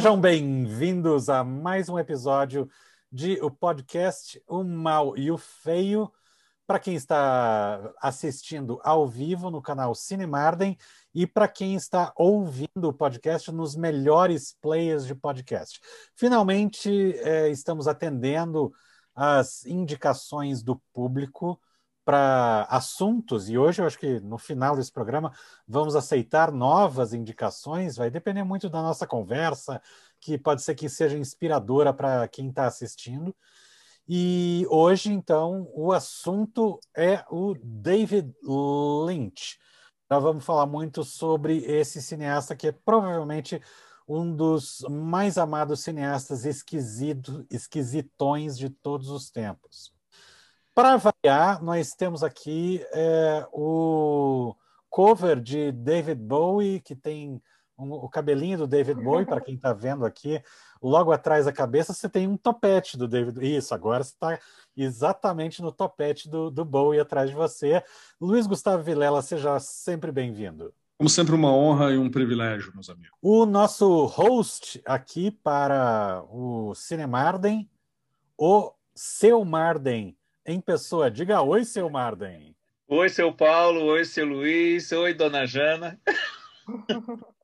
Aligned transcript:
Sejam 0.00 0.18
bem-vindos 0.18 1.28
a 1.28 1.44
mais 1.44 1.90
um 1.90 1.98
episódio 1.98 2.70
de 3.12 3.38
o 3.42 3.50
podcast 3.50 4.42
O 4.48 4.64
Mal 4.64 5.14
e 5.14 5.30
o 5.30 5.36
Feio. 5.36 6.10
Para 6.66 6.78
quem 6.78 6.94
está 6.94 7.92
assistindo 8.00 8.80
ao 8.82 9.06
vivo 9.06 9.50
no 9.50 9.60
canal 9.60 9.94
Cinemarden 9.94 10.74
e 11.14 11.26
para 11.26 11.46
quem 11.46 11.74
está 11.74 12.14
ouvindo 12.16 12.88
o 12.88 12.94
podcast 12.94 13.52
nos 13.52 13.76
melhores 13.76 14.56
players 14.62 15.04
de 15.04 15.14
podcast. 15.14 15.78
Finalmente, 16.16 16.90
é, 17.18 17.50
estamos 17.50 17.86
atendendo 17.86 18.72
as 19.14 19.66
indicações 19.66 20.62
do 20.62 20.80
público 20.94 21.60
para 22.04 22.66
assuntos, 22.70 23.48
e 23.48 23.58
hoje 23.58 23.82
eu 23.82 23.86
acho 23.86 23.98
que 23.98 24.20
no 24.20 24.38
final 24.38 24.74
desse 24.74 24.90
programa 24.90 25.32
vamos 25.66 25.94
aceitar 25.94 26.50
novas 26.50 27.12
indicações, 27.12 27.96
vai 27.96 28.10
depender 28.10 28.42
muito 28.42 28.68
da 28.68 28.82
nossa 28.82 29.06
conversa, 29.06 29.80
que 30.20 30.38
pode 30.38 30.62
ser 30.62 30.74
que 30.74 30.88
seja 30.88 31.16
inspiradora 31.16 31.92
para 31.92 32.26
quem 32.28 32.48
está 32.48 32.66
assistindo. 32.66 33.34
E 34.08 34.66
hoje, 34.68 35.12
então, 35.12 35.70
o 35.72 35.92
assunto 35.92 36.80
é 36.96 37.24
o 37.30 37.54
David 37.62 38.34
Lynch. 38.42 39.58
Nós 40.10 40.22
vamos 40.22 40.44
falar 40.44 40.66
muito 40.66 41.04
sobre 41.04 41.58
esse 41.58 42.02
cineasta 42.02 42.56
que 42.56 42.68
é 42.68 42.72
provavelmente 42.72 43.62
um 44.08 44.34
dos 44.34 44.84
mais 44.90 45.38
amados 45.38 45.84
cineastas 45.84 46.44
esquisito, 46.44 47.46
esquisitões 47.48 48.58
de 48.58 48.68
todos 48.68 49.08
os 49.08 49.30
tempos. 49.30 49.94
Para 50.80 50.96
variar, 50.96 51.62
nós 51.62 51.92
temos 51.92 52.24
aqui 52.24 52.82
é, 52.94 53.46
o 53.52 54.56
cover 54.88 55.38
de 55.38 55.70
David 55.72 56.18
Bowie, 56.18 56.80
que 56.80 56.96
tem 56.96 57.38
um, 57.78 57.92
o 57.92 58.08
cabelinho 58.08 58.56
do 58.56 58.66
David 58.66 58.98
Bowie, 58.98 59.26
para 59.26 59.42
quem 59.42 59.56
está 59.56 59.74
vendo 59.74 60.06
aqui, 60.06 60.42
logo 60.82 61.12
atrás 61.12 61.44
da 61.44 61.52
cabeça 61.52 61.92
você 61.92 62.08
tem 62.08 62.26
um 62.26 62.34
topete 62.34 62.96
do 62.96 63.06
David. 63.06 63.46
Isso, 63.46 63.74
agora 63.74 64.02
você 64.02 64.12
está 64.12 64.38
exatamente 64.74 65.60
no 65.60 65.70
topete 65.70 66.30
do, 66.30 66.50
do 66.50 66.64
Bowie 66.64 66.98
atrás 66.98 67.28
de 67.28 67.36
você. 67.36 67.84
Luiz 68.18 68.46
Gustavo 68.46 68.82
Vilela, 68.82 69.20
seja 69.20 69.58
sempre 69.58 70.10
bem-vindo. 70.10 70.72
Como 70.96 71.10
sempre, 71.10 71.34
uma 71.34 71.52
honra 71.52 71.92
e 71.92 71.98
um 71.98 72.10
privilégio, 72.10 72.72
meus 72.72 72.88
amigos. 72.88 73.12
O 73.20 73.44
nosso 73.44 74.06
host 74.06 74.80
aqui 74.86 75.30
para 75.30 76.24
o 76.30 76.74
Cinemarden, 76.74 77.68
o 78.38 78.72
Seu 78.94 79.44
Marden, 79.44 80.16
em 80.46 80.60
pessoa. 80.60 81.10
Diga 81.10 81.42
oi, 81.42 81.64
Seu 81.64 81.88
Marden. 81.90 82.54
Oi, 82.88 83.08
seu 83.08 83.32
Paulo. 83.32 83.84
Oi, 83.84 84.04
seu 84.04 84.26
Luiz. 84.26 84.90
Oi, 84.90 85.14
dona 85.14 85.46
Jana. 85.46 86.00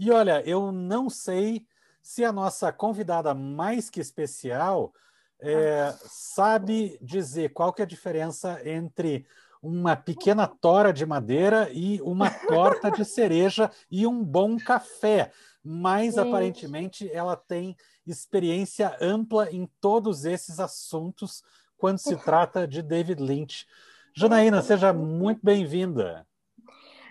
E 0.00 0.12
olha, 0.12 0.40
eu 0.46 0.70
não 0.70 1.10
sei 1.10 1.66
se 2.00 2.24
a 2.24 2.30
nossa 2.30 2.72
convidada 2.72 3.34
mais 3.34 3.90
que 3.90 4.00
especial 4.00 4.92
é, 5.40 5.92
sabe 6.06 6.96
dizer 7.02 7.52
qual 7.52 7.72
que 7.72 7.82
é 7.82 7.84
a 7.84 7.88
diferença 7.88 8.60
entre 8.64 9.26
uma 9.60 9.96
pequena 9.96 10.46
tora 10.46 10.92
de 10.92 11.04
madeira 11.04 11.68
e 11.72 12.00
uma 12.02 12.30
torta 12.30 12.92
de 12.92 13.04
cereja 13.04 13.70
e 13.90 14.06
um 14.06 14.24
bom 14.24 14.56
café. 14.56 15.32
Mas 15.64 16.14
Sim. 16.14 16.20
aparentemente 16.20 17.10
ela 17.12 17.36
tem 17.36 17.76
experiência 18.10 18.96
ampla 19.00 19.50
em 19.50 19.68
todos 19.80 20.24
esses 20.24 20.58
assuntos 20.60 21.42
quando 21.76 21.98
se 21.98 22.16
trata 22.16 22.66
de 22.66 22.82
David 22.82 23.22
Lynch. 23.22 23.66
Janaína, 24.14 24.62
seja 24.62 24.92
muito 24.92 25.40
bem-vinda. 25.42 26.26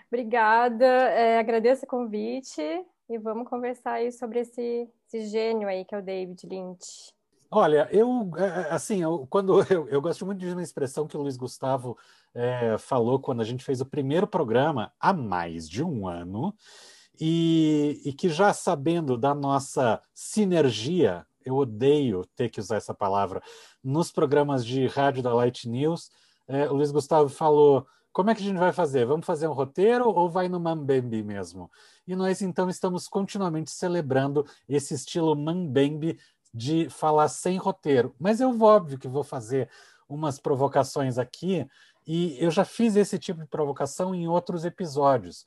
Obrigada, 0.08 0.84
é, 0.84 1.38
agradeço 1.38 1.84
o 1.84 1.88
convite 1.88 2.62
e 3.08 3.18
vamos 3.18 3.48
conversar 3.48 3.94
aí 3.94 4.12
sobre 4.12 4.40
esse, 4.40 4.88
esse 5.06 5.26
gênio 5.26 5.68
aí 5.68 5.84
que 5.84 5.94
é 5.94 5.98
o 5.98 6.02
David 6.02 6.46
Lynch. 6.46 7.12
Olha, 7.50 7.88
eu 7.90 8.30
é, 8.36 8.42
é, 8.44 8.70
assim, 8.70 9.02
eu, 9.02 9.26
quando 9.30 9.60
eu, 9.72 9.88
eu 9.88 10.00
gosto 10.00 10.26
muito 10.26 10.38
de 10.38 10.50
uma 10.50 10.62
expressão 10.62 11.06
que 11.06 11.16
o 11.16 11.20
Luiz 11.20 11.36
Gustavo 11.36 11.96
é, 12.34 12.76
falou 12.78 13.18
quando 13.18 13.40
a 13.40 13.44
gente 13.44 13.64
fez 13.64 13.80
o 13.80 13.86
primeiro 13.86 14.26
programa 14.26 14.92
há 15.00 15.12
mais 15.12 15.68
de 15.68 15.82
um 15.82 16.06
ano, 16.06 16.54
e, 17.20 18.00
e 18.04 18.12
que 18.12 18.28
já 18.28 18.52
sabendo 18.52 19.16
da 19.16 19.34
nossa 19.34 20.00
sinergia, 20.14 21.26
eu 21.44 21.56
odeio 21.56 22.24
ter 22.36 22.48
que 22.48 22.60
usar 22.60 22.76
essa 22.76 22.94
palavra, 22.94 23.42
nos 23.82 24.12
programas 24.12 24.64
de 24.64 24.86
rádio 24.86 25.22
da 25.22 25.34
Light 25.34 25.68
News, 25.68 26.10
é, 26.46 26.68
o 26.68 26.74
Luiz 26.74 26.90
Gustavo 26.90 27.28
falou 27.28 27.86
como 28.12 28.30
é 28.30 28.34
que 28.34 28.42
a 28.42 28.44
gente 28.44 28.58
vai 28.58 28.72
fazer? 28.72 29.06
Vamos 29.06 29.24
fazer 29.24 29.46
um 29.46 29.52
roteiro 29.52 30.08
ou 30.08 30.28
vai 30.28 30.48
no 30.48 30.58
Mambembe 30.58 31.22
mesmo? 31.22 31.70
E 32.04 32.16
nós 32.16 32.42
então 32.42 32.68
estamos 32.68 33.06
continuamente 33.06 33.70
celebrando 33.70 34.44
esse 34.68 34.92
estilo 34.94 35.36
Mambembe 35.36 36.18
de 36.52 36.88
falar 36.90 37.28
sem 37.28 37.56
roteiro. 37.58 38.14
Mas 38.18 38.40
eu 38.40 38.60
óbvio 38.60 38.98
que 38.98 39.06
vou 39.06 39.22
fazer 39.22 39.70
umas 40.08 40.40
provocações 40.40 41.16
aqui 41.16 41.64
e 42.06 42.36
eu 42.42 42.50
já 42.50 42.64
fiz 42.64 42.96
esse 42.96 43.18
tipo 43.18 43.40
de 43.40 43.46
provocação 43.46 44.14
em 44.14 44.26
outros 44.26 44.64
episódios, 44.64 45.46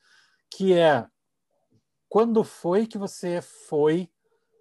que 0.49 0.73
é 0.73 1.05
quando 2.11 2.43
foi 2.43 2.85
que 2.85 2.97
você 2.97 3.41
foi 3.41 4.09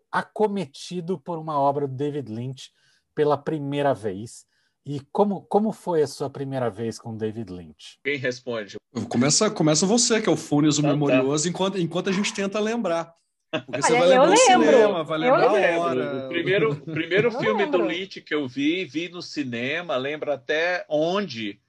acometido 0.08 1.18
por 1.18 1.36
uma 1.36 1.58
obra 1.58 1.88
do 1.88 1.96
David 1.96 2.32
Lynch 2.32 2.70
pela 3.12 3.36
primeira 3.36 3.92
vez? 3.92 4.46
E 4.86 5.00
como, 5.10 5.42
como 5.42 5.72
foi 5.72 6.00
a 6.00 6.06
sua 6.06 6.30
primeira 6.30 6.70
vez 6.70 6.96
com 6.96 7.16
David 7.16 7.52
Lynch? 7.52 7.98
Quem 8.04 8.16
responde? 8.18 8.76
Começa, 9.08 9.50
começa 9.50 9.84
você, 9.84 10.22
que 10.22 10.28
é 10.28 10.32
o 10.32 10.36
Funes, 10.36 10.78
o 10.78 10.80
então, 10.80 10.92
memorioso, 10.92 11.42
tá. 11.42 11.50
enquanto, 11.50 11.78
enquanto 11.78 12.08
a 12.08 12.12
gente 12.12 12.32
tenta 12.32 12.60
lembrar. 12.60 13.12
Porque 13.50 13.82
você 13.82 13.94
Olha, 13.94 13.98
vai 13.98 14.08
lembrar 14.10 14.32
o 14.32 14.36
cinema, 14.36 15.04
vai 15.04 15.18
lembrar 15.18 15.48
a 15.48 15.80
hora. 15.80 16.26
O 16.26 16.28
primeiro, 16.28 16.72
o 16.72 16.80
primeiro 16.80 17.32
filme 17.32 17.64
lembro. 17.64 17.80
do 17.80 17.84
Lynch 17.84 18.20
que 18.20 18.32
eu 18.32 18.46
vi, 18.46 18.84
vi 18.84 19.08
no 19.08 19.20
cinema, 19.20 19.96
lembro 19.96 20.30
até 20.30 20.86
onde 20.88 21.60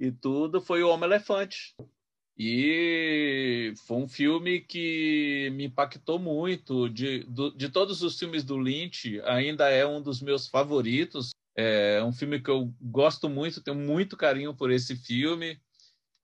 e 0.00 0.10
tudo, 0.10 0.58
foi 0.58 0.82
O 0.82 0.88
Homem-Elefante. 0.88 1.76
E 2.38 3.74
foi 3.84 3.96
um 3.96 4.08
filme 4.08 4.60
que 4.60 5.50
me 5.54 5.64
impactou 5.64 6.20
muito. 6.20 6.88
De, 6.88 7.26
de 7.56 7.68
todos 7.68 8.00
os 8.02 8.16
filmes 8.16 8.44
do 8.44 8.56
Lynch, 8.56 9.20
ainda 9.24 9.68
é 9.68 9.84
um 9.84 10.00
dos 10.00 10.22
meus 10.22 10.46
favoritos. 10.46 11.30
É 11.56 12.00
um 12.04 12.12
filme 12.12 12.40
que 12.40 12.48
eu 12.48 12.72
gosto 12.80 13.28
muito, 13.28 13.60
tenho 13.60 13.76
muito 13.76 14.16
carinho 14.16 14.54
por 14.54 14.70
esse 14.70 14.94
filme. 14.94 15.60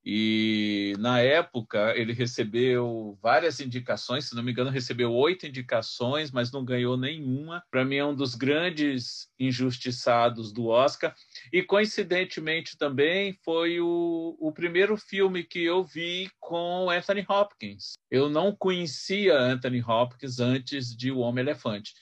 E 0.04 0.92
na 0.98 1.20
época 1.20 1.94
ele 1.96 2.12
recebeu 2.12 3.18
várias 3.22 3.58
indicações, 3.58 4.26
se 4.26 4.34
não 4.34 4.42
me 4.42 4.52
engano, 4.52 4.68
recebeu 4.68 5.10
oito 5.12 5.46
indicações, 5.46 6.30
mas 6.30 6.52
não 6.52 6.62
ganhou 6.62 6.96
nenhuma. 6.96 7.62
Para 7.70 7.84
mim 7.84 7.96
é 7.96 8.04
um 8.04 8.14
dos 8.14 8.34
grandes 8.34 9.28
injustiçados 9.38 10.52
do 10.52 10.66
Oscar. 10.66 11.14
E 11.50 11.62
coincidentemente 11.62 12.76
também 12.76 13.32
foi 13.42 13.80
o, 13.80 14.36
o 14.38 14.52
primeiro 14.52 14.96
filme 14.96 15.42
que 15.42 15.64
eu 15.64 15.82
vi 15.82 16.30
com 16.38 16.90
Anthony 16.90 17.24
Hopkins. 17.26 17.94
Eu 18.10 18.28
não 18.28 18.54
conhecia 18.54 19.38
Anthony 19.38 19.82
Hopkins 19.82 20.38
antes 20.38 20.94
de 20.94 21.10
O 21.10 21.18
Homem 21.18 21.42
Elefante. 21.42 21.94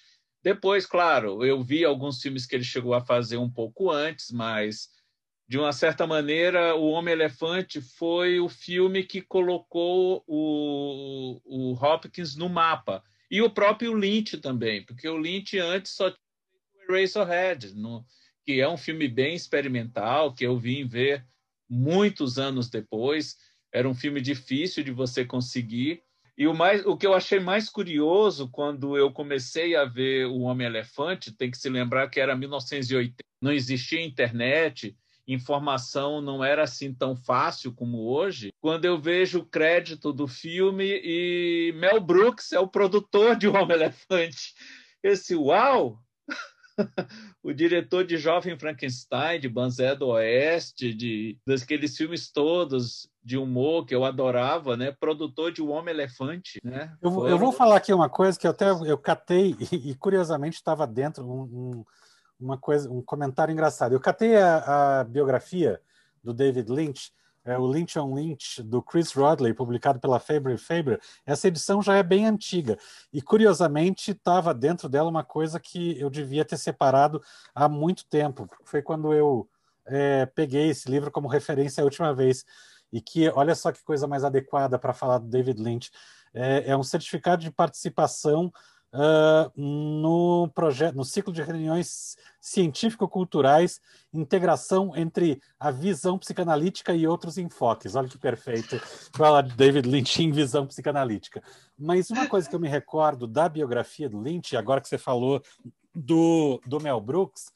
Depois, 0.42 0.84
claro, 0.84 1.44
eu 1.44 1.62
vi 1.62 1.84
alguns 1.84 2.20
filmes 2.20 2.46
que 2.46 2.56
ele 2.56 2.64
chegou 2.64 2.94
a 2.94 3.00
fazer 3.00 3.36
um 3.36 3.48
pouco 3.48 3.92
antes, 3.92 4.32
mas 4.32 4.88
de 5.52 5.58
uma 5.58 5.70
certa 5.74 6.06
maneira, 6.06 6.74
O 6.74 6.88
Homem-Elefante 6.92 7.78
foi 7.78 8.40
o 8.40 8.48
filme 8.48 9.04
que 9.04 9.20
colocou 9.20 10.24
o, 10.26 11.42
o 11.44 11.74
Hopkins 11.74 12.34
no 12.34 12.48
mapa. 12.48 13.04
E 13.30 13.42
o 13.42 13.50
próprio 13.50 13.92
Lynch 13.92 14.38
também, 14.38 14.82
porque 14.82 15.06
o 15.06 15.18
Lynch 15.18 15.58
antes 15.58 15.92
só 15.92 16.08
tinha 16.10 16.88
o 16.88 16.96
Eraserhead, 16.96 17.74
no, 17.74 18.02
que 18.46 18.62
é 18.62 18.66
um 18.66 18.78
filme 18.78 19.06
bem 19.06 19.34
experimental, 19.34 20.32
que 20.32 20.42
eu 20.42 20.56
vim 20.56 20.88
ver 20.88 21.22
muitos 21.68 22.38
anos 22.38 22.70
depois. 22.70 23.36
Era 23.70 23.86
um 23.86 23.94
filme 23.94 24.22
difícil 24.22 24.82
de 24.82 24.90
você 24.90 25.22
conseguir. 25.22 26.02
E 26.34 26.46
o, 26.46 26.54
mais, 26.54 26.82
o 26.86 26.96
que 26.96 27.06
eu 27.06 27.12
achei 27.12 27.38
mais 27.38 27.68
curioso 27.68 28.48
quando 28.48 28.96
eu 28.96 29.12
comecei 29.12 29.76
a 29.76 29.84
ver 29.84 30.24
O 30.28 30.40
Homem-Elefante, 30.44 31.30
tem 31.30 31.50
que 31.50 31.58
se 31.58 31.68
lembrar 31.68 32.08
que 32.08 32.18
era 32.18 32.34
1980, 32.34 33.16
não 33.38 33.52
existia 33.52 34.02
internet, 34.02 34.96
informação 35.26 36.20
não 36.20 36.42
era 36.42 36.64
assim 36.64 36.92
tão 36.92 37.16
fácil 37.16 37.72
como 37.72 38.08
hoje. 38.08 38.52
Quando 38.60 38.84
eu 38.84 39.00
vejo 39.00 39.40
o 39.40 39.46
crédito 39.46 40.12
do 40.12 40.26
filme 40.26 41.00
e 41.02 41.72
Mel 41.76 42.00
Brooks 42.00 42.52
é 42.52 42.58
o 42.58 42.68
produtor 42.68 43.36
de 43.36 43.48
O 43.48 43.54
Homem-Elefante, 43.54 44.54
esse 45.02 45.34
uau! 45.34 45.98
o 47.42 47.52
diretor 47.52 48.04
de 48.04 48.16
Jovem 48.16 48.58
Frankenstein, 48.58 49.40
de 49.40 49.48
Banzé 49.48 49.94
do 49.94 50.08
Oeste, 50.08 50.94
de 50.94 51.38
daqueles 51.46 51.96
filmes 51.96 52.30
todos 52.30 53.08
de 53.22 53.36
humor 53.36 53.84
que 53.84 53.94
eu 53.94 54.04
adorava, 54.04 54.76
né? 54.76 54.92
Produtor 54.92 55.52
de 55.52 55.62
O 55.62 55.68
Homem 55.68 55.94
Elefante, 55.94 56.58
né? 56.64 56.96
Eu, 57.00 57.12
Foram... 57.12 57.28
eu 57.28 57.38
vou 57.38 57.52
falar 57.52 57.76
aqui 57.76 57.92
uma 57.92 58.08
coisa 58.08 58.38
que 58.38 58.46
eu 58.46 58.50
até 58.50 58.70
eu 58.70 58.98
catei 58.98 59.54
e, 59.70 59.90
e 59.90 59.94
curiosamente 59.94 60.56
estava 60.56 60.86
dentro 60.86 61.24
um, 61.24 61.42
um, 61.42 61.84
uma 62.42 62.58
coisa, 62.58 62.90
um 62.90 63.02
comentário 63.02 63.52
engraçado. 63.52 63.92
Eu 63.92 64.00
catei 64.00 64.36
a, 64.36 65.00
a 65.00 65.04
biografia 65.04 65.80
do 66.22 66.32
David 66.34 66.70
Lynch 66.70 67.12
é 67.44 67.58
o 67.58 67.66
Lynch 67.66 67.98
on 67.98 68.14
Lynch, 68.14 68.62
do 68.62 68.80
Chris 68.80 69.12
Rodley, 69.12 69.52
publicado 69.52 69.98
pela 69.98 70.20
Faber 70.20 70.56
Faber, 70.58 71.00
essa 71.26 71.48
edição 71.48 71.82
já 71.82 71.96
é 71.96 72.02
bem 72.02 72.26
antiga. 72.26 72.78
E, 73.12 73.20
curiosamente, 73.20 74.12
estava 74.12 74.54
dentro 74.54 74.88
dela 74.88 75.10
uma 75.10 75.24
coisa 75.24 75.58
que 75.58 75.98
eu 75.98 76.08
devia 76.08 76.44
ter 76.44 76.56
separado 76.56 77.20
há 77.54 77.68
muito 77.68 78.06
tempo. 78.06 78.46
Foi 78.64 78.80
quando 78.80 79.12
eu 79.12 79.48
é, 79.86 80.26
peguei 80.26 80.68
esse 80.68 80.88
livro 80.88 81.10
como 81.10 81.26
referência 81.26 81.80
a 81.80 81.84
última 81.84 82.14
vez. 82.14 82.44
E 82.92 83.00
que, 83.00 83.28
olha 83.30 83.54
só 83.54 83.72
que 83.72 83.82
coisa 83.82 84.06
mais 84.06 84.22
adequada 84.22 84.78
para 84.78 84.92
falar 84.92 85.18
do 85.18 85.26
David 85.26 85.60
Lynch. 85.60 85.90
É, 86.32 86.70
é 86.70 86.76
um 86.76 86.82
certificado 86.82 87.42
de 87.42 87.50
participação 87.50 88.52
uh, 88.92 89.50
no 89.56 90.48
projeto, 90.54 90.94
no 90.94 91.04
ciclo 91.04 91.32
de 91.32 91.42
reuniões 91.42 92.16
científico-culturais, 92.40 93.80
integração 94.12 94.96
entre 94.96 95.40
a 95.58 95.70
visão 95.70 96.18
psicanalítica 96.18 96.94
e 96.94 97.06
outros 97.06 97.38
enfoques. 97.38 97.94
Olha 97.94 98.08
que 98.08 98.18
perfeito 98.18 98.78
fala 99.14 99.42
David 99.42 99.88
Lynch 99.88 100.22
em 100.22 100.30
visão 100.30 100.66
psicanalítica. 100.66 101.42
Mas 101.78 102.10
uma 102.10 102.26
coisa 102.26 102.48
que 102.48 102.54
eu 102.54 102.60
me 102.60 102.68
recordo 102.68 103.26
da 103.26 103.48
biografia 103.48 104.08
do 104.08 104.20
Lynch, 104.20 104.56
agora 104.56 104.80
que 104.80 104.88
você 104.88 104.98
falou 104.98 105.42
do, 105.94 106.60
do 106.66 106.80
Mel 106.80 107.00
Brooks, 107.00 107.52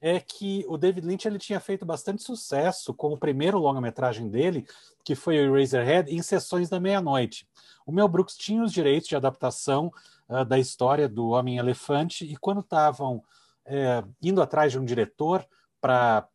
é 0.00 0.18
que 0.18 0.64
o 0.66 0.78
David 0.78 1.06
Lynch 1.06 1.28
ele 1.28 1.38
tinha 1.38 1.60
feito 1.60 1.84
bastante 1.84 2.22
sucesso 2.22 2.94
com 2.94 3.12
o 3.12 3.18
primeiro 3.18 3.58
longa-metragem 3.58 4.30
dele, 4.30 4.64
que 5.04 5.14
foi 5.14 5.36
o 5.46 5.56
Eraserhead, 5.56 6.10
em 6.10 6.22
sessões 6.22 6.70
da 6.70 6.80
meia-noite. 6.80 7.46
O 7.84 7.92
Mel 7.92 8.08
Brooks 8.08 8.34
tinha 8.34 8.62
os 8.62 8.72
direitos 8.72 9.08
de 9.08 9.16
adaptação 9.16 9.92
uh, 10.30 10.44
da 10.44 10.58
história 10.58 11.06
do 11.06 11.28
Homem-Elefante, 11.28 12.24
e 12.24 12.36
quando 12.36 12.60
estavam 12.60 13.22
é, 13.66 14.02
indo 14.22 14.40
atrás 14.40 14.72
de 14.72 14.78
um 14.78 14.84
diretor 14.84 15.46
para 15.80 16.28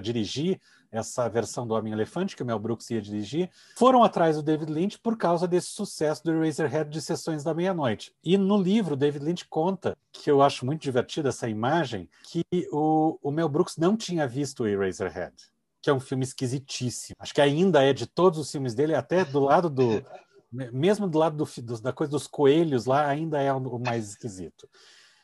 dirigir 0.00 0.60
essa 0.92 1.28
versão 1.28 1.66
do 1.66 1.74
Homem-Elefante, 1.74 2.34
que 2.34 2.42
o 2.42 2.46
Mel 2.46 2.58
Brooks 2.58 2.90
ia 2.90 3.00
dirigir, 3.00 3.48
foram 3.76 4.02
atrás 4.02 4.36
do 4.36 4.42
David 4.42 4.72
Lynch 4.72 4.98
por 4.98 5.16
causa 5.16 5.46
desse 5.46 5.68
sucesso 5.68 6.24
do 6.24 6.32
Eraserhead 6.32 6.90
de 6.90 7.00
Sessões 7.00 7.44
da 7.44 7.54
Meia-Noite. 7.54 8.12
E 8.24 8.36
no 8.36 8.60
livro, 8.60 8.96
David 8.96 9.24
Lynch 9.24 9.46
conta, 9.48 9.96
que 10.12 10.28
eu 10.30 10.42
acho 10.42 10.66
muito 10.66 10.82
divertida 10.82 11.28
essa 11.28 11.48
imagem, 11.48 12.08
que 12.24 12.44
o, 12.72 13.18
o 13.22 13.30
Mel 13.30 13.48
Brooks 13.48 13.76
não 13.76 13.96
tinha 13.96 14.26
visto 14.26 14.64
o 14.64 14.66
Eraserhead, 14.66 15.34
que 15.80 15.88
é 15.88 15.94
um 15.94 16.00
filme 16.00 16.24
esquisitíssimo. 16.24 17.14
Acho 17.20 17.34
que 17.34 17.40
ainda 17.40 17.84
é 17.84 17.92
de 17.92 18.06
todos 18.06 18.38
os 18.40 18.50
filmes 18.50 18.74
dele, 18.74 18.94
até 18.94 19.24
do 19.24 19.38
lado 19.38 19.70
do, 19.70 20.04
mesmo 20.52 21.08
do 21.08 21.18
lado 21.18 21.36
do, 21.36 21.62
do, 21.62 21.80
da 21.80 21.92
coisa 21.92 22.10
dos 22.10 22.26
coelhos 22.26 22.86
lá, 22.86 23.06
ainda 23.06 23.40
é 23.40 23.52
o 23.52 23.78
mais 23.78 24.10
esquisito. 24.10 24.68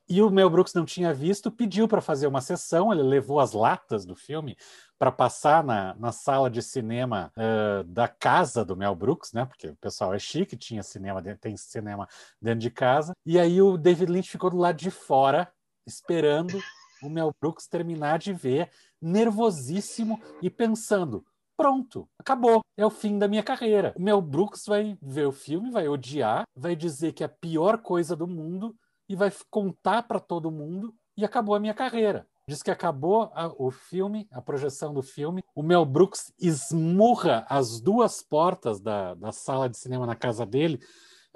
E 0.08 0.22
o 0.22 0.30
Mel 0.30 0.48
Brooks 0.48 0.72
não 0.72 0.84
tinha 0.84 1.12
visto, 1.12 1.50
pediu 1.50 1.88
para 1.88 2.00
fazer 2.00 2.28
uma 2.28 2.40
sessão, 2.40 2.92
ele 2.92 3.02
levou 3.02 3.40
as 3.40 3.52
latas 3.52 4.06
do 4.06 4.14
filme 4.14 4.56
para 4.96 5.10
passar 5.10 5.64
na, 5.64 5.96
na 5.96 6.12
sala 6.12 6.48
de 6.48 6.62
cinema 6.62 7.32
uh, 7.36 7.82
da 7.82 8.06
casa 8.06 8.64
do 8.64 8.76
Mel 8.76 8.94
Brooks, 8.94 9.32
né? 9.32 9.44
Porque 9.44 9.68
o 9.68 9.76
pessoal 9.76 10.14
é 10.14 10.18
chique, 10.18 10.56
tinha 10.56 10.82
cinema, 10.82 11.20
tem 11.40 11.56
cinema 11.56 12.08
dentro 12.40 12.60
de 12.60 12.70
casa. 12.70 13.14
E 13.26 13.38
aí 13.38 13.60
o 13.60 13.76
David 13.76 14.12
Lynch 14.12 14.30
ficou 14.30 14.48
do 14.48 14.56
lado 14.56 14.76
de 14.76 14.92
fora, 14.92 15.52
esperando 15.84 16.62
o 17.02 17.10
Mel 17.10 17.34
Brooks 17.40 17.66
terminar 17.66 18.20
de 18.20 18.32
ver, 18.32 18.70
nervosíssimo 19.02 20.20
e 20.40 20.48
pensando: 20.48 21.24
Pronto, 21.56 22.08
acabou. 22.18 22.60
É 22.76 22.84
o 22.84 22.90
fim 22.90 23.18
da 23.18 23.26
minha 23.26 23.42
carreira. 23.42 23.94
O 23.96 24.02
Mel 24.02 24.20
Brooks 24.20 24.66
vai 24.66 24.98
ver 25.00 25.26
o 25.26 25.32
filme, 25.32 25.70
vai 25.70 25.88
odiar, 25.88 26.44
vai 26.54 26.76
dizer 26.76 27.12
que 27.12 27.22
é 27.22 27.26
a 27.26 27.30
pior 27.30 27.78
coisa 27.78 28.14
do 28.14 28.26
mundo 28.26 28.76
e 29.08 29.16
vai 29.16 29.32
contar 29.50 30.02
para 30.02 30.20
todo 30.20 30.50
mundo 30.50 30.94
e 31.16 31.24
acabou 31.24 31.54
a 31.54 31.60
minha 31.60 31.74
carreira. 31.74 32.26
Diz 32.48 32.62
que 32.62 32.70
acabou 32.70 33.30
a, 33.34 33.52
o 33.58 33.70
filme, 33.70 34.28
a 34.30 34.40
projeção 34.40 34.92
do 34.92 35.02
filme. 35.02 35.42
O 35.54 35.62
Mel 35.62 35.84
Brooks 35.84 36.32
esmurra 36.38 37.44
as 37.48 37.80
duas 37.80 38.22
portas 38.22 38.80
da, 38.80 39.14
da 39.14 39.32
sala 39.32 39.68
de 39.68 39.76
cinema 39.78 40.06
na 40.06 40.14
casa 40.14 40.44
dele 40.44 40.78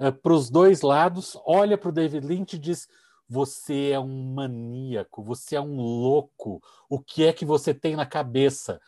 eh, 0.01 0.11
para 0.11 0.33
os 0.33 0.49
dois 0.49 0.81
lados, 0.81 1.37
olha 1.45 1.77
para 1.77 1.89
o 1.89 1.91
David 1.91 2.25
Lynch 2.25 2.55
e 2.55 2.59
diz: 2.59 2.87
Você 3.29 3.91
é 3.91 3.99
um 3.99 4.33
maníaco, 4.33 5.23
você 5.23 5.55
é 5.55 5.61
um 5.61 5.75
louco. 5.75 6.59
O 6.89 6.99
que 6.99 7.23
é 7.25 7.31
que 7.31 7.45
você 7.45 7.73
tem 7.73 7.95
na 7.95 8.05
cabeça? 8.05 8.79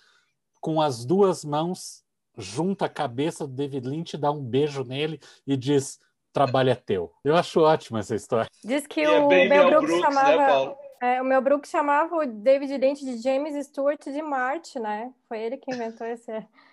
Com 0.64 0.80
as 0.82 1.04
duas 1.04 1.44
mãos, 1.44 2.06
junta 2.38 2.86
a 2.86 2.90
cabeça 2.90 3.46
do 3.46 3.54
David 3.54 3.86
Lynch, 3.86 4.18
dá 4.18 4.32
um 4.32 4.42
beijo 4.42 4.86
nele 4.86 5.20
e 5.46 5.58
diz: 5.58 6.00
trabalho 6.32 6.70
é 6.70 6.76
teu. 6.76 7.12
Eu 7.22 7.36
acho 7.36 7.60
ótima 7.60 8.00
essa 8.00 8.16
história. 8.16 8.50
Diz 8.64 8.88
que 8.88 9.02
e 9.02 9.04
é 9.04 9.10
o 9.10 9.30
é 9.30 9.50
Mel 9.50 9.70
Brooks, 9.70 9.90
Brooks, 9.90 10.16
né, 10.16 10.22
chamava. 10.22 10.66
Né, 10.66 10.76
é, 11.02 11.22
o 11.22 11.26
Mel 11.26 11.42
Brooks 11.42 11.70
chamava 11.70 12.16
o 12.16 12.26
David 12.26 12.78
Lynch 12.78 13.04
de 13.04 13.18
James 13.18 13.68
Stewart 13.68 14.02
de 14.06 14.22
Marte, 14.22 14.80
né? 14.80 15.12
Foi 15.28 15.38
ele 15.38 15.58
que 15.58 15.70
inventou 15.70 16.08
esse. 16.08 16.32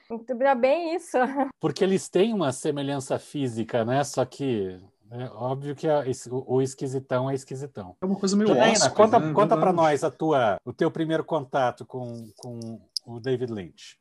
Muito 0.08 0.36
bem 0.56 0.94
isso. 0.94 1.18
Porque 1.58 1.82
eles 1.82 2.08
têm 2.08 2.32
uma 2.32 2.52
semelhança 2.52 3.18
física, 3.18 3.84
né? 3.84 4.04
Só 4.04 4.24
que 4.24 4.80
é 5.10 5.24
óbvio 5.34 5.74
que 5.74 5.88
a, 5.88 6.04
o, 6.30 6.54
o, 6.54 6.62
esquisitão 6.62 7.28
é 7.28 7.34
esquisitão. 7.34 7.96
É 8.00 8.06
uma 8.06 8.14
coisa 8.14 8.36
meio 8.36 8.48
Janaína, 8.48 8.90
conta, 8.90 9.18
né? 9.18 9.32
conta 9.32 9.56
para 9.56 9.72
nós 9.72 10.04
a 10.04 10.10
tua, 10.10 10.60
o 10.64 10.72
teu 10.72 10.88
primeiro 10.88 11.24
contato 11.24 11.84
com, 11.84 12.30
com 12.36 12.80
o 13.14 13.20
David 13.20 13.52
Lynch? 13.52 13.98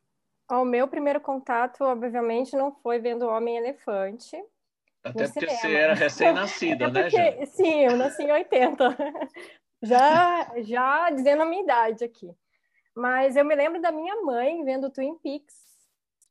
O 0.52 0.66
meu 0.66 0.88
primeiro 0.88 1.22
contato, 1.22 1.84
obviamente, 1.84 2.56
não 2.56 2.72
foi 2.72 3.00
vendo 3.00 3.28
Homem-Elefante. 3.28 4.36
Até 5.04 5.28
porque 5.28 5.48
cinema. 5.48 5.60
você 5.60 5.74
era 5.74 5.94
recém-nascida, 5.94 6.88
né, 6.92 7.04
porque, 7.04 7.46
Sim, 7.48 7.86
eu 7.86 7.96
nasci 7.96 8.24
em 8.24 8.32
80. 8.32 8.98
já, 9.84 10.52
já 10.58 11.10
dizendo 11.12 11.44
a 11.44 11.46
minha 11.46 11.64
idade 11.64 12.04
aqui. 12.04 12.32
Mas 12.96 13.36
eu 13.36 13.46
me 13.46 13.56
lembro 13.56 13.82
da 13.82 13.92
minha 13.92 14.22
mãe 14.24 14.64
vendo 14.66 14.90
Twin 14.90 15.18
Peaks 15.20 15.56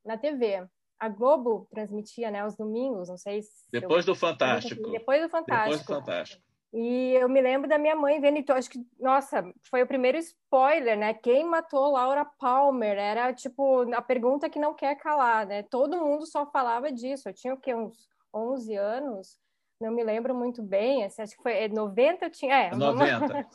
na 0.05 0.19
TV. 0.19 0.67
A 0.99 1.09
Globo 1.09 1.69
transmitia, 1.71 2.31
né, 2.31 2.41
aos 2.41 2.57
domingos, 2.57 3.09
não 3.09 3.17
sei 3.17 3.43
se... 3.43 3.65
Depois 3.71 4.07
eu... 4.07 4.13
do 4.13 4.19
Fantástico. 4.19 4.91
Depois 4.91 5.23
do 5.23 5.29
Fantástico. 5.29 5.79
Depois 5.79 5.81
do 5.81 5.87
Fantástico. 5.87 6.48
E 6.73 7.15
eu 7.15 7.29
me 7.29 7.41
lembro 7.41 7.69
da 7.69 7.79
minha 7.79 7.97
mãe 7.97 8.21
vendo, 8.21 8.37
então 8.37 8.55
acho 8.55 8.69
que, 8.69 8.79
nossa, 9.01 9.43
foi 9.71 9.83
o 9.83 9.87
primeiro 9.87 10.19
spoiler, 10.19 10.99
né? 10.99 11.15
Quem 11.15 11.45
matou 11.45 11.93
Laura 11.93 12.27
Palmer? 12.39 12.99
Era 12.99 13.33
tipo 13.33 13.91
a 13.95 14.03
pergunta 14.03 14.51
que 14.51 14.59
não 14.59 14.75
quer 14.75 14.95
calar, 14.97 15.47
né? 15.47 15.63
Todo 15.63 15.97
mundo 15.97 16.27
só 16.27 16.45
falava 16.45 16.93
disso. 16.93 17.29
Eu 17.29 17.33
tinha 17.33 17.55
o 17.55 17.61
quê? 17.61 17.75
Uns 17.75 18.07
11 18.35 18.77
anos, 18.77 19.41
não 19.81 19.91
me 19.91 20.05
lembro 20.05 20.35
muito 20.35 20.63
bem. 20.63 21.05
Assim, 21.05 21.23
acho 21.23 21.37
que 21.37 21.43
foi 21.43 21.69
90, 21.69 22.27
eu 22.27 22.31
tinha. 22.31 22.55
É, 22.55 22.75
90. 22.75 23.49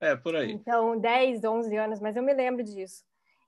É, 0.00 0.14
por 0.14 0.36
aí. 0.36 0.52
Então, 0.52 0.96
10, 0.98 1.42
11 1.42 1.76
anos, 1.76 2.00
mas 2.00 2.16
eu 2.16 2.22
me 2.22 2.32
lembro 2.32 2.62
disso. 2.62 3.02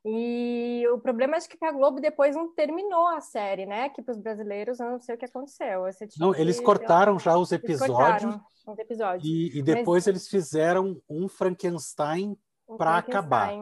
E 0.05 0.87
o 0.89 0.99
problema 0.99 1.37
é 1.37 1.41
que 1.41 1.63
a 1.65 1.73
Globo 1.73 2.01
depois 2.01 2.35
não 2.35 2.55
terminou 2.55 3.07
a 3.09 3.21
série, 3.21 3.67
né? 3.67 3.91
Que 3.91 4.01
para 4.01 4.13
os 4.13 4.19
brasileiros 4.19 4.81
eu 4.81 4.91
não 4.91 4.99
sei 4.99 5.15
o 5.15 5.19
que 5.19 5.27
aconteceu. 5.27 5.83
não, 6.19 6.35
eles 6.35 6.59
que... 6.59 6.65
cortaram 6.65 7.19
já 7.19 7.37
os 7.37 7.53
episódios. 7.53 8.35
Os 8.67 8.79
episódios. 8.79 9.25
E, 9.25 9.59
e 9.59 9.63
depois 9.63 10.05
Mas... 10.05 10.07
eles 10.07 10.29
fizeram 10.29 11.01
um 11.09 11.29
Frankenstein 11.29 12.37
um 12.69 12.77
para 12.79 12.97
acabar. 12.97 13.53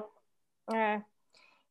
É. 0.73 1.02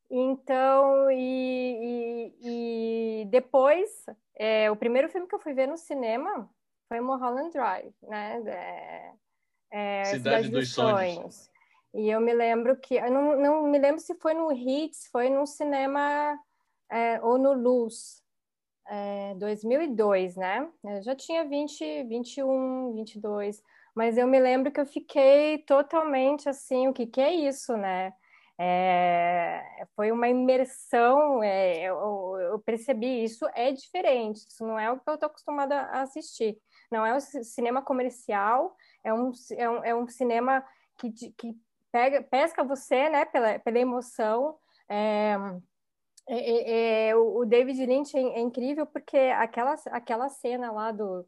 Então, 0.10 1.12
e, 1.12 2.34
e, 2.42 3.22
e 3.22 3.26
depois, 3.26 3.90
é, 4.36 4.72
o 4.72 4.76
primeiro 4.76 5.10
filme 5.10 5.28
que 5.28 5.36
eu 5.36 5.40
fui 5.40 5.54
ver 5.54 5.68
no 5.68 5.78
cinema 5.78 6.50
foi 6.88 7.00
Mulholland 7.00 7.52
Drive, 7.52 7.94
né? 8.04 8.42
É, 8.48 9.14
é, 9.72 10.04
Cidade, 10.06 10.18
Cidade, 10.18 10.50
dos, 10.50 10.60
dos 10.60 10.74
Sonhos. 10.74 11.16
Sonhos. 11.16 11.57
E 11.98 12.12
eu 12.12 12.22
me 12.22 12.32
lembro 12.32 12.78
que, 12.78 12.94
eu 12.94 13.12
não, 13.12 13.36
não 13.36 13.64
me 13.64 13.80
lembro 13.80 14.00
se 14.00 14.14
foi 14.20 14.36
no 14.36 14.54
Hits, 14.54 15.08
foi 15.12 15.32
no 15.32 15.48
cinema 15.48 16.40
é, 16.92 17.20
ou 17.24 17.40
no 17.40 17.54
Luz, 17.54 18.22
é, 18.88 19.34
2002, 19.34 20.36
né? 20.36 20.70
Eu 20.84 21.02
já 21.02 21.16
tinha 21.16 21.44
20, 21.44 22.04
21, 22.04 22.94
22, 22.94 23.64
mas 23.96 24.16
eu 24.16 24.28
me 24.28 24.40
lembro 24.40 24.72
que 24.72 24.80
eu 24.80 24.86
fiquei 24.86 25.58
totalmente 25.66 26.48
assim, 26.48 26.88
o 26.88 26.94
que, 26.94 27.08
que 27.08 27.20
é 27.20 27.34
isso, 27.34 27.76
né? 27.76 28.14
É, 28.60 29.64
foi 29.96 30.12
uma 30.12 30.28
imersão, 30.30 31.42
é, 31.44 31.82
eu, 31.82 32.38
eu, 32.40 32.60
percebi 32.60 33.24
isso 33.24 33.48
é 33.56 33.72
diferente, 33.72 34.46
isso 34.48 34.64
não 34.64 34.80
é 34.80 34.92
o 34.92 35.00
que 35.00 35.10
eu 35.10 35.16
estou 35.16 35.28
acostumada 35.28 35.82
a 35.82 36.02
assistir. 36.02 36.60
Não 36.92 37.04
é 37.04 37.16
um 37.16 37.20
cinema 37.20 37.82
comercial, 37.82 38.76
é 39.04 39.12
um, 39.12 39.32
é 39.58 39.70
um, 39.70 39.84
é 39.84 39.96
um 39.96 40.08
cinema 40.08 40.64
que, 40.98 41.12
que 41.12 41.56
pega, 41.98 42.22
pesca 42.22 42.64
você, 42.64 43.10
né, 43.10 43.26
pela, 43.26 43.58
pela 43.58 43.80
emoção. 43.80 44.56
É, 44.88 45.36
é, 46.30 46.38
é, 46.38 47.08
é 47.10 47.16
o 47.16 47.44
David 47.44 47.84
Lynch 47.86 48.16
é, 48.16 48.22
é, 48.22 48.40
incrível 48.40 48.86
porque 48.86 49.18
aquela, 49.18 49.76
aquela 49.88 50.30
cena 50.30 50.72
lá 50.72 50.92
do, 50.92 51.26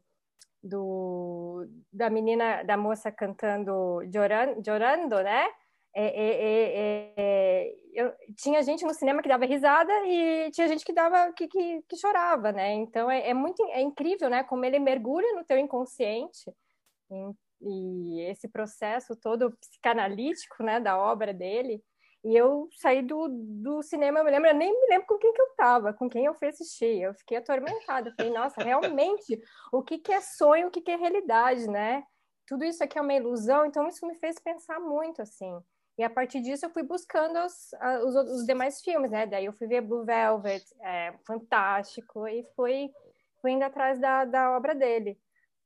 do, 0.62 1.66
da 1.92 2.08
menina, 2.08 2.62
da 2.62 2.76
moça 2.76 3.10
cantando 3.10 4.00
Llorando, 4.14 4.62
Llorando 4.64 5.22
né? 5.22 5.48
É, 5.92 7.74
eu, 7.92 8.12
tinha 8.36 8.62
gente 8.62 8.84
no 8.84 8.94
cinema 8.94 9.20
que 9.20 9.28
dava 9.28 9.44
risada 9.44 9.92
e 10.06 10.48
tinha 10.52 10.68
gente 10.68 10.84
que 10.84 10.92
dava 10.92 11.32
que, 11.32 11.48
que, 11.48 11.82
que 11.88 11.96
chorava, 11.96 12.52
né? 12.52 12.74
Então 12.74 13.10
é, 13.10 13.34
muito 13.34 13.60
é 13.70 13.80
incrível, 13.80 14.30
né? 14.30 14.44
Como 14.44 14.64
ele 14.64 14.78
mergulha 14.78 15.34
no 15.34 15.44
teu 15.44 15.58
inconsciente 15.58 16.48
e, 17.60 18.22
esse 18.30 18.48
processo 18.48 19.16
todo 19.16 19.56
psicanalítico, 19.58 20.62
né? 20.62 20.80
Da 20.80 20.98
obra 20.98 21.32
dele. 21.32 21.82
E 22.22 22.36
eu 22.36 22.68
saí 22.72 23.00
do, 23.02 23.28
do 23.28 23.82
cinema, 23.82 24.20
eu 24.20 24.24
me 24.24 24.30
lembro, 24.30 24.48
eu 24.48 24.54
nem 24.54 24.70
me 24.70 24.86
lembro 24.88 25.06
com 25.06 25.16
quem 25.18 25.32
que 25.32 25.40
eu 25.40 25.46
estava, 25.46 25.92
com 25.94 26.08
quem 26.08 26.26
eu 26.26 26.34
fui 26.34 26.48
assistir. 26.48 27.00
Eu 27.00 27.14
fiquei 27.14 27.38
atormentada. 27.38 28.12
Falei, 28.16 28.32
nossa, 28.32 28.62
realmente, 28.62 29.40
o 29.72 29.82
que, 29.82 29.98
que 29.98 30.12
é 30.12 30.20
sonho, 30.20 30.68
o 30.68 30.70
que, 30.70 30.82
que 30.82 30.90
é 30.90 30.96
realidade, 30.96 31.66
né? 31.68 32.04
Tudo 32.46 32.64
isso 32.64 32.82
aqui 32.84 32.98
é 32.98 33.00
uma 33.00 33.14
ilusão, 33.14 33.64
então 33.64 33.86
isso 33.88 34.06
me 34.06 34.16
fez 34.16 34.38
pensar 34.38 34.80
muito, 34.80 35.22
assim. 35.22 35.56
E 35.96 36.02
a 36.02 36.10
partir 36.10 36.40
disso 36.40 36.66
eu 36.66 36.70
fui 36.70 36.82
buscando 36.82 37.38
os, 37.38 37.70
os, 38.04 38.14
os 38.32 38.46
demais 38.46 38.80
filmes, 38.80 39.10
né? 39.10 39.26
Daí 39.26 39.44
eu 39.44 39.52
fui 39.52 39.66
ver 39.66 39.82
Blue 39.82 40.04
Velvet, 40.04 40.64
é, 40.80 41.14
fantástico, 41.26 42.26
e 42.26 42.44
fui, 42.56 42.90
fui 43.40 43.52
indo 43.52 43.64
atrás 43.64 44.00
da, 44.00 44.24
da 44.24 44.56
obra 44.56 44.74
dele. 44.74 45.18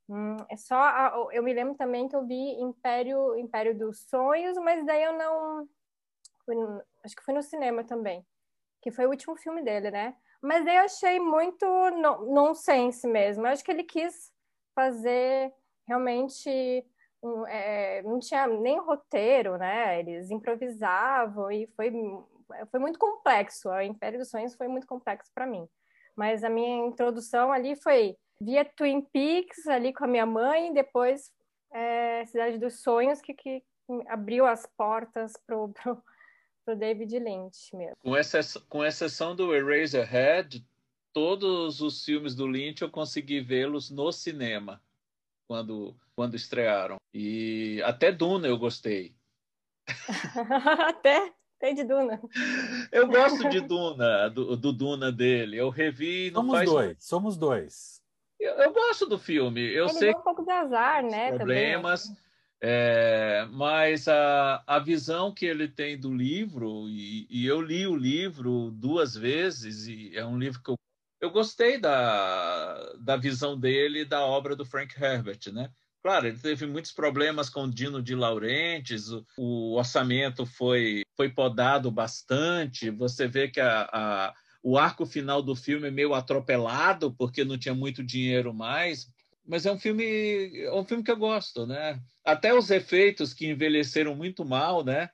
Hum, 0.08 0.36
é 0.50 0.56
só 0.56 0.76
a, 0.76 1.28
eu 1.32 1.42
me 1.42 1.52
lembro 1.52 1.74
também 1.76 2.08
que 2.08 2.14
eu 2.14 2.26
vi 2.26 2.60
Império 2.60 3.36
Império 3.38 3.76
dos 3.76 4.00
Sonhos, 4.08 4.56
mas 4.58 4.84
daí 4.84 5.02
eu 5.02 5.14
não 5.14 5.68
acho 7.02 7.16
que 7.16 7.24
foi 7.24 7.32
no 7.32 7.42
cinema 7.42 7.84
também, 7.84 8.24
que 8.82 8.90
foi 8.90 9.06
o 9.06 9.10
último 9.10 9.36
filme 9.36 9.62
dele, 9.62 9.90
né? 9.90 10.14
Mas 10.42 10.64
daí 10.64 10.76
eu 10.76 10.84
achei 10.84 11.18
muito 11.18 11.64
no, 11.66 12.34
nonsense 12.34 13.06
mesmo. 13.06 13.46
Eu 13.46 13.52
acho 13.52 13.64
que 13.64 13.70
ele 13.70 13.84
quis 13.84 14.30
fazer 14.74 15.52
realmente 15.88 16.86
um, 17.22 17.46
é, 17.46 18.02
não 18.02 18.18
tinha 18.18 18.46
nem 18.46 18.78
roteiro, 18.78 19.56
né? 19.56 20.00
Eles 20.00 20.30
improvisavam 20.30 21.50
e 21.50 21.66
foi 21.68 21.90
foi 22.70 22.78
muito 22.78 22.98
complexo. 22.98 23.70
O 23.70 23.80
Império 23.80 24.18
dos 24.18 24.28
Sonhos 24.28 24.54
foi 24.54 24.68
muito 24.68 24.86
complexo 24.86 25.32
para 25.34 25.46
mim. 25.46 25.66
Mas 26.14 26.44
a 26.44 26.50
minha 26.50 26.86
introdução 26.86 27.50
ali 27.50 27.74
foi 27.76 28.16
via 28.44 28.64
Twin 28.64 29.00
Peaks 29.00 29.66
ali 29.66 29.92
com 29.92 30.04
a 30.04 30.08
minha 30.08 30.26
mãe, 30.26 30.72
depois 30.72 31.30
é, 31.72 32.24
Cidade 32.26 32.58
dos 32.58 32.80
Sonhos 32.80 33.20
que, 33.20 33.34
que 33.34 33.62
abriu 34.08 34.46
as 34.46 34.66
portas 34.76 35.32
pro, 35.46 35.68
pro 35.70 36.02
pro 36.64 36.76
David 36.76 37.18
Lynch 37.18 37.76
mesmo. 37.76 37.96
Com 38.02 38.16
exceção, 38.16 38.62
com 38.68 38.84
exceção 38.84 39.36
do 39.36 39.54
Eraserhead, 39.54 40.66
todos 41.12 41.80
os 41.80 42.04
filmes 42.04 42.34
do 42.34 42.46
Lynch 42.46 42.82
eu 42.82 42.90
consegui 42.90 43.40
vê-los 43.40 43.90
no 43.90 44.10
cinema 44.10 44.82
quando 45.46 45.94
quando 46.16 46.36
estrearam. 46.36 46.96
E 47.12 47.82
até 47.84 48.10
Duna 48.12 48.46
eu 48.46 48.56
gostei. 48.56 49.14
até 50.88 51.32
até 51.58 51.72
de 51.72 51.84
Duna. 51.84 52.20
Eu 52.92 53.08
gosto 53.08 53.48
de 53.48 53.60
Duna, 53.60 54.28
do, 54.28 54.56
do 54.56 54.72
Duna 54.72 55.10
dele. 55.10 55.56
Eu 55.56 55.70
revi. 55.70 56.30
Não 56.30 56.42
somos 56.42 56.56
faz... 56.56 56.70
dois, 56.70 56.96
somos 57.04 57.36
dois. 57.36 58.03
Eu, 58.38 58.54
eu, 58.54 58.72
gosto 58.72 59.06
do 59.06 59.18
filme. 59.18 59.60
Eu 59.60 59.86
Ele 59.86 59.94
sei 59.94 60.10
um 60.10 60.22
pouco 60.22 60.44
de 60.44 60.50
azar, 60.50 61.02
né? 61.02 61.32
Problemas. 61.32 62.04
Também. 62.04 62.24
É, 62.66 63.46
mas 63.50 64.08
a, 64.08 64.62
a 64.66 64.78
visão 64.78 65.34
que 65.34 65.44
ele 65.44 65.68
tem 65.68 65.98
do 65.98 66.10
livro, 66.10 66.88
e, 66.88 67.26
e, 67.28 67.46
eu 67.46 67.60
li 67.60 67.86
o 67.86 67.94
livro 67.94 68.70
duas 68.70 69.14
vezes, 69.14 69.86
e 69.86 70.16
é 70.16 70.24
um 70.24 70.38
livro 70.38 70.62
que 70.62 70.70
eu, 70.70 70.78
eu 71.20 71.30
gostei 71.30 71.78
da, 71.78 72.94
da 73.00 73.16
visão 73.16 73.58
dele 73.60 74.02
da 74.02 74.24
obra 74.24 74.56
do 74.56 74.64
Frank 74.64 74.94
Herbert, 74.98 75.52
né? 75.52 75.70
Claro, 76.02 76.26
ele 76.26 76.38
teve 76.38 76.66
muitos 76.66 76.90
problemas 76.90 77.50
com 77.50 77.64
o 77.64 77.70
Dino 77.70 78.02
de 78.02 78.14
Laurentiis, 78.14 79.10
o, 79.10 79.26
o 79.36 79.74
orçamento 79.76 80.46
foi, 80.46 81.02
foi 81.14 81.28
podado 81.28 81.90
bastante, 81.90 82.88
você 82.88 83.26
vê 83.26 83.48
que 83.48 83.60
a, 83.60 83.88
a, 83.92 84.34
o 84.64 84.78
arco 84.78 85.04
final 85.04 85.42
do 85.42 85.54
filme 85.54 85.88
é 85.88 85.90
meio 85.90 86.14
atropelado, 86.14 87.12
porque 87.12 87.44
não 87.44 87.58
tinha 87.58 87.74
muito 87.74 88.02
dinheiro 88.02 88.54
mais, 88.54 89.06
mas 89.46 89.66
é 89.66 89.70
um 89.70 89.78
filme 89.78 90.56
é 90.56 90.72
um 90.72 90.84
filme 90.86 91.04
que 91.04 91.10
eu 91.10 91.18
gosto, 91.18 91.66
né? 91.66 92.00
Até 92.24 92.54
os 92.54 92.70
efeitos 92.70 93.34
que 93.34 93.46
envelheceram 93.46 94.14
muito 94.14 94.42
mal, 94.42 94.82
né? 94.82 95.10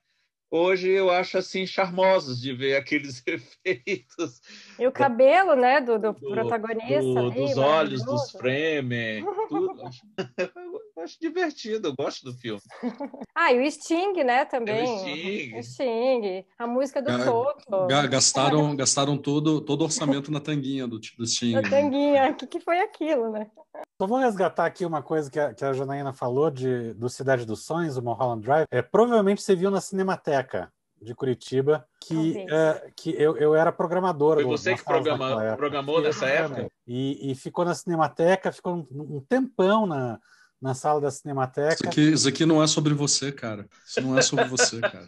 Hoje 0.49 0.88
eu 0.88 1.11
acho 1.11 1.37
assim 1.37 1.66
charmosos 1.66 2.40
de 2.40 2.52
ver 2.52 2.76
aqueles 2.78 3.25
efeitos. 3.26 4.40
E 4.78 4.87
o 4.87 4.92
cabelo, 4.92 5.57
né, 5.57 5.80
do, 5.80 5.99
do, 5.99 6.12
do 6.12 6.30
protagonista. 6.30 7.02
Do, 7.02 7.19
ali, 7.19 7.40
dos 7.40 7.59
olhos, 7.59 8.04
dos 8.04 8.30
frames, 8.30 9.25
tudo. 9.49 9.83
acho, 11.00 11.02
acho 11.02 11.21
divertido, 11.21 11.88
eu 11.88 11.95
gosto 11.95 12.25
do 12.25 12.33
filme. 12.33 12.61
Ah, 13.35 13.54
e 13.54 13.66
o 13.66 13.71
Sting, 13.71 14.23
né, 14.23 14.45
também. 14.45 14.80
É 14.80 14.83
o 14.83 14.99
Sting. 14.99 15.59
O 15.59 15.62
Sting, 15.62 16.47
a 16.59 16.66
música 16.66 17.00
do 17.00 17.25
Toto. 17.25 17.87
Gastaram, 18.11 18.76
gastaram 18.76 19.16
todo, 19.16 19.62
todo 19.62 19.80
o 19.80 19.85
orçamento 19.85 20.30
na 20.30 20.40
tanguinha 20.40 20.87
do, 20.87 20.99
do 20.99 21.26
Sting. 21.26 21.52
Na 21.52 21.62
tanguinha, 21.62 22.30
o 22.30 22.35
que, 22.35 22.47
que 22.47 22.61
foi 22.61 22.80
aquilo, 22.80 23.30
né? 23.30 23.50
Só 23.99 24.07
vou 24.07 24.19
resgatar 24.19 24.66
aqui 24.66 24.85
uma 24.85 25.02
coisa 25.02 25.30
que 25.30 25.40
a, 25.40 25.54
que 25.54 25.64
a 25.64 25.73
Janaína 25.73 26.12
falou 26.12 26.50
de, 26.50 26.92
do 26.95 27.09
Cidade 27.09 27.47
dos 27.47 27.64
Sonhos, 27.64 27.97
o 27.97 28.02
Mulholland 28.02 28.42
Drive. 28.42 28.66
É, 28.71 28.83
provavelmente 28.83 29.40
você 29.40 29.57
viu 29.57 29.71
na 29.71 29.80
Cinemateca 29.80 30.71
de 31.00 31.14
Curitiba, 31.14 31.87
que, 31.99 32.47
é, 32.50 32.90
que 32.95 33.11
eu, 33.11 33.38
eu 33.38 33.54
era 33.54 33.73
programador. 33.73 34.35
Foi 34.35 34.45
você 34.45 34.75
que 34.75 34.85
programa, 34.85 35.57
programou 35.57 36.02
nessa 36.02 36.26
época? 36.26 36.71
E, 36.87 37.30
e, 37.30 37.35
ficou 37.35 37.64
na 37.64 37.75
Cinemateca, 37.75 38.52
ficou 38.52 38.75
um, 38.75 39.16
um 39.16 39.21
tempão 39.26 39.87
na, 39.87 40.21
na 40.61 40.75
sala 40.75 41.00
da 41.00 41.11
Cinemateca. 41.11 41.75
Isso 41.75 41.87
aqui, 41.87 42.12
isso 42.12 42.29
aqui 42.29 42.47
não 42.47 42.62
é 42.62 42.67
sobre 42.67 42.93
você, 42.93 43.33
cara. 43.33 43.67
Isso 43.87 44.00
não 44.00 44.19
é 44.19 44.23
sobre 44.23 44.45
você, 44.45 44.81
cara. 44.81 45.07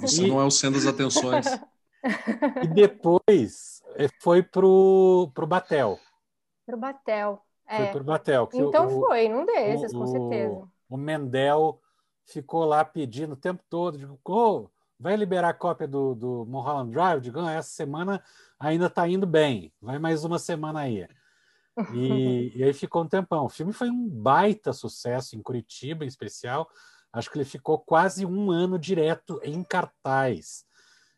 Você 0.00 0.24
e... 0.24 0.28
não 0.28 0.40
é 0.40 0.44
o 0.44 0.50
centro 0.50 0.80
das 0.80 0.88
atenções. 0.88 1.46
E 2.62 2.68
depois 2.68 3.82
eh, 3.96 4.08
foi 4.20 4.40
pro, 4.40 5.32
pro 5.34 5.48
Batel. 5.48 5.98
Pro 6.64 6.76
Batel. 6.76 7.42
Foi 7.68 7.84
é. 7.84 7.90
pro 7.90 8.04
Batel. 8.04 8.48
então 8.54 8.86
o, 8.86 9.00
foi, 9.00 9.28
num 9.28 9.44
desses, 9.44 9.92
o, 9.92 9.98
com 9.98 10.06
certeza. 10.06 10.68
O 10.88 10.96
Mendel 10.96 11.80
ficou 12.24 12.64
lá 12.64 12.84
pedindo 12.84 13.32
o 13.32 13.36
tempo 13.36 13.62
todo, 13.68 13.98
digo, 13.98 14.18
oh, 14.24 14.68
vai 14.98 15.16
liberar 15.16 15.48
a 15.48 15.54
cópia 15.54 15.88
do, 15.88 16.14
do 16.14 16.46
Mulholland 16.46 16.92
Drive? 16.92 17.20
Digo, 17.20 17.40
ah, 17.40 17.52
essa 17.52 17.70
semana 17.70 18.22
ainda 18.58 18.86
está 18.86 19.08
indo 19.08 19.26
bem, 19.26 19.72
vai 19.82 19.98
mais 19.98 20.24
uma 20.24 20.38
semana 20.38 20.80
aí. 20.80 21.06
E, 21.94 22.52
e, 22.56 22.64
aí 22.64 22.72
ficou 22.72 23.02
um 23.02 23.08
tempão. 23.08 23.44
O 23.44 23.48
filme 23.48 23.72
foi 23.72 23.90
um 23.90 24.08
baita 24.08 24.72
sucesso 24.72 25.36
em 25.36 25.42
Curitiba, 25.42 26.04
em 26.04 26.08
especial. 26.08 26.68
Acho 27.12 27.30
que 27.30 27.38
ele 27.38 27.44
ficou 27.44 27.78
quase 27.78 28.26
um 28.26 28.50
ano 28.50 28.78
direto 28.78 29.40
em 29.42 29.62
cartaz. 29.62 30.66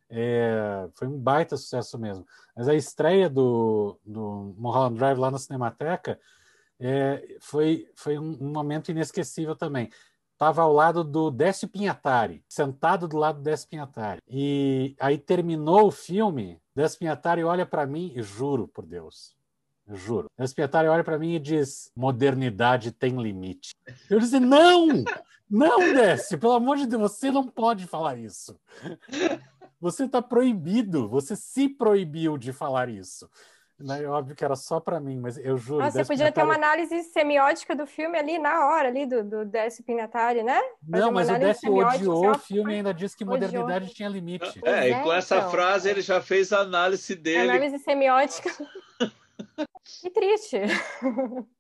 É, 0.09 0.89
foi 0.95 1.07
um 1.07 1.19
baita 1.19 1.57
sucesso 1.57 1.99
mesmo. 1.99 2.27
Mas 2.57 2.69
a 2.69 2.75
estreia 2.75 3.31
do, 3.31 3.99
do 4.05 4.55
Mulholland 4.59 4.97
Drive 4.99 5.19
lá 5.19 5.31
na 5.31 5.39
Cinemateca 5.39 6.19
é, 6.81 7.37
foi, 7.41 7.87
foi 7.95 8.19
um, 8.19 8.37
um, 8.41 8.51
momento 8.51 8.91
inesquecível 8.91 9.55
também. 9.55 9.91
Estava 10.33 10.63
ao 10.63 10.73
lado 10.73 11.05
do 11.05 11.31
Décio 11.31 11.69
Pinhatari, 11.69 12.43
sentado 12.49 13.07
do 13.07 13.19
lado 13.19 13.37
do 13.37 13.43
Décio 13.43 13.69
Pinhatari. 13.69 14.23
E 14.27 14.97
aí 14.99 15.19
terminou 15.19 15.89
o 15.89 15.93
filme, 15.93 16.59
Décio 16.75 16.99
Pinhatari 16.99 17.45
olha 17.45 17.67
para 17.67 17.87
mim 17.87 18.11
e 18.17 18.23
juro 18.23 18.67
por 18.67 18.87
Deus, 18.87 19.37
juro. 19.97 20.31
Décio 20.39 20.57
Pinhatari 20.57 20.89
olha 20.89 21.05
para 21.05 21.19
mim 21.19 21.35
e 21.35 21.39
diz: 21.39 21.91
modernidade 21.97 22.93
tem 22.93 23.21
limite. 23.21 23.75
Eu 24.09 24.19
disse: 24.19 24.39
não, 24.39 24.87
não, 25.51 25.79
Décio, 25.93 26.39
pelo 26.39 26.53
amor 26.53 26.77
de 26.77 26.87
Deus, 26.87 27.03
você 27.03 27.31
não 27.31 27.47
pode 27.47 27.87
falar 27.87 28.17
isso. 28.17 28.59
Você 29.81 30.05
está 30.05 30.21
proibido, 30.21 31.09
você 31.09 31.35
se 31.35 31.67
proibiu 31.67 32.37
de 32.37 32.53
falar 32.53 32.91
isso. 32.91 33.29
Né? 33.79 34.03
É 34.03 34.07
óbvio 34.07 34.37
que 34.37 34.45
era 34.45 34.55
só 34.55 34.79
para 34.79 35.01
mim, 35.01 35.19
mas 35.19 35.39
eu 35.39 35.57
juro. 35.57 35.83
Ah, 35.83 35.91
você 35.91 36.05
podia 36.05 36.31
ter 36.31 36.43
uma 36.43 36.55
análise 36.55 37.03
semiótica 37.05 37.75
do 37.75 37.87
filme 37.87 38.19
ali 38.19 38.39
na 38.39 38.67
hora, 38.67 38.89
ali, 38.89 39.07
do, 39.07 39.25
do 39.25 39.45
Décio 39.47 39.83
Pinatari, 39.83 40.43
né? 40.43 40.61
Fazer 40.91 41.03
não, 41.03 41.11
mas 41.11 41.31
o 41.31 41.39
Décio 41.39 41.75
odiou 41.75 42.31
o 42.31 42.39
filme 42.39 42.75
e 42.75 42.77
ainda 42.77 42.93
disse 42.93 43.17
que 43.17 43.25
modernidade 43.25 43.85
odiou. 43.85 43.95
tinha 43.95 44.09
limite. 44.09 44.61
É, 44.63 44.89
é, 44.89 44.91
e 44.91 45.03
com 45.03 45.11
essa 45.11 45.39
então. 45.39 45.51
frase 45.51 45.89
ele 45.89 46.03
já 46.03 46.21
fez 46.21 46.53
a 46.53 46.61
análise 46.61 47.15
dele. 47.15 47.51
Análise 47.51 47.79
semiótica. 47.79 48.51
Que 50.01 50.11
triste. 50.11 50.59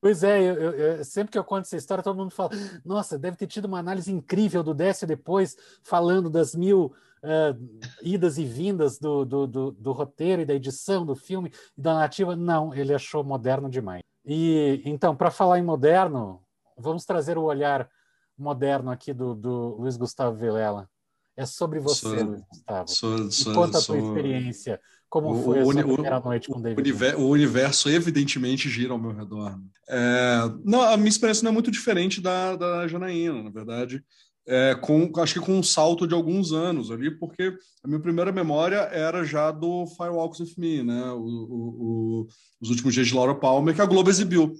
Pois 0.00 0.22
é, 0.22 0.40
eu, 0.40 0.54
eu, 0.54 0.72
eu, 0.72 1.04
sempre 1.04 1.32
que 1.32 1.38
eu 1.38 1.44
conto 1.44 1.62
essa 1.62 1.76
história, 1.76 2.04
todo 2.04 2.16
mundo 2.16 2.30
fala: 2.30 2.50
nossa, 2.84 3.18
deve 3.18 3.36
ter 3.36 3.46
tido 3.46 3.64
uma 3.64 3.78
análise 3.78 4.12
incrível 4.12 4.62
do 4.62 4.74
Décio 4.74 5.06
depois, 5.06 5.56
falando 5.82 6.30
das 6.30 6.54
mil 6.54 6.92
uh, 7.22 7.80
idas 8.02 8.38
e 8.38 8.44
vindas 8.44 8.98
do, 8.98 9.24
do, 9.24 9.46
do, 9.46 9.70
do, 9.72 9.92
roteiro 9.92 10.42
e 10.42 10.46
da 10.46 10.54
edição 10.54 11.04
do 11.04 11.16
filme 11.16 11.52
e 11.76 11.80
da 11.80 11.94
narrativa. 11.94 12.36
Não, 12.36 12.74
ele 12.74 12.94
achou 12.94 13.24
moderno 13.24 13.68
demais. 13.68 14.02
E 14.24 14.82
então, 14.84 15.16
para 15.16 15.30
falar 15.30 15.58
em 15.58 15.64
moderno, 15.64 16.42
vamos 16.76 17.04
trazer 17.04 17.38
o 17.38 17.44
olhar 17.44 17.88
moderno 18.36 18.90
aqui 18.90 19.12
do, 19.12 19.34
do 19.34 19.76
Luiz 19.76 19.96
Gustavo 19.96 20.36
Vilela. 20.36 20.88
É 21.36 21.46
sobre 21.46 21.78
você, 21.78 22.00
sou, 22.00 22.24
Luiz 22.24 22.42
Gustavo. 22.48 22.88
Sou, 22.88 23.30
sou, 23.30 23.54
conta 23.54 23.78
a 23.78 23.82
tua 23.82 23.98
experiência 23.98 24.80
Como 25.10 25.32
O- 25.32 25.42
foi 25.42 25.58
a 25.58 25.64
o 25.64 25.68
o- 25.68 25.94
primeira 25.94 26.20
noite 26.20 26.48
com 26.48 26.58
o 26.58 26.62
David 26.62 26.80
univer- 26.80 27.18
o 27.18 27.28
universo, 27.28 27.90
evidentemente, 27.90 28.68
gira 28.70 28.92
ao 28.92 28.98
meu 28.98 29.12
redor. 29.12 29.58
É, 29.88 30.38
não, 30.64 30.80
a 30.82 30.96
minha 30.96 31.08
experiência 31.08 31.42
não 31.42 31.50
é 31.50 31.52
muito 31.54 31.70
diferente 31.70 32.20
da, 32.20 32.54
da 32.54 32.86
Janaína, 32.86 33.42
na 33.42 33.50
verdade. 33.50 34.02
É, 34.46 34.74
com, 34.76 35.10
acho 35.18 35.34
que 35.34 35.40
com 35.40 35.58
um 35.58 35.62
salto 35.62 36.06
de 36.06 36.14
alguns 36.14 36.52
anos 36.52 36.90
ali, 36.90 37.10
porque 37.10 37.52
a 37.84 37.88
minha 37.88 38.00
primeira 38.00 38.32
memória 38.32 38.76
era 38.92 39.24
já 39.24 39.50
do 39.50 39.84
Firewalks 39.96 40.40
with 40.40 40.54
Me, 40.56 40.82
né? 40.82 41.10
O, 41.12 41.18
o- 41.22 41.76
o- 42.22 42.26
Os 42.60 42.70
Últimos 42.70 42.94
Dias 42.94 43.08
de 43.08 43.14
Laura 43.14 43.34
Palmer, 43.34 43.74
que 43.74 43.82
a 43.82 43.86
Globo 43.86 44.10
exibiu. 44.10 44.54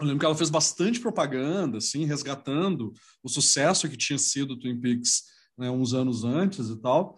Eu 0.00 0.06
lembro 0.06 0.20
que 0.20 0.24
ela 0.26 0.34
fez 0.34 0.48
bastante 0.48 0.98
propaganda, 1.00 1.78
assim, 1.78 2.04
resgatando 2.06 2.92
o 3.22 3.28
sucesso 3.28 3.88
que 3.88 3.96
tinha 3.96 4.18
sido 4.18 4.58
Twin 4.58 4.80
Peaks 4.80 5.24
né, 5.58 5.70
uns 5.70 5.92
anos 5.92 6.24
antes 6.24 6.68
e 6.70 6.76
tal. 6.80 7.16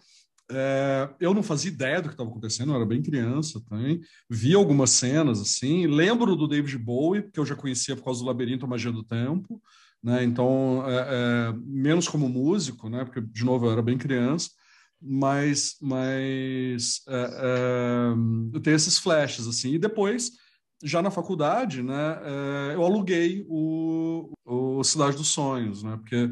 É, 0.51 1.09
eu 1.19 1.33
não 1.33 1.41
fazia 1.41 1.71
ideia 1.71 2.01
do 2.01 2.07
que 2.07 2.13
estava 2.13 2.29
acontecendo, 2.29 2.71
eu 2.71 2.75
era 2.75 2.85
bem 2.85 3.01
criança 3.01 3.59
também. 3.67 4.01
Vi 4.29 4.53
algumas 4.53 4.91
cenas, 4.91 5.41
assim. 5.41 5.87
Lembro 5.87 6.35
do 6.35 6.47
David 6.47 6.77
Bowie, 6.77 7.29
que 7.31 7.39
eu 7.39 7.45
já 7.45 7.55
conhecia 7.55 7.95
por 7.95 8.03
causa 8.03 8.21
do 8.21 8.27
Labirinto 8.27 8.65
a 8.65 8.67
Magia 8.67 8.91
do 8.91 9.03
Tempo. 9.03 9.61
Né? 10.03 10.23
Então, 10.23 10.83
é, 10.87 10.97
é, 10.97 11.53
menos 11.65 12.07
como 12.07 12.29
músico, 12.29 12.89
né? 12.89 13.03
porque, 13.03 13.21
de 13.21 13.43
novo, 13.43 13.65
eu 13.65 13.71
era 13.71 13.81
bem 13.81 13.97
criança. 13.97 14.51
Mas, 15.01 15.75
mas 15.81 17.01
é, 17.07 17.13
é, 17.13 18.13
eu 18.53 18.59
tenho 18.61 18.75
esses 18.75 18.97
flashes, 18.97 19.47
assim. 19.47 19.73
E 19.73 19.79
depois, 19.79 20.31
já 20.83 21.01
na 21.01 21.11
faculdade, 21.11 21.81
né, 21.81 22.19
é, 22.23 22.75
eu 22.75 22.83
aluguei 22.83 23.45
o, 23.47 24.31
o 24.45 24.83
Cidade 24.83 25.17
dos 25.17 25.29
Sonhos, 25.29 25.83
né? 25.83 25.97
Porque 25.97 26.31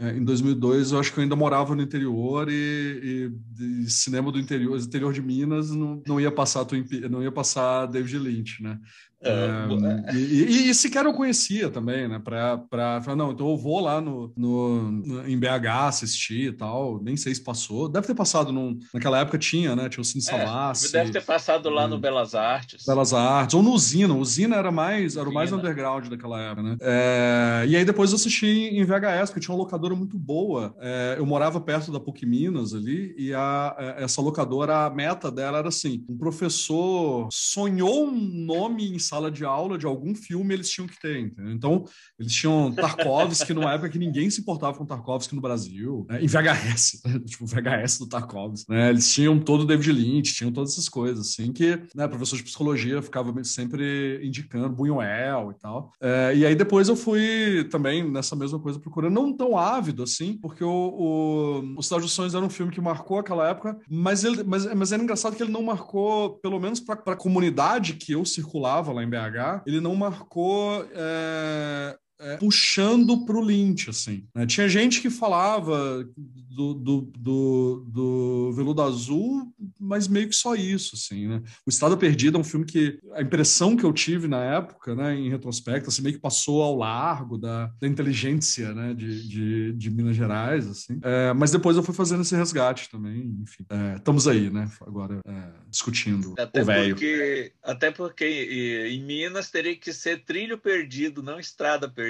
em 0.00 0.24
2002 0.24 0.92
eu 0.92 0.98
acho 1.00 1.12
que 1.12 1.18
eu 1.18 1.22
ainda 1.22 1.36
morava 1.36 1.74
no 1.74 1.82
interior 1.82 2.48
e, 2.50 3.30
e- 3.60 3.84
e 3.84 3.90
cinema 3.90 4.32
do 4.32 4.38
interior, 4.38 4.78
interior 4.78 5.12
de 5.12 5.20
Minas 5.20 5.70
não, 5.70 6.02
não 6.06 6.20
ia 6.20 6.30
passar 6.32 6.64
não 7.10 7.22
ia 7.22 7.30
passar 7.32 7.86
David 7.86 8.18
Lynch, 8.18 8.62
né? 8.62 8.78
É, 9.22 9.30
É, 9.30 10.14
e, 10.14 10.18
e- 10.18 10.70
e 10.70 10.74
sequer 10.74 11.04
eu 11.04 11.12
conhecia 11.12 11.68
também, 11.70 12.08
né? 12.08 12.18
Pra, 12.18 12.56
pra 12.58 13.02
falar, 13.02 13.16
não, 13.16 13.32
então 13.32 13.48
eu 13.50 13.56
vou 13.56 13.78
lá 13.80 14.00
no, 14.00 14.32
no- 14.36 15.28
em 15.28 15.38
BH 15.38 15.88
assistir 15.88 16.48
e 16.48 16.52
tal. 16.52 17.02
Nem 17.02 17.16
sei 17.16 17.34
se 17.34 17.42
passou. 17.44 17.88
Deve 17.88 18.06
ter 18.06 18.14
passado 18.14 18.50
num, 18.52 18.78
naquela 18.94 19.18
época 19.18 19.36
tinha, 19.38 19.76
né? 19.76 19.88
Tinha 19.88 20.00
o 20.00 20.04
Cine 20.04 20.22
É, 20.24 20.26
Savassi. 20.26 20.92
deve 20.92 21.10
ter 21.10 21.22
passado 21.24 21.68
lá 21.68 21.86
no 21.86 21.96
Hum. 21.96 22.00
Belas 22.00 22.34
Artes. 22.34 22.84
Belas 22.86 23.12
Artes, 23.12 23.54
ou 23.54 23.62
no 23.62 23.72
Usina. 23.72 24.14
Usina 24.14 24.56
era 24.56 24.70
mais, 24.72 25.16
era 25.16 25.28
o 25.28 25.32
mais 25.34 25.52
underground 25.52 26.06
daquela 26.08 26.40
época, 26.40 26.62
né? 26.62 26.76
É, 26.80 27.64
e 27.68 27.76
aí 27.76 27.84
depois 27.84 28.10
eu 28.10 28.16
assisti 28.16 28.46
em 28.46 28.84
VHS, 28.84 29.30
porque 29.30 29.40
tinha 29.40 29.54
uma 29.54 29.62
locadora 29.62 29.94
muito 29.94 30.18
boa. 30.18 30.74
É, 30.80 31.16
eu 31.18 31.26
morava 31.26 31.60
perto 31.60 31.92
da 31.92 32.00
PUC 32.00 32.24
Minas 32.24 32.72
ali, 32.74 33.14
e 33.18 33.34
a, 33.34 33.76
é, 33.98 34.04
essa 34.04 34.22
locadora, 34.22 34.86
a 34.86 34.90
meta 34.90 35.30
dela 35.30 35.58
era 35.58 35.68
assim: 35.68 36.04
um 36.08 36.16
professor 36.16 37.28
sonhou 37.30 38.06
um 38.06 38.12
nome 38.46 38.90
em 38.94 38.98
sala 39.10 39.30
de 39.30 39.44
aula 39.44 39.76
de 39.76 39.86
algum 39.86 40.14
filme, 40.14 40.54
eles 40.54 40.70
tinham 40.70 40.86
que 40.86 40.98
ter, 41.00 41.18
entendeu? 41.18 41.52
Então, 41.52 41.84
eles 42.18 42.32
tinham 42.32 42.72
Tarkovsky 42.72 43.52
numa 43.52 43.72
época 43.72 43.88
que 43.88 43.98
ninguém 43.98 44.30
se 44.30 44.40
importava 44.40 44.78
com 44.78 44.86
Tarkovsky 44.86 45.34
no 45.34 45.40
Brasil, 45.40 46.06
né? 46.08 46.22
em 46.22 46.28
VHS, 46.28 47.02
tipo 47.26 47.44
VHS 47.44 47.98
do 47.98 48.08
Tarkovsky, 48.08 48.70
né? 48.70 48.90
Eles 48.90 49.12
tinham 49.12 49.38
todo 49.40 49.62
o 49.62 49.66
David 49.66 49.92
Lynch, 49.92 50.34
tinham 50.34 50.52
todas 50.52 50.72
essas 50.72 50.88
coisas, 50.88 51.28
assim, 51.28 51.52
que, 51.52 51.80
né, 51.94 52.06
professor 52.06 52.36
de 52.36 52.44
psicologia 52.44 53.02
ficava 53.02 53.32
sempre 53.42 54.20
indicando 54.24 54.74
Buñuel 54.74 55.50
e 55.50 55.58
tal. 55.60 55.92
É, 56.00 56.32
e 56.36 56.46
aí 56.46 56.54
depois 56.54 56.88
eu 56.88 56.94
fui 56.94 57.66
também 57.70 58.08
nessa 58.08 58.36
mesma 58.36 58.60
coisa 58.60 58.78
procurando, 58.78 59.14
não 59.14 59.36
tão 59.36 59.58
ávido 59.58 60.04
assim, 60.04 60.38
porque 60.40 60.62
o, 60.62 60.70
o, 60.70 61.78
o 61.78 61.82
Cidade 61.82 62.02
dos 62.02 62.12
Sonhos 62.12 62.34
era 62.34 62.44
um 62.44 62.50
filme 62.50 62.72
que 62.72 62.80
marcou 62.80 63.18
aquela 63.18 63.48
época, 63.48 63.76
mas, 63.88 64.22
ele, 64.24 64.44
mas, 64.44 64.72
mas 64.74 64.92
era 64.92 65.02
engraçado 65.02 65.34
que 65.34 65.42
ele 65.42 65.52
não 65.52 65.62
marcou, 65.62 66.38
pelo 66.38 66.60
menos 66.60 66.78
para 66.78 67.00
a 67.12 67.16
comunidade 67.16 67.94
que 67.94 68.12
eu 68.12 68.24
circulava 68.24 68.92
lá 68.92 68.99
em 69.02 69.08
BH, 69.08 69.62
ele 69.66 69.80
não 69.80 69.94
marcou 69.94 70.84
é, 70.94 71.96
é, 72.20 72.36
puxando 72.36 73.24
pro 73.24 73.40
Lynch, 73.40 73.88
assim. 73.88 74.26
né? 74.34 74.46
Tinha 74.46 74.68
gente 74.68 75.00
que 75.00 75.08
falava 75.08 76.06
do, 76.16 76.74
do, 76.74 77.00
do, 77.16 77.86
do 77.88 78.52
Veludo 78.52 78.82
Azul, 78.82 79.50
mas 79.78 80.06
meio 80.06 80.28
que 80.28 80.36
só 80.36 80.54
isso, 80.54 80.94
assim, 80.94 81.26
né? 81.26 81.42
O 81.66 81.70
Estado 81.70 81.96
Perdido 81.96 82.36
é 82.36 82.40
um 82.40 82.44
filme 82.44 82.66
que 82.66 82.98
a 83.14 83.22
impressão 83.22 83.74
que 83.74 83.84
eu 83.84 83.92
tive 83.92 84.28
na 84.28 84.44
época, 84.44 84.94
né, 84.94 85.14
em 85.14 85.30
retrospecto, 85.30 85.88
assim, 85.88 86.02
meio 86.02 86.16
que 86.16 86.20
passou 86.20 86.62
ao 86.62 86.76
largo 86.76 87.38
da, 87.38 87.72
da 87.80 87.88
inteligência, 87.88 88.74
né, 88.74 88.92
de, 88.92 89.26
de, 89.26 89.72
de 89.72 89.90
Minas 89.90 90.16
Gerais, 90.16 90.68
assim. 90.68 91.00
É, 91.02 91.32
mas 91.32 91.50
depois 91.50 91.76
eu 91.76 91.82
fui 91.82 91.94
fazendo 91.94 92.20
esse 92.20 92.36
resgate 92.36 92.90
também, 92.90 93.34
enfim. 93.42 93.64
É, 93.70 93.96
estamos 93.96 94.28
aí, 94.28 94.50
né, 94.50 94.70
agora 94.82 95.20
é, 95.26 95.52
discutindo 95.70 96.34
Até 96.38 96.60
o 96.60 96.64
velho. 96.64 96.94
porque, 96.94 97.52
até 97.62 97.90
porque 97.90 98.88
em 98.90 99.02
Minas 99.02 99.50
teria 99.50 99.76
que 99.76 99.92
ser 99.92 100.24
trilho 100.24 100.58
perdido, 100.58 101.22
não 101.22 101.40
estrada 101.40 101.88
perdida. 101.88 102.09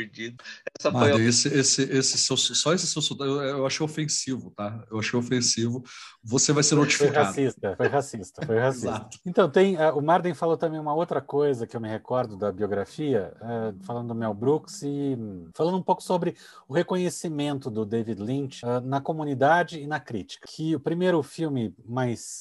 Essa 0.78 0.90
foi 0.90 1.12
Ah, 1.12 1.16
a... 1.16 1.20
esse, 1.20 1.48
esse, 1.48 1.82
esse 1.82 2.18
seu, 2.18 2.36
só 2.36 2.72
esse 2.72 2.86
seu 2.86 3.02
sotaque, 3.02 3.30
eu, 3.30 3.40
eu 3.42 3.66
achei 3.66 3.84
ofensivo, 3.84 4.50
tá? 4.50 4.84
Eu 4.90 4.98
achei 4.98 5.18
ofensivo. 5.18 5.82
Você 6.22 6.52
vai 6.52 6.62
ser 6.62 6.70
Foi 6.76 6.78
notificado. 6.84 7.26
racista, 7.26 7.74
foi 7.76 7.86
racista, 7.88 8.46
foi 8.46 8.58
racista. 8.60 9.08
Então, 9.26 9.50
tem, 9.50 9.76
ah, 9.76 9.92
o 9.94 10.00
Marden 10.02 10.34
falou 10.34 10.56
também 10.56 10.78
uma 10.80 10.94
outra 10.94 11.20
coisa 11.20 11.66
que 11.66 11.76
eu 11.76 11.80
me 11.80 11.88
recordo 11.88 12.36
da 12.36 12.52
biografia, 12.52 13.32
ah, 13.40 13.72
falando 13.82 14.08
do 14.08 14.14
Mel 14.14 14.34
Brooks 14.34 14.82
e 14.82 15.16
hum, 15.18 15.48
falando 15.54 15.76
um 15.76 15.82
pouco 15.82 16.02
sobre 16.02 16.36
o 16.68 16.74
reconhecimento 16.74 17.70
do 17.70 17.84
David 17.84 18.20
Lynch 18.22 18.64
ah, 18.64 18.80
na 18.80 19.00
comunidade 19.00 19.78
e 19.80 19.86
na 19.86 19.98
crítica. 20.00 20.46
Que 20.48 20.74
o 20.74 20.80
primeiro 20.80 21.22
filme 21.22 21.74
mais 21.86 22.40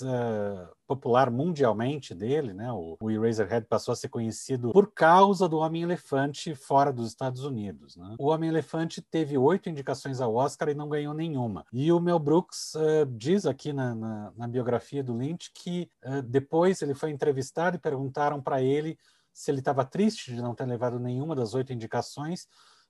popular 0.89 1.29
mundialmente 1.29 2.15
dele, 2.15 2.51
né, 2.51 2.71
o, 2.73 2.97
o 2.99 3.11
Eraserhead, 3.11 3.67
passou 3.67 3.91
a 3.91 3.95
ser 3.95 4.09
conhecido 4.09 4.71
por 4.71 4.91
causa 4.91 5.47
do 5.47 5.59
Homem-Elefante 5.59 6.55
fora 6.55 6.91
dos 6.91 7.07
Estados 7.07 7.43
Unidos. 7.43 7.95
Né? 7.95 8.15
O 8.17 8.29
Homem-Elefante 8.29 8.99
teve 8.99 9.37
oito 9.37 9.69
indicações 9.69 10.19
ao 10.19 10.33
Oscar 10.33 10.69
e 10.69 10.73
não 10.73 10.89
ganhou 10.89 11.13
nenhuma. 11.13 11.63
E 11.71 11.91
o 11.91 11.99
Mel 11.99 12.17
Brooks 12.17 12.75
ah, 12.75 13.05
diz 13.07 13.45
aqui 13.45 13.71
na, 13.71 13.93
na- 13.93 14.33
na 14.35 14.47
biografia 14.47 15.03
do 15.03 15.15
Lynch 15.15 15.51
que 15.53 15.87
ah, 16.03 16.21
depois 16.21 16.81
ele 16.81 16.95
foi 16.95 17.11
entrevistado 17.11 17.75
e 17.75 17.79
perguntaram 17.79 18.41
para 18.41 18.59
ele 18.61 18.97
se 19.31 19.51
ele 19.51 19.59
estava 19.59 19.85
triste 19.85 20.33
de 20.33 20.41
não 20.41 20.55
ter 20.55 20.65
levado 20.65 20.99
nenhuma 20.99 21.35
das 21.35 21.53
oito 21.53 21.71
indicações. 21.71 22.47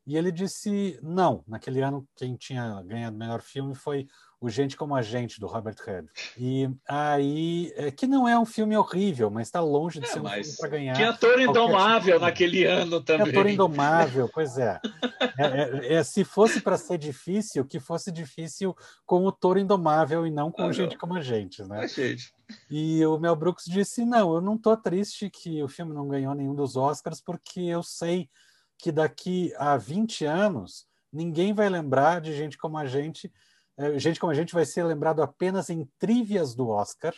E 0.07 0.17
ele 0.17 0.31
disse 0.31 0.99
não. 1.03 1.43
Naquele 1.47 1.81
ano, 1.81 2.07
quem 2.15 2.35
tinha 2.35 2.81
ganhado 2.83 3.15
o 3.15 3.19
melhor 3.19 3.41
filme 3.41 3.75
foi 3.75 4.07
O 4.41 4.49
Gente 4.49 4.75
como 4.77 4.95
a 4.95 5.01
Gente, 5.01 5.39
do 5.39 5.45
Robert 5.47 5.75
Head. 5.85 6.07
E 6.37 6.69
aí, 6.87 7.71
é, 7.75 7.91
que 7.91 8.07
não 8.07 8.27
é 8.27 8.39
um 8.39 8.45
filme 8.45 8.75
horrível, 8.77 9.29
mas 9.29 9.47
está 9.49 9.59
longe 9.59 9.99
de 9.99 10.05
É, 10.05 10.09
ser 10.09 10.21
um 10.21 10.27
filme 10.29 10.57
para 10.57 10.69
ganhar. 10.69 10.95
Tinha 10.95 11.09
Ator 11.09 11.39
Indomável 11.41 12.13
tipo 12.15 12.25
naquele 12.25 12.63
ano 12.65 13.01
também. 13.01 13.29
ator 13.29 13.47
indomável, 13.47 14.29
pois 14.33 14.57
é. 14.57 14.79
É, 15.37 15.43
é- 15.45 15.93
é, 15.95 16.03
se 16.03 16.23
fosse 16.23 16.61
para 16.61 16.77
ser 16.77 16.97
difícil, 16.97 17.65
que 17.65 17.79
fosse 17.79 18.11
difícil 18.11 18.75
com 19.05 19.25
o 19.25 19.31
Toro 19.31 19.59
Indomável 19.59 20.25
e 20.25 20.31
não 20.31 20.51
com 20.51 20.63
Ah, 20.63 20.71
gente 20.71 20.91
não. 20.93 20.97
como 20.99 21.15
a 21.15 21.21
gente, 21.21 21.61
né? 21.63 21.81
Ah, 21.81 21.87
gente. 21.87 22.33
E 22.69 23.05
o 23.05 23.19
Mel 23.19 23.35
Brooks 23.35 23.65
disse: 23.65 24.03
não, 24.05 24.33
eu 24.33 24.41
não 24.41 24.57
tô 24.57 24.75
triste 24.75 25.29
que 25.29 25.61
o 25.61 25.67
filme 25.67 25.93
não 25.93 26.07
ganhou 26.07 26.33
nenhum 26.33 26.55
dos 26.55 26.75
Oscars, 26.75 27.21
porque 27.21 27.59
eu 27.61 27.83
sei 27.83 28.27
que 28.79 28.91
daqui 28.91 29.53
a 29.57 29.77
20 29.77 30.25
anos 30.25 30.87
ninguém 31.11 31.53
vai 31.53 31.67
lembrar 31.69 32.21
de 32.21 32.33
gente 32.33 32.57
como 32.57 32.77
a 32.77 32.85
gente. 32.85 33.31
eh, 33.77 33.99
Gente 33.99 34.19
como 34.19 34.31
a 34.31 34.35
gente 34.35 34.53
vai 34.53 34.65
ser 34.65 34.83
lembrado 34.83 35.21
apenas 35.21 35.69
em 35.69 35.85
trivias 35.99 36.55
do 36.55 36.69
Oscar. 36.69 37.13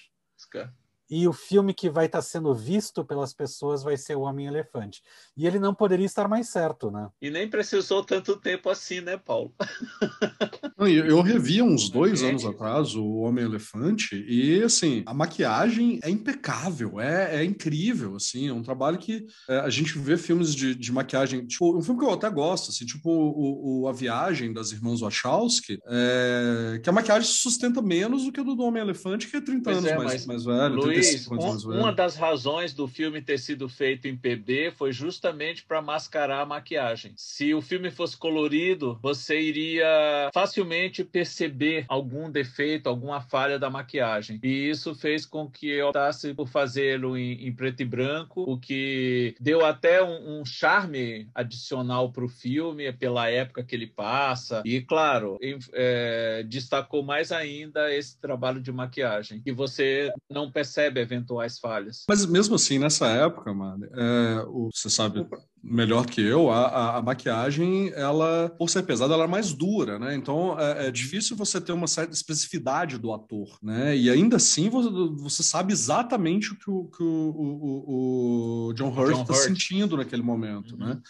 E 1.12 1.28
o 1.28 1.34
filme 1.34 1.74
que 1.74 1.90
vai 1.90 2.06
estar 2.06 2.22
sendo 2.22 2.56
visto 2.56 3.04
pelas 3.04 3.34
pessoas 3.34 3.84
vai 3.84 3.98
ser 3.98 4.16
o 4.16 4.22
Homem-Elefante. 4.22 5.02
E 5.36 5.46
ele 5.46 5.60
não 5.60 5.76
poderia 5.76 6.06
estar 6.06 6.30
mais 6.30 6.48
certo, 6.48 6.90
né? 6.90 7.10
E 7.22 7.30
nem 7.30 7.50
precisou 7.50 8.02
tanto 8.02 8.38
tempo 8.38 8.70
assim, 8.70 9.02
né, 9.02 9.18
Paulo? 9.18 9.54
Não, 10.78 10.88
Eu 10.88 11.22
revi 11.22 11.62
uns 11.62 11.90
dois 11.90 12.20
Gente. 12.20 12.30
anos 12.30 12.46
atrás 12.46 12.96
o 12.96 13.18
Homem-Elefante 13.18 14.16
e, 14.28 14.64
assim, 14.64 15.04
a 15.06 15.14
maquiagem 15.14 16.00
é 16.02 16.10
impecável, 16.10 17.00
é, 17.00 17.42
é 17.42 17.44
incrível, 17.44 18.16
assim, 18.16 18.48
é 18.48 18.54
um 18.54 18.64
trabalho 18.64 18.98
que 18.98 19.26
é, 19.50 19.60
a 19.60 19.70
gente 19.70 19.98
vê 20.00 20.18
filmes 20.18 20.56
de, 20.56 20.74
de 20.74 20.92
maquiagem, 20.92 21.46
tipo, 21.46 21.78
um 21.78 21.82
filme 21.82 22.00
que 22.00 22.06
eu 22.06 22.14
até 22.14 22.30
gosto, 22.30 22.70
assim, 22.70 22.86
tipo 22.86 23.12
o, 23.12 23.82
o 23.82 23.88
A 23.88 23.94
Viagem 23.94 24.54
das 24.54 24.72
Irmãs 24.72 25.02
Wachowski, 25.02 25.78
é, 25.86 26.80
que 26.82 26.90
a 26.90 26.94
maquiagem 26.94 27.30
sustenta 27.30 27.82
menos 27.82 28.24
do 28.24 28.32
que 28.32 28.40
a 28.40 28.44
do 28.44 28.64
Homem-Elefante, 28.64 29.28
que 29.28 29.38
é 29.38 29.42
30 29.42 29.64
Pois 29.64 29.78
anos 29.78 29.92
é, 29.92 29.98
mais, 29.98 30.26
mais 30.26 30.46
velho, 30.46 30.76
Luiz, 30.76 31.01
35 31.02 31.34
anos 31.36 31.66
mais 31.66 31.78
um- 31.78 31.82
uma 31.82 31.92
das 31.94 32.16
razões 32.16 32.74
do 32.74 32.88
filme 32.88 33.22
ter 33.22 33.38
sido 33.38 33.68
feito 33.68 34.08
em 34.08 34.16
PB 34.16 34.72
foi 34.72 34.92
justamente 34.92 35.64
para 35.64 35.82
mascarar 35.82 36.42
a 36.42 36.46
maquiagem. 36.46 37.14
Se 37.16 37.54
o 37.54 37.62
filme 37.62 37.90
fosse 37.92 38.18
colorido, 38.18 39.00
você 39.02 39.40
iria 39.40 40.30
facilmente 40.34 41.04
perceber 41.04 41.86
algum 41.88 42.30
defeito, 42.30 42.88
alguma 42.88 43.22
falha 43.22 43.58
da 43.58 43.70
maquiagem. 43.70 44.40
E 44.44 44.70
isso 44.70 44.94
fez 44.96 45.26
com 45.26 45.50
que 45.50 45.70
eu 45.70 45.88
optasse 45.90 46.34
por 46.34 46.48
fazê-lo 46.48 47.18
em, 47.18 47.48
em, 47.48 47.54
preto 47.54 47.82
e 47.82 47.86
branco, 47.86 48.44
o 48.48 48.58
que 48.58 49.36
deu 49.40 49.66
até 49.66 50.04
um, 50.04 50.40
um 50.42 50.46
charme 50.46 51.28
adicional 51.34 52.12
para 52.12 52.26
o 52.26 52.30
filme, 52.30 52.92
pela 52.94 53.30
época 53.30 53.64
que 53.64 53.76
ele 53.76 53.88
passa. 53.88 54.62
E, 54.66 54.82
claro, 54.82 55.38
é, 55.74 56.44
destacou 56.48 57.04
mais 57.04 57.32
ainda 57.32 57.94
esse 57.94 58.20
trabalho 58.20 58.62
de 58.62 58.72
maquiagem, 58.72 59.42
que 59.42 59.52
você 59.52 60.12
não 60.30 60.52
percebe 60.52 60.91
eventuais 61.00 61.60
falhas. 61.60 62.04
Mas 62.08 62.26
mesmo 62.26 62.56
assim, 62.56 62.80
nessa 62.80 63.08
época, 63.08 63.54
mano, 63.54 63.86
é, 63.86 64.46
o, 64.48 64.70
você 64.74 64.90
sabe 64.90 65.26
melhor 65.64 66.06
que 66.08 66.22
eu, 66.22 66.50
a, 66.50 66.68
a, 66.68 66.98
a, 66.98 67.02
maquiagem, 67.02 67.92
ela, 67.96 68.50
por 68.58 68.70
ser 68.70 68.84
pesada, 68.84 69.14
ela 69.14 69.26
é 69.26 69.28
mais 69.28 69.54
dura, 69.54 70.00
né? 70.00 70.16
Então 70.16 70.60
é, 70.60 70.88
é, 70.88 70.92
difícil 70.92 71.36
você 71.36 71.62
ter 71.62 71.72
uma 71.72 71.88
certa 71.88 72.14
especificidade 72.14 72.98
do 72.98 73.14
ator, 73.14 73.58
né? 73.62 73.96
E 73.96 74.10
ainda 74.10 74.38
assim 74.38 74.70
você, 74.70 74.90
você 75.18 75.44
sabe 75.44 75.72
exatamente 75.72 76.52
o 76.52 76.58
que 76.58 76.70
o, 76.70 76.86
que 76.86 77.04
o, 77.04 77.32
o, 77.36 78.68
o 78.70 78.74
John 78.74 78.90
Hurt 78.90 79.22
está 79.22 79.34
sentindo 79.36 79.98
naquele 79.98 80.24
momento, 80.24 80.76
né? 80.76 80.86
uhum. 80.86 80.94
né? 80.96 81.02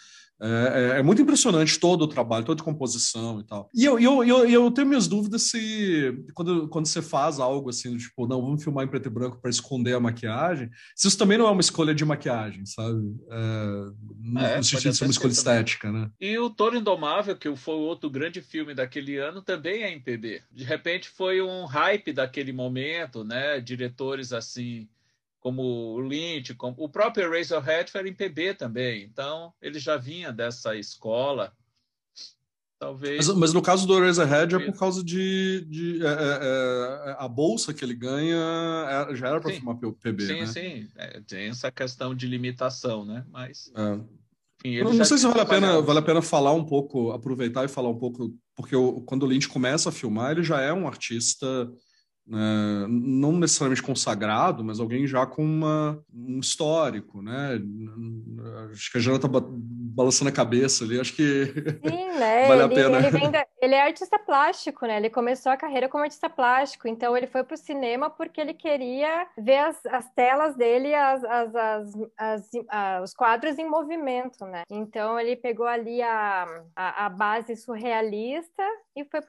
É, 0.42 0.96
é, 0.96 0.98
é, 0.98 1.02
muito 1.02 1.22
impressionante 1.22 1.78
todo 1.78 2.02
o 2.02 2.08
trabalho, 2.08 2.44
toda 2.44 2.60
a 2.60 2.64
composição 2.64 3.38
e 3.38 3.44
tal. 3.44 3.70
E 3.72 3.84
eu, 3.84 3.98
eu, 4.00 4.24
eu, 4.24 4.48
eu 4.48 4.70
tenho 4.72 4.88
minhas 4.88 5.06
dúvidas 5.06 5.42
se, 5.42 6.24
quando, 6.34 6.68
quando 6.68 6.86
você 6.86 7.00
faz 7.00 7.38
algo 7.38 7.70
assim, 7.70 7.96
tipo, 7.96 8.26
não, 8.26 8.42
vamos 8.42 8.64
filmar 8.64 8.84
em 8.84 8.88
preto 8.88 9.06
e 9.06 9.10
branco 9.10 9.40
para 9.40 9.50
esconder 9.50 9.94
a 9.94 10.00
maquiagem, 10.00 10.68
se 10.96 11.06
isso 11.06 11.16
também 11.16 11.38
não 11.38 11.46
é 11.46 11.50
uma 11.50 11.60
escolha 11.60 11.94
de 11.94 12.04
maquiagem, 12.04 12.66
sabe? 12.66 13.14
É, 13.30 14.56
no 14.56 14.64
sentido 14.64 14.90
de 14.90 14.96
ser 14.96 15.04
uma 15.04 15.12
escolha 15.12 15.30
estética, 15.30 15.92
né? 15.92 16.10
E 16.20 16.36
o 16.36 16.50
Toro 16.50 16.76
Indomável, 16.76 17.36
que 17.36 17.54
foi 17.54 17.74
o 17.74 17.82
outro 17.82 18.10
grande 18.10 18.40
filme 18.40 18.74
daquele 18.74 19.18
ano, 19.18 19.42
também 19.42 19.84
é 19.84 19.92
em 19.92 20.00
PB. 20.00 20.42
De 20.50 20.64
repente 20.64 21.08
foi 21.08 21.40
um 21.40 21.66
hype 21.66 22.12
daquele 22.12 22.52
momento, 22.52 23.22
né? 23.22 23.60
Diretores 23.60 24.32
assim 24.32 24.88
como 25.42 25.60
o 25.96 26.00
Lynch, 26.00 26.54
como 26.54 26.76
o 26.78 26.88
próprio 26.88 27.28
Razorhead 27.28 27.90
foi 27.90 28.08
em 28.08 28.14
PB 28.14 28.54
também. 28.54 29.02
Então, 29.02 29.52
ele 29.60 29.80
já 29.80 29.96
vinha 29.96 30.32
dessa 30.32 30.76
escola. 30.76 31.52
Talvez. 32.78 33.26
Mas, 33.26 33.36
mas 33.36 33.52
no 33.52 33.60
caso 33.60 33.84
do 33.84 33.98
Razorhead 33.98 34.54
é 34.54 34.58
por 34.60 34.78
causa 34.78 35.02
de, 35.02 35.64
de 35.68 36.04
é, 36.04 36.08
é, 36.08 37.10
é, 37.10 37.16
a 37.18 37.26
bolsa 37.26 37.74
que 37.74 37.84
ele 37.84 37.94
ganha 37.94 38.36
é, 39.10 39.16
já 39.16 39.28
era 39.28 39.40
para 39.40 39.52
filmar 39.52 39.76
PB, 39.76 40.26
sim, 40.26 40.40
né? 40.40 40.46
Sim, 40.46 40.88
é, 40.96 41.20
tem 41.20 41.48
essa 41.48 41.72
questão 41.72 42.14
de 42.14 42.26
limitação, 42.28 43.04
né? 43.04 43.24
Mas 43.28 43.70
é. 43.76 44.00
enfim, 44.64 44.84
não, 44.84 44.94
não 44.94 45.04
sei 45.04 45.18
se 45.18 45.26
vale 45.26 45.40
a 45.40 45.46
pena 45.46 45.80
vale 45.80 45.98
a 45.98 46.02
pena 46.02 46.22
falar 46.22 46.52
um 46.52 46.64
pouco, 46.64 47.10
aproveitar 47.10 47.64
e 47.64 47.68
falar 47.68 47.88
um 47.88 47.98
pouco, 47.98 48.32
porque 48.54 48.74
quando 49.06 49.24
o 49.24 49.26
Lynch 49.26 49.48
começa 49.48 49.88
a 49.88 49.92
filmar, 49.92 50.32
ele 50.32 50.42
já 50.42 50.60
é 50.60 50.72
um 50.72 50.86
artista 50.86 51.46
é, 52.30 52.86
não 52.88 53.32
necessariamente 53.32 53.82
consagrado, 53.82 54.62
mas 54.62 54.78
alguém 54.78 55.06
já 55.06 55.26
com 55.26 55.42
uma, 55.42 56.00
um 56.14 56.38
histórico, 56.38 57.20
né? 57.20 57.60
Acho 58.70 58.92
que 58.92 58.98
a 58.98 59.00
Jana 59.00 59.16
está 59.16 59.28
balançando 59.28 60.28
a 60.28 60.32
cabeça 60.32 60.84
ali, 60.84 61.00
acho 61.00 61.14
que 61.14 61.46
Sim, 61.84 62.08
né? 62.18 62.46
vale 62.46 62.62
ele, 62.62 62.62
a 62.62 62.68
pena. 62.68 62.98
Ele, 63.08 63.28
da... 63.28 63.46
ele, 63.60 63.74
é 63.74 63.82
artista 63.82 64.18
plástico, 64.18 64.86
né? 64.86 64.98
Ele 64.98 65.10
começou 65.10 65.50
a 65.50 65.56
carreira 65.56 65.88
como 65.88 66.04
artista 66.04 66.30
plástico, 66.30 66.86
então 66.86 67.16
ele 67.16 67.26
foi 67.26 67.42
para 67.42 67.54
o 67.54 67.58
cinema 67.58 68.08
porque 68.08 68.40
ele 68.40 68.54
queria 68.54 69.26
ver 69.36 69.58
as, 69.58 69.84
as 69.86 70.08
telas 70.12 70.54
dele, 70.56 70.94
as, 70.94 71.22
as, 72.16 72.50
os 73.02 73.14
quadros 73.14 73.58
em 73.58 73.68
movimento, 73.68 74.46
né? 74.46 74.62
Então 74.70 75.18
ele 75.18 75.34
pegou 75.34 75.66
ali 75.66 76.00
a, 76.00 76.46
a, 76.76 77.06
a 77.06 77.08
base 77.08 77.56
surrealista 77.56 78.62
e 78.96 79.04
foi 79.04 79.20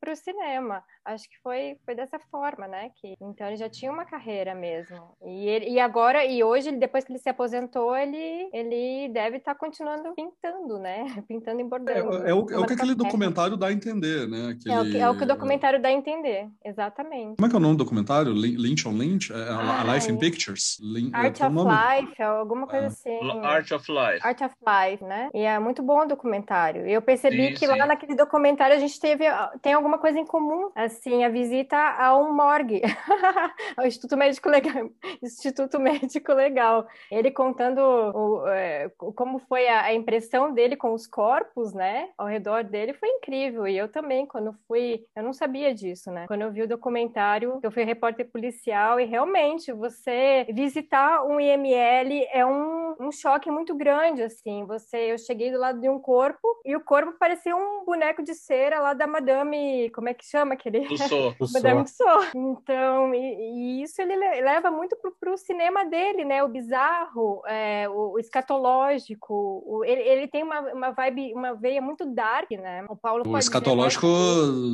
para 0.00 0.12
o 0.12 0.16
cinema. 0.16 0.82
Acho 1.04 1.28
que 1.28 1.36
foi, 1.42 1.76
foi 1.84 1.94
dessa 1.94 2.18
forma, 2.30 2.66
né? 2.66 2.90
Que, 2.96 3.14
então 3.20 3.46
ele 3.46 3.56
já 3.56 3.68
tinha 3.68 3.90
uma 3.90 4.04
carreira 4.04 4.54
mesmo. 4.54 5.16
E, 5.24 5.48
ele, 5.48 5.70
e 5.70 5.80
agora, 5.80 6.24
e 6.24 6.42
hoje, 6.42 6.72
depois 6.72 7.04
que 7.04 7.12
ele 7.12 7.18
se 7.18 7.28
aposentou, 7.28 7.96
ele, 7.96 8.48
ele 8.52 9.08
deve 9.12 9.38
estar 9.38 9.54
tá 9.54 9.58
continuando 9.58 10.14
pintando, 10.14 10.78
né? 10.78 11.04
Pintando 11.28 11.60
e 11.60 11.64
bordando. 11.64 12.24
É, 12.24 12.30
é, 12.30 12.34
o, 12.34 12.46
é 12.50 12.58
o 12.58 12.66
que 12.66 12.74
aquele 12.74 12.94
documentário 12.94 13.56
dá 13.56 13.68
a 13.68 13.72
entender, 13.72 14.28
né? 14.28 14.50
Aquele... 14.50 14.74
É, 14.74 14.80
o 14.80 14.84
que, 14.84 14.98
é 14.98 15.10
o 15.10 15.16
que 15.16 15.24
o 15.24 15.26
documentário 15.26 15.80
dá 15.80 15.88
a 15.88 15.92
entender, 15.92 16.48
exatamente. 16.64 17.36
Como 17.36 17.46
é 17.46 17.48
que 17.48 17.56
é 17.56 17.58
o 17.58 17.62
nome 17.62 17.74
do 17.76 17.84
documentário? 17.84 18.32
Lynch 18.32 18.86
on 18.86 18.92
Lynch? 18.92 19.32
É, 19.32 19.36
a, 19.36 19.80
a 19.80 19.94
Life 19.94 20.10
in 20.10 20.18
Pictures? 20.18 20.78
Lin... 20.80 21.10
É, 21.14 21.16
Art 21.16 21.40
of 21.40 21.54
Life, 21.56 22.22
alguma 22.22 22.66
coisa 22.66 22.88
assim. 22.88 23.18
Art 23.42 23.70
of 23.72 23.90
Life. 23.90 24.26
Art 24.26 24.40
of 24.42 24.54
Life, 24.60 25.04
né? 25.04 25.30
E 25.34 25.40
é 25.40 25.58
muito 25.58 25.82
bom 25.82 26.02
o 26.02 26.06
documentário. 26.06 26.86
Eu 26.86 27.00
percebi 27.00 27.48
sim, 27.48 27.54
que 27.54 27.66
sim. 27.66 27.66
lá 27.66 27.86
naquele 27.86 28.14
documentário 28.14 28.76
a 28.76 28.78
gente 28.78 28.98
teve, 29.06 29.24
tem 29.62 29.72
alguma 29.72 29.98
coisa 29.98 30.18
em 30.18 30.26
comum, 30.26 30.68
assim, 30.74 31.22
a 31.22 31.28
visita 31.28 31.76
a 31.76 32.16
um 32.18 32.32
morgue, 32.32 32.82
ao 33.76 33.86
Instituto 33.86 34.16
Médico 34.16 34.48
Legal, 34.48 34.90
Instituto 35.22 35.78
Médico 35.78 36.32
Legal. 36.32 36.88
Ele 37.08 37.30
contando 37.30 37.78
o, 37.78 38.48
é, 38.48 38.90
como 39.14 39.38
foi 39.38 39.68
a, 39.68 39.82
a, 39.84 39.94
impressão 39.94 40.52
dele 40.52 40.74
com 40.74 40.92
os 40.92 41.06
corpos, 41.06 41.72
né, 41.72 42.08
ao 42.18 42.26
redor 42.26 42.64
dele, 42.64 42.94
foi 42.94 43.08
incrível. 43.08 43.68
E 43.68 43.78
eu 43.78 43.88
também, 43.88 44.26
quando 44.26 44.52
fui, 44.66 45.04
eu 45.14 45.22
não 45.22 45.32
sabia 45.32 45.72
disso, 45.72 46.10
né? 46.10 46.26
Quando 46.26 46.42
eu 46.42 46.50
vi 46.50 46.62
o 46.62 46.68
documentário, 46.68 47.60
eu 47.62 47.70
fui 47.70 47.84
repórter 47.84 48.28
policial 48.28 48.98
e 48.98 49.04
realmente 49.04 49.70
você 49.72 50.44
visitar 50.52 51.22
um 51.24 51.38
IML 51.38 52.26
é 52.32 52.44
um, 52.44 52.96
um 52.98 53.12
choque 53.12 53.52
muito 53.52 53.72
grande, 53.76 54.24
assim. 54.24 54.64
Você, 54.64 55.12
eu 55.12 55.18
cheguei 55.18 55.52
do 55.52 55.58
lado 55.58 55.80
de 55.80 55.88
um 55.88 56.00
corpo 56.00 56.60
e 56.64 56.74
o 56.74 56.80
corpo 56.80 57.12
parecia 57.18 57.54
um 57.54 57.84
boneco 57.84 58.22
de 58.22 58.34
cera 58.34 58.80
lá 58.80 58.95
da 58.96 59.06
Madame, 59.06 59.90
como 59.90 60.08
é 60.08 60.14
que 60.14 60.24
chama 60.24 60.54
aquele? 60.54 60.86
Tussauds. 60.86 61.52
Madame 61.52 61.84
Tussauds. 61.84 62.32
Então, 62.34 63.14
e, 63.14 63.78
e, 63.78 63.82
isso 63.82 64.00
ele 64.00 64.16
leva 64.16 64.70
muito 64.70 64.96
pro, 64.96 65.34
o 65.34 65.36
cinema 65.36 65.84
dele, 65.84 66.24
né? 66.24 66.42
O 66.42 66.48
bizarro, 66.48 67.42
é, 67.46 67.88
o, 67.88 68.12
o, 68.12 68.18
escatológico. 68.18 69.34
O, 69.66 69.84
ele, 69.84 70.00
ele 70.02 70.28
tem 70.28 70.42
uma, 70.42 70.60
uma 70.72 70.90
vibe, 70.90 71.32
uma 71.34 71.54
veia 71.54 71.80
muito 71.80 72.06
dark, 72.06 72.50
né? 72.52 72.84
O 72.88 72.96
Paulo 72.96 73.22
O 73.26 73.38
escatológico 73.38 74.06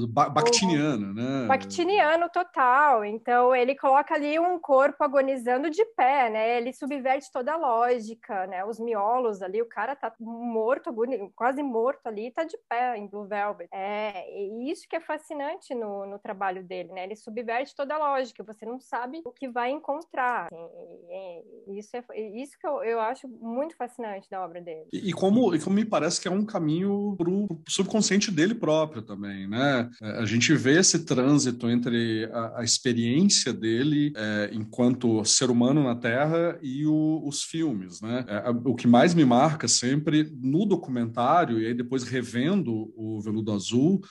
bactiniano, 0.09 1.13
né? 1.13 1.47
Bactiniano 1.47 2.29
total. 2.29 3.05
Então, 3.05 3.55
ele 3.55 3.75
coloca 3.75 4.15
ali 4.15 4.39
um 4.39 4.59
corpo 4.59 5.03
agonizando 5.03 5.69
de 5.71 5.85
pé, 5.97 6.31
né? 6.31 6.59
Ele 6.59 6.73
subverte 6.73 7.31
toda 7.33 7.53
a 7.53 7.57
lógica, 7.57 8.47
né? 8.47 8.65
Os 8.65 8.79
miolos 8.79 9.43
ali, 9.43 9.61
o 9.61 9.69
cara 9.69 9.97
tá 9.97 10.13
morto, 10.21 10.95
quase 11.35 11.63
morto 11.63 12.07
ali, 12.07 12.31
tá 12.31 12.45
de 12.45 12.57
pé 12.69 12.97
em 12.97 13.07
Blue 13.07 13.27
Velvet. 13.27 13.69
É, 13.73 14.12
e 14.31 14.71
isso 14.71 14.89
que 14.89 14.97
é 14.97 15.01
fascinante 15.01 15.75
no, 15.75 16.07
no 16.07 16.19
trabalho 16.19 16.63
dele, 16.63 16.93
né? 16.93 17.05
Ele 17.05 17.17
subverte 17.17 17.75
toda 17.75 17.95
a 17.95 17.99
lógica, 17.99 18.43
você 18.43 18.65
não 18.65 18.81
sabe 18.81 19.23
o 19.25 19.33
que 19.33 19.49
vai 19.49 19.71
encontrar. 19.71 20.47
Assim, 20.47 21.79
isso 21.79 21.97
é 21.97 22.03
isso 22.43 22.59
que 22.59 22.67
eu, 22.67 22.83
eu 22.83 23.01
acho 23.01 23.29
muito 23.29 23.77
fascinante 23.77 24.29
da 24.31 24.45
obra 24.45 24.61
dele. 24.61 24.87
E, 24.93 25.11
e 25.11 25.13
como, 25.13 25.55
e 25.55 25.61
como 25.61 25.77
me 25.77 25.85
parece 25.85 26.21
que 26.21 26.29
é 26.29 26.31
um 26.31 26.45
caminho 26.45 27.15
pro, 27.17 27.47
pro 27.47 27.73
subconsciente 27.73 28.31
dele 28.31 28.55
próprio 28.55 29.03
também, 29.03 29.49
né? 29.49 29.91
É, 30.03 30.19
a 30.19 30.25
gente 30.25 30.55
vê 30.55 30.79
esse 30.79 31.05
trânsito 31.05 31.69
entre 31.69 32.29
a, 32.33 32.61
a 32.61 32.65
experiência 32.65 33.53
dele 33.53 34.13
é, 34.17 34.51
enquanto 34.53 35.25
ser 35.25 35.51
humano 35.51 35.83
na 35.83 35.95
Terra 35.95 36.59
e 36.63 36.87
o, 36.87 37.23
os 37.27 37.43
filmes, 37.43 38.01
né? 38.01 38.25
É, 38.29 38.51
o 38.51 38.75
que 38.75 38.87
mais 38.87 39.15
me 39.15 39.25
marca 39.25 39.69
sempre 39.69 40.31
no 40.41 40.67
documentário, 40.67 41.61
e 41.61 41.67
aí 41.67 41.75
depois 41.75 42.05
revendo 42.05 42.93
o 42.97 43.21
Veludo 43.21 43.53
Azul, 43.53 44.02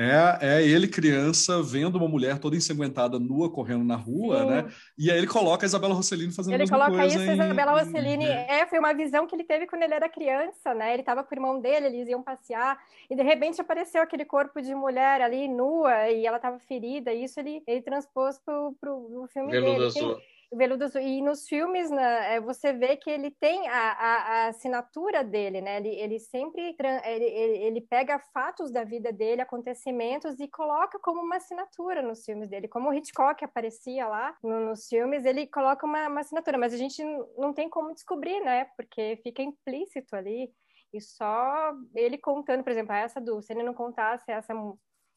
é, 0.00 0.38
é 0.40 0.62
ele, 0.62 0.86
criança, 0.86 1.60
vendo 1.60 1.96
uma 1.96 2.06
mulher 2.06 2.38
toda 2.38 2.54
ensanguentada, 2.54 3.18
nua, 3.18 3.50
correndo 3.50 3.82
na 3.82 3.96
rua, 3.96 4.40
Sim. 4.40 4.46
né? 4.46 4.72
E 4.96 5.10
aí 5.10 5.18
ele 5.18 5.26
coloca 5.26 5.64
a 5.64 5.66
Isabela 5.66 5.92
Rossellini 5.92 6.32
fazendo 6.32 6.54
ele 6.54 6.62
a 6.62 6.66
mesma 6.66 6.86
coisa. 6.86 6.92
Ele 6.92 7.08
coloca 7.08 7.22
isso, 7.22 7.30
em... 7.30 7.40
a 7.40 7.44
Isabela 7.44 7.80
Rossellini, 7.80 8.26
é, 8.26 8.66
foi 8.66 8.78
uma 8.78 8.94
visão 8.94 9.26
que 9.26 9.34
ele 9.34 9.42
teve 9.42 9.66
quando 9.66 9.82
ele 9.82 9.94
era 9.94 10.08
criança, 10.08 10.72
né? 10.72 10.92
Ele 10.92 11.02
estava 11.02 11.24
com 11.24 11.34
o 11.34 11.36
irmão 11.36 11.60
dele, 11.60 11.86
eles 11.86 12.08
iam 12.08 12.22
passear, 12.22 12.78
e 13.10 13.16
de 13.16 13.22
repente 13.22 13.60
apareceu 13.60 14.00
aquele 14.00 14.24
corpo 14.24 14.62
de 14.62 14.72
mulher 14.72 15.20
ali, 15.20 15.48
nua, 15.48 16.08
e 16.08 16.24
ela 16.24 16.36
estava 16.36 16.60
ferida, 16.60 17.12
e 17.12 17.24
isso 17.24 17.40
ele, 17.40 17.60
ele 17.66 17.82
transpôs 17.82 18.38
pro, 18.38 18.76
pro, 18.80 19.00
pro 19.00 19.26
filme 19.32 19.50
Veludo 19.50 19.92
dele. 19.92 20.16
Veludo 20.52 20.84
Azul. 20.84 21.00
E 21.00 21.20
nos 21.20 21.46
filmes, 21.46 21.90
né, 21.90 22.40
você 22.40 22.72
vê 22.72 22.96
que 22.96 23.10
ele 23.10 23.30
tem 23.30 23.68
a, 23.68 23.92
a, 23.92 24.16
a 24.16 24.46
assinatura 24.48 25.22
dele, 25.22 25.60
né? 25.60 25.76
Ele, 25.76 25.88
ele 25.88 26.18
sempre 26.18 26.74
ele, 27.04 27.24
ele, 27.24 27.80
pega 27.82 28.18
fatos 28.32 28.70
da 28.70 28.82
vida 28.82 29.12
dele, 29.12 29.42
acontecimentos, 29.42 30.40
e 30.40 30.48
coloca 30.48 30.98
como 31.00 31.20
uma 31.20 31.36
assinatura 31.36 32.00
nos 32.00 32.24
filmes 32.24 32.48
dele. 32.48 32.68
Como 32.68 32.88
o 32.88 32.94
Hitchcock 32.94 33.44
aparecia 33.44 34.06
lá 34.08 34.36
no, 34.42 34.60
nos 34.68 34.86
filmes, 34.88 35.24
ele 35.24 35.46
coloca 35.46 35.84
uma, 35.84 36.08
uma 36.08 36.20
assinatura, 36.20 36.56
mas 36.56 36.72
a 36.72 36.78
gente 36.78 37.02
não 37.36 37.52
tem 37.52 37.68
como 37.68 37.94
descobrir, 37.94 38.40
né? 38.40 38.66
Porque 38.76 39.20
fica 39.22 39.42
implícito 39.42 40.16
ali. 40.16 40.50
E 40.92 41.00
só 41.02 41.74
ele 41.94 42.16
contando, 42.16 42.64
por 42.64 42.72
exemplo, 42.72 42.94
essa 42.94 43.20
do, 43.20 43.42
se 43.42 43.52
ele 43.52 43.62
não 43.62 43.74
contasse 43.74 44.30
essa 44.30 44.54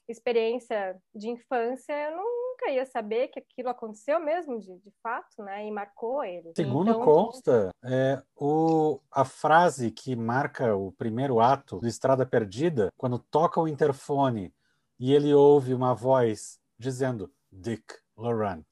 experiência 0.08 1.00
de 1.14 1.30
infância, 1.30 1.94
eu 1.94 2.18
nunca 2.18 2.70
ia 2.70 2.86
saber 2.86 3.30
que 3.30 3.40
aquilo 3.40 3.70
aconteceu 3.70 4.20
mesmo, 4.20 4.60
de, 4.60 4.78
de 4.78 4.92
fato, 5.02 5.44
né? 5.44 5.66
E 5.66 5.72
marcou 5.72 6.24
ele. 6.24 6.52
Segundo 6.56 6.92
então, 6.92 7.04
consta, 7.04 7.72
é, 7.84 8.22
o, 8.36 9.00
a 9.12 9.26
frase 9.26 9.92
que 9.92 10.16
marca 10.16 10.76
o 10.76 10.92
primeiro 10.92 11.40
ato 11.40 11.80
do 11.80 11.88
Estrada 11.88 12.26
Perdida, 12.26 12.90
quando 12.98 13.18
toca 13.18 13.60
o 13.60 13.68
interfone 13.68 14.54
e 15.00 15.14
ele 15.14 15.34
ouve 15.34 15.74
uma 15.74 15.96
voz 15.96 16.60
dizendo 16.78 17.32
Dick 17.52 17.84
Laurent 18.16 18.66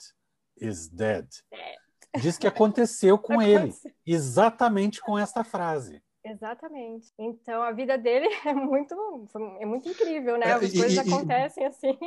is 0.59 0.87
dead. 0.87 1.27
Diz 2.19 2.37
que 2.37 2.47
aconteceu 2.47 3.17
com 3.17 3.41
ele, 3.41 3.73
exatamente 4.05 5.01
com 5.01 5.17
esta 5.17 5.43
frase. 5.43 6.01
Exatamente. 6.23 7.13
Então 7.17 7.62
a 7.62 7.71
vida 7.71 7.97
dele 7.97 8.27
é 8.45 8.53
muito, 8.53 8.95
é 9.60 9.65
muito 9.65 9.89
incrível, 9.89 10.38
né? 10.38 10.53
As 10.53 10.60
coisas 10.60 10.95
e, 10.95 10.99
acontecem 10.99 11.65
assim. 11.65 11.97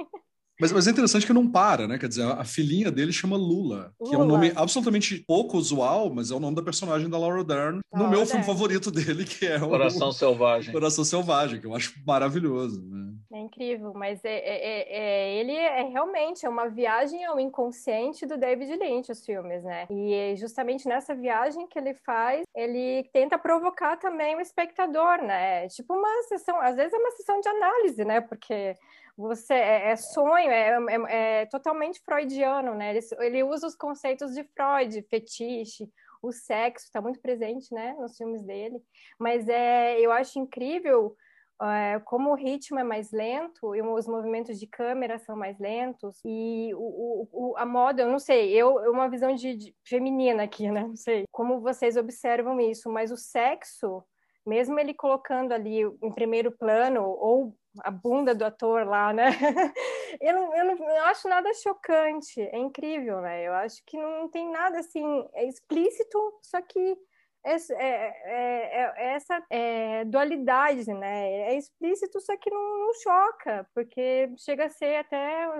Mas, 0.61 0.71
mas, 0.71 0.87
é 0.87 0.91
interessante 0.91 1.27
que 1.27 1.33
não 1.33 1.51
para, 1.51 1.89
né? 1.89 1.99
Quer 1.99 2.09
dizer, 2.09 2.25
a, 2.25 2.45
filhinha 2.45 2.91
dele 2.91 3.13
chama 3.13 3.37
Lula, 3.37 3.93
Lula, 3.99 4.11
que 4.11 4.15
é 4.15 4.19
um 4.19 4.25
nome 4.25 4.53
absolutamente 4.55 5.25
pouco 5.27 5.57
usual, 5.57 6.13
mas 6.13 6.31
é 6.31 6.35
o 6.35 6.41
nome 6.41 6.55
da 6.55 6.63
personagem 6.63 7.09
da 7.09 7.19
Laura 7.19 7.43
Dern, 7.43 7.81
no 7.93 8.09
meu 8.09 8.27
filme 8.27 8.45
favorito 8.45 8.91
dele, 8.91 9.25
que 9.25 9.47
é 9.47 9.57
o 9.57 9.69
Coração 9.69 10.13
Selvagem. 10.13 10.73
Coração 10.73 11.05
Selvagem, 11.05 11.61
que 11.61 11.67
eu 11.67 11.75
acho 11.75 11.95
maravilhoso. 12.07 12.83
Né? 12.83 13.13
É 13.33 13.39
incrível, 13.41 13.93
mas 13.95 14.23
é, 14.25 14.35
é, 14.35 14.57
é, 14.57 14.99
é 14.99 15.41
ele 15.41 15.53
é 15.53 15.83
realmente 15.85 16.45
é 16.45 16.49
uma 16.49 16.69
viagem 16.69 17.25
ao 17.25 17.41
inconsciente 17.41 18.27
do 18.27 18.37
David 18.37 18.77
Lynch, 18.77 19.11
os 19.11 19.25
filmes, 19.25 19.65
né? 19.65 19.87
E 19.91 20.13
é 20.13 20.37
justamente 20.37 20.87
nessa 20.87 21.15
viagem 21.15 21.67
que 21.67 21.79
ele 21.79 21.95
faz, 21.95 22.45
ele 22.55 23.09
tenta 23.13 23.39
provocar 23.39 23.97
também 23.97 24.37
o 24.37 24.41
espectador, 24.41 25.23
né? 25.23 25.67
Tipo 25.69 25.95
uma 25.95 26.23
sessão, 26.25 26.61
às 26.61 26.77
vezes 26.77 26.93
é 26.93 26.97
uma 26.97 27.11
sessão 27.13 27.41
de 27.41 27.49
análise, 27.49 28.05
né? 28.05 28.21
Porque 28.21 28.77
você 29.17 29.55
é, 29.55 29.91
é 29.91 29.97
sonho, 29.97 30.51
é, 30.51 30.71
é, 30.71 31.41
é, 31.43 31.47
totalmente 31.47 32.01
freudiano, 32.01 32.75
né? 32.75 32.97
Ele, 32.97 33.07
ele, 33.21 33.43
usa 33.43 33.67
os 33.67 33.77
conceitos 33.77 34.35
de 34.35 34.45
Freud, 34.45 35.03
fetiche, 35.09 35.89
o 36.23 36.33
sexo 36.33 36.87
está 36.87 37.01
muito 37.01 37.21
presente, 37.21 37.75
né, 37.75 37.95
nos 37.99 38.17
filmes 38.17 38.43
dele. 38.43 38.81
Mas 39.19 39.49
é, 39.49 40.01
eu 40.01 40.13
acho 40.13 40.39
incrível 40.39 41.17
é, 41.61 42.01
como 42.01 42.31
o 42.31 42.35
ritmo 42.35 42.79
é 42.79 42.85
mais 42.85 43.13
lento 43.13 43.75
e 43.75 43.83
os 43.83 44.07
movimentos 44.07 44.59
de 44.59 44.67
câmera 44.67 45.19
são 45.19 45.37
mais 45.37 45.59
lentos 45.59 46.21
e 46.25 46.73
o, 46.75 47.29
o, 47.31 47.57
a 47.57 47.67
moda, 47.67 48.03
eu 48.03 48.09
não 48.09 48.19
sei, 48.19 48.51
eu 48.51 48.77
uma 48.91 49.09
visão 49.09 49.35
de, 49.35 49.57
de 49.57 49.77
feminina 49.85 50.45
aqui, 50.45 50.71
né? 50.71 50.83
Não 50.83 50.97
sei 50.97 51.25
como 51.31 51.61
vocês 51.61 51.97
observam 51.97 52.61
isso, 52.61 52.91
mas 52.91 53.11
o 53.11 53.17
sexo 53.17 54.03
mesmo 54.45 54.79
ele 54.79 54.93
colocando 54.93 55.53
ali 55.53 55.83
em 56.03 56.13
primeiro 56.13 56.51
plano 56.51 57.03
ou 57.03 57.57
a 57.81 57.91
bunda 57.91 58.35
do 58.35 58.45
ator 58.45 58.87
lá, 58.87 59.13
né? 59.13 59.27
eu, 60.21 60.35
não, 60.35 60.55
eu 60.57 60.65
não 60.65 60.91
eu 60.91 61.05
acho 61.05 61.29
nada 61.29 61.53
chocante, 61.55 62.41
é 62.41 62.59
incrível, 62.59 63.21
né? 63.21 63.47
Eu 63.47 63.55
acho 63.55 63.83
que 63.87 63.97
não 63.97 64.29
tem 64.29 64.51
nada 64.51 64.79
assim, 64.81 65.05
é 65.35 65.47
explícito, 65.47 66.19
só 66.43 66.61
que 66.63 66.97
é, 67.45 67.55
é, 67.55 68.13
é, 68.25 68.95
é, 68.97 69.15
essa 69.15 69.43
é, 69.51 70.05
dualidade, 70.05 70.87
né? 70.93 71.53
É 71.53 71.59
explícito, 71.59 72.21
só 72.21 72.37
que 72.37 72.51
não, 72.51 72.79
não, 72.79 72.95
choca, 73.03 73.67
porque 73.75 74.31
chega 74.39 74.67
a 74.67 74.69
ser 74.69 74.97
até. 74.97 75.51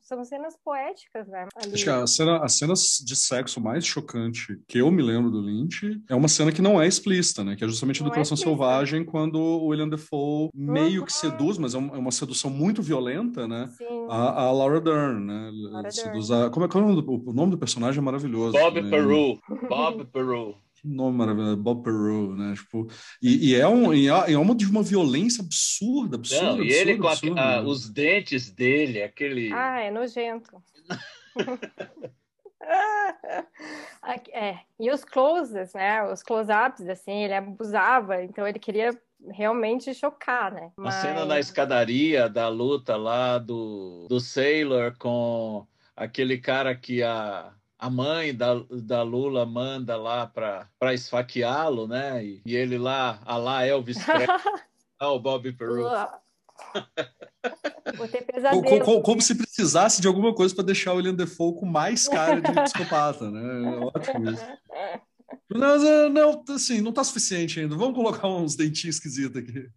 São 0.00 0.24
cenas 0.24 0.56
poéticas, 0.64 1.28
né? 1.28 1.46
Ali. 1.54 1.74
Acho 1.74 1.84
que 1.84 1.90
a 1.90 2.06
cena, 2.06 2.44
as 2.44 2.58
cenas 2.58 2.98
de 3.04 3.14
sexo 3.14 3.60
mais 3.60 3.86
chocante 3.86 4.60
que 4.66 4.78
eu 4.78 4.90
me 4.90 5.02
lembro 5.02 5.30
do 5.30 5.40
Lynch 5.40 6.02
é 6.08 6.14
uma 6.14 6.28
cena 6.28 6.50
que 6.50 6.62
não 6.62 6.80
é 6.80 6.86
explícita, 6.86 7.44
né? 7.44 7.54
Que 7.54 7.64
é 7.64 7.68
justamente 7.68 8.02
do 8.02 8.10
Coração 8.10 8.36
Selvagem, 8.36 9.04
quando 9.04 9.38
o 9.38 9.66
William 9.66 9.88
Defoe 9.88 10.50
meio 10.54 11.00
uhum. 11.00 11.06
que 11.06 11.12
seduz, 11.12 11.56
mas 11.56 11.74
é 11.74 11.78
uma 11.78 12.10
sedução 12.10 12.50
muito 12.50 12.82
violenta, 12.82 13.46
né? 13.46 13.68
A, 14.08 14.44
a, 14.44 14.52
Laura 14.52 14.80
Dern, 14.80 15.24
né? 15.24 15.50
Laura 15.52 15.90
seduz 15.90 16.30
A, 16.30 16.50
como 16.50 16.66
é 16.66 16.68
que 16.68 16.76
é 16.76 16.80
o 16.80 16.82
nome 16.84 17.02
do, 17.02 17.30
o 17.30 17.32
nome 17.32 17.52
do 17.52 17.58
personagem? 17.58 18.00
É 18.00 18.02
maravilhoso. 18.02 18.52
Bob 18.52 18.82
né? 18.82 18.90
Peru. 18.90 19.38
Bob 19.68 20.04
Peru. 20.06 20.56
Que 20.80 20.86
nome 20.86 21.18
maravilhoso, 21.18 21.56
Bob 21.56 21.82
Peru, 21.82 22.36
né? 22.36 22.54
Tipo, 22.54 22.86
e, 23.20 23.50
e 23.50 23.54
é, 23.56 23.66
um, 23.66 23.92
e 23.92 24.08
é, 24.08 24.32
é 24.32 24.38
uma 24.38 24.54
de 24.54 24.64
uma 24.64 24.82
violência 24.82 25.42
absurda, 25.42 26.16
absurda. 26.16 26.44
Não, 26.44 26.62
e 26.62 26.66
absurda, 26.66 26.90
ele 26.90 26.98
com 26.98 27.08
absurda, 27.08 27.40
a, 27.40 27.62
os 27.62 27.90
dentes 27.90 28.48
dele, 28.50 29.02
aquele. 29.02 29.52
Ah, 29.52 29.80
é 29.80 29.90
nojento. 29.90 30.62
é, 34.32 34.58
e 34.78 34.88
os 34.90 35.04
closes, 35.04 35.74
né? 35.74 36.04
Os 36.04 36.22
close-ups, 36.22 36.88
assim, 36.88 37.24
ele 37.24 37.34
abusava, 37.34 38.22
então 38.22 38.46
ele 38.46 38.60
queria 38.60 38.96
realmente 39.32 39.92
chocar, 39.92 40.52
né? 40.52 40.70
Mas... 40.76 40.94
A 40.94 41.00
cena 41.00 41.24
na 41.24 41.40
escadaria 41.40 42.28
da 42.28 42.48
luta 42.48 42.96
lá 42.96 43.38
do, 43.38 44.06
do 44.08 44.20
Sailor 44.20 44.94
com 44.96 45.66
aquele 45.96 46.38
cara 46.38 46.76
que 46.76 47.02
a 47.02 47.52
a 47.78 47.88
mãe 47.88 48.34
da, 48.34 48.54
da 48.82 49.02
Lula 49.02 49.46
manda 49.46 49.96
lá 49.96 50.26
para 50.26 50.94
esfaqueá-lo, 50.94 51.86
né? 51.86 52.24
E, 52.24 52.42
e, 52.44 52.56
ele 52.56 52.76
lá, 52.76 53.20
a 53.24 53.36
lá 53.36 53.64
Elvis 53.64 54.02
Presley, 54.02 54.26
ah, 54.98 55.12
o 55.12 55.20
Bob 55.20 55.52
Peru. 55.52 55.84
como, 58.50 58.80
como, 58.84 59.02
como, 59.02 59.22
se 59.22 59.36
precisasse 59.36 60.00
de 60.02 60.08
alguma 60.08 60.34
coisa 60.34 60.54
para 60.54 60.64
deixar 60.64 60.92
o 60.92 60.96
William 60.96 61.14
Defoe 61.14 61.54
com 61.54 61.66
mais 61.66 62.08
cara 62.08 62.40
de 62.40 62.52
psicopata, 62.52 63.30
né? 63.30 63.74
É 63.74 63.78
ótimo 63.78 64.30
isso. 64.30 64.44
Não, 65.50 66.10
não, 66.10 66.44
assim, 66.50 66.80
não 66.80 66.92
tá 66.92 67.04
suficiente 67.04 67.60
ainda. 67.60 67.76
Vamos 67.76 67.94
colocar 67.94 68.28
uns 68.28 68.54
dentinhos 68.54 68.96
esquisitos 68.96 69.36
aqui. 69.36 69.68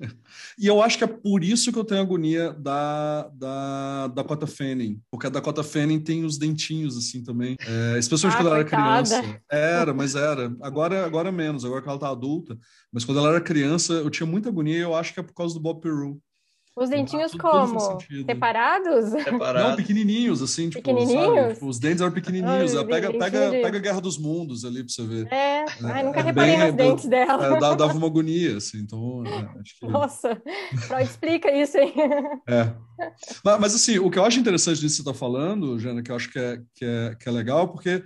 E 0.58 0.66
eu 0.66 0.80
acho 0.82 0.98
que 0.98 1.04
é 1.04 1.06
por 1.06 1.42
isso 1.42 1.72
que 1.72 1.78
eu 1.78 1.84
tenho 1.84 2.00
agonia 2.00 2.52
da, 2.52 3.28
da 3.34 4.06
Dakota 4.08 4.46
Fanning, 4.46 5.00
porque 5.10 5.26
a 5.26 5.30
Dakota 5.30 5.62
Fanning 5.64 6.00
tem 6.00 6.24
os 6.24 6.38
dentinhos 6.38 6.96
assim 6.96 7.22
também, 7.22 7.56
é, 7.60 7.98
especialmente 7.98 8.36
ah, 8.36 8.42
quando 8.42 8.46
ela 8.48 8.58
era 8.58 8.64
criança. 8.64 9.40
Era, 9.50 9.94
mas 9.94 10.14
era. 10.14 10.54
Agora, 10.60 11.04
agora 11.04 11.32
menos, 11.32 11.64
agora 11.64 11.82
que 11.82 11.88
ela 11.88 11.98
tá 11.98 12.08
adulta. 12.08 12.56
Mas 12.92 13.04
quando 13.04 13.18
ela 13.18 13.30
era 13.30 13.40
criança, 13.40 13.94
eu 13.94 14.10
tinha 14.10 14.26
muita 14.26 14.48
agonia 14.48 14.76
e 14.76 14.80
eu 14.80 14.94
acho 14.94 15.12
que 15.12 15.20
é 15.20 15.22
por 15.22 15.34
causa 15.34 15.54
do 15.54 15.60
Bob 15.60 15.80
Peru. 15.80 16.20
Os 16.76 16.90
dentinhos 16.90 17.32
como? 17.34 17.98
Separados? 18.26 19.10
Separados? 19.22 19.68
Não, 19.70 19.76
pequenininhos, 19.76 20.42
assim, 20.42 20.68
tipo, 20.68 20.82
pequenininhos? 20.82 21.54
Tipo, 21.54 21.68
os 21.68 21.78
dentes 21.78 22.00
eram 22.00 22.12
pequenininhos. 22.12 22.74
Ai, 22.74 22.84
pega, 22.84 23.12
pega, 23.12 23.50
pega 23.50 23.78
a 23.78 23.80
Guerra 23.80 24.00
dos 24.00 24.18
Mundos 24.18 24.64
ali 24.64 24.82
pra 24.82 24.92
você 24.92 25.06
ver. 25.06 25.32
É, 25.32 25.60
é 25.60 25.66
Ai, 25.84 26.02
nunca 26.02 26.18
é 26.18 26.22
reparei 26.24 26.56
bem, 26.56 26.66
nos 26.66 26.74
dentes 26.74 27.06
dela. 27.06 27.56
É, 27.56 27.60
dava 27.60 27.92
uma 27.92 28.08
agonia, 28.08 28.56
assim, 28.56 28.78
então... 28.78 29.22
É, 29.24 29.62
que... 29.78 29.86
Nossa, 29.86 30.42
Freud 30.88 31.04
explica 31.04 31.52
isso, 31.52 31.78
hein? 31.78 31.94
É. 32.48 32.72
Mas, 33.44 33.60
mas, 33.60 33.74
assim, 33.74 34.00
o 34.00 34.10
que 34.10 34.18
eu 34.18 34.24
acho 34.24 34.40
interessante 34.40 34.80
disso 34.80 34.96
que 34.96 35.02
você 35.04 35.12
tá 35.12 35.14
falando, 35.16 35.78
Jana, 35.78 36.02
que 36.02 36.10
eu 36.10 36.16
acho 36.16 36.30
que 36.30 36.38
é, 36.38 36.60
que 36.74 36.84
é, 36.84 37.14
que 37.20 37.28
é 37.28 37.32
legal, 37.32 37.68
porque 37.68 38.02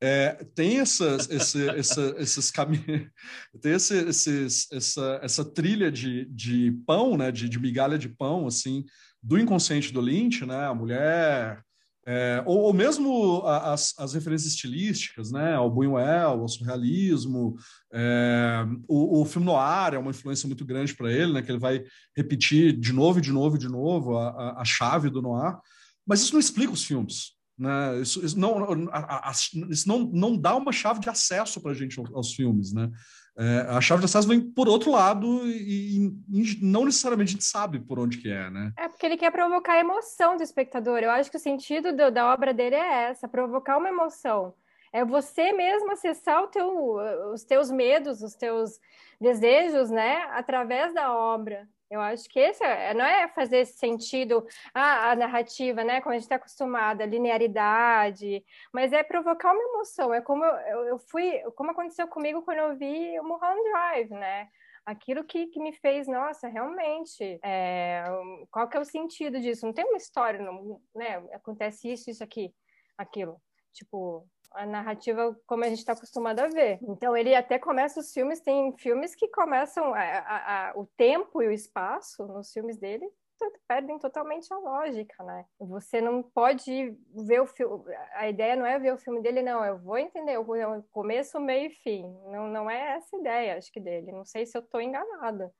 é, 0.00 0.44
tem 0.54 0.78
essas, 0.78 1.28
esse, 1.30 1.68
essa, 1.68 2.14
esses 2.18 2.50
caminhos, 2.50 2.86
tem 3.60 3.72
esse, 3.72 3.94
esses, 4.08 4.72
essa, 4.72 5.20
essa 5.22 5.44
trilha 5.44 5.92
de, 5.92 6.24
de 6.26 6.72
pão, 6.86 7.16
né, 7.16 7.30
de, 7.30 7.48
de 7.48 7.58
migalha 7.58 7.98
de 7.98 8.08
pão, 8.08 8.46
assim, 8.46 8.84
do 9.22 9.38
inconsciente 9.38 9.92
do 9.92 10.00
Lynch, 10.00 10.46
né, 10.46 10.66
a 10.66 10.74
mulher, 10.74 11.62
é, 12.06 12.42
ou, 12.46 12.60
ou, 12.60 12.72
mesmo 12.72 13.42
as, 13.46 13.94
as 13.98 14.14
referências 14.14 14.54
estilísticas, 14.54 15.30
né, 15.30 15.54
ao 15.54 15.70
Buñuel, 15.70 16.40
ao 16.40 16.48
surrealismo, 16.48 17.56
é, 17.92 18.64
o, 18.88 19.20
o 19.20 19.24
filme 19.26 19.46
noir 19.46 19.92
é 19.92 19.98
uma 19.98 20.10
influência 20.10 20.46
muito 20.46 20.64
grande 20.64 20.94
para 20.94 21.12
ele, 21.12 21.34
né, 21.34 21.42
que 21.42 21.52
ele 21.52 21.58
vai 21.58 21.84
repetir 22.16 22.72
de 22.72 22.92
novo 22.94 23.18
e 23.18 23.22
de 23.22 23.30
novo 23.30 23.56
e 23.56 23.58
de 23.58 23.68
novo 23.68 24.16
a, 24.16 24.30
a, 24.30 24.62
a 24.62 24.64
chave 24.64 25.10
do 25.10 25.20
noir, 25.20 25.58
mas 26.06 26.22
isso 26.22 26.32
não 26.32 26.40
explica 26.40 26.72
os 26.72 26.84
filmes, 26.84 27.32
né? 27.60 28.00
Isso, 28.00 28.24
isso, 28.24 28.38
não, 28.38 28.88
a, 28.90 29.28
a, 29.28 29.32
isso 29.32 29.86
não, 29.86 29.98
não 29.98 30.36
dá 30.36 30.56
uma 30.56 30.72
chave 30.72 30.98
de 30.98 31.10
acesso 31.10 31.60
para 31.60 31.72
a 31.72 31.74
gente 31.74 32.00
aos, 32.00 32.10
aos 32.14 32.32
filmes. 32.32 32.72
Né? 32.72 32.90
É, 33.38 33.66
a 33.68 33.80
chave 33.82 34.00
de 34.00 34.06
acesso 34.06 34.26
vem 34.26 34.40
por 34.40 34.66
outro 34.66 34.90
lado 34.90 35.46
e, 35.46 36.06
e, 36.30 36.58
não 36.62 36.86
necessariamente 36.86 37.28
a 37.28 37.32
gente 37.32 37.44
sabe 37.44 37.78
por 37.78 37.98
onde 37.98 38.16
que 38.16 38.30
é. 38.30 38.48
Né? 38.48 38.72
É 38.78 38.88
porque 38.88 39.04
ele 39.04 39.18
quer 39.18 39.30
provocar 39.30 39.74
a 39.74 39.80
emoção 39.80 40.38
do 40.38 40.42
espectador. 40.42 41.00
Eu 41.00 41.10
acho 41.10 41.30
que 41.30 41.36
o 41.36 41.40
sentido 41.40 41.94
do, 41.94 42.10
da 42.10 42.32
obra 42.32 42.54
dele 42.54 42.76
é 42.76 43.10
essa, 43.10 43.28
provocar 43.28 43.76
uma 43.76 43.90
emoção. 43.90 44.54
É 44.90 45.04
você 45.04 45.52
mesmo 45.52 45.92
acessar 45.92 46.48
teu, 46.48 46.96
os 47.32 47.44
teus 47.44 47.70
medos, 47.70 48.22
os 48.22 48.34
teus 48.34 48.80
desejos, 49.20 49.90
né, 49.90 50.22
através 50.30 50.94
da 50.94 51.14
obra. 51.14 51.68
Eu 51.90 52.00
acho 52.00 52.28
que 52.28 52.38
esse 52.38 52.62
é, 52.62 52.94
não 52.94 53.04
é 53.04 53.26
fazer 53.28 53.66
sentido 53.66 54.46
ah, 54.72 55.10
a 55.10 55.16
narrativa, 55.16 55.82
né? 55.82 56.00
Como 56.00 56.12
a 56.12 56.14
gente 56.14 56.22
está 56.22 56.36
acostumada, 56.36 57.04
linearidade, 57.04 58.44
mas 58.72 58.92
é 58.92 59.02
provocar 59.02 59.52
uma 59.52 59.62
emoção. 59.62 60.14
É 60.14 60.20
como 60.20 60.44
eu, 60.44 60.84
eu, 60.86 60.98
fui, 61.00 61.40
como 61.56 61.72
aconteceu 61.72 62.06
comigo 62.06 62.42
quando 62.42 62.58
eu 62.58 62.76
vi 62.76 63.18
o 63.18 63.24
Mulholland 63.24 63.70
Drive, 63.70 64.10
né? 64.10 64.48
Aquilo 64.86 65.24
que, 65.24 65.48
que 65.48 65.60
me 65.60 65.72
fez, 65.72 66.06
nossa, 66.06 66.46
realmente, 66.46 67.40
é, 67.42 68.04
qual 68.52 68.68
que 68.68 68.76
é 68.76 68.80
o 68.80 68.84
sentido 68.84 69.40
disso? 69.40 69.66
Não 69.66 69.72
tem 69.72 69.84
uma 69.84 69.96
história, 69.96 70.40
não, 70.40 70.80
né? 70.94 71.16
Acontece 71.32 71.92
isso, 71.92 72.08
isso 72.08 72.22
aqui, 72.22 72.54
aquilo. 72.96 73.42
Tipo, 73.72 74.26
a 74.52 74.66
narrativa 74.66 75.36
como 75.46 75.64
a 75.64 75.68
gente 75.68 75.78
está 75.78 75.92
acostumado 75.92 76.40
a 76.40 76.48
ver. 76.48 76.78
Então 76.82 77.16
ele 77.16 77.34
até 77.34 77.58
começa 77.58 78.00
os 78.00 78.12
filmes, 78.12 78.40
tem 78.40 78.76
filmes 78.76 79.14
que 79.14 79.28
começam 79.28 79.94
a, 79.94 80.00
a, 80.00 80.70
a, 80.70 80.72
o 80.78 80.86
tempo 80.96 81.42
e 81.42 81.48
o 81.48 81.52
espaço 81.52 82.26
nos 82.26 82.52
filmes 82.52 82.76
dele 82.78 83.06
perdem 83.66 83.98
totalmente 83.98 84.52
a 84.52 84.58
lógica, 84.58 85.22
né? 85.24 85.44
Você 85.58 86.00
não 86.00 86.22
pode 86.22 86.94
ver 87.14 87.40
o 87.40 87.46
filme, 87.46 87.82
a 88.14 88.28
ideia 88.28 88.56
não 88.56 88.66
é 88.66 88.78
ver 88.78 88.92
o 88.92 88.98
filme 88.98 89.22
dele, 89.22 89.42
não, 89.42 89.64
eu 89.64 89.78
vou 89.78 89.96
entender 89.96 90.38
o 90.38 90.44
começo, 90.90 91.40
meio 91.40 91.68
e 91.68 91.70
fim. 91.70 92.02
Não, 92.26 92.48
não 92.48 92.70
é 92.70 92.96
essa 92.96 93.16
ideia, 93.16 93.56
acho 93.56 93.72
que 93.72 93.80
dele. 93.80 94.12
Não 94.12 94.24
sei 94.24 94.44
se 94.44 94.56
eu 94.56 94.60
estou 94.60 94.80
enganada. 94.80 95.50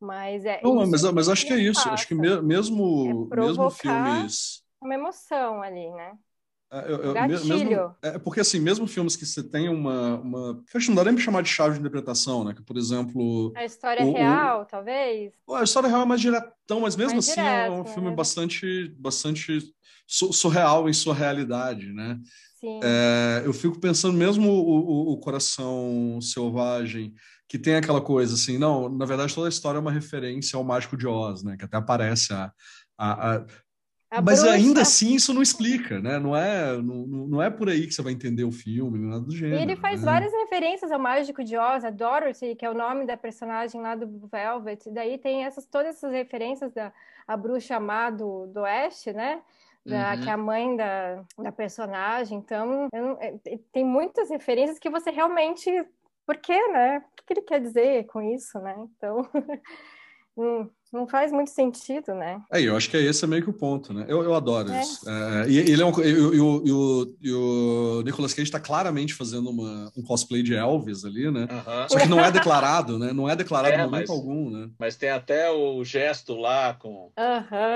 Mas 0.00 0.44
é. 0.44 0.60
Não, 0.62 0.74
mas, 0.86 1.02
mas 1.02 1.28
acho 1.28 1.46
que 1.46 1.52
é 1.52 1.56
isso. 1.56 1.88
Acho 1.88 2.06
que 2.06 2.14
me, 2.14 2.40
mesmo, 2.42 3.28
é 3.32 3.36
mesmo 3.36 3.70
filmes. 3.70 4.62
Uma 4.80 4.94
emoção 4.94 5.62
ali, 5.62 5.90
né? 5.92 6.16
É, 6.74 6.90
eu, 6.90 6.96
eu, 6.96 7.28
mesmo, 7.28 7.94
é 8.02 8.18
porque 8.18 8.40
assim, 8.40 8.58
mesmo 8.58 8.84
filmes 8.88 9.14
que 9.14 9.24
você 9.24 9.44
tem 9.44 9.68
uma, 9.68 10.18
uma. 10.18 10.64
Acho 10.74 10.86
que 10.86 10.88
não 10.88 10.96
dá 10.96 11.04
nem 11.04 11.14
pra 11.14 11.22
chamar 11.22 11.42
de 11.42 11.48
chave 11.48 11.74
de 11.74 11.80
interpretação, 11.80 12.42
né? 12.42 12.52
Que, 12.52 12.62
por 12.62 12.76
exemplo. 12.76 13.52
A 13.54 13.64
história 13.64 14.04
o, 14.04 14.12
real, 14.12 14.62
o, 14.62 14.64
talvez. 14.64 15.34
A 15.50 15.62
história 15.62 15.88
real 15.88 16.02
é 16.02 16.04
mais 16.04 16.20
diretão, 16.20 16.80
mas 16.80 16.96
mesmo 16.96 17.12
mais 17.12 17.28
assim 17.28 17.40
direto, 17.40 17.72
é 17.72 17.80
um 17.80 17.84
filme 17.84 18.10
né? 18.10 18.16
bastante, 18.16 18.88
bastante 18.98 19.58
surreal 20.08 20.88
em 20.88 20.92
sua 20.92 21.14
realidade, 21.14 21.92
né? 21.92 22.18
Sim. 22.58 22.80
É, 22.82 23.42
eu 23.44 23.52
fico 23.52 23.78
pensando, 23.78 24.18
mesmo 24.18 24.50
o, 24.50 25.10
o, 25.10 25.12
o, 25.12 25.18
Coração 25.18 26.18
Selvagem, 26.20 27.14
que 27.48 27.56
tem 27.56 27.76
aquela 27.76 28.00
coisa 28.00 28.34
assim, 28.34 28.58
não, 28.58 28.88
na 28.88 29.04
verdade 29.04 29.34
toda 29.34 29.46
a 29.46 29.50
história 29.50 29.78
é 29.78 29.80
uma 29.80 29.92
referência 29.92 30.56
ao 30.56 30.64
Mágico 30.64 30.96
de 30.96 31.06
Oz, 31.06 31.44
né? 31.44 31.56
Que 31.56 31.66
até 31.66 31.76
aparece 31.76 32.32
a, 32.32 32.50
a, 32.98 33.36
a 33.36 33.46
a 34.14 34.22
Mas 34.22 34.40
bruxa... 34.40 34.54
ainda 34.54 34.82
assim 34.82 35.14
isso 35.14 35.34
não 35.34 35.42
explica, 35.42 36.00
né? 36.00 36.18
Não 36.18 36.36
é, 36.36 36.76
não, 36.80 37.06
não 37.06 37.42
é 37.42 37.50
por 37.50 37.68
aí 37.68 37.86
que 37.86 37.92
você 37.92 38.00
vai 38.00 38.12
entender 38.12 38.44
o 38.44 38.52
filme, 38.52 38.98
nada 38.98 39.20
do 39.20 39.34
gênero. 39.34 39.58
E 39.58 39.62
ele 39.62 39.76
faz 39.76 40.00
né? 40.00 40.06
várias 40.06 40.32
referências 40.32 40.92
ao 40.92 40.98
Mágico 40.98 41.42
de 41.42 41.56
Oz, 41.56 41.84
a 41.84 41.90
Dorothy, 41.90 42.54
que 42.54 42.64
é 42.64 42.70
o 42.70 42.74
nome 42.74 43.06
da 43.06 43.16
personagem 43.16 43.80
lá 43.80 43.94
do 43.94 44.28
Velvet. 44.28 44.88
Daí 44.90 45.18
tem 45.18 45.44
essas, 45.44 45.66
todas 45.66 45.96
essas 45.96 46.12
referências 46.12 46.72
da 46.72 46.92
a 47.26 47.36
bruxa 47.36 47.80
má 47.80 48.10
do, 48.10 48.46
do 48.46 48.60
Oeste, 48.60 49.12
né? 49.12 49.42
Da, 49.84 50.14
uhum. 50.14 50.20
que 50.22 50.28
é 50.28 50.32
a 50.32 50.36
mãe 50.36 50.76
da, 50.76 51.24
da 51.38 51.52
personagem. 51.52 52.38
Então, 52.38 52.88
eu, 52.92 53.18
é, 53.20 53.38
tem 53.72 53.84
muitas 53.84 54.30
referências 54.30 54.78
que 54.78 54.88
você 54.88 55.10
realmente. 55.10 55.70
Por 56.26 56.36
quê, 56.38 56.68
né? 56.68 56.98
O 56.98 57.26
que 57.26 57.34
ele 57.34 57.42
quer 57.42 57.60
dizer 57.60 58.06
com 58.06 58.22
isso, 58.22 58.58
né? 58.60 58.74
Então. 58.78 59.28
Hum, 60.36 60.68
não 60.92 61.06
faz 61.06 61.30
muito 61.30 61.50
sentido, 61.50 62.14
né? 62.14 62.40
É, 62.52 62.60
eu 62.60 62.76
acho 62.76 62.90
que 62.90 62.96
é 62.96 63.02
esse 63.02 63.24
é 63.24 63.26
meio 63.28 63.42
que 63.42 63.50
o 63.50 63.52
ponto, 63.52 63.92
né? 63.92 64.04
Eu, 64.08 64.22
eu 64.22 64.34
adoro 64.34 64.70
é. 64.72 64.80
isso. 64.80 65.08
É, 65.08 65.48
e, 65.48 65.58
ele 65.58 65.82
é 65.82 65.86
um, 65.86 66.00
e, 66.00 66.08
e, 66.08 66.36
e, 66.36 66.72
o, 66.72 67.16
e 67.20 67.32
o 67.32 68.02
Nicolas 68.04 68.32
Cage 68.34 68.48
está 68.48 68.58
claramente 68.58 69.14
fazendo 69.14 69.50
uma, 69.50 69.92
um 69.96 70.02
cosplay 70.02 70.42
de 70.42 70.54
Elvis 70.54 71.04
ali, 71.04 71.30
né? 71.30 71.46
Só 71.88 71.98
que 71.98 72.08
não 72.08 72.20
é 72.20 72.30
declarado, 72.30 72.98
né? 72.98 73.12
Não 73.12 73.28
é 73.28 73.36
declarado 73.36 73.74
é, 73.74 73.78
em 73.78 73.84
momento 73.84 74.08
mas, 74.08 74.10
algum, 74.10 74.50
né? 74.50 74.70
Mas 74.78 74.96
tem 74.96 75.10
até 75.10 75.50
o 75.50 75.84
gesto 75.84 76.34
lá 76.34 76.74
com... 76.74 77.12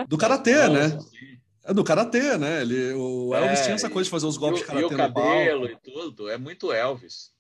Do 0.09 0.19
Karatê, 0.19 0.69
né? 0.69 0.85
Assim. 0.87 1.39
É 1.69 1.75
do 1.75 1.85
karatê, 1.85 2.39
né? 2.39 2.63
Ele, 2.63 2.95
o 2.95 3.35
Elvis 3.35 3.61
é, 3.61 3.63
tinha 3.65 3.75
essa 3.75 3.91
coisa 3.91 4.05
de 4.05 4.11
fazer 4.11 4.25
os 4.25 4.39
golpes 4.39 4.61
de 4.61 4.67
karatê 4.67 4.87
no 4.87 4.91
E 4.91 4.95
o 4.95 4.97
cabelo 4.97 5.67
e 5.67 5.77
tudo, 5.77 6.31
é 6.31 6.39
muito 6.39 6.73
Elvis. 6.73 7.31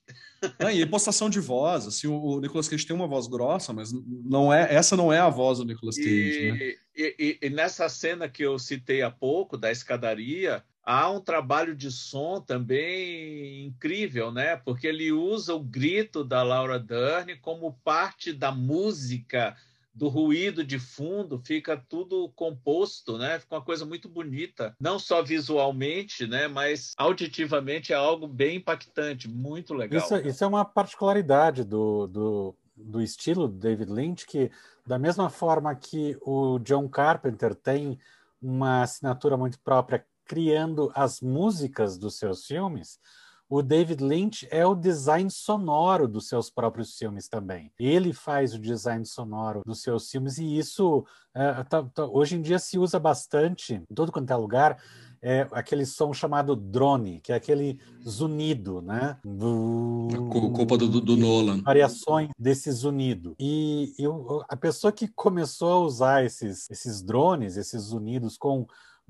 É, 0.60 0.72
e 0.72 0.86
postação 0.86 1.28
de 1.28 1.40
voz, 1.40 1.86
assim, 1.86 2.06
o, 2.06 2.40
Nicolas 2.40 2.68
Cage 2.68 2.86
tem 2.86 2.94
uma 2.94 3.08
voz 3.08 3.26
grossa, 3.26 3.72
mas 3.72 3.92
não 4.24 4.52
é 4.52 4.72
essa 4.72 4.96
não 4.96 5.12
é 5.12 5.18
a 5.18 5.28
voz 5.28 5.58
do 5.58 5.64
Nicolas 5.64 5.96
Cage, 5.96 6.08
e, 6.08 6.52
né? 6.52 6.58
E, 6.96 7.14
e, 7.18 7.38
e, 7.42 7.50
nessa 7.50 7.88
cena 7.88 8.28
que 8.28 8.42
eu 8.42 8.58
citei 8.58 9.02
há 9.02 9.10
pouco 9.10 9.56
da 9.56 9.70
escadaria, 9.70 10.62
há 10.84 11.10
um 11.10 11.20
trabalho 11.20 11.74
de 11.74 11.90
som 11.90 12.40
também 12.40 13.66
incrível, 13.66 14.30
né? 14.30 14.56
Porque 14.56 14.86
ele 14.86 15.12
usa 15.12 15.54
o 15.54 15.62
grito 15.62 16.24
da 16.24 16.42
Laura 16.42 16.78
Dern 16.78 17.36
como 17.40 17.78
parte 17.84 18.32
da 18.32 18.52
música 18.52 19.56
do 19.98 20.06
ruído 20.06 20.62
de 20.62 20.78
fundo, 20.78 21.40
fica 21.44 21.76
tudo 21.76 22.28
composto, 22.36 23.18
né? 23.18 23.40
Fica 23.40 23.56
uma 23.56 23.64
coisa 23.64 23.84
muito 23.84 24.08
bonita, 24.08 24.72
não 24.80 24.96
só 24.96 25.24
visualmente, 25.24 26.24
né? 26.24 26.46
Mas 26.46 26.94
auditivamente 26.96 27.92
é 27.92 27.96
algo 27.96 28.28
bem 28.28 28.58
impactante, 28.58 29.28
muito 29.28 29.74
legal. 29.74 30.00
Isso, 30.00 30.16
isso 30.18 30.44
é 30.44 30.46
uma 30.46 30.64
particularidade 30.64 31.64
do, 31.64 32.06
do, 32.06 32.54
do 32.76 33.02
estilo 33.02 33.48
do 33.48 33.58
David 33.58 33.90
Lynch, 33.90 34.24
que 34.24 34.52
da 34.86 35.00
mesma 35.00 35.28
forma 35.28 35.74
que 35.74 36.16
o 36.22 36.60
John 36.60 36.88
Carpenter 36.88 37.52
tem 37.52 37.98
uma 38.40 38.82
assinatura 38.82 39.36
muito 39.36 39.58
própria 39.58 40.06
criando 40.24 40.92
as 40.94 41.20
músicas 41.20 41.98
dos 41.98 42.16
seus 42.16 42.46
filmes, 42.46 43.00
o 43.48 43.62
David 43.62 44.04
Lynch 44.04 44.46
é 44.50 44.66
o 44.66 44.74
design 44.74 45.30
sonoro 45.30 46.06
dos 46.06 46.28
seus 46.28 46.50
próprios 46.50 46.96
filmes 46.96 47.28
também. 47.28 47.72
Ele 47.78 48.12
faz 48.12 48.54
o 48.54 48.58
design 48.58 49.04
sonoro 49.06 49.62
dos 49.64 49.82
seus 49.82 50.10
filmes 50.10 50.36
e 50.38 50.58
isso 50.58 51.06
é, 51.34 51.64
tá, 51.64 51.82
tá, 51.82 52.04
hoje 52.04 52.36
em 52.36 52.42
dia 52.42 52.58
se 52.58 52.78
usa 52.78 52.98
bastante 52.98 53.82
em 53.90 53.94
todo 53.94 54.12
quanto 54.12 54.30
é 54.30 54.36
lugar. 54.36 54.76
É 55.20 55.48
aquele 55.50 55.84
som 55.84 56.12
chamado 56.12 56.54
drone, 56.54 57.20
que 57.20 57.32
é 57.32 57.34
aquele 57.34 57.80
zunido, 58.06 58.80
né? 58.80 59.16
Culpa 60.54 60.78
do, 60.78 61.00
do 61.00 61.16
Nolan. 61.16 61.60
Variações 61.62 62.28
desse 62.38 62.70
zunido. 62.70 63.34
E 63.36 63.94
eu, 63.98 64.44
a 64.48 64.56
pessoa 64.56 64.92
que 64.92 65.08
começou 65.08 65.72
a 65.72 65.80
usar 65.80 66.24
esses, 66.24 66.70
esses 66.70 67.02
drones, 67.02 67.56
esses 67.56 67.82
zunidos 67.82 68.38
com 68.38 68.60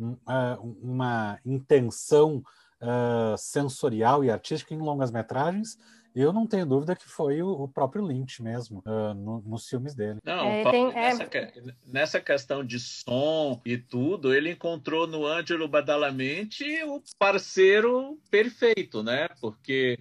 uh, 0.01 0.77
uma 0.81 1.38
intenção 1.44 2.42
uh, 2.83 3.37
sensorial 3.37 4.25
e 4.25 4.31
artística 4.31 4.75
em 4.75 4.79
longas 4.79 5.11
metragens, 5.11 5.77
eu 6.14 6.33
não 6.33 6.47
tenho 6.47 6.67
dúvida 6.67 6.97
que 6.97 7.09
foi 7.09 7.43
o, 7.43 7.49
o 7.49 7.69
próprio 7.69 8.05
Lynch 8.05 8.43
mesmo, 8.43 8.83
uh, 8.87 9.14
no, 9.14 9.41
nos 9.43 9.69
filmes 9.69 9.95
dele. 9.95 10.19
Não, 10.25 10.49
é, 10.49 10.71
tem, 10.71 10.93
nessa, 10.93 11.23
é... 11.23 11.53
nessa, 11.87 12.21
questão 12.21 12.64
de 12.64 12.81
som 12.81 13.61
e 13.64 13.79
tudo, 13.79 14.35
ele 14.35 14.51
encontrou 14.51 15.07
no 15.07 15.27
Ângelo 15.27 15.69
Badalamente 15.69 16.64
o 16.85 17.03
parceiro 17.19 18.19
perfeito, 18.31 19.03
né? 19.03 19.29
Porque 19.41 19.99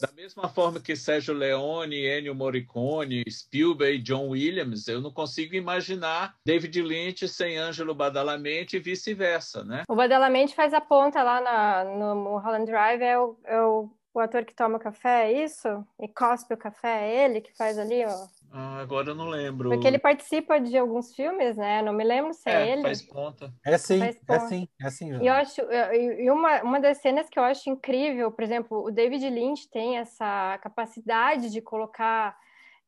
da 0.00 0.10
mesma 0.12 0.48
forma 0.48 0.80
que 0.80 0.96
Sérgio 0.96 1.34
Leone, 1.34 2.06
Ennio 2.06 2.34
Morricone, 2.34 3.24
Spielberg 3.28 3.98
e 3.98 4.02
John 4.02 4.28
Williams, 4.28 4.88
eu 4.88 5.00
não 5.00 5.10
consigo 5.10 5.54
imaginar 5.54 6.34
David 6.44 6.80
Lynch 6.82 7.28
sem 7.28 7.58
Ângelo 7.58 7.94
Badalamenti 7.94 8.76
e 8.76 8.80
vice-versa, 8.80 9.64
né? 9.64 9.82
O 9.88 9.94
Badalamenti 9.94 10.54
faz 10.54 10.74
a 10.74 10.80
ponta 10.80 11.22
lá 11.22 11.40
na, 11.40 11.84
no 11.84 12.14
Mulholland 12.14 12.66
Drive, 12.66 13.02
é 13.02 13.18
o, 13.18 13.36
é 13.44 13.60
o 13.60 13.90
o 14.14 14.20
ator 14.20 14.44
que 14.44 14.54
toma 14.54 14.78
café, 14.78 15.32
é 15.32 15.44
isso? 15.44 15.68
E 16.00 16.06
cospe 16.06 16.54
o 16.54 16.56
café, 16.56 17.08
é 17.08 17.24
ele 17.24 17.40
que 17.40 17.52
faz 17.56 17.76
ali, 17.76 18.04
ó. 18.06 18.26
Ah, 18.52 18.78
agora 18.78 19.10
eu 19.10 19.14
não 19.16 19.28
lembro. 19.28 19.70
Porque 19.70 19.88
ele 19.88 19.98
participa 19.98 20.60
de 20.60 20.78
alguns 20.78 21.12
filmes, 21.12 21.56
né? 21.56 21.82
Não 21.82 21.92
me 21.92 22.04
lembro 22.04 22.32
se 22.32 22.48
é, 22.48 22.52
é 22.52 22.72
ele. 22.72 22.82
Faz 22.82 23.02
ponta. 23.02 23.52
É 23.66 23.76
sim, 23.76 24.00
é 24.00 24.12
ponta. 24.12 24.34
é 24.34 24.38
sim, 24.48 24.68
é 24.80 24.90
sim. 24.90 25.20
E 25.20 25.26
eu 25.26 25.32
acho, 25.32 25.60
e 25.60 26.30
uma, 26.30 26.62
uma 26.62 26.80
das 26.80 26.98
cenas 26.98 27.28
que 27.28 27.36
eu 27.36 27.42
acho 27.42 27.68
incrível, 27.68 28.30
por 28.30 28.44
exemplo, 28.44 28.84
o 28.84 28.92
David 28.92 29.28
Lynch 29.28 29.68
tem 29.68 29.98
essa 29.98 30.58
capacidade 30.62 31.50
de 31.50 31.60
colocar 31.60 32.36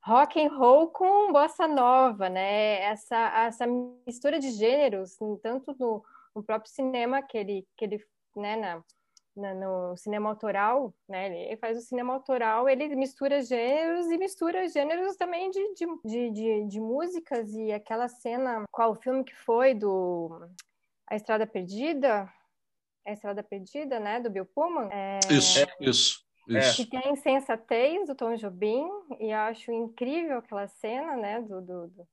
rock 0.05 0.41
and 0.41 0.57
roll 0.57 0.89
com 0.91 1.33
bossa 1.33 1.67
nova, 1.67 2.29
né? 2.29 2.83
Essa, 2.83 3.47
essa 3.47 3.67
mistura 4.07 4.39
de 4.39 4.53
gêneros, 4.53 5.17
tanto 5.43 5.75
no, 5.77 6.05
no 6.33 6.45
próprio 6.45 6.71
cinema 6.71 7.21
que 7.21 7.37
ele, 7.37 7.67
que 7.77 7.85
ele 7.85 8.01
né, 8.37 8.55
na, 8.55 8.85
no 9.37 9.97
cinema 9.97 10.31
autoral, 10.31 10.95
né? 11.09 11.47
Ele 11.47 11.57
faz 11.57 11.79
o 11.79 11.83
cinema 11.83 12.15
autoral, 12.15 12.69
ele 12.69 12.95
mistura 12.97 13.43
gêneros 13.43 14.07
e 14.07 14.17
mistura 14.17 14.69
gêneros 14.69 15.17
também 15.17 15.51
de, 15.51 15.75
de, 15.75 16.31
de, 16.31 16.65
de, 16.67 16.81
músicas 16.81 17.53
e 17.53 17.71
aquela 17.73 18.09
cena, 18.09 18.65
qual 18.71 18.93
o 18.93 18.97
filme 18.97 19.23
que 19.23 19.35
foi 19.35 19.75
do 19.75 20.49
A 21.09 21.15
Estrada 21.15 21.47
Perdida? 21.47 22.33
A 23.07 23.13
Estrada 23.13 23.43
Perdida, 23.43 24.01
né? 24.01 24.19
Do 24.19 24.31
Bill 24.31 24.47
Pullman. 24.47 24.89
É... 24.91 25.19
Isso, 25.31 25.67
isso. 25.81 26.27
Isso. 26.49 26.77
Que 26.77 26.91
tem 26.91 27.13
Insensatez, 27.13 28.07
do 28.07 28.15
Tom 28.15 28.37
Jobim, 28.37 28.89
e 29.19 29.33
acho 29.33 29.73
incrível 29.73 30.39
aquela 30.39 30.69
cena, 30.69 31.17
né, 31.17 31.43
do, 31.43 31.61
do, 31.61 31.89
do 31.89 32.09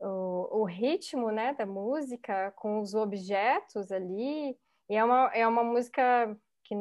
o, 0.00 0.60
o, 0.60 0.64
ritmo, 0.64 1.30
né, 1.30 1.54
da 1.54 1.66
música 1.66 2.52
com 2.52 2.80
os 2.80 2.94
objetos 2.94 3.90
ali, 3.90 4.56
e 4.88 4.96
é 4.96 5.02
uma, 5.02 5.30
é 5.34 5.46
uma 5.46 5.64
música 5.64 6.36
que 6.64 6.74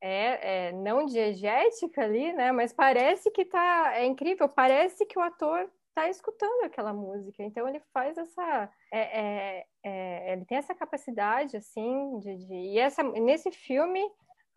é, 0.00 0.68
é, 0.68 0.72
não 0.72 1.06
diegética 1.06 2.02
ali, 2.02 2.32
né? 2.32 2.52
Mas 2.52 2.72
parece 2.72 3.30
que 3.30 3.44
tá. 3.44 3.92
É 3.94 4.04
incrível, 4.04 4.48
parece 4.48 5.04
que 5.04 5.18
o 5.18 5.22
ator 5.22 5.68
tá 5.94 6.08
escutando 6.08 6.64
aquela 6.64 6.92
música. 6.92 7.42
Então 7.42 7.68
ele 7.68 7.80
faz 7.92 8.16
essa. 8.16 8.70
É, 8.92 9.20
é, 9.20 9.64
é, 9.84 10.32
ele 10.32 10.44
tem 10.44 10.58
essa 10.58 10.74
capacidade, 10.74 11.56
assim, 11.56 12.18
de. 12.20 12.36
de 12.36 12.54
e 12.54 12.78
essa, 12.78 13.02
nesse 13.02 13.50
filme. 13.50 14.00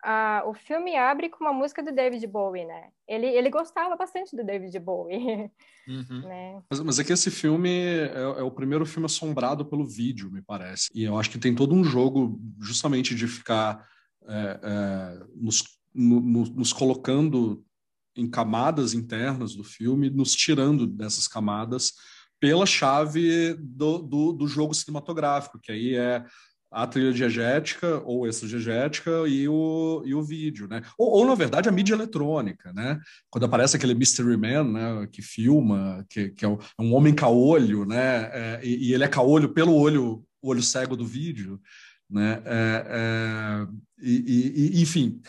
a 0.04 0.44
o 0.46 0.54
filme 0.54 0.96
abre 0.96 1.28
com 1.28 1.42
uma 1.42 1.52
música 1.52 1.82
do 1.82 1.92
David 1.92 2.24
Bowie, 2.28 2.64
né? 2.64 2.90
Ele, 3.08 3.26
ele 3.26 3.50
gostava 3.50 3.96
bastante 3.96 4.36
do 4.36 4.44
David 4.44 4.78
Bowie. 4.78 5.18
Uhum. 5.18 5.50
Né? 6.22 6.62
Mas, 6.70 6.80
mas 6.80 6.98
é 7.00 7.02
que 7.02 7.12
esse 7.12 7.28
filme 7.28 7.68
é, 7.68 8.12
é, 8.14 8.42
o 8.44 8.52
primeiro 8.52 8.86
filme 8.86 9.06
assombrado 9.06 9.66
pelo 9.66 9.84
vídeo, 9.84 10.30
me 10.30 10.40
parece. 10.40 10.88
E 10.94 11.02
eu 11.02 11.18
acho 11.18 11.28
que 11.28 11.40
tem 11.40 11.56
todo 11.56 11.74
um 11.74 11.82
jogo 11.82 12.38
justamente 12.60 13.16
de 13.16 13.26
ficar 13.26 13.84
é, 14.28 14.60
é, 14.62 15.24
nos, 15.34 15.64
no, 15.94 16.20
nos 16.20 16.72
colocando 16.72 17.64
em 18.16 18.28
camadas 18.28 18.94
internas 18.94 19.54
do 19.54 19.64
filme, 19.64 20.10
nos 20.10 20.32
tirando 20.34 20.86
dessas 20.86 21.26
camadas 21.26 21.92
pela 22.38 22.66
chave 22.66 23.54
do, 23.54 23.98
do, 23.98 24.32
do 24.32 24.46
jogo 24.46 24.74
cinematográfico, 24.74 25.60
que 25.60 25.72
aí 25.72 25.94
é 25.94 26.24
a 26.72 26.86
trilha 26.86 27.12
diegética 27.12 28.02
ou 28.04 28.26
extradiegética 28.26 29.10
e 29.28 29.46
o, 29.46 30.02
e 30.06 30.14
o 30.14 30.22
vídeo, 30.22 30.66
né? 30.66 30.80
Ou, 30.96 31.10
ou, 31.10 31.26
na 31.26 31.34
verdade, 31.34 31.68
a 31.68 31.72
mídia 31.72 31.94
eletrônica, 31.94 32.72
né? 32.72 32.98
Quando 33.30 33.44
aparece 33.44 33.76
aquele 33.76 33.94
Mystery 33.94 34.38
Man, 34.38 34.64
né? 34.64 35.06
Que 35.12 35.20
filma, 35.20 36.04
que, 36.08 36.30
que 36.30 36.44
é 36.44 36.48
um, 36.48 36.54
é 36.54 36.82
um 36.82 36.94
homem 36.94 37.14
caolho, 37.14 37.84
né? 37.84 38.30
É, 38.32 38.60
e, 38.64 38.88
e, 38.88 38.94
ele 38.94 39.04
é 39.04 39.08
caolho 39.08 39.50
pelo 39.50 39.74
olho, 39.74 40.24
olho 40.40 40.62
cego 40.62 40.96
do 40.96 41.04
vídeo, 41.04 41.60
né? 42.12 42.42
É, 42.44 42.86
é 42.88 43.66
e, 44.02 44.70
e, 44.74 44.82
enfim, 44.82 45.20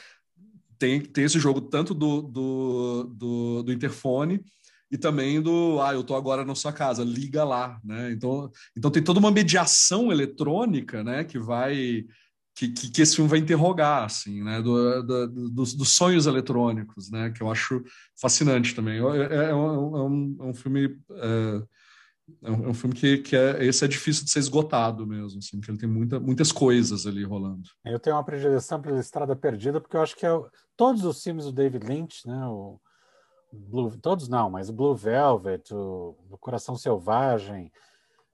tem, 0.77 0.99
tem 1.01 1.23
esse 1.23 1.39
jogo 1.39 1.61
tanto 1.61 1.93
do, 1.93 2.21
do, 2.21 3.03
do, 3.15 3.63
do 3.63 3.71
interfone 3.71 4.43
e 4.91 4.97
também 4.97 5.41
do 5.41 5.79
ah, 5.81 5.93
eu 5.93 6.03
tô 6.03 6.15
agora 6.15 6.43
na 6.45 6.53
sua 6.53 6.73
casa, 6.73 7.03
liga 7.03 7.43
lá, 7.43 7.79
né? 7.83 8.11
Então, 8.11 8.51
então 8.77 8.91
tem 8.91 9.03
toda 9.03 9.19
uma 9.19 9.31
mediação 9.31 10.11
eletrônica, 10.11 11.03
né, 11.03 11.23
que 11.23 11.39
vai 11.39 12.05
que, 12.55 12.67
que, 12.67 12.91
que 12.91 13.01
esse 13.01 13.15
filme 13.15 13.29
vai 13.29 13.39
interrogar, 13.39 14.03
assim, 14.03 14.43
né, 14.43 14.61
do, 14.61 15.01
do, 15.01 15.27
dos, 15.49 15.73
dos, 15.73 15.89
sonhos 15.89 16.27
eletrônicos, 16.27 17.09
né, 17.09 17.31
que 17.31 17.41
eu 17.41 17.49
acho 17.51 17.83
fascinante 18.21 18.75
também. 18.75 18.99
É, 18.99 19.49
é, 19.49 19.55
um, 19.55 19.97
é 19.97 20.03
um, 20.03 20.37
é 20.41 20.43
um 20.43 20.53
filme 20.53 20.95
é, 21.11 21.63
é 22.41 22.51
um, 22.51 22.65
é 22.65 22.69
um, 22.69 22.73
filme 22.73 22.95
que, 22.95 23.17
que 23.17 23.35
é, 23.35 23.63
esse 23.65 23.83
é 23.83 23.87
difícil 23.87 24.23
de 24.23 24.31
ser 24.31 24.39
esgotado 24.39 25.05
mesmo, 25.05 25.39
assim, 25.39 25.57
porque 25.57 25.71
ele 25.71 25.77
tem 25.77 25.89
muita, 25.89 26.19
muitas 26.19 26.51
coisas 26.51 27.05
ali 27.05 27.23
rolando. 27.23 27.69
Eu 27.83 27.99
tenho 27.99 28.15
uma 28.15 28.23
predileção 28.23 28.81
pela 28.81 28.99
Estrada 28.99 29.35
Perdida, 29.35 29.81
porque 29.81 29.97
eu 29.97 30.01
acho 30.01 30.15
que 30.15 30.25
é, 30.25 30.31
todos 30.77 31.03
os 31.03 31.21
filmes 31.21 31.45
do 31.45 31.51
David 31.51 31.85
Lynch, 31.85 32.27
né, 32.27 32.45
o, 32.47 32.79
Blue, 33.51 33.95
todos 33.97 34.27
não, 34.27 34.49
mas 34.49 34.69
o 34.69 34.73
Blue 34.73 34.95
Velvet, 34.95 35.73
o, 35.73 36.17
o 36.29 36.37
Coração 36.37 36.75
Selvagem 36.75 37.71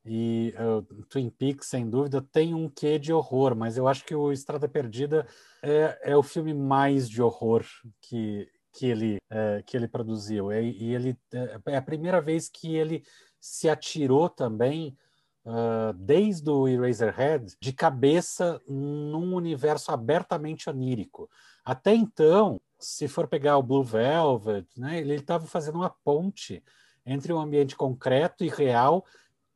e 0.06 0.54
o 0.58 1.04
Twin 1.06 1.30
Peaks, 1.30 1.68
sem 1.68 1.90
dúvida, 1.90 2.22
tem 2.22 2.54
um 2.54 2.70
quê 2.70 2.98
de 2.98 3.12
horror, 3.12 3.56
mas 3.56 3.76
eu 3.76 3.88
acho 3.88 4.06
que 4.06 4.16
o 4.16 4.32
Estrada 4.32 4.68
Perdida 4.68 5.28
é, 5.62 6.00
é 6.12 6.18
o 6.18 6.24
filme 6.24 6.54
mais 6.54 7.10
de 7.10 7.22
horror 7.22 7.66
que, 8.02 8.48
que, 8.74 8.86
ele, 8.86 9.18
é, 9.30 9.62
que 9.66 9.76
ele 9.76 9.88
produziu. 9.88 10.52
E, 10.52 10.72
e 10.72 10.96
ele 10.96 11.18
é, 11.34 11.60
é 11.68 11.78
a 11.78 11.82
primeira 11.82 12.22
vez 12.22 12.50
que 12.50 12.76
ele 12.76 13.04
se 13.40 13.70
atirou 13.70 14.30
também 14.30 14.98
Uh, 15.46 15.94
desde 15.94 16.48
o 16.50 16.68
Eraserhead, 16.68 17.56
de 17.60 17.74
cabeça 17.74 18.62
num 18.68 19.34
universo 19.34 19.90
abertamente 19.90 20.70
onírico. 20.70 21.30
Até 21.64 21.96
então, 21.96 22.62
se 22.78 23.08
for 23.08 23.28
pegar 23.28 23.58
o 23.58 23.64
Blue 23.64 23.84
Velvet, 23.84 24.68
né, 24.78 25.00
ele 25.00 25.16
estava 25.16 25.48
fazendo 25.48 25.76
uma 25.76 25.90
ponte 25.90 26.62
entre 27.06 27.34
um 27.34 27.40
ambiente 27.40 27.76
concreto 27.76 28.44
e 28.44 28.50
real 28.50 29.06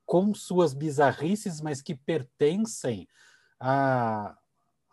com 0.06 0.34
suas 0.34 0.74
bizarrices, 0.74 1.62
mas 1.62 1.82
que 1.82 1.94
pertencem 1.94 3.08
a, 3.60 4.36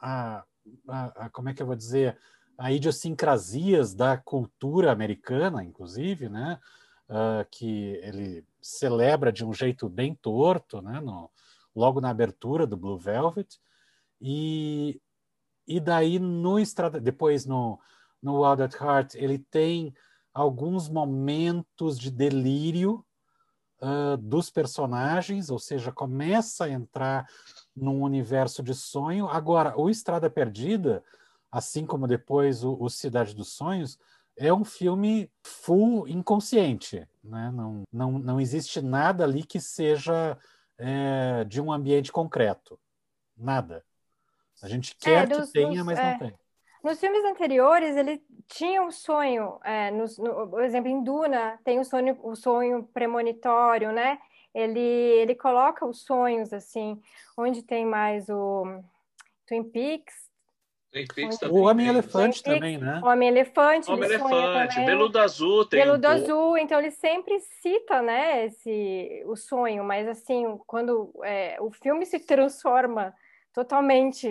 a, 0.00 0.44
a, 0.88 1.24
a 1.24 1.30
como 1.30 1.48
é 1.48 1.54
que 1.54 1.62
eu 1.62 1.66
vou 1.66 1.76
dizer, 1.76 2.18
a 2.58 2.72
idiosincrasias 2.72 3.94
da 3.94 4.18
cultura 4.18 4.92
americana, 4.92 5.64
inclusive, 5.64 6.28
né, 6.28 6.58
uh, 7.10 7.46
que 7.50 8.00
ele 8.02 8.44
celebra 8.62 9.30
de 9.30 9.44
um 9.44 9.52
jeito 9.52 9.88
bem 9.88 10.14
torto, 10.14 10.80
né, 10.80 11.00
no, 11.00 11.30
logo 11.76 12.00
na 12.00 12.08
abertura 12.08 12.66
do 12.66 12.76
Blue 12.76 12.98
Velvet, 12.98 13.60
e, 14.20 15.00
e 15.66 15.78
daí 15.78 16.18
no 16.18 16.56
depois 17.02 17.44
no 17.44 17.78
no 18.22 18.42
Wild 18.42 18.62
at 18.62 18.74
Heart, 18.74 19.14
ele 19.14 19.38
tem 19.38 19.94
alguns 20.32 20.88
momentos 20.88 21.98
de 21.98 22.10
delírio 22.10 23.04
uh, 23.80 24.16
dos 24.16 24.50
personagens, 24.50 25.50
ou 25.50 25.58
seja, 25.58 25.90
começa 25.90 26.64
a 26.64 26.70
entrar 26.70 27.28
num 27.74 28.02
universo 28.02 28.62
de 28.62 28.74
sonho. 28.74 29.26
Agora, 29.28 29.78
o 29.78 29.88
Estrada 29.88 30.28
Perdida, 30.28 31.02
assim 31.50 31.86
como 31.86 32.06
depois 32.06 32.62
o, 32.62 32.76
o 32.78 32.88
Cidade 32.88 33.34
dos 33.34 33.52
Sonhos, 33.52 33.98
é 34.40 34.52
um 34.52 34.64
filme 34.64 35.30
full 35.44 36.08
inconsciente, 36.08 37.06
né? 37.22 37.52
não, 37.52 37.82
não, 37.92 38.12
não 38.18 38.40
existe 38.40 38.80
nada 38.80 39.22
ali 39.22 39.44
que 39.44 39.60
seja 39.60 40.36
é, 40.78 41.44
de 41.44 41.60
um 41.60 41.70
ambiente 41.70 42.10
concreto, 42.10 42.80
nada. 43.36 43.84
A 44.62 44.68
gente 44.68 44.92
é, 44.92 45.04
quer 45.04 45.24
é, 45.24 45.26
dos, 45.26 45.46
que 45.48 45.52
tenha, 45.52 45.68
dos, 45.68 45.84
mas 45.84 45.98
é, 45.98 46.12
não 46.12 46.18
tem. 46.18 46.34
Nos 46.82 46.98
filmes 46.98 47.22
anteriores, 47.26 47.94
ele 47.94 48.24
tinha 48.48 48.82
um 48.82 48.90
sonho, 48.90 49.60
é, 49.62 49.90
no, 49.90 50.06
por 50.48 50.64
exemplo, 50.64 50.88
em 50.88 51.04
Duna, 51.04 51.60
tem 51.62 51.78
o 51.78 51.84
sonho, 51.84 52.18
o 52.22 52.34
sonho 52.34 52.84
premonitório, 52.94 53.92
né? 53.92 54.18
Ele, 54.54 54.80
ele 54.80 55.34
coloca 55.34 55.84
os 55.84 56.02
sonhos, 56.02 56.50
assim, 56.54 56.98
onde 57.36 57.62
tem 57.62 57.84
mais 57.84 58.30
o 58.30 58.64
Twin 59.46 59.64
Peaks. 59.64 60.29
Twin 60.90 61.06
Peaks 61.14 61.38
também. 61.38 61.56
O 61.56 61.62
Homem-Elefante 61.62 62.42
também, 62.42 62.78
né? 62.78 63.00
O 63.02 63.06
Homem-Elefante. 63.06 63.90
Homem-Elefante, 63.90 64.84
Beludo 64.84 65.18
Azul. 65.18 65.64
Tem 65.66 65.84
Beludo 65.84 66.06
um... 66.06 66.10
Azul, 66.10 66.58
então 66.58 66.78
ele 66.78 66.90
sempre 66.90 67.38
cita, 67.62 68.02
né, 68.02 68.46
esse, 68.46 69.22
o 69.26 69.36
sonho, 69.36 69.84
mas 69.84 70.08
assim, 70.08 70.58
quando 70.66 71.12
é, 71.22 71.56
o 71.60 71.70
filme 71.70 72.04
se 72.04 72.18
transforma 72.18 73.14
totalmente 73.52 74.28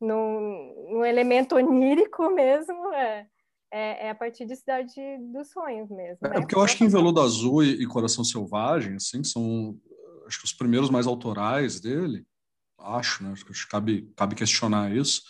no, 0.00 0.90
no 0.90 1.04
elemento 1.04 1.56
onírico 1.56 2.28
mesmo, 2.30 2.92
é, 2.92 3.26
é, 3.72 4.06
é, 4.06 4.10
a 4.10 4.14
partir 4.14 4.46
de 4.46 4.54
Cidade 4.54 4.94
dos 5.32 5.50
Sonhos 5.50 5.90
mesmo. 5.90 6.18
É, 6.26 6.28
né? 6.28 6.36
É 6.36 6.40
porque 6.40 6.54
eu 6.54 6.62
acho 6.62 6.76
que 6.76 6.84
em 6.84 6.88
Veludo 6.88 7.20
Azul 7.20 7.64
e, 7.64 7.82
e 7.82 7.86
Coração 7.86 8.22
Selvagem, 8.22 8.94
assim, 8.94 9.24
são 9.24 9.76
acho 10.26 10.38
que 10.38 10.46
os 10.46 10.52
primeiros 10.52 10.88
mais 10.88 11.06
autorais 11.06 11.80
dele, 11.80 12.24
acho, 12.78 13.22
né? 13.22 13.32
Acho 13.32 13.44
que 13.44 13.66
cabe, 13.68 14.12
cabe 14.16 14.34
questionar 14.34 14.94
isso. 14.94 15.22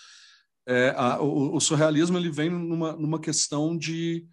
É, 0.67 0.95
a, 0.97 1.21
o, 1.21 1.57
o, 1.57 1.61
surrealismo 1.61 2.17
ele 2.17 2.31
vem 2.31 2.51
numa, 2.51 2.93
numa 2.95 3.21
questão 3.21 3.77
de, 3.77 4.27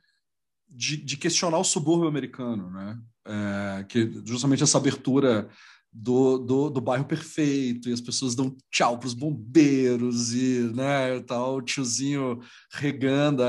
de, 0.69 0.97
de 0.97 1.17
questionar 1.17 1.57
o 1.57 1.63
subúrbio 1.63 2.07
americano, 2.07 2.69
né? 2.69 2.99
É, 3.25 3.83
que 3.83 4.21
justamente 4.25 4.63
essa 4.63 4.77
abertura 4.77 5.49
do, 5.91 6.37
do, 6.37 6.69
do, 6.69 6.81
bairro 6.81 7.05
perfeito 7.05 7.89
e 7.89 7.93
as 7.93 8.01
pessoas 8.01 8.33
dão 8.33 8.55
tchau 8.71 8.97
para 8.97 9.07
os 9.07 9.13
bombeiros 9.13 10.33
e 10.33 10.71
né, 10.73 11.19
tal, 11.21 11.57
o 11.57 11.61
tiozinho 11.61 12.39
regando 12.71 13.43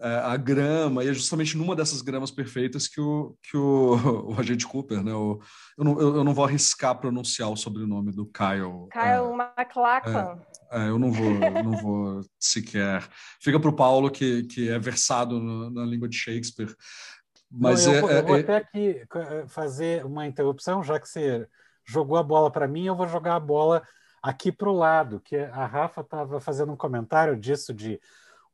a, 0.00 0.32
a, 0.32 0.36
grama 0.36 1.02
e 1.02 1.08
é 1.08 1.14
justamente 1.14 1.56
numa 1.56 1.74
dessas 1.74 2.02
gramas 2.02 2.30
perfeitas 2.30 2.86
que 2.86 3.00
o, 3.00 3.36
que 3.42 3.56
o, 3.56 3.94
o 4.32 4.40
agente 4.40 4.66
Cooper, 4.66 5.02
né, 5.02 5.12
o, 5.12 5.40
eu, 5.78 5.84
não, 5.84 6.00
eu, 6.00 6.16
eu, 6.16 6.24
não 6.24 6.34
vou 6.34 6.44
arriscar 6.44 6.98
pronunciar 6.98 7.50
o 7.50 7.56
sobrenome 7.56 8.12
do 8.12 8.26
Kyle. 8.26 8.88
Kyle 8.92 9.32
é, 9.32 9.36
MacLachlan. 9.36 10.38
É, 10.70 10.84
é, 10.84 10.88
eu 10.88 10.98
não 10.98 11.10
vou, 11.10 11.30
não 11.64 11.72
vou 11.72 12.20
sequer. 12.38 13.08
Fica 13.40 13.58
para 13.58 13.70
o 13.70 13.76
Paulo 13.76 14.10
que, 14.10 14.44
que 14.44 14.68
é 14.68 14.78
versado 14.78 15.40
no, 15.40 15.70
na 15.70 15.84
língua 15.84 16.08
de 16.08 16.16
Shakespeare. 16.16 16.74
Mas 17.50 17.86
não, 17.86 17.94
eu, 17.94 18.10
é, 18.10 18.18
eu 18.18 18.26
vou 18.26 18.36
é, 18.36 18.40
até 18.40 18.56
aqui 18.56 19.02
fazer 19.48 20.04
uma 20.04 20.26
interrupção, 20.26 20.82
já 20.82 21.00
que 21.00 21.08
você 21.08 21.46
jogou 21.86 22.18
a 22.18 22.22
bola 22.22 22.50
para 22.50 22.68
mim, 22.68 22.86
eu 22.86 22.96
vou 22.96 23.06
jogar 23.06 23.36
a 23.36 23.40
bola 23.40 23.82
aqui 24.22 24.50
para 24.50 24.68
o 24.68 24.76
lado, 24.76 25.20
que 25.20 25.36
a 25.36 25.66
Rafa 25.66 26.00
estava 26.00 26.40
fazendo 26.40 26.72
um 26.72 26.76
comentário 26.76 27.36
disso 27.36 27.72
de 27.72 28.00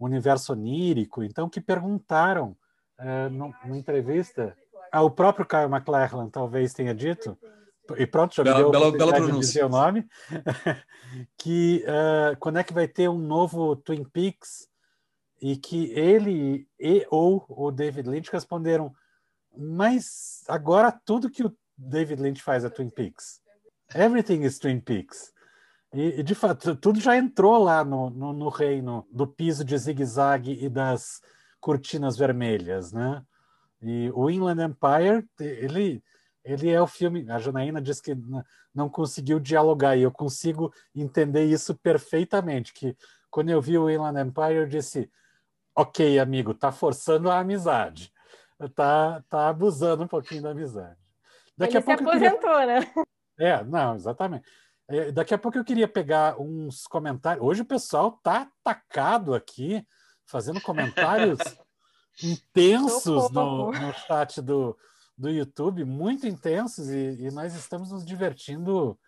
universo 0.07 0.53
onírico, 0.53 1.23
então 1.23 1.49
que 1.49 1.61
perguntaram 1.61 2.57
uh, 2.99 3.31
numa 3.31 3.77
entrevista, 3.77 4.57
ah, 4.91 5.03
o 5.03 5.11
próprio 5.11 5.47
Kyle 5.47 5.69
MacLachlan 5.69 6.29
talvez 6.29 6.73
tenha 6.75 6.95
dito, 6.95 7.37
e 7.97 8.07
pronto, 8.07 8.35
já 8.35 8.45
me 8.45 8.55
deu 8.55 8.71
bela, 8.71 8.93
bela 8.93 9.33
dizer 9.39 9.65
o 9.65 9.69
nome, 9.69 10.07
que 11.37 11.85
uh, 11.87 12.37
quando 12.39 12.59
é 12.59 12.65
que 12.65 12.73
vai 12.73 12.89
ter 12.89 13.09
um 13.09 13.19
novo 13.19 13.77
Twin 13.77 14.05
Peaks 14.05 14.69
e 15.41 15.57
que 15.57 15.91
ele 15.93 16.67
e 16.79 17.07
ou 17.11 17.45
o 17.49 17.71
David 17.71 18.09
Lynch 18.09 18.31
responderam 18.31 18.95
mas 19.57 20.43
agora 20.49 20.93
tudo 21.05 21.31
que 21.31 21.45
o 21.45 21.55
David 21.77 22.23
Lynch 22.23 22.43
faz 22.43 22.65
a 22.65 22.71
Twin 22.71 22.91
Peaks. 22.91 23.41
Everything 23.95 24.43
is 24.43 24.59
Twin 24.59 24.81
Peaks. 24.81 25.33
E, 25.93 26.21
e 26.21 26.23
de 26.23 26.35
fato, 26.35 26.75
tudo 26.77 27.01
já 27.01 27.17
entrou 27.17 27.63
lá 27.63 27.85
no, 27.85 28.09
no, 28.11 28.33
no 28.33 28.49
reino 28.49 29.07
do 29.11 29.27
piso 29.27 29.65
de 29.65 29.77
zigue-zague 29.77 30.65
e 30.65 30.69
das 30.69 31.21
cortinas 31.61 32.17
vermelhas, 32.17 32.93
né? 32.93 33.23
E 33.83 34.11
o 34.15 34.31
Inland 34.31 34.63
Empire, 34.63 35.29
ele, 35.39 36.03
ele 36.45 36.71
é 36.71 36.81
o 36.81 36.87
filme. 36.87 37.29
A 37.31 37.39
Janaína 37.39 37.81
disse 37.81 38.03
que 38.03 38.17
não 38.75 38.89
conseguiu 38.89 39.39
dialogar, 39.39 39.97
e 39.97 40.03
eu 40.03 40.11
consigo 40.11 40.73
entender 40.95 41.45
isso 41.45 41.75
perfeitamente. 41.75 42.73
Que 42.73 42.97
quando 43.31 43.51
eu 43.51 43.61
vi 43.61 43.77
o 43.77 43.91
Inland 43.91 44.21
Empire, 44.21 44.55
eu 44.55 44.67
disse: 44.67 45.11
Ok, 45.75 46.19
amigo, 46.19 46.55
tá 46.55 46.73
forçando 46.73 47.31
a 47.31 47.41
amizade, 47.41 48.13
tá, 48.75 49.23
tá 49.29 49.49
abusando 49.49 50.05
um 50.05 50.09
pouquinho 50.09 50.43
da 50.43 50.51
amizade. 50.51 50.99
Daqui 51.57 51.77
Ele 51.77 51.79
a 51.79 51.83
pouco 51.83 52.03
se 52.03 52.09
aposentou, 52.09 52.59
queria... 52.59 52.81
né? 52.81 52.93
É, 53.39 53.65
não, 53.65 53.97
exatamente. 53.97 54.45
É, 54.93 55.11
daqui 55.11 55.33
a 55.33 55.39
pouco 55.39 55.57
eu 55.57 55.65
queria 55.65 55.89
pegar 55.89 56.39
uns 56.39 56.87
comentários. 56.87 57.43
Hoje 57.43 57.63
o 57.63 57.67
pessoal 57.67 58.13
tá 58.23 58.47
atacado 58.63 59.35
aqui, 59.35 59.83
fazendo 60.27 60.61
comentários 60.61 61.39
intensos 62.23 63.31
no, 63.31 63.73
no 63.73 63.93
chat 63.95 64.43
do, 64.43 64.77
do 65.17 65.31
YouTube, 65.31 65.83
muito 65.87 66.27
intensos, 66.27 66.91
e, 66.91 67.17
e, 67.21 67.31
nós 67.31 67.55
estamos 67.55 67.91
nos 67.91 68.05
divertindo 68.05 68.99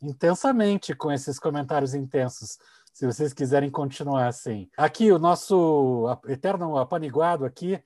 intensamente 0.00 0.94
com 0.94 1.10
esses 1.10 1.36
comentários 1.36 1.94
intensos. 1.94 2.56
Se 2.92 3.04
vocês 3.04 3.32
quiserem 3.32 3.70
continuar 3.70 4.28
assim. 4.28 4.70
Aqui, 4.76 5.10
o 5.10 5.18
nosso 5.18 6.06
eterno 6.28 6.78
apaniguado 6.78 7.44
aqui, 7.44 7.82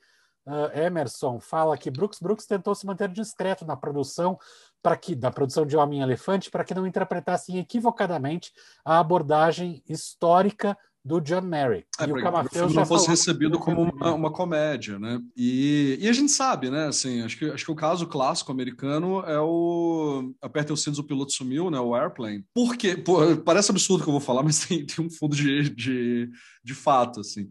uh, 0.47 0.79
Emerson, 0.79 1.41
fala 1.41 1.79
que 1.79 1.91
Brooks 1.91 2.19
Brooks 2.21 2.45
tentou 2.45 2.75
se 2.75 2.85
manter 2.85 3.09
discreto 3.09 3.65
na 3.65 3.75
produção 3.75 4.39
para 4.83 4.97
que 4.97 5.15
da 5.15 5.31
produção 5.31 5.67
de 5.67 5.77
Homem 5.77 6.01
Elefante 6.01 6.51
para 6.51 6.65
que 6.65 6.75
não 6.75 6.87
interpretassem 6.87 7.59
equivocadamente 7.59 8.53
a 8.85 8.99
abordagem 8.99 9.83
histórica 9.89 10.77
do 11.05 11.21
John 11.21 11.41
Merrick. 11.41 11.87
É, 11.99 12.07
e 12.07 12.13
o 12.13 12.23
Camafeu 12.23 12.69
não 12.69 12.85
fosse 12.85 13.09
recebido 13.09 13.59
como 13.59 13.83
uma, 13.83 14.15
uma, 14.15 14.33
comédia, 14.33 14.99
né? 14.99 15.21
E, 15.35 15.97
e, 16.01 16.09
a 16.09 16.13
gente 16.13 16.31
sabe, 16.31 16.71
né? 16.71 16.87
Assim, 16.87 17.23
acho 17.23 17.39
que, 17.39 17.47
acho 17.47 17.65
que 17.65 17.73
o 17.73 17.77
caso 17.77 18.07
clássico 18.07 18.53
americano 18.53 19.21
é 19.21 19.41
o 19.41 20.35
Aperta 20.43 20.73
os 20.73 20.83
cintos, 20.83 20.99
o 20.99 21.05
piloto 21.05 21.33
sumiu, 21.33 21.71
né? 21.71 21.81
O 21.81 21.95
Airplane. 21.95 22.45
Por 22.53 22.77
quê? 22.77 22.97
Pô, 22.97 23.21
parece 23.39 23.71
absurdo 23.71 24.03
que 24.03 24.09
eu 24.09 24.13
vou 24.13 24.21
falar, 24.21 24.43
mas 24.43 24.59
tem, 24.67 24.85
tem 24.85 25.05
um 25.05 25.11
fundo 25.11 25.35
de, 25.35 25.71
de, 25.71 26.31
de 26.63 26.75
fato, 26.75 27.21
assim. 27.21 27.49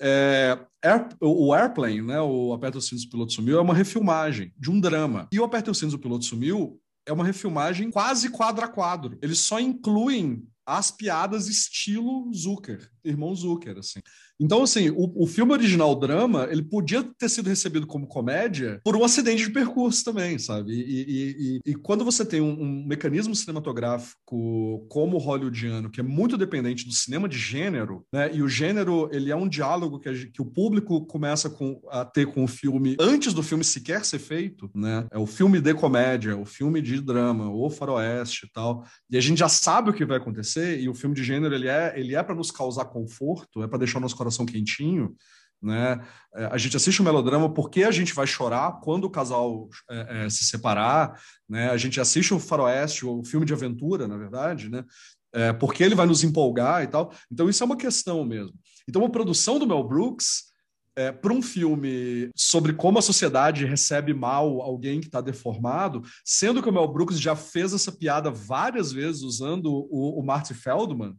É, 0.00 0.58
Air, 0.82 1.08
o 1.20 1.52
Airplane, 1.52 2.00
né, 2.00 2.20
o 2.20 2.52
Aperta 2.52 2.78
os 2.78 2.88
Cintos, 2.88 3.04
o 3.04 3.10
Piloto 3.10 3.32
Sumiu, 3.32 3.58
é 3.58 3.60
uma 3.60 3.74
refilmagem 3.74 4.52
de 4.56 4.70
um 4.70 4.80
drama. 4.80 5.28
E 5.32 5.38
o 5.38 5.44
Aperta 5.44 5.70
os 5.70 5.78
Cintos, 5.78 5.94
o 5.94 5.98
Piloto 5.98 6.24
Sumiu 6.24 6.80
é 7.06 7.12
uma 7.12 7.24
refilmagem 7.24 7.90
quase 7.90 8.30
quadro 8.30 8.64
a 8.64 8.68
quadro. 8.68 9.18
Eles 9.20 9.38
só 9.38 9.60
incluem 9.60 10.46
as 10.64 10.90
piadas 10.90 11.48
estilo 11.48 12.30
Zucker, 12.32 12.88
irmão 13.04 13.34
Zucker, 13.34 13.78
assim. 13.78 14.00
Então, 14.40 14.62
assim, 14.62 14.88
o, 14.88 15.24
o 15.24 15.26
filme 15.26 15.52
original, 15.52 15.94
drama, 15.94 16.48
ele 16.50 16.62
podia 16.62 17.04
ter 17.18 17.28
sido 17.28 17.48
recebido 17.48 17.86
como 17.86 18.06
comédia 18.06 18.80
por 18.82 18.96
um 18.96 19.04
acidente 19.04 19.44
de 19.44 19.52
percurso 19.52 20.02
também, 20.02 20.38
sabe? 20.38 20.72
E, 20.72 20.80
e, 20.80 21.60
e, 21.66 21.72
e 21.72 21.74
quando 21.74 22.04
você 22.04 22.24
tem 22.24 22.40
um, 22.40 22.58
um, 22.58 22.86
mecanismo 22.86 23.34
cinematográfico 23.34 24.86
como 24.88 25.16
o 25.16 25.20
hollywoodiano, 25.20 25.90
que 25.90 26.00
é 26.00 26.02
muito 26.02 26.38
dependente 26.38 26.86
do 26.86 26.92
cinema 26.92 27.28
de 27.28 27.36
gênero, 27.36 28.06
né? 28.10 28.34
E 28.34 28.42
o 28.42 28.48
gênero, 28.48 29.10
ele 29.12 29.30
é 29.30 29.36
um 29.36 29.48
diálogo 29.48 30.00
que, 30.00 30.08
a, 30.08 30.12
que 30.14 30.40
o 30.40 30.46
público 30.46 31.04
começa 31.04 31.50
com, 31.50 31.78
a 31.90 32.04
ter 32.04 32.26
com 32.26 32.42
o 32.42 32.48
filme 32.48 32.96
antes 32.98 33.34
do 33.34 33.42
filme 33.42 33.62
sequer 33.62 34.04
ser 34.06 34.18
feito, 34.18 34.70
né? 34.74 35.06
É 35.12 35.18
o 35.18 35.26
filme 35.26 35.60
de 35.60 35.74
comédia, 35.74 36.36
o 36.36 36.46
filme 36.46 36.80
de 36.80 36.98
drama, 37.00 37.50
o 37.50 37.68
faroeste 37.68 38.46
e 38.46 38.52
tal. 38.52 38.84
E 39.10 39.18
a 39.18 39.20
gente 39.20 39.38
já 39.38 39.48
sabe 39.48 39.90
o 39.90 39.92
que 39.92 40.06
vai 40.06 40.16
acontecer, 40.16 40.80
e 40.80 40.88
o 40.88 40.94
filme 40.94 41.14
de 41.14 41.22
gênero, 41.22 41.54
ele 41.54 41.68
é, 41.68 41.92
ele 41.94 42.14
é 42.14 42.22
para 42.22 42.34
nos 42.34 42.50
causar 42.50 42.86
conforto, 42.86 43.62
é 43.62 43.68
para 43.68 43.78
deixar 43.78 43.98
o 43.98 44.00
nosso 44.00 44.16
coração 44.16 44.29
coração 44.30 44.46
quentinho, 44.46 45.14
né? 45.62 46.00
É, 46.34 46.46
a 46.46 46.56
gente 46.56 46.76
assiste 46.76 47.00
o 47.00 47.02
um 47.02 47.04
melodrama 47.04 47.52
porque 47.52 47.82
a 47.82 47.90
gente 47.90 48.14
vai 48.14 48.26
chorar 48.26 48.80
quando 48.80 49.04
o 49.04 49.10
casal 49.10 49.68
é, 49.90 50.24
é, 50.24 50.30
se 50.30 50.44
separar, 50.44 51.20
né? 51.48 51.70
A 51.70 51.76
gente 51.76 52.00
assiste 52.00 52.32
o 52.32 52.40
faroeste, 52.40 53.04
o 53.04 53.22
filme 53.24 53.44
de 53.44 53.52
aventura, 53.52 54.08
na 54.08 54.16
verdade, 54.16 54.70
né? 54.70 54.84
É, 55.32 55.52
porque 55.52 55.84
ele 55.84 55.94
vai 55.94 56.06
nos 56.06 56.24
empolgar 56.24 56.82
e 56.82 56.86
tal. 56.86 57.12
Então 57.30 57.48
isso 57.48 57.62
é 57.62 57.66
uma 57.66 57.76
questão 57.76 58.24
mesmo. 58.24 58.54
Então 58.88 59.04
a 59.04 59.10
produção 59.10 59.58
do 59.58 59.66
Mel 59.66 59.84
Brooks 59.84 60.50
é, 60.96 61.12
para 61.12 61.32
um 61.32 61.42
filme 61.42 62.30
sobre 62.34 62.72
como 62.72 62.98
a 62.98 63.02
sociedade 63.02 63.64
recebe 63.64 64.12
mal 64.12 64.60
alguém 64.60 65.00
que 65.00 65.06
está 65.06 65.20
deformado, 65.20 66.02
sendo 66.24 66.62
que 66.62 66.68
o 66.68 66.72
Mel 66.72 66.88
Brooks 66.88 67.20
já 67.20 67.36
fez 67.36 67.72
essa 67.72 67.92
piada 67.92 68.30
várias 68.30 68.90
vezes 68.92 69.22
usando 69.22 69.66
o, 69.68 70.18
o 70.18 70.24
Marty 70.24 70.52
Feldman, 70.52 71.14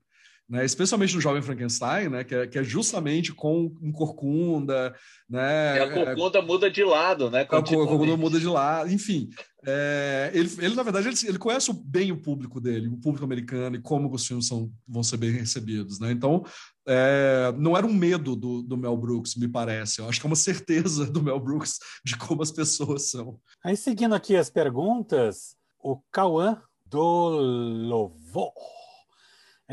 né? 0.51 0.65
especialmente 0.65 1.15
no 1.15 1.21
Jovem 1.21 1.41
Frankenstein, 1.41 2.09
né? 2.09 2.25
que, 2.25 2.35
é, 2.35 2.45
que 2.45 2.59
é 2.59 2.63
justamente 2.63 3.33
com 3.33 3.73
um 3.81 3.89
corcunda. 3.89 4.93
Né? 5.29 5.77
E 5.77 5.79
a 5.79 5.93
corcunda 5.93 6.39
é, 6.39 6.41
muda 6.41 6.69
de 6.69 6.83
lado, 6.83 7.31
né? 7.31 7.41
A 7.43 7.45
corcunda 7.45 8.17
muda 8.17 8.37
de 8.37 8.47
lado, 8.47 8.91
enfim. 8.91 9.29
É, 9.65 10.29
ele, 10.33 10.49
ele, 10.59 10.75
na 10.75 10.83
verdade, 10.83 11.07
ele, 11.07 11.15
ele, 11.25 11.37
conhece 11.37 11.71
bem 11.85 12.11
o 12.11 12.21
público 12.21 12.59
dele, 12.59 12.89
o 12.89 12.97
público 12.97 13.23
americano, 13.23 13.77
e 13.77 13.81
como 13.81 14.13
os 14.13 14.27
filmes 14.27 14.45
são, 14.45 14.69
vão 14.85 15.01
ser 15.03 15.15
bem 15.15 15.31
recebidos. 15.31 16.01
Né? 16.01 16.11
Então, 16.11 16.43
é, 16.85 17.53
não 17.57 17.77
era 17.77 17.87
um 17.87 17.93
medo 17.93 18.35
do, 18.35 18.61
do, 18.61 18.75
Mel 18.75 18.97
Brooks, 18.97 19.35
me 19.35 19.47
parece. 19.47 20.01
Eu 20.01 20.09
acho 20.09 20.19
que 20.19 20.27
é 20.27 20.29
uma 20.29 20.35
certeza 20.35 21.05
do 21.05 21.23
Mel 21.23 21.39
Brooks 21.39 21.79
de 22.03 22.17
como 22.17 22.43
as 22.43 22.51
pessoas 22.51 23.09
são. 23.09 23.39
Aí, 23.63 23.77
seguindo 23.77 24.13
aqui 24.13 24.35
as 24.35 24.49
perguntas, 24.49 25.55
o 25.79 25.97
Cauã 26.11 26.61
do 26.85 27.29
Lovo 27.29 28.51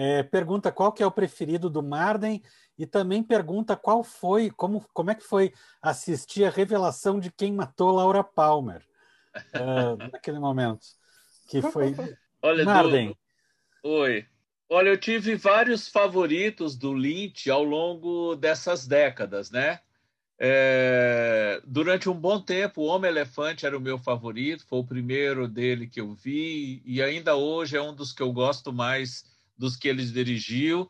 é, 0.01 0.23
pergunta 0.23 0.71
qual 0.71 0.93
que 0.93 1.03
é 1.03 1.07
o 1.07 1.11
preferido 1.11 1.69
do 1.69 1.83
Marden 1.83 2.41
e 2.79 2.87
também 2.87 3.21
pergunta 3.21 3.75
qual 3.75 4.05
foi, 4.05 4.49
como, 4.49 4.87
como 4.95 5.11
é 5.11 5.15
que 5.17 5.25
foi 5.25 5.53
assistir 5.83 6.45
a 6.45 6.51
revelação 6.51 7.19
de 7.19 7.33
quem 7.33 7.53
matou 7.53 7.91
Laura 7.91 8.23
Palmer 8.23 8.87
uh, 9.57 9.97
naquele 10.13 10.39
momento. 10.39 10.87
Que 11.49 11.61
foi. 11.61 11.97
Olha, 12.41 12.65
Marden. 12.65 13.09
Do... 13.83 13.91
Oi. 13.91 14.25
Olha, 14.71 14.91
eu 14.91 15.01
tive 15.01 15.35
vários 15.35 15.89
favoritos 15.89 16.77
do 16.77 16.93
Lynch 16.93 17.51
ao 17.51 17.65
longo 17.65 18.37
dessas 18.37 18.87
décadas, 18.87 19.51
né? 19.51 19.81
É, 20.39 21.61
durante 21.67 22.09
um 22.09 22.15
bom 22.15 22.41
tempo, 22.41 22.83
o 22.83 22.87
Homem-Elefante 22.87 23.67
era 23.67 23.77
o 23.77 23.81
meu 23.81 23.99
favorito, 23.99 24.65
foi 24.65 24.79
o 24.79 24.87
primeiro 24.87 25.49
dele 25.49 25.89
que 25.89 26.01
eu 26.01 26.15
vi, 26.15 26.81
e 26.85 27.03
ainda 27.03 27.35
hoje 27.35 27.77
é 27.77 27.83
um 27.83 27.93
dos 27.93 28.13
que 28.13 28.23
eu 28.23 28.33
gosto 28.33 28.73
mais 28.73 29.25
dos 29.59 29.77
que 29.77 29.89
eles 29.89 30.13
dirigiu, 30.13 30.89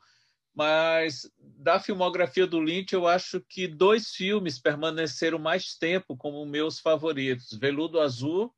mas 0.55 1.31
da 1.39 1.79
filmografia 1.79 2.47
do 2.47 2.61
Lynch, 2.61 2.93
eu 2.93 3.07
acho 3.07 3.41
que 3.41 3.69
dois 3.69 4.11
filmes 4.11 4.59
permaneceram 4.59 5.39
mais 5.39 5.77
tempo 5.77 6.17
como 6.17 6.45
meus 6.45 6.81
favoritos: 6.81 7.57
Veludo 7.57 8.01
Azul 8.01 8.53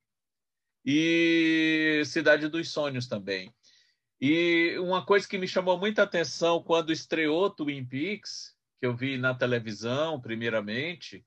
e 0.85 2.03
Cidade 2.07 2.49
dos 2.49 2.71
Sonhos 2.71 3.07
também. 3.07 3.55
E 4.21 4.77
uma 4.79 5.05
coisa 5.05 5.29
que 5.29 5.39
me 5.39 5.47
chamou 5.47 5.79
muita 5.79 6.03
atenção 6.03 6.63
quando 6.63 6.93
estreou 6.93 7.51
Twin 7.51 7.85
Peaks, 7.85 8.55
que 8.79 8.87
eu 8.87 8.97
vi 8.97 9.17
na 9.17 9.35
televisão, 9.35 10.21
primeiramente, 10.21 11.25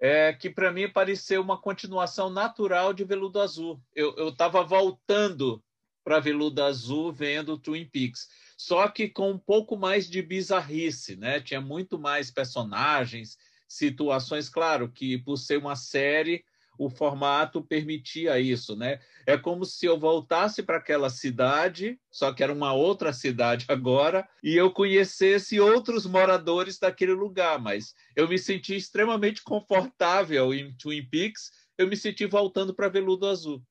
é 0.00 0.32
que 0.32 0.48
para 0.48 0.72
mim 0.72 0.88
pareceu 0.88 1.42
uma 1.42 1.60
continuação 1.60 2.30
natural 2.30 2.94
de 2.94 3.04
Veludo 3.04 3.40
Azul. 3.40 3.82
Eu 3.94 4.28
estava 4.28 4.62
voltando 4.62 5.62
para 6.08 6.20
Veludo 6.20 6.62
Azul 6.62 7.12
vendo 7.12 7.58
Twin 7.58 7.84
Peaks. 7.84 8.28
Só 8.56 8.88
que 8.88 9.10
com 9.10 9.30
um 9.32 9.38
pouco 9.38 9.76
mais 9.76 10.08
de 10.08 10.22
bizarrice, 10.22 11.16
né? 11.16 11.38
Tinha 11.38 11.60
muito 11.60 11.98
mais 11.98 12.30
personagens, 12.30 13.36
situações, 13.68 14.48
claro, 14.48 14.90
que 14.90 15.18
por 15.18 15.36
ser 15.36 15.58
uma 15.58 15.76
série, 15.76 16.42
o 16.78 16.88
formato 16.88 17.62
permitia 17.62 18.40
isso, 18.40 18.74
né? 18.74 19.00
É 19.26 19.36
como 19.36 19.66
se 19.66 19.84
eu 19.84 19.98
voltasse 19.98 20.62
para 20.62 20.78
aquela 20.78 21.10
cidade, 21.10 22.00
só 22.10 22.32
que 22.32 22.42
era 22.42 22.54
uma 22.54 22.72
outra 22.72 23.12
cidade 23.12 23.66
agora, 23.68 24.26
e 24.42 24.56
eu 24.56 24.70
conhecesse 24.70 25.60
outros 25.60 26.06
moradores 26.06 26.78
daquele 26.78 27.12
lugar, 27.12 27.60
mas 27.60 27.92
eu 28.16 28.26
me 28.26 28.38
senti 28.38 28.74
extremamente 28.74 29.42
confortável 29.42 30.54
em 30.54 30.74
Twin 30.74 31.06
Peaks, 31.06 31.50
eu 31.76 31.86
me 31.86 31.98
senti 31.98 32.24
voltando 32.24 32.74
para 32.74 32.88
Veludo 32.88 33.26
Azul. 33.26 33.62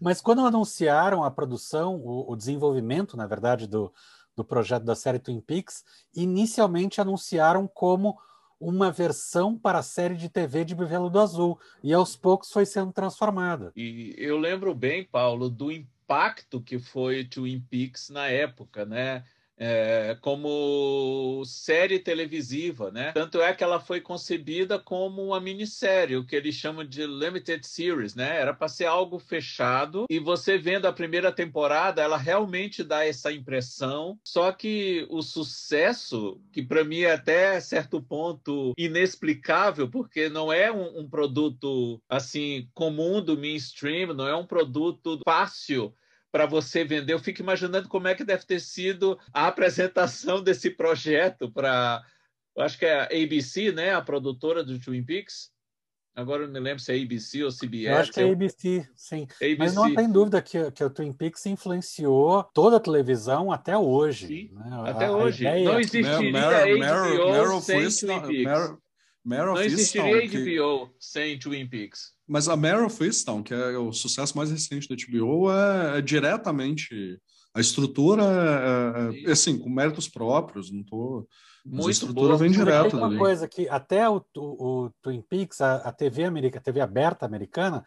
Mas 0.00 0.20
quando 0.20 0.44
anunciaram 0.46 1.22
a 1.22 1.30
produção, 1.30 1.96
o, 1.96 2.32
o 2.32 2.36
desenvolvimento, 2.36 3.16
na 3.16 3.26
verdade, 3.26 3.66
do, 3.66 3.92
do 4.36 4.44
projeto 4.44 4.84
da 4.84 4.94
série 4.94 5.18
Twin 5.18 5.40
Peaks, 5.40 5.84
inicialmente 6.14 7.00
anunciaram 7.00 7.66
como 7.66 8.18
uma 8.60 8.90
versão 8.90 9.58
para 9.58 9.80
a 9.80 9.82
série 9.82 10.16
de 10.16 10.28
TV 10.28 10.64
de 10.64 10.74
Bivelo 10.74 11.10
do 11.10 11.20
Azul, 11.20 11.58
e 11.82 11.92
aos 11.92 12.16
poucos 12.16 12.50
foi 12.50 12.64
sendo 12.64 12.92
transformada. 12.92 13.72
E 13.76 14.14
eu 14.16 14.38
lembro 14.38 14.74
bem, 14.74 15.04
Paulo, 15.04 15.50
do 15.50 15.70
impacto 15.70 16.60
que 16.60 16.78
foi 16.78 17.24
Twin 17.24 17.60
Peaks 17.60 18.08
na 18.08 18.26
época, 18.28 18.84
né? 18.84 19.24
É, 19.56 20.16
como 20.20 21.42
série 21.46 21.98
televisiva, 21.98 22.90
né? 22.90 23.12
Tanto 23.12 23.40
é 23.40 23.52
que 23.52 23.62
ela 23.62 23.80
foi 23.80 24.00
concebida 24.00 24.78
como 24.78 25.22
uma 25.22 25.40
minissérie, 25.40 26.16
o 26.16 26.26
que 26.26 26.36
eles 26.36 26.54
chamam 26.54 26.84
de 26.84 27.06
limited 27.06 27.66
series, 27.66 28.14
né? 28.14 28.40
Era 28.40 28.52
para 28.52 28.68
ser 28.68 28.86
algo 28.86 29.18
fechado 29.18 30.06
e 30.10 30.18
você 30.18 30.58
vendo 30.58 30.86
a 30.86 30.92
primeira 30.92 31.30
temporada, 31.32 32.02
ela 32.02 32.16
realmente 32.16 32.82
dá 32.82 33.04
essa 33.04 33.32
impressão. 33.32 34.18
Só 34.24 34.52
que 34.52 35.06
o 35.08 35.22
sucesso, 35.22 36.40
que 36.52 36.62
para 36.62 36.84
mim 36.84 37.00
é 37.00 37.12
até 37.12 37.60
certo 37.60 38.02
ponto 38.02 38.72
inexplicável, 38.76 39.88
porque 39.88 40.28
não 40.28 40.52
é 40.52 40.70
um, 40.72 41.00
um 41.00 41.08
produto 41.08 42.00
assim 42.08 42.68
comum 42.74 43.22
do 43.22 43.36
mainstream, 43.36 44.14
não 44.14 44.26
é 44.26 44.34
um 44.34 44.46
produto 44.46 45.20
fácil 45.24 45.94
para 46.34 46.46
você 46.46 46.82
vender. 46.82 47.12
Eu 47.12 47.20
fico 47.20 47.40
imaginando 47.40 47.88
como 47.88 48.08
é 48.08 48.14
que 48.16 48.24
deve 48.24 48.44
ter 48.44 48.60
sido 48.60 49.16
a 49.32 49.46
apresentação 49.46 50.42
desse 50.42 50.68
projeto 50.68 51.48
para, 51.48 52.02
acho 52.58 52.76
que 52.76 52.84
é 52.84 53.02
a 53.02 53.04
ABC, 53.04 53.70
né, 53.70 53.94
a 53.94 54.02
produtora 54.02 54.64
do 54.64 54.76
Twin 54.80 55.04
Peaks. 55.04 55.52
Agora 56.12 56.42
eu 56.42 56.48
não 56.48 56.54
me 56.54 56.58
lembro 56.58 56.82
se 56.82 56.90
é 56.90 57.00
ABC 57.00 57.44
ou 57.44 57.52
CBS. 57.52 57.86
Eu 57.86 57.96
acho 57.98 58.12
que 58.12 58.20
é 58.20 58.28
ABC, 58.28 58.88
sim. 58.96 59.28
ABC. 59.36 59.56
Mas 59.56 59.74
não 59.76 59.94
tem 59.94 60.10
dúvida 60.10 60.42
que, 60.42 60.72
que 60.72 60.82
o 60.82 60.90
Twin 60.90 61.12
Peaks 61.12 61.46
influenciou 61.46 62.42
toda 62.52 62.78
a 62.78 62.80
televisão 62.80 63.52
até 63.52 63.78
hoje. 63.78 64.26
Sim, 64.26 64.50
né? 64.54 64.90
até 64.90 65.06
a, 65.06 65.12
hoje. 65.12 65.46
A 65.46 65.52
ideia... 65.52 65.72
Não 65.72 65.78
existiria 65.78 66.32
Meryl, 66.32 66.78
HBO 66.78 67.32
Meryl, 67.32 67.60
sem 67.60 67.88
Twin 67.88 68.20
Peaks. 68.22 68.78
Meryl, 69.24 69.54
não 69.54 69.62
existiria 69.62 70.26
HBO 70.26 70.92
sem 70.98 71.38
Twin 71.38 71.68
Peaks. 71.68 72.12
Mas 72.26 72.48
a 72.48 72.56
of 72.84 73.04
Easttown, 73.04 73.42
que 73.42 73.52
é 73.52 73.76
o 73.76 73.92
sucesso 73.92 74.36
mais 74.36 74.50
recente 74.50 74.88
da 74.88 74.96
HBO, 74.96 75.50
é, 75.50 75.98
é 75.98 76.00
diretamente 76.00 77.20
A 77.54 77.60
estrutura, 77.60 78.22
é, 78.24 79.28
é, 79.28 79.32
assim, 79.32 79.58
com 79.58 79.68
méritos 79.68 80.08
próprios, 80.08 80.70
não 80.70 80.82
tô... 80.82 81.26
Muito 81.64 81.88
a 81.88 81.90
estrutura 81.90 82.28
boa. 82.28 82.38
vem 82.38 82.50
direto 82.50 82.90
Tem 82.90 82.98
uma 82.98 83.08
dali. 83.08 83.18
coisa 83.18 83.48
que 83.48 83.66
até 83.70 84.06
o, 84.08 84.22
o, 84.36 84.84
o 84.84 84.90
Twin 85.00 85.22
Peaks, 85.22 85.62
a, 85.62 85.76
a 85.76 85.92
TV 85.92 86.24
americana, 86.24 86.58
a 86.58 86.62
TV 86.62 86.80
aberta 86.80 87.24
americana, 87.24 87.82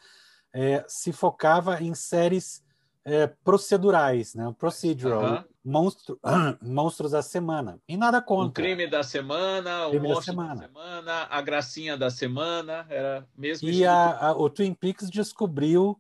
é, 0.54 0.84
se 0.88 1.12
focava 1.12 1.82
em 1.84 1.94
séries 1.94 2.64
é, 3.10 3.26
procedurais, 3.42 4.36
né? 4.36 4.54
Procedural, 4.60 5.46
monstro, 5.64 6.20
monstros 6.62 7.12
da 7.12 7.22
semana. 7.22 7.80
E 7.88 7.96
nada 7.96 8.18
O 8.18 8.22
contra. 8.22 8.62
crime 8.62 8.86
da 8.86 9.02
semana, 9.02 9.88
o 9.88 9.92
Crime 9.92 10.08
da 10.10 10.14
monstro 10.14 10.36
da 10.36 10.42
semana. 10.44 10.62
semana. 10.68 11.28
a 11.30 11.42
gracinha 11.42 11.96
da 11.98 12.10
semana, 12.10 12.86
era 12.90 13.26
mesmo 13.38 13.70
E 13.70 13.86
a, 13.86 14.28
a- 14.28 14.38
o 14.38 14.50
Twin 14.50 14.74
Peaks 14.74 15.10
descobriu 15.10 15.98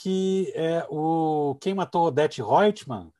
que 0.00 0.50
é, 0.56 0.86
o 0.88 1.56
quem 1.60 1.74
matou 1.74 2.06
Odette 2.06 2.40
Reutemann 2.42 3.12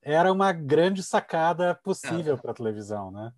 era 0.00 0.32
uma 0.32 0.52
grande 0.52 1.02
sacada 1.02 1.74
possível 1.82 2.38
para 2.38 2.52
a 2.52 2.54
televisão, 2.54 3.10
né? 3.10 3.32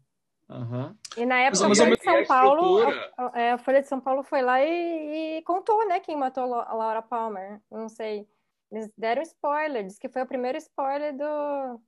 Aham. 0.51 0.95
E 1.17 1.25
na 1.27 1.39
época, 1.41 1.67
mas 1.69 1.81
a 1.81 1.85
ao 1.85 1.89
Folha 1.89 1.97
de 1.97 2.09
a 2.09 2.13
São 2.13 2.27
Paulo, 2.27 2.79
a, 3.17 3.27
a- 3.27 3.41
é, 3.41 3.53
a 3.53 3.59
Folha 3.59 3.81
de 3.83 3.89
São 3.89 4.01
Paulo 4.01 4.23
foi 4.23 4.43
lá 4.43 4.63
e, 4.63 5.39
e 5.39 5.43
contou, 5.43 5.87
né, 5.89 5.99
quem 5.99 6.15
matou 6.17 6.45
a 6.55 6.75
Laura 6.75 7.01
Palmer. 7.03 7.61
Não 7.71 7.89
sei. 7.89 8.29
Eles 8.73 8.91
deram 8.97 9.23
spoiler, 9.23 9.85
diz 9.87 9.99
que 9.99 10.09
foi 10.09 10.23
o 10.23 10.27
primeiro 10.27 10.59
spoiler 10.59 11.17
do, 11.17 11.81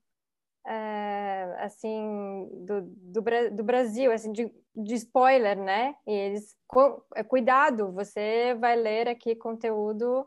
é, 0.66 1.56
assim, 1.60 2.48
do, 2.66 2.82
do, 2.82 3.22
do 3.56 3.64
Brasil, 3.64 4.12
assim, 4.12 4.32
de, 4.32 4.52
de 4.76 4.94
spoiler, 4.94 5.56
né? 5.58 5.94
E 6.06 6.12
eles, 6.12 6.54
cu- 6.66 7.02
é, 7.14 7.22
cuidado, 7.24 7.92
você 7.92 8.54
vai 8.60 8.76
ler 8.76 9.08
aqui 9.08 9.34
conteúdo. 9.34 10.26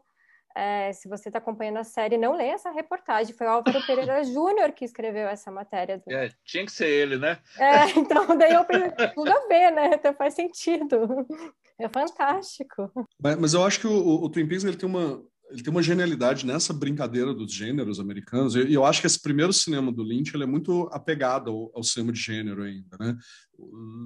é, 0.56 0.91
se 0.93 1.08
você 1.08 1.30
está 1.30 1.39
acompanhando 1.39 1.78
a 1.78 1.84
série, 1.84 2.18
não 2.18 2.34
leia 2.36 2.54
essa 2.54 2.72
reportagem. 2.72 3.34
Foi 3.36 3.47
o 3.47 3.52
Álvaro 3.52 3.82
Pereira 3.86 4.22
Júnior 4.26 4.72
que 4.74 4.84
escreveu 4.84 5.28
essa 5.30 5.49
matéria. 5.52 5.97
do- 5.99 6.12
É, 6.12 6.30
tinha 6.43 6.66
que 6.66 6.72
ser 6.72 6.88
ele, 6.89 7.18
né? 7.18 7.39
é, 7.58 7.89
então 7.97 8.38
daí 8.38 8.54
eu 8.54 8.66
tudo 9.16 9.32
a 9.32 9.47
ver, 9.47 9.72
né? 9.72 9.91
Então 9.93 10.14
faz 10.14 10.34
sentido. 10.34 11.26
É 11.80 11.88
fantástico. 11.88 12.91
Mas, 13.20 13.36
mas 13.38 13.54
eu 13.54 13.64
acho 13.64 13.80
que 13.80 13.88
o, 13.88 14.24
o 14.24 14.30
Twin 14.30 14.47
Peaks 14.47 14.64
ele 14.66 14.76
tem 14.78 14.88
uma 14.89 15.24
ele 15.52 15.62
tem 15.62 15.72
uma 15.72 15.84
genialidade 15.84 16.45
nessa 16.45 16.74
brincadeira 16.74 17.34
dos 17.34 17.54
gêneros 17.54 17.99
americanos 17.99 18.56
e 18.56 18.74
eu 18.74 18.86
acho 18.86 19.02
que 19.02 19.08
esse 19.08 19.22
primeiro 19.22 19.52
cinema 19.52 19.91
do 19.91 20.04
Lynch 20.04 20.34
ele 20.34 20.43
é 20.43 20.47
muito 20.47 20.89
apegado 20.91 21.52
ao, 21.52 21.72
ao 21.76 21.84
cinema 21.84 22.12
de 22.12 22.20
gênero 22.20 22.64
ainda, 22.64 22.97
né? 22.99 23.18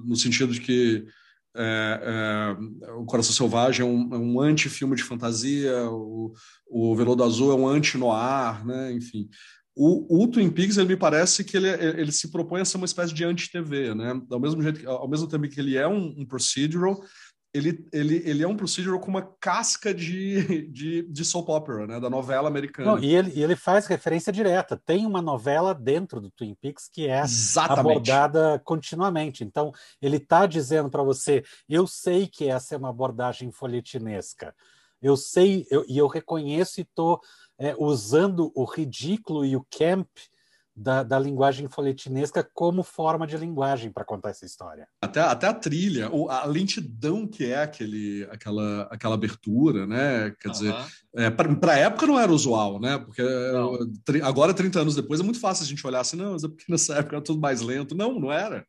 No 0.04 0.16
sentido 0.16 0.52
de 0.52 0.60
que 0.60 1.06
é, 1.56 2.56
é, 2.84 2.92
o 2.92 3.04
Coração 3.06 3.32
Selvagem 3.32 3.82
é 3.82 3.88
um, 3.88 4.14
é 4.14 4.18
um 4.18 4.40
anti-filme 4.40 4.94
de 4.94 5.02
fantasia, 5.02 5.88
o, 5.90 6.34
o 6.66 6.94
Veludo 6.94 7.24
Azul 7.24 7.50
é 7.52 7.54
um 7.54 7.66
anti-noir, 7.66 8.64
né? 8.66 8.92
Enfim. 8.92 9.28
O, 9.74 10.24
o 10.24 10.28
Twin 10.28 10.50
Peaks, 10.50 10.76
ele 10.76 10.88
me 10.88 10.96
parece 10.96 11.44
que 11.44 11.56
ele, 11.56 11.68
ele 11.68 12.12
se 12.12 12.30
propõe 12.30 12.60
a 12.60 12.64
ser 12.64 12.78
uma 12.78 12.86
espécie 12.86 13.12
de 13.12 13.24
anti-TV, 13.24 13.94
né? 13.94 14.20
Ao 14.30 14.40
mesmo, 14.40 14.62
jeito, 14.62 14.88
ao 14.88 15.08
mesmo 15.08 15.26
tempo 15.28 15.48
que 15.48 15.60
ele 15.60 15.76
é 15.76 15.86
um, 15.88 16.14
um 16.18 16.26
procedural, 16.26 17.02
ele, 17.56 17.88
ele, 17.92 18.22
ele 18.24 18.42
é 18.42 18.48
um 18.48 18.56
procedural 18.56 19.00
com 19.00 19.08
uma 19.08 19.22
casca 19.40 19.94
de, 19.94 20.66
de, 20.68 21.02
de 21.02 21.24
soap 21.24 21.48
opera, 21.48 21.86
né? 21.86 21.98
Da 22.00 22.10
novela 22.10 22.48
americana. 22.48 22.92
Não, 22.92 22.98
e, 22.98 23.14
ele, 23.14 23.32
e 23.34 23.42
ele 23.42 23.56
faz 23.56 23.86
referência 23.86 24.32
direta. 24.32 24.76
Tem 24.84 25.06
uma 25.06 25.22
novela 25.22 25.74
dentro 25.74 26.20
do 26.20 26.30
Twin 26.30 26.54
Peaks 26.54 26.88
que 26.88 27.06
é 27.08 27.20
Exatamente. 27.22 27.80
abordada 27.80 28.60
continuamente. 28.64 29.44
Então, 29.44 29.72
ele 30.00 30.16
está 30.18 30.46
dizendo 30.46 30.90
para 30.90 31.02
você: 31.02 31.42
eu 31.68 31.86
sei 31.86 32.26
que 32.26 32.48
essa 32.48 32.74
é 32.74 32.78
uma 32.78 32.90
abordagem 32.90 33.50
folhetinesca. 33.50 34.54
Eu 35.00 35.16
sei, 35.16 35.66
eu- 35.70 35.84
e 35.88 35.98
eu 35.98 36.06
reconheço 36.06 36.80
e 36.80 36.82
estou 36.82 37.20
usando 37.78 38.52
o 38.54 38.64
ridículo 38.64 39.44
e 39.44 39.56
o 39.56 39.66
camp 39.70 40.08
da, 40.76 41.02
da 41.02 41.18
linguagem 41.18 41.68
folhetinesca 41.68 42.46
como 42.52 42.82
forma 42.82 43.26
de 43.26 43.36
linguagem 43.36 43.90
para 43.90 44.04
contar 44.04 44.30
essa 44.30 44.44
história. 44.44 44.86
Até, 45.00 45.20
até 45.20 45.46
a 45.46 45.54
trilha, 45.54 46.10
ou 46.10 46.30
a 46.30 46.44
lentidão 46.44 47.26
que 47.26 47.46
é 47.46 47.62
aquele, 47.62 48.28
aquela, 48.30 48.82
aquela 48.90 49.14
abertura, 49.14 49.86
né? 49.86 50.34
Quer 50.38 50.50
dizer, 50.50 50.72
Aham. 50.72 50.86
é, 51.16 51.30
para 51.30 51.72
a 51.72 51.78
época 51.78 52.06
não 52.06 52.20
era 52.20 52.30
usual, 52.30 52.78
né? 52.78 52.98
Porque 52.98 53.22
Não. 53.22 53.74
eh, 53.76 54.20
agora, 54.22 54.52
30 54.52 54.80
anos 54.80 54.94
depois, 54.94 55.18
é 55.18 55.22
muito 55.22 55.40
fácil 55.40 55.64
a 55.64 55.66
gente 55.66 55.86
olhar 55.86 56.00
assim, 56.00 56.16
não, 56.16 56.32
mas 56.32 56.44
é 56.44 56.48
porque 56.48 56.64
nessa 56.68 56.96
época 56.96 57.16
era 57.16 57.24
tudo 57.24 57.40
mais 57.40 57.62
lento. 57.62 57.94
Não, 57.94 58.20
não 58.20 58.30
era. 58.30 58.66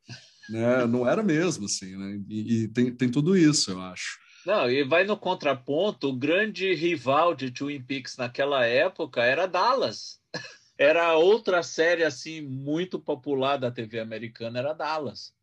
Né? 0.49 0.85
Não 0.85 1.05
era 1.05 1.21
mesmo, 1.21 1.65
assim, 1.65 1.97
né? 1.97 2.21
E, 2.29 2.63
e 2.63 2.67
tem, 2.69 2.95
tem 2.95 3.09
tudo 3.09 3.35
isso, 3.35 3.71
eu 3.71 3.81
acho. 3.81 4.17
Não, 4.45 4.71
e 4.71 4.81
vai 4.85 5.03
no 5.03 5.17
contraponto, 5.17 6.07
o 6.07 6.15
grande 6.15 6.73
rival 6.73 7.35
de 7.35 7.51
Twin 7.51 7.81
Peaks 7.81 8.15
naquela 8.15 8.65
época 8.65 9.21
era 9.21 9.45
Dallas. 9.45 10.16
Era 10.77 11.15
outra 11.17 11.63
série 11.63 12.03
assim 12.03 12.41
muito 12.41 12.99
popular 12.99 13.57
da 13.57 13.71
TV 13.71 13.99
americana, 13.99 14.59
era 14.59 14.73
Dallas. 14.73 15.33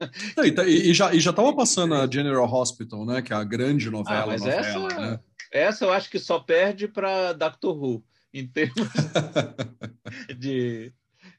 Não, 0.36 0.44
E, 0.44 0.52
tá- 0.52 0.66
e- 0.66 0.90
e 0.90 0.94
já 0.94 1.14
e 1.14 1.20
já 1.20 1.30
estava 1.30 1.54
passando 1.54 1.94
a 1.94 2.10
General 2.10 2.44
Hospital, 2.52 3.04
né? 3.06 3.22
Que 3.22 3.32
é 3.32 3.36
a 3.36 3.44
grande 3.44 3.88
novela, 3.90 4.24
Ah, 4.24 4.26
mas 4.26 4.40
novela, 4.40 4.88
essa, 4.88 5.00
né? 5.00 5.20
essa 5.52 5.84
eu 5.84 5.92
acho 5.92 6.10
que 6.10 6.18
só 6.18 6.40
perde 6.40 6.88
para 6.88 7.32
Doctor 7.32 7.76
Who 7.80 8.04
em 8.34 8.46
termos 8.46 8.88
de, 10.38 10.92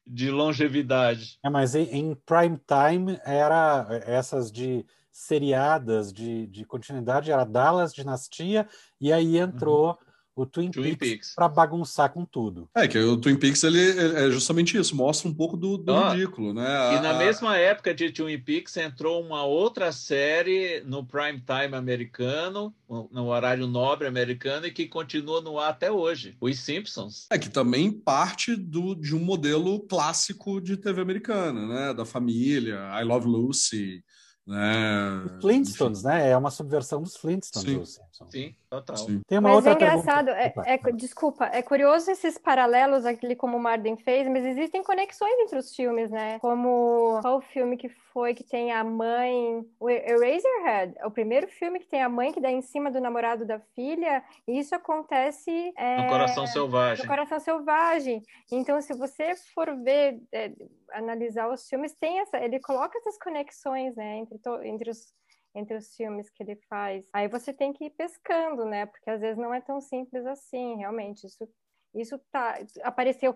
de 0.05 0.31
longevidade. 0.31 1.39
É, 1.43 1.49
mas 1.49 1.75
em, 1.75 1.83
em 1.93 2.15
prime 2.25 2.57
time 2.65 3.19
era 3.25 3.87
essas 4.05 4.51
de 4.51 4.85
seriadas 5.11 6.11
de, 6.11 6.47
de 6.47 6.65
continuidade, 6.65 7.31
era 7.31 7.43
Dallas, 7.43 7.93
Dinastia, 7.93 8.67
e 8.99 9.11
aí 9.13 9.37
entrou 9.37 9.97
o 10.35 10.45
Twin. 10.45 10.71
Twin 10.71 10.95
Peaks 10.95 11.09
Peaks. 11.09 11.33
para 11.35 11.47
bagunçar 11.47 12.11
com 12.11 12.25
tudo. 12.25 12.67
É, 12.75 12.87
que 12.87 12.97
o 12.97 13.17
Twin 13.17 13.35
Peaks 13.35 13.63
ele, 13.63 13.79
ele 13.79 14.15
é 14.17 14.31
justamente 14.31 14.77
isso, 14.77 14.95
mostra 14.95 15.29
um 15.29 15.33
pouco 15.33 15.55
do, 15.55 15.77
do 15.77 15.93
Ah, 15.93 16.13
ridículo, 16.13 16.53
né? 16.53 16.63
E 16.93 16.97
A- 16.97 17.01
na 17.01 17.11
a- 17.11 17.17
mesma 17.19 17.57
época 17.57 17.93
de 17.93 18.09
Twin 18.11 18.39
Peaks 18.39 18.75
entrou 18.77 19.21
uma 19.23 19.43
outra 19.45 19.91
série 19.91 20.81
no 20.85 21.05
prime 21.05 21.39
time 21.41 21.75
americano, 21.75 22.73
no 23.11 23.25
horário 23.27 23.67
nobre 23.67 24.07
americano, 24.07 24.65
e 24.67 24.71
que 24.71 24.87
continua 24.87 25.41
no 25.41 25.59
ar 25.59 25.69
até 25.71 25.91
hoje, 25.91 26.35
Os 26.39 26.59
Simpsons. 26.59 27.27
É 27.31 27.37
que 27.37 27.49
também 27.49 27.91
parte 27.91 28.55
do, 28.55 28.95
de 28.95 29.15
um 29.15 29.19
modelo 29.19 29.79
clássico 29.81 30.59
de 30.61 30.77
TV 30.77 31.01
americana, 31.01 31.65
né? 31.67 31.93
Da 31.93 32.05
família, 32.05 32.79
I 32.99 33.03
Love 33.03 33.27
Lucy, 33.27 34.03
né? 34.45 35.25
Flintstones, 35.41 36.03
né? 36.03 36.29
É 36.29 36.37
uma 36.37 36.51
subversão 36.51 37.01
dos 37.01 37.15
Flintstones. 37.15 37.95
Sim. 38.11 38.29
Sim, 38.29 38.55
total. 38.69 38.97
Sim. 38.97 39.21
Tem 39.27 39.37
uma 39.37 39.49
Mas 39.49 39.55
outra 39.57 39.71
é 39.71 39.75
engraçado, 39.75 40.29
é, 40.29 40.53
é- 40.65 40.91
desculpa, 40.91 41.45
é 41.45 41.61
curioso 41.61 42.09
esses 42.11 42.37
paralelos, 42.37 43.05
aquele 43.05 43.35
como 43.35 43.57
o 43.57 43.59
Marden 43.59 43.97
fez, 43.97 44.27
mas 44.27 44.45
existem 44.45 44.83
conexões 44.83 45.33
entre 45.39 45.57
os 45.57 45.75
filmes, 45.75 46.09
né? 46.11 46.39
Como 46.39 47.19
qual 47.21 47.37
o 47.37 47.41
filme 47.41 47.77
que 47.77 47.89
foi 47.89 48.33
que 48.33 48.43
tem 48.43 48.71
a 48.71 48.83
mãe, 48.83 49.65
o 49.79 49.89
Eraserhead, 49.89 50.93
é 50.97 51.05
o 51.05 51.11
primeiro 51.11 51.47
filme 51.47 51.79
que 51.79 51.87
tem 51.87 52.03
a 52.03 52.09
mãe 52.09 52.31
que 52.31 52.39
dá 52.39 52.51
em 52.51 52.61
cima 52.61 52.91
do 52.91 53.01
namorado 53.01 53.45
da 53.45 53.59
filha, 53.75 54.23
e 54.47 54.59
isso 54.59 54.75
acontece 54.75 55.73
é, 55.77 56.03
No 56.03 56.09
Coração 56.09 56.47
Selvagem. 56.47 57.03
no 57.03 57.09
Coração 57.09 57.39
Selvagem. 57.39 58.21
Então, 58.51 58.79
se 58.81 58.93
você 58.93 59.35
for 59.53 59.75
ver, 59.83 60.19
é, 60.31 60.51
analisar 60.93 61.49
os 61.51 61.67
filmes, 61.67 61.95
tem 61.95 62.19
essa, 62.19 62.37
ele 62.39 62.59
coloca 62.59 62.97
essas 62.97 63.17
conexões, 63.17 63.95
né, 63.95 64.17
entre, 64.17 64.37
to- 64.39 64.61
entre 64.63 64.89
os 64.91 65.13
entre 65.55 65.77
os 65.77 65.95
filmes 65.95 66.31
que 66.31 66.41
ele 66.41 66.55
faz. 66.67 67.07
Aí 67.13 67.27
você 67.27 67.53
tem 67.53 67.71
que 67.73 67.85
ir 67.85 67.91
pescando, 67.91 68.65
né? 68.65 68.87
Porque 68.87 69.07
às 69.09 69.21
vezes 69.21 69.37
não 69.37 69.53
é 69.53 69.61
tão 69.61 69.79
simples 69.79 70.25
assim, 70.25 70.77
realmente. 70.77 71.27
Isso 71.27 71.47
isso 71.95 72.17
tá 72.31 72.57
apareceu 72.81 73.35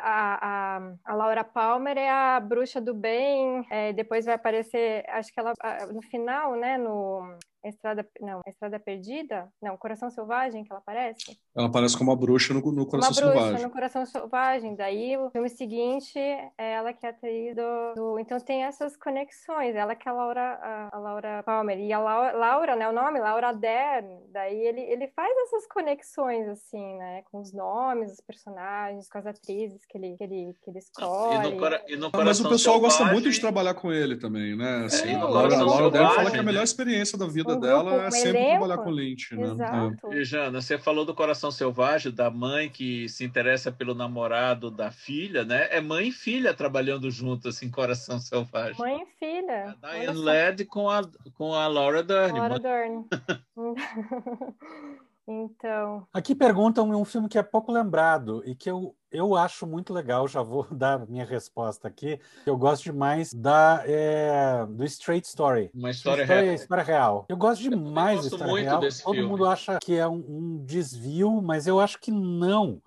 a, 0.00 0.76
a, 0.78 0.92
a 1.04 1.14
Laura 1.14 1.44
Palmer 1.44 1.96
é 1.98 2.08
a 2.10 2.40
bruxa 2.40 2.80
do 2.80 2.94
bem 2.94 3.66
é, 3.70 3.92
depois 3.92 4.24
vai 4.24 4.34
aparecer 4.34 5.04
acho 5.08 5.32
que 5.32 5.38
ela 5.40 5.52
no 5.92 6.02
final 6.02 6.54
né 6.56 6.76
no 6.78 7.36
Estrada 7.64 8.08
não 8.20 8.40
Estrada 8.46 8.78
Perdida 8.78 9.48
não 9.60 9.76
Coração 9.76 10.10
Selvagem 10.10 10.62
que 10.64 10.72
ela 10.72 10.80
aparece 10.80 11.36
Ela 11.56 11.66
aparece 11.66 11.98
como 11.98 12.10
uma 12.10 12.16
bruxa 12.16 12.54
no, 12.54 12.60
no 12.72 12.86
Coração 12.86 13.10
uma 13.10 13.20
bruxa 13.20 13.32
Selvagem. 13.42 13.66
no 13.66 13.72
Coração 13.72 14.06
Selvagem. 14.06 14.76
Daí 14.76 15.16
o 15.16 15.28
filme 15.30 15.48
seguinte 15.50 16.18
é 16.18 16.52
ela 16.56 16.92
que 16.92 17.04
é 17.04 17.08
atriz 17.10 17.56
do, 17.56 17.94
do- 17.96 18.18
Então 18.20 18.38
tem 18.38 18.62
essas 18.64 18.96
conexões. 18.96 19.74
Ela 19.74 19.96
que 19.96 20.08
é 20.08 20.12
a 20.12 20.14
Laura, 20.14 20.40
a, 20.62 20.96
a 20.96 20.98
Laura 20.98 21.42
Palmer. 21.42 21.78
E 21.80 21.92
a 21.92 21.98
Laura, 21.98 22.32
Laura, 22.36 22.76
né? 22.76 22.88
O 22.88 22.92
nome, 22.92 23.18
Laura 23.18 23.52
Dern. 23.52 24.20
Daí 24.30 24.56
ele, 24.56 24.80
ele 24.82 25.08
faz 25.08 25.36
essas 25.46 25.66
conexões, 25.66 26.46
assim, 26.48 26.96
né? 26.96 27.22
Com 27.30 27.40
os 27.40 27.52
nomes, 27.52 28.12
os 28.12 28.20
personagens, 28.20 29.08
com 29.10 29.18
as 29.18 29.26
atrizes 29.26 29.77
que 29.86 29.98
ele, 29.98 30.16
que 30.16 30.24
ele, 30.24 30.54
que 30.62 30.70
ele 30.70 30.78
E 30.78 30.80
escolhe. 30.80 31.50
no, 31.50 31.56
cora- 31.58 31.84
e 31.88 31.96
no 31.96 32.06
Ah, 32.12 32.24
mas 32.24 32.40
o 32.40 32.48
pessoal 32.48 32.80
gosta 32.80 32.98
Selvagem- 32.98 33.20
muito 33.20 33.30
de 33.34 33.40
trabalhar 33.40 33.74
com 33.74 33.92
ele 33.92 34.16
também, 34.16 34.56
né? 34.56 34.84
Assim, 34.86 35.08
Sim, 35.08 35.14
a 35.16 35.24
Laura, 35.24 35.54
a 35.56 35.62
Laura 35.62 35.90
Dern 35.90 36.06
fala 36.06 36.08
Selvagem, 36.10 36.32
que 36.32 36.38
a 36.38 36.42
melhor 36.42 36.64
experiência 36.64 37.18
da 37.18 37.26
vida 37.26 37.54
Um 37.54 37.60
dela 37.60 37.82
grupo, 37.84 37.96
é 38.04 38.08
um 38.08 38.10
sempre 38.10 38.38
elenco. 38.38 38.58
trabalhar 38.58 38.78
com 38.82 38.90
Lynch, 38.90 39.36
né? 39.36 39.42
Exato. 39.52 40.12
E, 40.14 40.24
Jana, 40.24 40.60
você 40.60 40.78
falou 40.78 41.04
do 41.04 41.14
Coração 41.14 41.50
Selvagem, 41.50 42.12
da 42.12 42.30
mãe 42.30 42.68
que 42.70 43.08
se 43.08 43.24
interessa 43.24 43.70
pelo 43.70 43.94
namorado 43.94 44.70
da 44.70 44.90
filha, 44.90 45.44
né? 45.44 45.68
É 45.70 45.80
mãe 45.80 46.08
e 46.08 46.12
filha 46.12 46.54
trabalhando 46.54 47.10
juntas 47.10 47.62
em 47.62 47.70
Coração 47.70 48.18
Selvagem. 48.20 48.78
Mãe 48.78 49.02
e 49.02 49.06
filha. 49.18 49.76
A 49.82 49.88
Olha 49.88 50.00
Diane. 50.00 50.18
Ladd 50.20 50.64
com 50.64 50.88
a, 50.88 51.02
com 51.34 51.52
a 51.54 51.66
Laura 51.66 52.02
Dern. 52.02 52.38
Laura 52.38 52.58
Dern. 52.58 53.04
Então. 55.28 56.06
Aqui 56.10 56.34
perguntam 56.34 56.88
um 56.90 57.04
filme 57.04 57.28
que 57.28 57.38
é 57.38 57.42
pouco 57.42 57.70
lembrado 57.70 58.42
e 58.46 58.54
que 58.54 58.70
eu, 58.70 58.96
eu 59.12 59.36
acho 59.36 59.66
muito 59.66 59.92
legal. 59.92 60.26
Já 60.26 60.40
vou 60.40 60.66
dar 60.72 61.06
minha 61.06 61.24
resposta 61.24 61.86
aqui. 61.86 62.18
Eu 62.46 62.56
gosto 62.56 62.84
demais 62.84 63.34
da 63.34 63.82
é, 63.84 64.64
do 64.66 64.84
Straight 64.86 65.28
Story. 65.28 65.70
Uma 65.74 65.90
história, 65.90 66.22
história 66.22 66.42
real. 66.42 66.54
História 66.54 66.84
real. 66.84 67.26
Eu 67.28 67.36
gosto 67.36 67.62
demais 67.62 68.20
gosto 68.22 68.30
da 68.30 68.36
história 68.36 68.52
muito 68.52 68.64
real. 68.64 68.80
desse 68.80 69.02
Todo 69.02 69.14
filme. 69.14 69.28
mundo 69.28 69.46
acha 69.46 69.78
que 69.78 69.94
é 69.94 70.08
um, 70.08 70.24
um 70.26 70.64
desvio, 70.64 71.42
mas 71.42 71.66
eu 71.66 71.78
acho 71.78 72.00
que 72.00 72.10
não. 72.10 72.80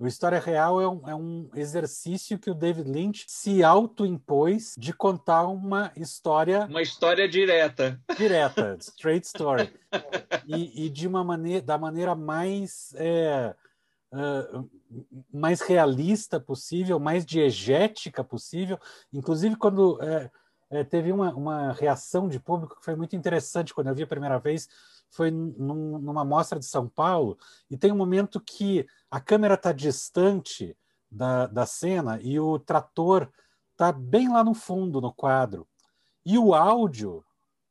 O 0.00 0.06
História 0.06 0.40
Real 0.40 0.80
é 0.80 0.88
um, 0.88 1.08
é 1.10 1.14
um 1.14 1.50
exercício 1.54 2.38
que 2.38 2.50
o 2.50 2.54
David 2.54 2.90
Lynch 2.90 3.26
se 3.28 3.62
autoimpôs 3.62 4.74
de 4.78 4.94
contar 4.94 5.46
uma 5.46 5.92
história 5.94 6.64
Uma 6.64 6.80
história 6.80 7.28
direta. 7.28 8.00
direta, 8.16 8.76
straight 8.80 9.26
story, 9.26 9.70
e, 10.46 10.86
e 10.86 10.88
de 10.88 11.06
uma 11.06 11.22
maneira, 11.22 11.60
da 11.60 11.76
maneira 11.76 12.14
mais 12.14 12.94
é, 12.96 13.54
ah, 14.10 14.64
mais 15.30 15.60
realista 15.60 16.40
possível, 16.40 16.98
mais 16.98 17.26
diegética 17.26 18.24
possível. 18.24 18.78
Inclusive 19.12 19.54
quando 19.56 20.02
é, 20.02 20.30
é, 20.70 20.82
teve 20.82 21.12
uma, 21.12 21.34
uma 21.34 21.72
reação 21.72 22.26
de 22.26 22.40
público 22.40 22.76
que 22.76 22.84
foi 22.84 22.96
muito 22.96 23.14
interessante 23.14 23.74
quando 23.74 23.88
eu 23.88 23.94
vi 23.94 24.04
a 24.04 24.06
primeira 24.06 24.38
vez, 24.38 24.66
foi 25.10 25.30
num- 25.30 25.98
numa 25.98 26.24
mostra 26.24 26.58
de 26.58 26.66
São 26.66 26.88
Paulo 26.88 27.38
e 27.70 27.76
tem 27.76 27.92
um 27.92 27.96
momento 27.96 28.40
que 28.40 28.86
a 29.10 29.20
câmera 29.20 29.54
está 29.54 29.72
distante 29.72 30.76
da, 31.10 31.46
da 31.46 31.66
cena 31.66 32.20
e 32.22 32.38
o 32.38 32.58
trator 32.58 33.28
está 33.72 33.92
bem 33.92 34.28
lá 34.30 34.44
no 34.44 34.54
fundo 34.54 35.00
no 35.00 35.12
quadro 35.12 35.66
e 36.24 36.38
o 36.38 36.54
áudio 36.54 37.24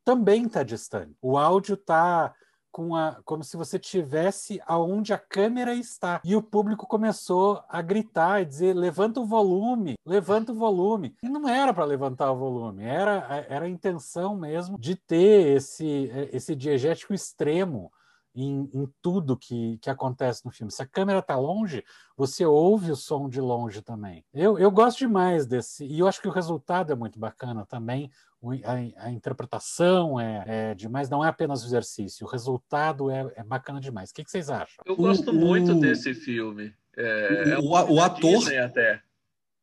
também 0.04 0.46
está 0.46 0.64
distante. 0.64 1.16
O 1.22 1.38
áudio 1.38 1.76
está 1.76 2.34
com 2.80 2.96
a, 2.96 3.18
como 3.26 3.44
se 3.44 3.58
você 3.58 3.78
tivesse 3.78 4.62
aonde 4.66 5.12
a 5.12 5.18
câmera 5.18 5.74
está. 5.74 6.22
E 6.24 6.34
o 6.34 6.42
público 6.42 6.88
começou 6.88 7.62
a 7.68 7.82
gritar 7.82 8.42
e 8.42 8.46
dizer: 8.46 8.74
levanta 8.74 9.20
o 9.20 9.26
volume, 9.26 9.96
levanta 10.06 10.54
o 10.54 10.56
volume. 10.56 11.14
E 11.22 11.28
não 11.28 11.50
era 11.50 11.74
para 11.74 11.84
levantar 11.84 12.32
o 12.32 12.38
volume, 12.38 12.86
era, 12.86 13.46
era 13.50 13.66
a 13.66 13.70
intenção 13.70 14.34
mesmo 14.34 14.80
de 14.80 14.96
ter 14.96 15.58
esse, 15.58 16.10
esse 16.32 16.56
diegético 16.56 17.14
extremo 17.14 17.92
em, 18.34 18.70
em 18.74 18.88
tudo 19.02 19.36
que, 19.36 19.78
que 19.80 19.90
acontece 19.90 20.46
no 20.46 20.52
filme. 20.52 20.72
Se 20.72 20.82
a 20.82 20.88
câmera 20.88 21.20
está 21.20 21.36
longe, 21.36 21.84
você 22.16 22.46
ouve 22.46 22.92
o 22.92 22.96
som 22.96 23.28
de 23.28 23.42
longe 23.42 23.82
também. 23.82 24.24
Eu, 24.34 24.58
eu 24.58 24.72
gosto 24.72 25.00
demais 25.00 25.46
desse, 25.46 25.86
e 25.86 26.00
eu 26.00 26.08
acho 26.08 26.22
que 26.22 26.30
o 26.30 26.32
resultado 26.32 26.94
é 26.94 26.96
muito 26.96 27.20
bacana 27.20 27.66
também. 27.66 28.10
O- 28.42 28.52
A, 28.54 29.06
a 29.06 29.12
interpretação 29.12 30.20
é, 30.20 30.44
é 30.48 30.74
demais, 30.76 31.10
não 31.10 31.24
é 31.24 31.28
apenas 31.28 31.62
o 31.64 31.68
exercício, 31.68 32.26
o 32.26 32.30
resultado 32.30 33.12
é, 33.12 33.32
é 33.36 33.44
bacana 33.44 33.82
demais. 33.82 34.12
O 34.12 34.14
que, 34.14 34.24
que 34.24 34.32
vocês 34.32 34.50
acham? 34.50 34.82
Eu 34.86 34.94
O- 34.94 34.98
gosto 34.98 35.34
muito 35.34 35.74
o- 35.74 35.80
desse 35.80 36.14
filme. 36.14 36.74
É, 36.96 37.52
é 37.54 37.58
O- 37.58 37.64
um 37.64 37.68
o- 37.72 37.94
o 37.96 38.02
ator- 38.02 38.56
até. 38.58 39.02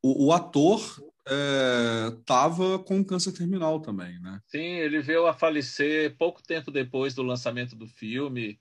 O, 0.02 0.26
o 0.26 0.32
ator 0.32 0.80
estava 2.18 2.78
com 2.78 3.04
câncer 3.04 3.32
terminal 3.32 3.80
também, 3.80 4.20
né? 4.20 4.40
Sim, 4.46 4.58
ele 4.76 5.00
veio 5.00 5.26
a 5.26 5.32
falecer 5.32 6.16
pouco 6.16 6.42
tempo 6.42 6.70
depois 6.70 7.14
do 7.14 7.22
lançamento 7.22 7.74
do 7.74 7.86
filme. 7.86 8.58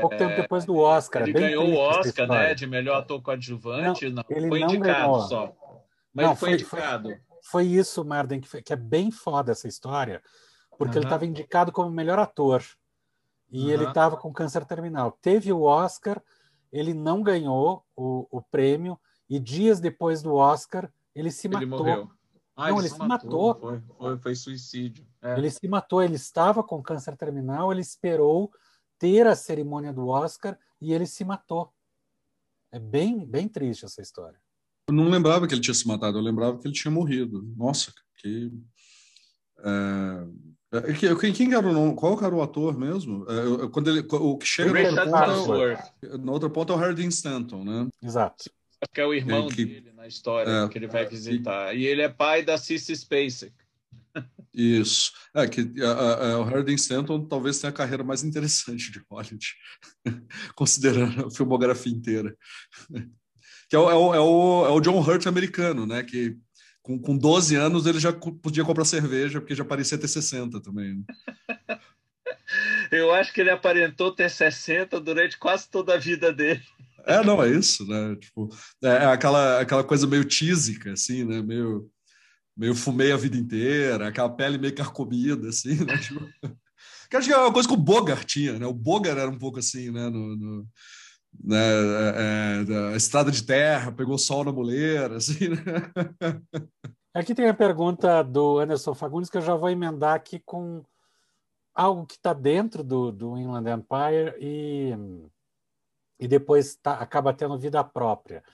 Pouco 0.00 0.16
tempo 0.16 0.36
depois 0.36 0.64
do 0.64 0.76
Oscar. 0.76 1.22
ele 1.22 1.30
é 1.30 1.34
bem 1.34 1.42
ganhou 1.42 1.68
o 1.68 1.74
Oscar, 1.76 2.26
né, 2.28 2.54
de 2.54 2.66
melhor 2.66 2.96
ator 2.98 3.20
coadjuvante. 3.20 4.08
Não, 4.08 4.22
ele 4.30 4.48
foi 4.48 4.60
não 4.60 4.68
indicado 4.68 5.00
ganhou. 5.00 5.20
só. 5.20 5.54
Mas 6.14 6.24
Não, 6.24 6.32
ele 6.32 6.38
foi, 6.38 6.48
foi- 6.50 6.58
foi- 6.58 6.78
indicado. 6.78 7.08
Foi 7.10 7.27
isso, 7.62 8.04
Marden, 8.04 8.40
que, 8.40 8.48
foi- 8.48 8.62
que 8.62 8.72
é 8.72 8.76
bem 8.76 9.10
foda 9.10 9.52
essa 9.52 9.66
história, 9.68 10.22
porque 10.76 10.92
ele 10.98 11.04
Aham. 11.06 11.06
estava 11.06 11.26
indicado 11.26 11.72
como 11.72 11.90
melhor 11.90 12.18
ator 12.18 12.62
e 13.50 13.64
Aham. 13.64 13.72
ele 13.72 13.84
estava 13.84 14.16
com 14.16 14.32
câncer 14.32 14.64
terminal. 14.64 15.12
Teve 15.12 15.52
o 15.52 15.62
Oscar, 15.62 16.22
ele 16.70 16.92
não 16.94 17.22
ganhou 17.22 17.84
o, 17.96 18.26
o 18.30 18.42
prêmio 18.42 18.98
e 19.28 19.38
dias 19.40 19.80
depois 19.80 20.22
do 20.22 20.34
Oscar 20.34 20.92
ele 21.14 21.30
se 21.30 21.46
Ele 21.48 21.64
matou. 21.66 21.78
morreu. 21.86 22.10
Ah, 22.54 22.70
Não, 22.70 22.78
ele 22.80 22.88
se 22.88 22.98
matou. 22.98 23.54
Foi, 23.58 23.80
foi, 23.80 24.18
foi 24.18 24.34
suicídio. 24.34 25.06
É. 25.22 25.38
Ele 25.38 25.50
se 25.50 25.66
matou, 25.68 26.02
ele 26.02 26.16
estava 26.16 26.62
com 26.62 26.82
câncer 26.82 27.16
terminal, 27.16 27.70
ele 27.72 27.80
esperou 27.80 28.52
ter 28.98 29.26
a 29.26 29.34
cerimônia 29.36 29.92
do 29.92 30.08
Oscar 30.08 30.58
e 30.80 30.92
ele 30.92 31.06
se 31.06 31.24
matou. 31.24 31.72
É 32.70 32.78
bem, 32.78 33.24
bem 33.24 33.48
triste 33.48 33.84
essa 33.84 34.02
história. 34.02 34.40
Eu 34.88 34.94
não 34.94 35.08
lembrava 35.10 35.46
que 35.46 35.54
ele 35.54 35.60
tinha 35.60 35.74
se 35.74 35.86
matado, 35.86 36.18
eu 36.18 36.22
lembrava 36.22 36.58
que 36.58 36.66
ele 36.66 36.74
tinha 36.74 36.90
morrido. 36.90 37.42
Nossa, 37.56 37.92
que. 38.16 38.50
É... 39.60 40.78
é, 40.78 40.92
que- 40.94 41.14
Quem, 41.16 41.32
quem 41.32 41.54
era 41.54 41.66
o 41.68 41.72
nome? 41.72 41.94
Qual 41.94 42.18
era 42.24 42.34
o 42.34 42.42
ator 42.42 42.76
mesmo? 42.78 43.26
É, 43.28 43.68
quando 43.68 43.90
ele, 43.90 44.06
o 44.10 44.38
que 44.38 44.46
chega 44.46 44.72
na 44.72 44.80
outra, 44.88 45.04
ponta, 45.04 45.18
Farnsworth, 45.26 45.92
na 46.24 46.32
outra 46.32 46.50
ponta 46.50 46.72
é 46.72 46.76
o 46.76 46.78
Harry 46.78 46.94
Dean 46.94 47.08
Stanton, 47.08 47.64
né? 47.64 47.88
Exato. 48.02 48.50
que 48.94 49.00
é 49.00 49.06
o 49.06 49.12
irmão 49.12 49.48
É, 49.48 49.54
que- 49.54 49.64
dele 49.64 49.92
na 49.92 50.06
história 50.06 50.50
é, 50.50 50.68
que 50.68 50.78
ele 50.78 50.86
vai 50.86 51.04
visitar. 51.06 51.74
E 51.76 51.84
ele 51.84 52.00
é 52.02 52.08
pai 52.08 52.42
da 52.44 52.56
Cissy 52.56 52.94
Spacek. 52.96 53.52
Isso. 54.54 55.12
É 55.34 55.46
que 55.46 55.60
a- 55.82 56.32
a- 56.32 56.38
o 56.38 56.44
Harry 56.44 56.64
Dean 56.64 56.74
Stanton 56.76 57.26
talvez 57.26 57.58
tenha 57.60 57.70
a 57.70 57.74
carreira 57.74 58.02
mais 58.02 58.22
interessante 58.24 58.90
de 58.90 59.00
Hollywood, 59.10 59.46
considerando 60.56 61.26
a 61.26 61.30
filmografia 61.30 61.92
inteira. 61.92 62.34
Que 63.68 63.76
é 63.76 63.78
o, 63.78 63.90
é 63.90 63.94
o, 63.94 64.14
é 64.14 64.20
o, 64.20 64.66
é 64.66 64.70
o 64.70 64.80
John 64.80 65.00
Hurt 65.00 65.26
americano, 65.26 65.86
né? 65.86 66.02
Que 66.02 66.36
com, 66.82 66.98
com 66.98 67.16
12 67.16 67.54
anos 67.54 67.86
ele 67.86 68.00
já 68.00 68.12
podia 68.12 68.64
comprar 68.64 68.84
cerveja, 68.84 69.40
porque 69.40 69.54
já 69.54 69.64
parecia 69.64 69.98
ter 69.98 70.08
60 70.08 70.60
também. 70.60 70.94
né? 70.96 71.04
Eu 72.90 73.12
acho 73.12 73.32
que 73.32 73.40
ele 73.40 73.50
aparentou 73.50 74.14
ter 74.14 74.30
60 74.30 74.98
durante 75.00 75.38
quase 75.38 75.68
toda 75.68 75.94
a 75.94 75.98
vida 75.98 76.32
dele. 76.32 76.62
É, 77.06 77.22
não, 77.22 77.42
é 77.42 77.50
isso, 77.50 77.86
né? 77.86 78.16
Tipo, 78.16 78.48
é 78.82 78.88
é 78.88 79.04
aquela, 79.06 79.60
aquela 79.60 79.84
coisa 79.84 80.06
meio 80.06 80.24
tísica, 80.24 80.92
assim, 80.92 81.24
né? 81.24 81.42
Meio, 81.42 81.90
meio 82.56 82.74
fumei 82.74 83.12
a 83.12 83.16
vida 83.16 83.36
inteira, 83.36 84.08
aquela 84.08 84.28
pele 84.30 84.58
meio 84.58 84.74
carcomida, 84.74 85.48
assim, 85.48 85.84
né? 85.84 85.96
Tipo, 86.00 86.26
que 87.10 87.16
acho 87.16 87.26
que 87.28 87.32
é 87.34 87.38
uma 87.38 87.52
coisa 87.52 87.66
que 87.68 87.74
o 87.74 87.78
Bogart 87.78 88.24
tinha, 88.26 88.58
né? 88.58 88.66
O 88.66 88.72
Bogart 88.74 89.16
era 89.18 89.30
um 89.30 89.38
pouco 89.38 89.58
assim, 89.58 89.90
né? 89.90 90.08
No, 90.10 90.36
no- 90.36 90.66
né? 91.42 91.56
é, 91.56 92.60
é, 92.60 92.64
da 92.64 92.96
estrada 92.96 93.30
de 93.30 93.42
terra, 93.42 93.92
pegou 93.92 94.18
sol 94.18 94.44
na 94.44 94.52
muleira, 94.52 95.16
assim, 95.16 95.48
né? 95.48 95.58
Aqui 97.14 97.34
tem 97.34 97.48
a 97.48 97.54
pergunta 97.54 98.22
do 98.22 98.58
Anderson 98.58 98.94
Fagundes, 98.94 99.30
que 99.30 99.38
eu 99.38 99.42
já 99.42 99.56
vou 99.56 99.68
emendar 99.68 100.14
aqui 100.14 100.38
com 100.38 100.84
algo 101.74 102.06
que 102.06 102.14
está 102.14 102.32
dentro 102.32 102.84
do, 102.84 103.10
do 103.10 103.36
Inland 103.36 103.68
Empire 103.68 104.36
e, 104.38 104.92
e 106.20 106.28
depois 106.28 106.76
tá- 106.76 106.94
acaba 106.94 107.32
tendo 107.32 107.58
vida 107.58 107.82
própria. 107.82 108.44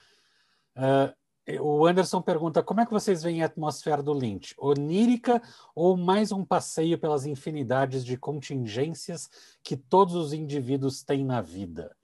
Ah, 0.74 1.14
o 1.61 1.85
Anderson 1.85 2.22
pergunta 2.22 2.62
como 2.62 2.80
é 2.80 2.87
que 2.87 2.93
vocês 2.93 3.22
veem 3.22 3.43
a 3.43 3.47
atmosfera 3.47 4.03
do 4.03 4.14
Lynch? 4.14 4.55
Onírica 4.57 5.43
ou 5.74 5.97
mais 5.97 6.32
um 6.32 6.45
passeio 6.45 6.99
pelas 6.99 7.26
infinidades 7.26 8.05
de 8.05 8.16
contingências 8.16 9.28
que 9.62 9.76
todos 9.76 10.14
os 10.14 10.32
indivíduos 10.32 11.03
têm 11.03 11.22
na 11.24 11.43
vida? 11.43 11.95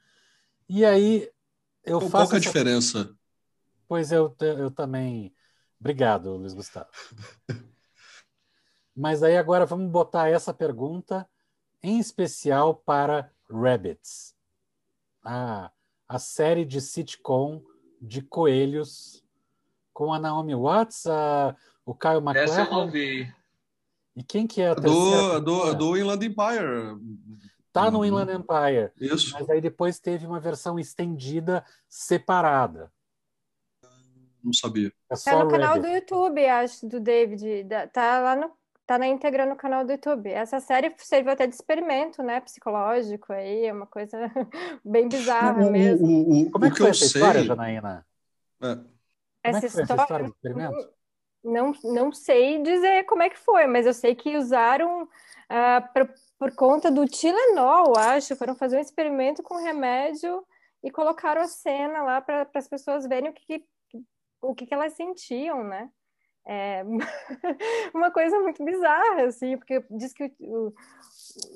E 0.73 0.85
aí 0.85 1.29
eu 1.85 2.01
faço 2.01 2.11
qual 2.13 2.29
que 2.29 2.35
é 2.35 2.37
a 2.37 2.39
essa- 2.39 2.47
diferença? 2.49 3.15
Pois 3.89 4.13
eu, 4.13 4.33
eu 4.41 4.71
também. 4.71 5.35
Obrigado, 5.81 6.37
Luiz 6.37 6.55
Gustavo. 6.55 6.89
Mas 8.95 9.23
aí 9.23 9.37
agora 9.37 9.67
vamos 9.67 9.91
botar 9.91 10.29
essa 10.29 10.53
pergunta 10.55 11.29
em 11.83 11.99
especial 11.99 12.75
para 12.75 13.33
Rabbits, 13.51 14.35
a, 15.25 15.71
a 16.09 16.19
série 16.19 16.65
de 16.65 16.81
sitcom 16.81 17.63
de 18.01 18.23
coelhos 18.23 19.25
com 19.93 20.13
a 20.13 20.19
Naomi 20.19 20.55
Watts, 20.55 21.07
a, 21.07 21.57
o 21.85 21.95
Kyle 21.95 22.21
Essa 22.37 22.61
eu 22.63 22.71
não 22.71 22.91
vi. 22.91 23.33
e 24.15 24.23
quem 24.23 24.47
que 24.47 24.61
é 24.61 24.69
a 24.71 24.75
Do, 24.75 24.83
terceira? 24.83 25.41
do, 25.41 25.75
do 25.75 25.97
Inland 25.97 26.25
Empire. 26.25 26.97
Tá 27.73 27.91
no 27.91 28.05
Inland 28.05 28.33
Empire, 28.33 28.91
Isso. 29.01 29.33
mas 29.33 29.49
aí 29.49 29.61
depois 29.61 29.99
teve 30.01 30.27
uma 30.27 30.41
versão 30.41 30.79
estendida 30.79 31.65
separada. 31.89 32.93
Não 34.43 34.53
sabia. 34.53 34.89
É 34.89 34.93
Tá 35.11 35.17
só 35.17 35.45
no 35.45 35.51
canal 35.51 35.79
do 35.79 35.87
YouTube, 35.87 36.45
acho, 36.47 36.89
do 36.89 36.99
David. 36.99 37.65
Da- 37.65 37.87
Tá 37.87 38.21
lá 38.21 38.37
no. 38.37 38.51
Tá 38.87 38.99
na 38.99 39.07
íntegra 39.07 39.47
no 39.47 39.55
canal 39.55 39.85
do 39.85 39.93
YouTube. 39.93 40.29
Essa 40.31 40.59
série 40.59 40.93
serviu 40.99 41.31
até 41.31 41.47
de 41.47 41.55
experimento, 41.55 42.25
né? 42.25 42.41
Psicológico 42.41 43.33
aí, 43.33 43.67
é 43.67 43.73
uma 43.73 43.87
coisa 43.87 44.19
bem 44.85 45.09
bizarra 45.09 45.65
O- 45.65 45.71
mesmo. 45.71 46.07
o, 46.09 46.43
o, 46.49 46.51
Como 46.51 46.65
é 46.65 46.69
que 46.69 46.75
que 46.75 46.79
foi 46.81 46.89
eu 46.89 46.91
essa 46.91 47.05
história, 47.05 47.39
sei. 47.41 47.47
Janaína? 47.49 48.05
é, 48.61 48.75
Como 48.75 48.89
Essa 49.45 49.59
é 49.59 49.61
que 49.61 49.69
foi 49.69 49.83
essa 49.83 49.93
história, 49.95 50.03
história 50.03 50.25
do 50.27 50.31
experimento? 50.33 50.93
Não, 51.43 51.73
não 51.85 52.13
sei 52.13 52.63
dizer 52.63 53.05
como 53.05 53.23
é 53.23 53.31
que 53.31 53.39
foi, 53.39 53.67
mas 53.67 53.87
eu 53.87 53.95
sei 53.95 54.15
que 54.15 54.37
usaram 54.37 55.09
ah, 55.49 55.81
por, 55.95 56.15
por 56.39 56.55
conta 56.55 56.91
do 56.91 57.07
Tilenol, 57.07 57.97
acho, 57.97 58.37
foram 58.37 58.55
fazer 58.55 58.77
um 58.77 58.81
experimento 58.81 59.43
com 59.43 59.57
remédio 59.57 60.45
e 60.83 60.91
colocaram 60.91 61.43
a 61.43 61.47
cena 61.49 62.03
lá 62.03 62.21
para 62.21 62.49
as 62.55 62.69
pessoas 62.69 63.07
verem 63.07 63.31
o 63.31 63.33
que, 63.33 63.61
que- 63.61 63.67
o 64.43 64.55
que, 64.55 64.67
que 64.67 64.75
elas 64.75 64.95
sentiam, 64.95 65.63
né? 65.65 65.91
É 66.47 66.83
uma 67.95 68.11
coisa 68.11 68.39
muito 68.41 68.65
bizarra, 68.65 69.25
assim, 69.25 69.57
porque 69.57 69.85
diz 69.91 70.13
que 70.13 70.33
o, 70.41 70.73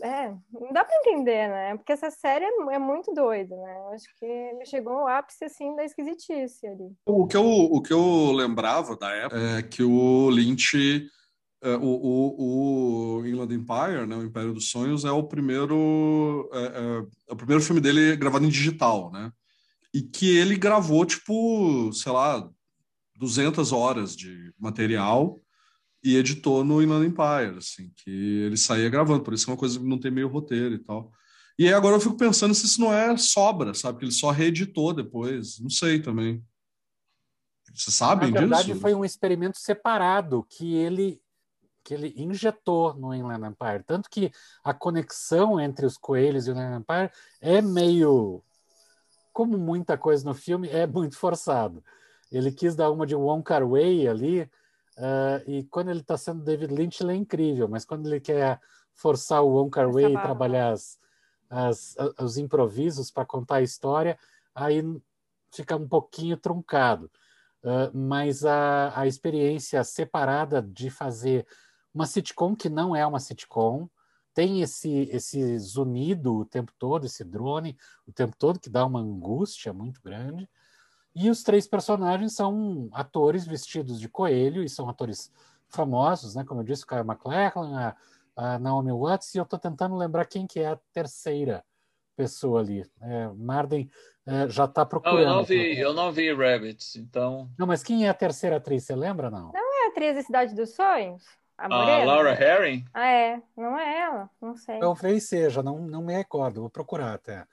é, 0.03 0.29
não 0.53 0.73
dá 0.73 0.85
para 0.85 0.97
entender, 0.99 1.49
né? 1.49 1.77
Porque 1.77 1.93
essa 1.93 2.11
série 2.11 2.45
é, 2.45 2.75
é 2.75 2.79
muito 2.79 3.13
doida, 3.13 3.57
né? 3.57 3.77
Eu 3.79 3.89
acho 3.89 4.07
que 4.19 4.67
chegou 4.67 4.99
ao 4.99 5.09
ápice, 5.09 5.45
assim, 5.45 5.75
da 5.75 5.85
esquisitice 5.85 6.67
ali. 6.67 6.93
O 7.07 7.27
que 7.27 7.37
eu, 7.37 7.45
o 7.45 7.83
que 7.83 7.93
eu 7.93 8.33
lembrava 8.33 8.97
da 8.97 9.11
época 9.11 9.59
é 9.59 9.63
que 9.63 9.83
o 9.83 10.31
Lynch... 10.31 11.09
É, 11.63 11.77
o, 11.77 11.81
o, 11.81 13.21
o 13.21 13.27
Inland 13.27 13.55
Empire, 13.55 14.07
né, 14.07 14.15
o 14.17 14.23
Império 14.23 14.53
dos 14.53 14.69
Sonhos, 14.69 15.07
é 15.07 15.11
o 15.11 15.23
primeiro 15.23 16.47
é, 16.53 16.59
é, 16.59 17.07
é 17.31 17.33
o 17.33 17.37
primeiro 17.37 17.63
filme 17.63 17.81
dele 17.81 18.15
gravado 18.17 18.45
em 18.45 18.51
digital, 18.51 19.11
né? 19.11 19.33
E 19.95 20.03
que 20.03 20.37
ele 20.37 20.59
gravou, 20.59 21.07
tipo, 21.07 21.91
sei 21.95 22.13
lá, 22.13 22.47
200 23.25 23.73
horas 23.73 24.17
de 24.17 24.53
material 24.59 25.41
e 26.03 26.17
editou 26.17 26.63
no 26.63 26.83
Inland 26.83 27.07
Empire, 27.07 27.57
assim, 27.59 27.91
que 27.97 28.11
ele 28.43 28.57
saía 28.57 28.91
gravando, 28.91 29.25
por 29.25 29.33
isso 29.33 29.49
é 29.49 29.53
uma 29.53 29.59
coisa 29.59 29.79
que 29.79 29.87
não 29.87 29.99
tem 29.99 30.11
meio 30.11 30.29
roteiro 30.29 30.75
e 30.75 30.79
tal. 30.79 31.11
E 31.59 31.67
aí 31.67 31.73
agora 31.73 31.97
eu 31.97 32.01
fico 32.01 32.17
pensando 32.17 32.55
se 32.55 32.67
isso 32.67 32.81
não 32.81 32.93
é 32.93 33.17
sobra, 33.17 33.73
sabe? 33.75 33.99
Que 33.99 34.05
ele 34.05 34.13
só 34.13 34.31
reeditou 34.31 34.93
depois, 34.93 35.59
não 35.61 35.71
sei 35.71 36.03
também. 36.03 36.45
Vocês 37.73 37.97
sabem 37.97 38.29
disso? 38.29 38.35
Na 38.35 38.41
verdade, 38.41 38.69
disso? 38.69 38.81
foi 38.81 38.95
um 38.95 39.05
experimento 39.05 39.59
separado 39.59 40.47
que 40.49 40.75
ele 40.75 41.21
que 41.85 41.93
ele 41.93 42.15
injetou 42.17 42.95
no 42.95 43.15
Inland 43.15 43.47
Empire. 43.47 43.85
Tanto 43.85 44.09
que 44.09 44.33
a 44.65 44.73
conexão 44.73 45.61
entre 45.61 45.85
os 45.85 45.99
coelhos 45.99 46.47
e 46.47 46.51
o 46.51 46.55
Inland 46.55 46.81
Empire 46.81 47.11
é 47.41 47.61
meio. 47.61 48.43
Como 49.35 49.59
muita 49.59 49.99
coisa 49.99 50.25
no 50.25 50.35
filme, 50.35 50.69
é 50.69 50.87
muito 50.87 51.19
forçado. 51.19 51.85
Ele 52.31 52.51
quis 52.51 52.75
dar 52.75 52.91
uma 52.91 53.07
de 53.07 53.15
Wong 53.15 53.43
Kar 53.43 53.67
Wai 53.69 54.07
ali, 54.07 54.51
Uh, 54.97 55.51
e 55.51 55.65
quando 55.65 55.91
ele 55.91 56.01
está 56.01 56.17
sendo 56.17 56.45
David 56.45 56.73
Lynch, 56.73 57.03
ele 57.03 57.13
é 57.13 57.17
incrível, 57.17 57.69
mas 57.69 57.85
quando 57.85 58.07
ele 58.07 58.21
quer 58.21 58.61
forçar 58.95 59.43
o 59.43 59.49
Wong 59.49 59.71
Kar 59.71 59.91
Wai 59.93 60.13
e 60.13 60.13
trabalhar 60.13 60.71
as, 60.71 60.99
as, 61.51 61.97
os 62.21 62.39
improvisos 62.39 63.11
para 63.11 63.25
contar 63.25 63.57
a 63.57 63.63
história, 63.63 64.17
aí 64.55 64.83
fica 65.51 65.77
um 65.77 65.89
pouquinho 65.89 66.37
truncado. 66.37 67.11
Uh, 67.65 67.91
mas 67.97 68.45
a, 68.45 69.01
a 69.01 69.07
experiência 69.07 69.83
separada 69.83 70.63
de 70.63 70.91
fazer 70.91 71.47
uma 71.93 72.07
sitcom 72.07 72.55
que 72.55 72.69
não 72.69 72.95
é 72.95 73.05
uma 73.05 73.19
sitcom, 73.19 73.89
tem 74.33 74.63
esse, 74.63 75.09
esse 75.13 75.59
zunido 75.59 76.35
o 76.35 76.45
tempo 76.45 76.73
todo, 76.79 77.07
esse 77.07 77.25
drone 77.25 77.77
o 78.07 78.13
tempo 78.13 78.37
todo, 78.37 78.61
que 78.61 78.69
dá 78.69 78.85
uma 78.85 79.01
angústia 79.01 79.73
muito 79.73 80.01
grande. 80.03 80.49
E 81.15 81.31
os 81.31 81.43
três 81.43 81.67
personagens 81.67 82.35
são 82.35 82.89
atores 82.93 83.47
vestidos 83.47 84.01
de 84.01 84.09
coelho 84.09 84.63
e 84.63 84.69
são 84.69 84.89
atores 84.89 85.33
famosos, 85.69 86.35
né? 86.35 86.45
Como 86.45 86.61
eu 86.61 86.65
disse, 86.65 86.85
o 86.85 86.87
Kyle 86.87 87.05
MacLachlan, 87.05 87.95
a, 88.37 88.55
a 88.55 88.59
Naomi 88.59 88.93
Watts, 88.93 89.35
e 89.35 89.39
eu 89.39 89.45
estou 89.45 89.59
tentando 89.59 89.97
lembrar 89.97 90.25
quem 90.25 90.47
que 90.47 90.61
é 90.61 90.69
a 90.69 90.79
terceira 90.93 91.65
pessoa 92.17 92.61
ali. 92.61 92.85
É, 93.01 93.29
Marden 93.29 93.91
é, 94.27 94.49
já 94.49 94.65
está 94.65 94.85
procurando. 94.85 95.25
Não, 95.25 95.31
eu 95.31 95.37
não 95.37 95.45
vi, 95.45 95.79
eu 95.79 95.93
não 95.93 96.13
vi 96.13 96.33
Rabbits, 96.33 96.97
então. 96.97 97.51
Não, 97.59 97.67
mas 97.67 97.83
quem 97.83 98.07
é 98.07 98.09
a 98.09 98.15
terceira 98.15 98.57
atriz? 98.57 98.85
Você 98.85 98.95
lembra 98.95 99.31
não? 99.31 99.53
Não 99.53 99.83
é 99.83 99.87
a 99.87 99.89
atriz 99.91 100.17
da 100.17 100.23
Cidade 100.23 100.55
dos 100.55 100.75
Sonhos? 100.75 101.23
A 101.57 101.67
ah, 101.67 102.05
Laura 102.05 102.33
Herring? 102.33 102.85
Ah, 102.93 103.07
é. 103.07 103.43
Não 103.57 103.79
é 103.79 104.01
ela, 104.01 104.31
não 104.41 104.57
sei. 104.57 104.81
Talvez 104.81 105.29
seja, 105.29 105.63
não, 105.63 105.79
não 105.79 106.03
me 106.03 106.13
recordo, 106.13 106.63
vou 106.63 106.71
procurar 106.71 107.15
até. 107.15 107.47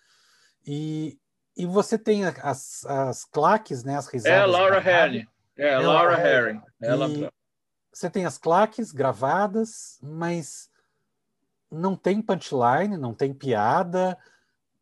E 0.66 1.20
e 1.56 1.66
você 1.66 1.98
tem 1.98 2.26
as, 2.26 2.86
as 2.86 3.26
claques, 3.26 3.84
né, 3.84 3.98
as 3.98 4.08
risadas. 4.08 4.38
É 4.38 4.42
a 4.42 4.46
Laura 4.46 4.80
Harry. 4.80 5.28
É, 5.58 5.74
a 5.74 5.80
Laura 5.80 6.16
Harry. 6.16 6.62
Ela... 6.82 7.08
Você 7.92 8.10
tem 8.10 8.26
as 8.26 8.38
claques 8.38 8.92
gravadas, 8.92 10.00
mas 10.02 10.70
não 11.70 11.96
tem 11.96 12.22
punchline, 12.22 12.98
não 12.98 13.14
tem 13.14 13.34
piada, 13.34 14.18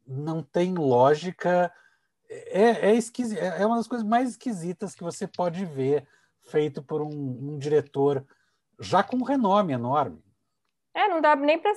não 0.05 0.43
tem 0.43 0.75
lógica. 0.75 1.71
É, 2.29 2.89
é, 2.89 2.95
esquisi... 2.95 3.37
é 3.37 3.65
uma 3.65 3.77
das 3.77 3.87
coisas 3.87 4.07
mais 4.07 4.29
esquisitas 4.29 4.93
que 4.93 5.03
você 5.03 5.27
pode 5.27 5.65
ver 5.65 6.07
feito 6.49 6.83
por 6.83 7.01
um, 7.01 7.09
um 7.09 7.57
diretor 7.57 8.25
já 8.79 9.03
com 9.03 9.17
um 9.17 9.23
renome 9.23 9.73
enorme. 9.73 10.23
É, 10.93 11.07
não 11.07 11.19
dá 11.21 11.35
nem 11.35 11.59
para 11.59 11.73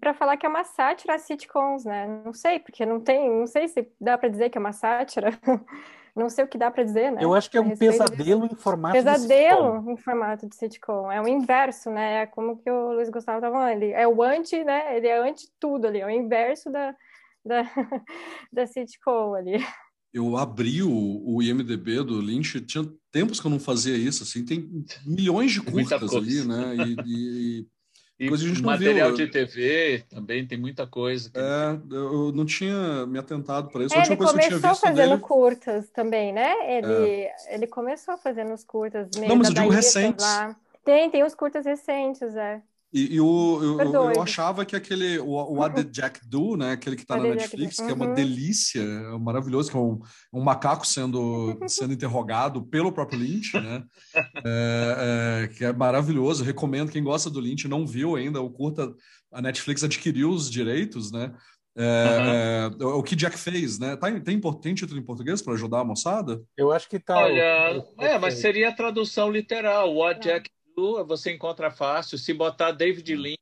para 0.00 0.14
falar 0.14 0.36
que 0.36 0.44
é 0.44 0.48
uma 0.48 0.64
sátira 0.64 1.14
a 1.14 1.18
sitcoms, 1.18 1.84
né? 1.84 2.22
Não 2.24 2.32
sei, 2.32 2.58
porque 2.58 2.84
não 2.84 3.00
tem, 3.00 3.30
não 3.30 3.46
sei 3.46 3.68
se 3.68 3.88
dá 4.00 4.18
para 4.18 4.28
dizer 4.28 4.50
que 4.50 4.58
é 4.58 4.60
uma 4.60 4.72
sátira. 4.72 5.30
não 6.16 6.28
sei 6.28 6.44
o 6.44 6.48
que 6.48 6.58
dá 6.58 6.70
para 6.70 6.82
dizer, 6.82 7.12
né? 7.12 7.22
Eu 7.22 7.32
acho 7.32 7.50
que 7.50 7.56
é 7.56 7.60
um 7.60 7.76
pesadelo 7.76 8.46
em 8.46 8.56
formato 8.56 8.94
pesadelo 8.94 9.82
de 9.82 9.92
em 9.92 9.96
formato 9.96 10.48
de 10.48 10.56
sitcom. 10.56 11.10
É 11.10 11.20
o 11.20 11.28
inverso, 11.28 11.90
né? 11.90 12.22
É 12.22 12.26
como 12.26 12.56
que 12.58 12.70
o 12.70 12.92
Luiz 12.92 13.08
Gustavo 13.08 13.38
estava 13.38 13.54
falando. 13.54 13.82
Ele 13.82 13.92
é 13.92 14.06
o 14.06 14.22
anti, 14.22 14.64
né? 14.64 14.96
Ele 14.96 15.06
é 15.06 15.18
anti 15.18 15.48
tudo 15.60 15.86
ali. 15.86 16.00
É 16.00 16.06
o 16.06 16.10
inverso 16.10 16.70
da, 16.70 16.94
da, 17.44 17.62
da 18.52 18.66
sitcom 18.66 19.34
ali. 19.34 19.64
Eu 20.12 20.36
abri 20.36 20.82
o, 20.82 20.90
o 20.90 21.42
IMDB 21.42 22.02
do 22.02 22.20
Lynch, 22.20 22.60
tinha 22.62 22.84
tempos 23.12 23.40
que 23.40 23.46
eu 23.46 23.50
não 23.50 23.60
fazia 23.60 23.96
isso, 23.96 24.22
assim, 24.22 24.42
tem 24.42 24.84
milhões 25.04 25.52
de 25.52 25.60
curtas 25.60 26.14
ali, 26.14 26.44
né? 26.46 26.74
E, 26.76 26.96
e, 27.06 27.66
e 28.18 28.62
material 28.62 29.08
viu. 29.14 29.16
de 29.16 29.28
TV 29.28 30.02
também 30.10 30.44
tem 30.44 30.58
muita 30.58 30.86
coisa. 30.86 31.30
É, 31.32 31.78
eu 31.94 32.32
não 32.32 32.44
tinha 32.44 33.06
me 33.06 33.16
atentado 33.16 33.70
para 33.70 33.84
isso. 33.84 33.94
É, 33.94 34.06
ele 34.06 34.16
começou 34.16 34.74
fazendo 34.74 35.10
dele... 35.10 35.20
curtas 35.20 35.88
também, 35.90 36.32
né? 36.32 36.76
Ele, 36.76 36.92
é. 36.92 37.54
ele 37.54 37.66
começou 37.68 38.18
fazendo 38.18 38.52
os 38.52 38.64
curtas. 38.64 39.08
Não, 39.16 39.36
mas 39.36 39.48
eu 39.48 39.54
digo 39.54 39.68
recentes. 39.68 40.24
Lá. 40.24 40.56
Tem, 40.84 41.08
tem 41.10 41.22
os 41.22 41.34
curtas 41.34 41.64
recentes, 41.64 42.34
é. 42.34 42.60
E, 42.92 43.16
e 43.16 43.20
o, 43.20 43.60
eu, 43.62 44.12
eu, 44.14 44.22
achava 44.22 44.64
que 44.64 44.74
aquele, 44.74 45.18
o, 45.18 45.28
o 45.28 45.58
What 45.58 45.76
Did 45.76 45.90
Jack 45.90 46.26
Do, 46.26 46.56
né, 46.56 46.72
aquele 46.72 46.96
que 46.96 47.02
está 47.02 47.18
na 47.18 47.24
Netflix, 47.24 47.78
uhum. 47.78 47.86
que 47.86 47.92
é 47.92 47.94
uma 47.94 48.06
uhum. 48.06 48.14
delícia, 48.14 48.80
é 48.80 49.18
maravilhoso, 49.18 49.70
que 49.70 49.76
é 49.76 49.80
um, 49.80 50.00
um 50.32 50.40
macaco 50.40 50.86
sendo, 50.86 51.58
sendo 51.68 51.92
interrogado 51.92 52.62
pelo 52.62 52.90
próprio 52.90 53.18
Lynch, 53.18 53.52
né, 53.60 53.84
é, 54.42 55.44
é, 55.44 55.48
que 55.48 55.66
é 55.66 55.72
maravilhoso, 55.72 56.42
recomendo, 56.42 56.90
quem 56.90 57.02
gosta 57.02 57.28
do 57.28 57.40
Lynch, 57.40 57.68
não 57.68 57.86
viu 57.86 58.16
ainda, 58.16 58.40
o 58.40 58.48
curta, 58.48 58.90
a 59.30 59.42
Netflix 59.42 59.84
adquiriu 59.84 60.30
os 60.30 60.50
direitos, 60.50 61.12
né, 61.12 61.34
é, 61.76 62.70
uhum. 62.80 62.90
é, 62.90 62.94
o 62.94 63.02
que 63.04 63.14
Jack 63.14 63.38
fez, 63.38 63.78
né? 63.78 63.94
Tá, 63.94 64.10
tem, 64.20 64.40
tem 64.40 64.74
título 64.74 64.98
em 64.98 65.04
português 65.04 65.40
para 65.40 65.52
ajudar 65.52 65.78
a 65.78 65.84
moçada? 65.84 66.42
Eu 66.56 66.72
acho 66.72 66.88
que 66.88 66.98
tá. 66.98 67.16
Olha, 67.16 67.84
é, 68.00 68.18
mas 68.18 68.34
seria 68.40 68.70
a 68.70 68.74
tradução 68.74 69.30
literal. 69.30 69.94
What 69.94 70.20
Jack 70.20 70.50
você 71.06 71.32
encontra 71.32 71.70
fácil. 71.70 72.18
Se 72.18 72.32
botar 72.32 72.72
David 72.72 73.14
hum. 73.14 73.20
Lynch 73.20 73.38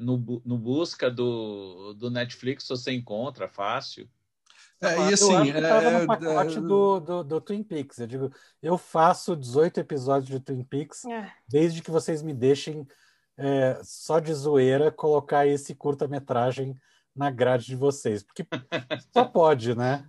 no, 0.00 0.42
no 0.44 0.58
busca 0.58 1.10
do, 1.10 1.94
do 1.94 2.10
Netflix, 2.10 2.66
você 2.68 2.92
encontra 2.92 3.48
fácil. 3.48 4.08
É, 4.80 5.10
e 5.10 5.14
assim, 5.14 5.32
eu 5.32 5.38
acho 5.38 5.52
que 5.52 5.58
estava 5.58 5.88
é, 5.88 6.00
no 6.00 6.06
pacote 6.06 6.58
é, 6.58 6.60
do, 6.60 7.00
do, 7.00 7.24
do, 7.24 7.40
Twin 7.40 7.62
Peaks. 7.62 7.98
Eu 7.98 8.06
digo, 8.06 8.32
eu 8.62 8.76
faço 8.76 9.34
18 9.34 9.80
episódios 9.80 10.28
de 10.28 10.38
Twin 10.38 10.62
Peaks 10.62 11.04
é. 11.06 11.32
desde 11.48 11.82
que 11.82 11.90
vocês 11.90 12.22
me 12.22 12.34
deixem 12.34 12.86
é, 13.38 13.80
só 13.82 14.20
de 14.20 14.32
zoeira 14.34 14.90
colocar 14.90 15.46
esse 15.46 15.74
curta-metragem 15.74 16.76
na 17.14 17.30
grade 17.30 17.66
de 17.66 17.76
vocês, 17.76 18.22
porque 18.22 18.46
só 19.12 19.24
pode, 19.24 19.74
né? 19.74 20.06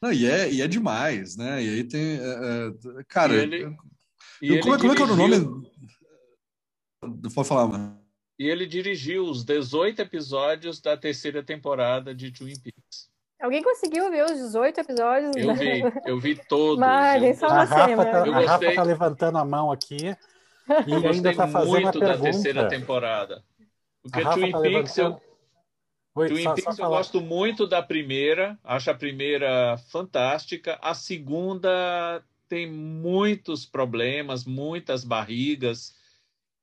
Não, 0.00 0.12
e, 0.12 0.26
é, 0.26 0.50
e 0.50 0.62
é 0.62 0.66
demais, 0.66 1.36
né? 1.36 1.62
E 1.62 1.68
aí 1.68 1.84
tem. 1.84 2.18
É, 2.18 3.00
é 3.00 3.04
cara, 3.06 3.34
ele, 3.34 3.76
e 4.42 4.60
como, 4.60 4.74
é, 4.74 4.78
como 4.78 4.92
é 4.92 4.96
que 4.96 5.02
é 5.02 5.04
o 5.04 5.16
nome? 5.16 5.70
Pode 7.34 7.48
falar, 7.48 7.66
mano. 7.66 7.98
E 8.38 8.46
ele 8.46 8.66
dirigiu 8.66 9.24
os 9.24 9.44
18 9.44 10.02
episódios 10.02 10.80
da 10.80 10.96
terceira 10.96 11.42
temporada 11.42 12.14
de 12.14 12.30
Twin 12.30 12.54
Peaks. 12.60 13.08
Alguém 13.40 13.62
conseguiu 13.62 14.10
ver 14.10 14.24
os 14.24 14.32
18 14.32 14.80
episódios? 14.80 15.36
Eu 15.36 15.54
vi, 15.54 15.82
eu 16.06 16.20
vi 16.20 16.36
todos. 16.48 16.78
Mas, 16.78 17.22
eu... 17.22 17.34
só 17.34 17.46
a 17.46 17.64
Rafa, 17.64 18.04
tá, 18.04 18.22
a 18.22 18.40
Rafa 18.46 18.74
tá 18.74 18.82
levantando 18.82 19.38
a 19.38 19.44
mão 19.44 19.70
aqui 19.70 19.96
e 20.86 20.92
eu 20.92 21.08
ainda 21.08 21.34
tá 21.34 21.48
fazendo 21.48 21.80
muito 21.80 22.00
da 22.00 22.18
terceira 22.18 22.68
temporada. 22.68 23.42
Porque 24.02 24.20
Twin 24.20 24.52
tá 24.52 24.60
Peaks, 24.60 24.96
levantando... 24.96 25.14
eu... 25.14 25.28
Oi, 26.14 26.28
Twin 26.28 26.42
só, 26.42 26.54
Peaks 26.54 26.76
só 26.76 26.84
eu 26.84 26.88
gosto 26.88 27.20
muito 27.20 27.66
da 27.66 27.80
primeira, 27.80 28.58
acho 28.64 28.90
a 28.90 28.94
primeira 28.94 29.76
fantástica. 29.88 30.78
A 30.82 30.92
segunda 30.94 32.22
tem 32.48 32.70
muitos 32.70 33.66
problemas, 33.66 34.44
muitas 34.44 35.04
barrigas, 35.04 35.94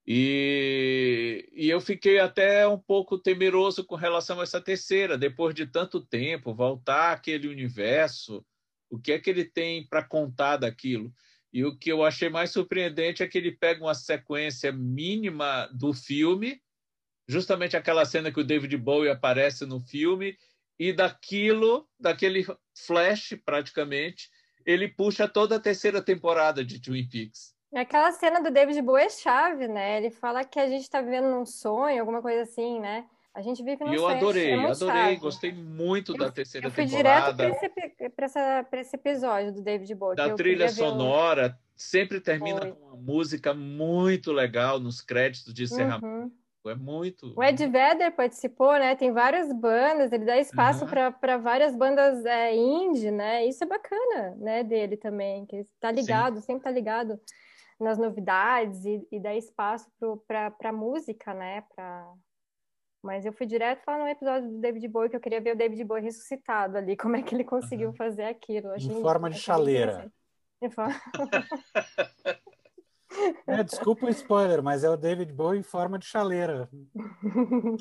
e, 0.07 1.49
e 1.51 1.67
eu 1.67 1.81
fiquei 1.81 2.19
até 2.19 2.67
um 2.67 2.77
pouco 2.77 3.17
temeroso 3.17 3.83
com 3.83 3.95
relação 3.95 4.39
a 4.39 4.43
essa 4.43 4.61
terceira, 4.61 5.17
depois 5.17 5.55
de 5.55 5.65
tanto 5.65 5.99
tempo, 5.99 6.53
voltar 6.53 7.13
àquele 7.13 7.47
universo, 7.47 8.45
o 8.89 8.99
que 8.99 9.11
é 9.11 9.19
que 9.19 9.29
ele 9.29 9.45
tem 9.45 9.86
para 9.88 10.03
contar 10.03 10.57
daquilo? 10.57 11.11
E 11.51 11.65
o 11.65 11.75
que 11.75 11.91
eu 11.91 12.03
achei 12.03 12.29
mais 12.29 12.51
surpreendente 12.51 13.23
é 13.23 13.27
que 13.27 13.38
ele 13.38 13.51
pega 13.51 13.83
uma 13.83 13.95
sequência 13.95 14.71
mínima 14.71 15.67
do 15.73 15.91
filme, 15.91 16.61
justamente 17.27 17.75
aquela 17.75 18.05
cena 18.05 18.31
que 18.31 18.39
o 18.39 18.43
David 18.43 18.77
Bowie 18.77 19.09
aparece 19.09 19.65
no 19.65 19.81
filme, 19.81 20.38
e 20.77 20.93
daquilo, 20.93 21.89
daquele 21.99 22.45
flash 22.77 23.36
praticamente, 23.43 24.29
ele 24.66 24.88
puxa 24.88 25.28
toda 25.28 25.55
a 25.57 25.59
terceira 25.59 26.01
temporada 26.01 26.63
de 26.63 26.80
Twin 26.80 27.07
Peaks. 27.07 27.53
Aquela 27.74 28.11
cena 28.13 28.41
do 28.41 28.49
David 28.51 28.82
Bowie 28.82 29.03
é 29.05 29.09
chave, 29.09 29.68
né? 29.68 29.97
Ele 29.97 30.09
fala 30.09 30.43
que 30.45 30.59
a 30.59 30.68
gente 30.68 30.84
está 30.84 31.01
vivendo 31.01 31.26
num 31.30 31.45
sonho, 31.45 31.99
alguma 31.99 32.22
coisa 32.22 32.43
assim, 32.43 32.80
né? 32.80 33.05
A 33.34 33.41
gente 33.41 33.61
vive 33.61 33.84
num 33.84 33.91
E 33.91 33.95
eu 33.95 34.01
sonho. 34.03 34.16
adorei, 34.18 34.51
é 34.51 34.66
adorei, 34.66 35.01
chave. 35.03 35.16
gostei 35.18 35.51
muito 35.53 36.13
da 36.13 36.32
terceira 36.32 36.68
Eu 36.68 36.72
fui 36.72 36.86
temporada. 36.88 37.34
direto 37.51 38.13
para 38.70 38.80
esse, 38.80 38.95
episódio 38.95 39.51
do 39.51 39.61
David 39.61 39.93
Bowie. 39.93 40.16
da 40.16 40.28
eu 40.30 40.36
trilha 40.38 40.70
sonora, 40.70 41.59
sempre 41.76 42.22
termina 42.22 42.61
Foi. 42.61 42.72
com 42.72 42.86
uma 42.86 42.95
música 42.95 43.53
muito 43.53 44.32
legal 44.32 44.80
nos 44.80 45.01
créditos 45.01 45.53
de 45.53 45.63
encerramento. 45.63 46.05
Uhum. 46.05 46.32
É 46.70 46.76
muito. 46.76 47.34
O 47.38 47.43
Ed 47.43 47.66
Vedder 47.68 48.11
participou, 48.16 48.74
né? 48.74 48.95
Tem 48.95 49.11
várias 49.11 49.51
bandas, 49.53 50.11
ele 50.11 50.26
dá 50.26 50.38
espaço 50.38 50.86
Aham. 50.86 51.13
para 51.13 51.38
várias 51.38 51.76
bandas 51.76 52.26
é, 52.26 52.55
indie, 52.55 53.11
né? 53.11 53.45
Isso 53.45 53.63
é 53.63 53.68
bacana, 53.68 54.36
né, 54.38 54.63
dele 54.63 54.97
também, 54.97 55.45
que 55.45 55.57
ele 55.57 55.70
tá 55.80 55.91
ligado, 55.91 56.41
sempre 56.41 56.63
tá 56.63 56.72
ligado 56.72 57.20
nas 57.80 57.97
novidades 57.97 58.86
e, 58.86 59.05
e 59.11 59.20
dá 59.20 59.36
espaço 59.36 59.89
para 60.28 60.53
a 60.63 60.72
música, 60.74 61.34
né? 61.34 61.63
Pra... 61.76 62.07
Mas 63.03 63.26
eu 63.26 63.34
fui 63.34 63.45
direto 63.45 63.84
falar 63.84 63.99
no 63.99 64.07
episódio 64.07 64.49
do 64.49 64.59
David 64.59 64.88
Bowie 64.88 65.09
que 65.09 65.16
eu 65.16 65.20
queria 65.22 65.41
ver 65.41 65.53
o 65.53 65.57
David 65.57 65.84
Bowie 65.84 66.03
ressuscitado 66.03 66.78
ali, 66.78 66.95
como 66.97 67.16
é 67.16 67.22
que 67.22 67.36
ele 67.36 67.43
conseguiu 67.43 67.93
fazer 67.93 68.24
aquilo. 68.24 68.72
Achei- 68.72 68.91
Em 68.91 69.01
forma 69.01 69.30
de 69.30 69.38
chaleira. 69.39 70.11
Em 70.61 70.70
forma- 70.70 70.95
É, 73.47 73.64
desculpa 73.64 74.06
o 74.06 74.10
spoiler, 74.10 74.62
mas 74.64 74.84
é 74.84 74.89
o 74.89 74.97
David 74.97 75.32
Bowie 75.34 75.60
em 75.60 75.64
forma 75.64 75.97
de 75.99 76.06
chaleira. 76.06 76.70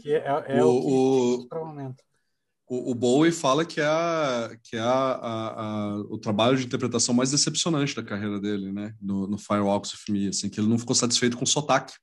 Que 0.01 0.15
é, 0.15 0.25
é 0.49 0.65
o, 0.65 0.69
O- 0.71 1.49
que 1.49 1.55
o- 1.57 1.65
momento. 1.65 2.03
O, 2.67 2.93
o 2.93 2.95
Bowie 2.95 3.31
fala 3.31 3.65
que 3.65 3.79
é, 3.81 3.85
a, 3.87 4.57
que 4.63 4.77
é 4.77 4.81
a, 4.81 4.87
a- 4.91 5.63
a- 5.63 5.97
o 6.09 6.17
trabalho 6.19 6.57
de 6.57 6.65
interpretação 6.65 7.15
mais 7.15 7.31
decepcionante 7.31 7.95
da 7.95 8.03
carreira 8.03 8.41
dele, 8.41 8.73
né? 8.73 8.95
No, 9.01 9.27
no 9.27 9.37
Firewalks 9.37 9.93
with 9.93 10.13
Me, 10.15 10.29
assim, 10.29 10.49
que 10.49 10.59
ele 10.61 10.69
não 10.69 10.79
ficou 10.79 10.95
satisfeito 10.95 11.37
com 11.37 11.45
o 11.45 11.47
sotaque. 11.47 11.95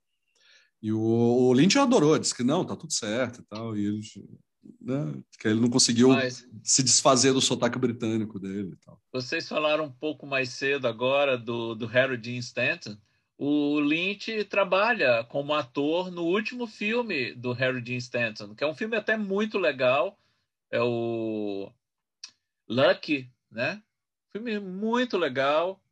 E 0.82 0.92
o, 0.92 1.00
o 1.00 1.54
Lynch 1.54 1.78
adorou, 1.80 2.18
disse 2.18 2.36
que 2.36 2.44
não, 2.44 2.64
tá 2.66 2.76
tudo 2.76 2.94
certo 2.94 3.42
e 3.42 3.44
tal, 3.46 3.76
e 3.78 3.86
ele, 3.86 4.02
né, 4.82 5.14
que 5.40 5.48
ele 5.48 5.60
não 5.60 5.70
conseguiu 5.70 6.10
Mas 6.10 6.48
se 6.64 6.82
desfazer 6.84 7.34
do 7.34 7.42
sotaque 7.42 7.78
britânico 7.80 8.40
dele 8.40 8.72
e 8.74 8.86
tal. 8.86 9.00
vocês 9.12 9.48
falaram 9.48 9.86
um 9.86 9.92
pouco 9.92 10.26
mais 10.28 10.50
cedo 10.50 10.88
agora 10.88 11.38
do, 11.38 11.74
do 11.76 11.86
Harry 11.88 12.18
Dean 12.18 12.38
Stanton. 12.40 12.96
O 13.44 13.80
Lynch 13.80 14.44
trabalha 14.46 15.24
como 15.24 15.56
ator 15.56 16.12
no 16.12 16.26
último 16.26 16.68
filme 16.68 17.34
do 17.34 17.54
Harry 17.54 17.82
Dean 17.82 17.98
Stanton, 17.98 18.54
que 18.54 18.64
é 18.64 18.68
um 18.68 18.76
filme 18.76 18.96
até 18.96 19.18
muito 19.18 19.58
legal. 19.58 20.16
É 20.70 20.80
o 20.80 21.72
Lucky, 22.70 23.32
né? 23.50 23.82
Filme 24.32 24.60
muito 24.60 25.18
legal. 25.18 25.84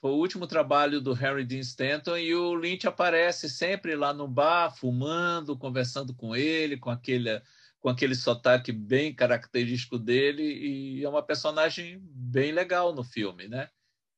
Foi 0.00 0.10
o 0.10 0.16
último 0.16 0.44
trabalho 0.48 1.00
do 1.00 1.12
Harry 1.12 1.44
Dean 1.44 1.60
Stanton 1.60 2.16
e 2.16 2.34
o 2.34 2.52
Lynch 2.56 2.84
aparece 2.88 3.48
sempre 3.48 3.94
lá 3.94 4.12
no 4.12 4.26
bar, 4.26 4.76
fumando, 4.76 5.56
conversando 5.56 6.12
com 6.16 6.34
ele, 6.34 6.76
com 6.76 6.90
aquele, 6.90 7.40
com 7.78 7.88
aquele 7.88 8.16
sotaque 8.16 8.72
bem 8.72 9.14
característico 9.14 10.00
dele, 10.00 10.42
e 10.42 11.04
é 11.04 11.08
uma 11.08 11.22
personagem 11.22 12.00
bem 12.02 12.50
legal 12.50 12.92
no 12.92 13.04
filme, 13.04 13.46
né? 13.46 13.70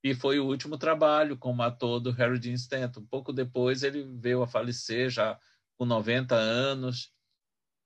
E 0.03 0.15
foi 0.15 0.39
o 0.39 0.47
último 0.47 0.79
trabalho 0.79 1.37
como 1.37 1.63
ator 1.63 2.01
do 2.01 2.13
Harry 2.13 2.39
Dean 2.39 2.55
Stanton. 2.55 3.05
Pouco 3.11 3.33
depois 3.33 3.83
ele 3.83 4.05
veio 4.19 4.43
a 4.43 4.47
falecer, 4.47 5.11
já 5.11 5.39
com 5.77 5.85
90 5.85 6.35
anos. 6.35 7.13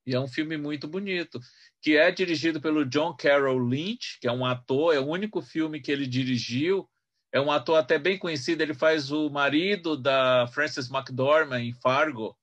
E 0.07 0.15
é 0.15 0.21
um 0.21 0.27
filme 0.27 0.57
muito 0.57 0.89
bonito, 0.89 1.41
que 1.81 1.97
é 1.97 2.11
dirigido 2.11 2.61
pelo 2.61 2.85
John 2.85 3.15
Carroll 3.15 3.59
Lynch, 3.59 4.19
que 4.21 4.27
é 4.27 4.33
um 4.33 4.45
ator, 4.45 4.95
é 4.95 4.99
o 4.99 5.07
único 5.07 5.41
filme 5.41 5.81
que 5.81 5.93
ele 5.93 6.07
dirigiu. 6.07 6.89
É 7.33 7.41
um 7.41 7.51
ator 7.51 7.79
até 7.79 7.99
bem 7.99 8.19
conhecido, 8.19 8.63
ele 8.63 8.75
faz 8.75 9.11
o 9.11 9.31
marido 9.31 9.97
da 9.97 10.47
Frances 10.49 10.91
McDormand 10.91 11.61
em 11.61 11.73
Fargo. 11.73 12.37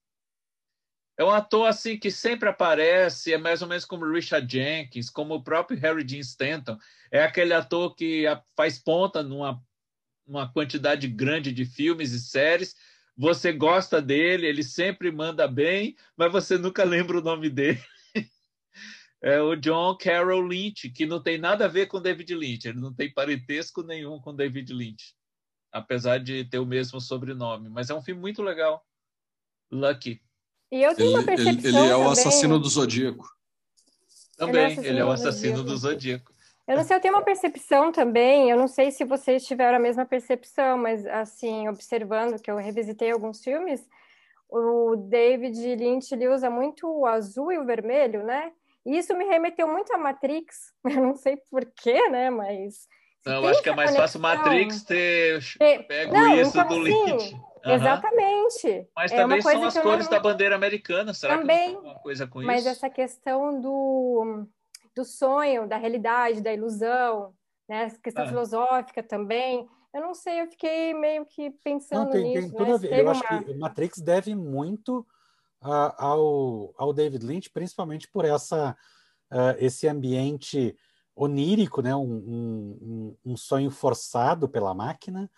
É 1.16 1.24
um 1.24 1.30
ator 1.30 1.68
assim 1.68 1.98
que 1.98 2.10
sempre 2.10 2.48
aparece, 2.48 3.32
é 3.32 3.38
mais 3.38 3.60
ou 3.60 3.68
menos 3.68 3.84
como 3.84 4.10
Richard 4.10 4.50
Jenkins, 4.50 5.10
como 5.10 5.34
o 5.34 5.42
próprio 5.44 5.78
Harry 5.78 6.02
Dean 6.02 6.20
Stanton. 6.20 6.78
É 7.10 7.22
aquele 7.22 7.52
ator 7.52 7.94
que 7.94 8.24
faz 8.56 8.78
ponta 8.78 9.22
numa 9.22 9.60
uma 10.26 10.50
quantidade 10.52 11.08
grande 11.08 11.52
de 11.52 11.64
filmes 11.64 12.12
e 12.12 12.20
séries. 12.20 12.76
Você 13.16 13.52
gosta 13.52 14.00
dele, 14.00 14.46
ele 14.46 14.62
sempre 14.62 15.10
manda 15.10 15.48
bem, 15.48 15.96
mas 16.16 16.30
você 16.30 16.56
nunca 16.56 16.84
lembra 16.84 17.18
o 17.18 17.22
nome 17.22 17.50
dele. 17.50 17.82
É 19.22 19.40
o 19.42 19.54
John 19.54 19.96
Carroll 19.98 20.40
Lynch, 20.40 20.88
que 20.90 21.04
não 21.04 21.20
tem 21.22 21.36
nada 21.36 21.66
a 21.66 21.68
ver 21.68 21.86
com 21.86 22.00
David 22.00 22.34
Lynch, 22.34 22.66
ele 22.66 22.80
não 22.80 22.94
tem 22.94 23.12
parentesco 23.12 23.82
nenhum 23.82 24.18
com 24.18 24.34
David 24.34 24.72
Lynch, 24.72 25.14
apesar 25.70 26.18
de 26.18 26.44
ter 26.46 26.58
o 26.58 26.64
mesmo 26.64 27.00
sobrenome. 27.02 27.68
Mas 27.68 27.90
é 27.90 27.94
um 27.94 28.00
filme 28.02 28.20
muito 28.20 28.40
legal. 28.40 28.82
Lucky. 29.70 30.22
E 30.72 30.82
eu 30.82 30.94
tenho 30.94 31.08
Ele, 31.10 31.14
uma 31.16 31.32
ele, 31.32 31.44
percepção 31.44 31.68
ele 31.84 31.90
é 31.92 31.96
o 31.96 31.98
também- 31.98 32.12
assassino 32.12 32.58
do 32.58 32.68
Zodíaco. 32.68 33.28
Também, 34.38 34.64
assassino 34.66 34.86
ele 34.86 34.98
é 35.00 35.04
o 35.04 35.06
do 35.08 35.12
assassino 35.12 35.56
Zodíaco. 35.58 35.70
do 35.70 35.76
Zodíaco. 35.76 36.34
Eu 36.70 36.76
não 36.76 36.84
sei, 36.84 36.96
eu 36.96 37.00
tenho 37.00 37.14
uma 37.14 37.24
percepção 37.24 37.90
também, 37.90 38.48
eu 38.48 38.56
não 38.56 38.68
sei 38.68 38.92
se 38.92 39.02
vocês 39.04 39.44
tiveram 39.44 39.76
a 39.76 39.80
mesma 39.80 40.06
percepção, 40.06 40.78
mas 40.78 41.04
assim, 41.04 41.68
observando 41.68 42.40
que 42.40 42.48
eu 42.48 42.54
revisitei 42.56 43.10
alguns 43.10 43.42
filmes, 43.42 43.84
o 44.48 44.94
David 44.94 45.58
Lynch 45.74 46.14
ele 46.14 46.28
usa 46.28 46.48
muito 46.48 46.86
o 46.88 47.06
azul 47.06 47.50
e 47.50 47.58
o 47.58 47.64
vermelho, 47.64 48.22
né? 48.24 48.52
E 48.86 48.96
isso 48.96 49.16
me 49.16 49.24
remeteu 49.24 49.66
muito 49.66 49.92
a 49.92 49.98
Matrix, 49.98 50.72
eu 50.88 51.02
não 51.02 51.16
sei 51.16 51.38
porquê, 51.50 52.08
né? 52.08 52.30
Mas 52.30 52.86
Não, 53.26 53.44
acho 53.48 53.62
que 53.64 53.68
é 53.68 53.74
mais 53.74 53.96
fácil 53.96 54.20
conexão. 54.20 54.44
Matrix 54.44 54.84
ter 54.84 55.40
Tem- 55.58 55.82
pego 55.82 56.12
Não, 56.14 56.40
isso 56.40 56.50
então, 56.56 56.68
do 56.68 56.74
assim, 56.74 56.82
Lynch. 56.84 57.34
Aham. 57.64 57.74
Exatamente. 57.74 58.88
Mas 58.94 59.12
É 59.12 59.16
também 59.16 59.42
são 59.42 59.64
as 59.64 59.74
que 59.74 59.82
cores 59.82 60.04
não- 60.06 60.10
da 60.12 60.20
bandeira 60.20 60.54
americana. 60.54 61.12
Será 61.12 61.34
que 61.34 61.40
Também, 61.40 61.58
não 61.58 61.66
tem 61.66 61.74
alguma 61.76 61.94
coisa 62.00 62.26
com 62.28 62.40
Mas 62.42 62.60
isso? 62.60 62.68
essa 62.70 62.88
questão 62.88 63.60
do, 63.60 64.46
do 64.94 65.04
sonho, 65.04 65.68
da 65.68 65.76
realidade, 65.76 66.40
da 66.40 66.52
ilusão, 66.52 67.34
né? 67.68 67.84
Essa 67.84 67.98
questão 67.98 68.24
Ah. 68.24 68.28
filosófica 68.28 69.02
também. 69.02 69.68
Eu 69.94 70.00
não 70.02 70.14
sei, 70.14 70.40
eu 70.42 70.46
fiquei 70.48 70.94
meio 70.94 71.26
que 71.26 71.50
pensando 71.64 72.04
Não, 72.04 72.10
tem, 72.10 72.24
nisso, 72.24 72.54
tem 72.54 72.66
né? 72.66 73.00
Eu 73.00 73.10
acho 73.10 73.22
uma- 73.30 73.42
que 73.44 73.54
Matrix 73.54 73.98
deve 74.00 74.34
muito 74.34 75.06
ah, 75.62 75.94
ao, 76.06 76.72
ao 76.78 76.90
David 76.90 77.22
Lynch, 77.26 77.50
principalmente 77.50 78.08
por 78.10 78.24
essa, 78.24 78.74
ah, 79.30 79.54
esse 79.58 79.86
ambiente 79.86 80.74
onírico, 81.14 81.82
né? 81.82 81.94
Um, 81.94 82.02
um- 82.02 83.16
um 83.26 83.36
sonho 83.36 83.70
forçado 83.70 84.48
pela 84.48 84.72
máquina, 84.72 85.30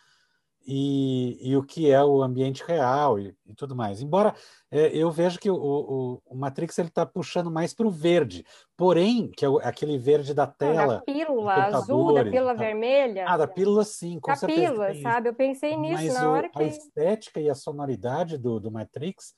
e, 0.66 1.38
e 1.50 1.56
o 1.56 1.62
que 1.62 1.90
é 1.90 2.02
o 2.02 2.22
ambiente 2.22 2.62
real 2.64 3.18
e, 3.18 3.36
e 3.46 3.54
tudo 3.54 3.74
mais. 3.74 4.00
Embora 4.00 4.34
eh, 4.70 4.90
eu 4.96 5.10
vejo 5.10 5.38
que 5.38 5.50
o, 5.50 5.54
o, 5.56 6.22
o 6.24 6.34
Matrix 6.36 6.78
ele 6.78 6.88
está 6.88 7.04
puxando 7.04 7.50
mais 7.50 7.74
para 7.74 7.86
o 7.86 7.90
verde, 7.90 8.44
porém, 8.76 9.30
que 9.30 9.44
é 9.44 9.48
o- 9.48 9.58
aquele 9.58 9.98
verde 9.98 10.32
da 10.34 10.46
tela. 10.46 10.96
da 10.96 11.00
pílula 11.02 11.54
azul, 11.54 12.12
da 12.14 12.24
pílula 12.24 12.54
tal. 12.54 12.64
vermelha. 12.64 13.26
Ah, 13.28 13.36
da 13.36 13.46
pílula, 13.46 13.84
sim, 13.84 14.18
com 14.20 14.30
da 14.30 14.36
certeza. 14.36 14.68
pílula, 14.68 14.94
sabe? 15.02 15.28
Eu 15.28 15.34
pensei 15.34 15.76
nisso 15.76 15.92
Mas 15.94 16.14
na 16.14 16.30
hora 16.30 16.48
a 16.48 16.50
que. 16.50 16.62
estética 16.64 17.40
e 17.40 17.48
a 17.50 17.54
sonoridade 17.54 18.38
do, 18.38 18.58
do 18.58 18.70
Matrix, 18.70 19.34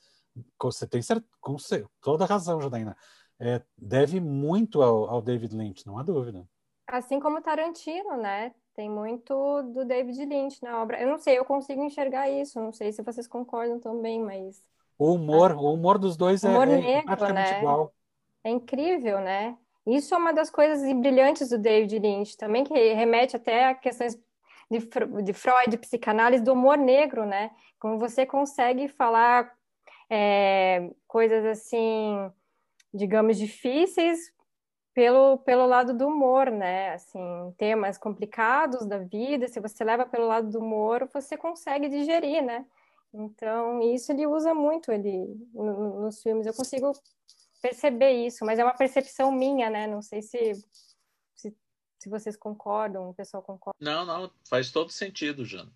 você 0.61 0.87
tem 0.87 1.03
cer- 1.03 1.23
com 1.41 1.57
toda 2.01 2.25
razão, 2.25 2.61
Janaína, 2.61 2.97
é, 3.39 3.63
deve 3.77 4.21
muito 4.21 4.83
ao, 4.83 5.09
ao 5.11 5.23
David 5.23 5.55
Lynch, 5.55 5.87
não 5.87 5.99
há 5.99 6.03
dúvida. 6.03 6.49
Assim 6.87 7.19
como 7.19 7.41
Tarantino, 7.41 8.17
né? 8.17 8.55
Tem 8.75 8.91
muito 8.91 9.63
do 9.73 9.85
David 9.85 10.25
Lynch 10.25 10.63
na 10.63 10.83
obra. 10.83 11.01
Eu 11.01 11.09
não 11.09 11.19
sei, 11.19 11.39
eu 11.39 11.45
consigo 11.45 11.83
enxergar 11.83 12.29
isso. 12.29 12.61
Não 12.61 12.73
sei 12.73 12.93
se 12.93 13.03
vocês 13.03 13.27
concordam 13.29 13.79
também, 13.81 14.21
mas 14.21 14.63
O 14.99 15.15
humor, 15.15 15.53
o 15.53 15.73
humor 15.73 15.99
dos 15.99 16.17
dois 16.17 16.45
é, 16.45 16.49
Humor 16.49 16.69
é 16.69 16.77
negro, 16.79 17.05
praticamente 17.05 17.53
né? 17.53 17.59
igual. 17.59 17.95
é 18.45 18.51
incrível, 18.51 19.21
né? 19.21 19.57
Isso 19.87 20.15
é 20.15 20.19
uma 20.19 20.33
das 20.33 20.51
coisas 20.51 20.81
brilhantes 20.97 21.51
do 21.51 21.59
David 21.59 21.99
Lynch 21.99 22.37
também, 22.37 22.65
que 22.65 22.75
remete 22.95 23.37
até 23.37 23.67
a 23.67 23.75
questões 23.75 24.17
de, 24.71 24.79
de 25.23 25.33
Freud, 25.33 25.77
psicanálise, 25.79 26.43
do 26.43 26.53
humor 26.55 26.79
negro, 26.79 27.27
né? 27.27 27.51
Como 27.79 27.99
você 27.99 28.25
consegue 28.27 28.89
falar 28.89 29.53
é, 30.11 30.91
coisas 31.07 31.45
assim, 31.45 32.31
digamos, 32.93 33.37
difíceis 33.39 34.34
pelo, 34.95 35.39
pelo 35.39 35.67
lado 35.67 35.93
do 35.93 36.07
humor, 36.07 36.51
né? 36.51 36.95
Assim, 36.95 37.21
temas 37.59 37.99
complicados 37.99 38.87
da 38.87 38.99
vida, 38.99 39.49
se 39.49 39.61
você 39.61 39.83
leva 39.83 40.07
pelo 40.07 40.27
lado 40.27 40.49
do 40.49 40.61
humor, 40.61 41.09
você 41.13 41.37
consegue 41.37 41.89
digerir, 41.89 42.43
né? 42.43 42.65
Então, 43.13 43.81
isso 43.83 44.13
ele 44.13 44.27
usa 44.27 44.55
muito 44.55 44.91
ele, 44.93 45.27
no- 45.53 45.65
no- 45.79 46.01
nos 46.03 46.23
filmes. 46.23 46.47
Eu 46.47 46.55
consigo 46.55 46.93
perceber 47.61 48.13
isso, 48.13 48.45
mas 48.45 48.59
é 48.59 48.65
uma 48.65 48.75
percepção 48.75 49.33
minha, 49.33 49.69
né? 49.69 49.87
Não 49.87 50.01
sei 50.01 50.23
se, 50.23 50.55
se, 51.35 51.57
se 51.99 52.09
vocês 52.09 52.37
concordam, 52.37 53.11
o 53.11 53.15
pessoal 53.15 53.43
concorda. 53.43 53.77
Não, 53.81 54.05
não, 54.05 54.31
faz 54.49 54.71
todo 54.71 54.91
sentido, 54.91 55.45
Jana. 55.45 55.73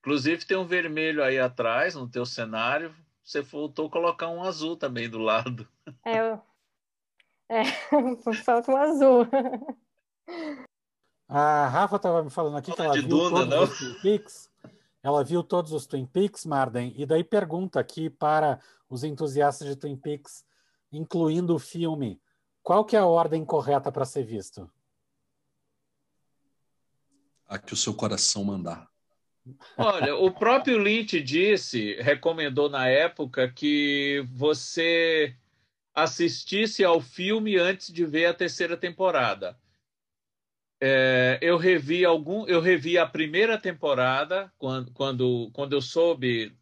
Inclusive 0.00 0.46
tem 0.46 0.56
um 0.56 0.66
vermelho 0.66 1.22
aí 1.22 1.38
atrás 1.38 1.94
no 1.94 2.08
teu 2.08 2.24
cenário. 2.24 2.94
Você 3.22 3.42
faltou 3.42 3.90
colocar 3.90 4.28
um 4.28 4.42
azul 4.42 4.76
também 4.76 5.08
do 5.08 5.18
lado. 5.18 5.68
É, 6.04 6.18
eu... 6.18 6.40
é 7.48 7.64
falta 8.44 8.70
um 8.72 8.76
azul. 8.76 9.26
A 11.28 11.68
Rafa 11.68 11.96
estava 11.96 12.22
me 12.22 12.30
falando 12.30 12.56
aqui 12.56 12.72
que 12.72 12.80
ela 12.80 12.94
de 12.94 13.00
viu 13.00 13.08
Duna, 13.08 13.30
todos 13.30 13.48
não? 13.48 13.62
os 13.64 13.78
Twin 13.78 14.00
Peaks. 14.02 14.50
ela 15.02 15.24
viu 15.24 15.42
todos 15.42 15.72
os 15.72 15.86
Twin 15.86 16.06
Peaks, 16.06 16.44
Marden, 16.44 16.92
e 16.96 17.04
daí 17.04 17.24
pergunta 17.24 17.80
aqui 17.80 18.08
para 18.08 18.60
os 18.88 19.04
entusiastas 19.04 19.68
de 19.68 19.76
Twin 19.76 19.96
Peaks, 19.96 20.44
incluindo 20.92 21.54
o 21.54 21.58
filme, 21.58 22.20
qual 22.62 22.84
que 22.84 22.96
é 22.96 22.98
a 22.98 23.06
ordem 23.06 23.44
correta 23.44 23.90
para 23.92 24.04
ser 24.04 24.24
visto? 24.24 24.70
A 27.46 27.58
que 27.58 27.72
o 27.72 27.76
seu 27.76 27.94
coração 27.94 28.44
mandar. 28.44 28.88
Olha, 29.76 30.14
o 30.16 30.30
próprio 30.30 30.78
Lynch 30.78 31.20
disse, 31.22 31.94
recomendou 32.02 32.68
na 32.68 32.86
época 32.88 33.50
que 33.50 34.22
você 34.30 35.34
assistisse 36.02 36.84
ao 36.84 37.00
filme 37.00 37.56
antes 37.56 37.92
de 37.92 38.04
ver 38.04 38.26
a 38.26 38.34
terceira 38.34 38.76
temporada. 38.76 39.58
É, 40.80 41.38
eu 41.42 41.56
revi 41.56 42.04
algum, 42.04 42.46
eu 42.46 42.60
revi 42.60 42.96
a 42.96 43.06
primeira 43.06 43.58
temporada 43.58 44.52
quando, 44.56 44.92
quando, 44.92 45.50
quando 45.52 45.72
eu 45.72 45.82
soube 45.82 46.56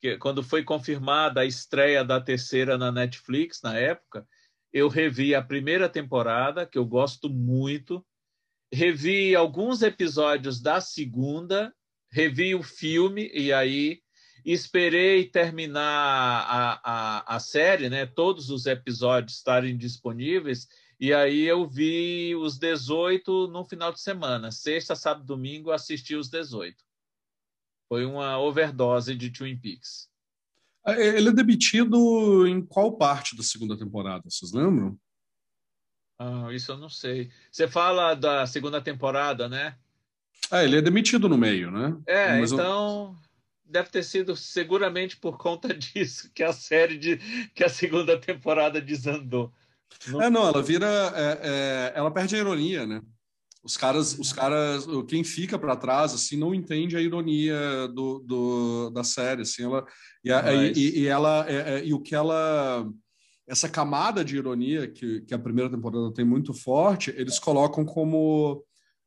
que 0.00 0.18
quando 0.18 0.42
foi 0.42 0.62
confirmada 0.62 1.40
a 1.40 1.46
estreia 1.46 2.04
da 2.04 2.20
terceira 2.20 2.76
na 2.76 2.92
Netflix 2.92 3.62
na 3.62 3.78
época, 3.78 4.26
eu 4.72 4.88
revi 4.88 5.34
a 5.34 5.42
primeira 5.42 5.88
temporada 5.88 6.66
que 6.66 6.76
eu 6.76 6.84
gosto 6.84 7.30
muito, 7.30 8.04
revi 8.72 9.34
alguns 9.34 9.82
episódios 9.82 10.60
da 10.60 10.80
segunda, 10.80 11.74
revi 12.10 12.54
o 12.54 12.62
filme 12.62 13.30
e 13.32 13.52
aí 13.52 14.03
esperei 14.44 15.26
terminar 15.26 15.80
a, 15.82 16.80
a, 16.84 17.36
a 17.36 17.40
série, 17.40 17.88
né? 17.88 18.04
Todos 18.04 18.50
os 18.50 18.66
episódios 18.66 19.38
estarem 19.38 19.76
disponíveis 19.76 20.68
e 20.98 21.12
aí 21.12 21.42
eu 21.42 21.66
vi 21.68 22.34
os 22.36 22.58
18 22.58 23.48
no 23.48 23.64
final 23.64 23.92
de 23.92 24.00
semana. 24.00 24.50
Sexta, 24.50 24.94
sábado, 24.94 25.26
domingo, 25.26 25.70
assisti 25.70 26.14
os 26.14 26.28
18. 26.28 26.76
Foi 27.88 28.04
uma 28.04 28.38
overdose 28.38 29.14
de 29.14 29.30
Twin 29.30 29.58
Peaks. 29.58 30.08
É, 30.86 31.16
ele 31.16 31.28
é 31.30 31.32
demitido 31.32 32.46
em 32.46 32.64
qual 32.64 32.96
parte 32.96 33.36
da 33.36 33.42
segunda 33.42 33.76
temporada? 33.76 34.24
Vocês 34.28 34.52
lembram? 34.52 34.98
Ah, 36.18 36.52
isso 36.52 36.72
eu 36.72 36.78
não 36.78 36.88
sei. 36.88 37.30
Você 37.50 37.66
fala 37.66 38.14
da 38.14 38.46
segunda 38.46 38.80
temporada, 38.80 39.48
né? 39.48 39.76
É, 40.50 40.64
ele 40.64 40.76
é 40.78 40.82
demitido 40.82 41.28
no 41.28 41.36
meio, 41.36 41.70
né? 41.70 41.96
É, 42.06 42.40
Mas 42.40 42.52
então. 42.52 43.18
Deve 43.64 43.88
ter 43.90 44.02
sido 44.02 44.36
seguramente 44.36 45.16
por 45.16 45.38
conta 45.38 45.68
disso 45.74 46.30
que 46.34 46.42
a 46.42 46.52
série 46.52 46.98
de 46.98 47.16
que 47.54 47.64
a 47.64 47.68
segunda 47.68 48.18
temporada 48.18 48.80
desandou. 48.80 49.52
Não... 50.08 50.22
É, 50.22 50.30
não, 50.30 50.46
ela 50.46 50.62
vira. 50.62 50.86
É, 51.14 51.40
é, 51.42 51.92
ela 51.96 52.10
perde 52.10 52.34
a 52.36 52.38
ironia, 52.38 52.86
né? 52.86 53.00
Os 53.62 53.78
caras, 53.78 54.18
os 54.18 54.30
caras, 54.30 54.86
quem 55.08 55.24
fica 55.24 55.58
para 55.58 55.74
trás, 55.74 56.12
assim, 56.12 56.36
não 56.36 56.54
entende 56.54 56.98
a 56.98 57.00
ironia 57.00 57.88
do, 57.88 58.18
do 58.18 58.90
da 58.90 59.02
série, 59.02 59.40
assim, 59.40 59.64
ela 59.64 59.86
e, 60.22 60.30
a, 60.30 60.42
Mas... 60.42 60.76
e, 60.76 61.00
e 61.00 61.06
ela 61.06 61.46
é, 61.48 61.76
é, 61.76 61.84
e 61.86 61.94
o 61.94 62.00
que 62.00 62.14
ela 62.14 62.86
essa 63.46 63.68
camada 63.68 64.24
de 64.24 64.36
ironia 64.36 64.86
que, 64.86 65.22
que 65.22 65.34
a 65.34 65.38
primeira 65.38 65.70
temporada 65.70 66.12
tem 66.12 66.24
muito 66.24 66.52
forte, 66.52 67.10
eles 67.16 67.38
colocam 67.38 67.84
como 67.84 68.62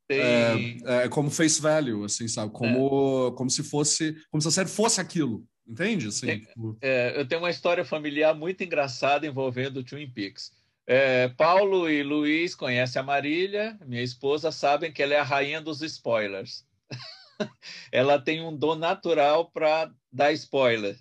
tem... 0.08 0.80
é, 0.86 1.04
é, 1.04 1.08
como 1.08 1.30
face 1.30 1.60
value, 1.60 2.04
assim, 2.04 2.26
sabe? 2.26 2.52
Como, 2.52 3.28
é. 3.28 3.36
como 3.36 3.50
se 3.50 3.62
fosse, 3.62 4.16
como 4.30 4.40
se 4.40 4.48
a 4.48 4.50
série 4.50 4.68
fosse 4.68 5.00
aquilo, 5.00 5.46
entende? 5.66 6.08
Assim, 6.08 6.26
tem, 6.26 6.40
tipo... 6.40 6.78
eu 7.14 7.28
tenho 7.28 7.42
uma 7.42 7.50
história 7.50 7.84
familiar 7.84 8.34
muito 8.34 8.64
engraçada 8.64 9.26
envolvendo 9.26 9.78
o 9.78 9.84
Twin 9.84 10.10
Peaks. 10.10 10.50
É, 10.86 11.28
Paulo 11.28 11.90
e 11.90 12.02
Luiz 12.02 12.54
conhecem 12.54 12.98
a 12.98 13.02
Marília, 13.02 13.78
minha 13.84 14.02
esposa, 14.02 14.50
sabem 14.50 14.90
que 14.90 15.02
ela 15.02 15.12
é 15.12 15.18
a 15.18 15.22
rainha 15.22 15.60
dos 15.60 15.82
spoilers. 15.82 16.66
ela 17.92 18.18
tem 18.18 18.40
um 18.40 18.56
dom 18.56 18.74
natural 18.74 19.50
para 19.50 19.92
dar 20.10 20.32
spoiler. 20.32 20.98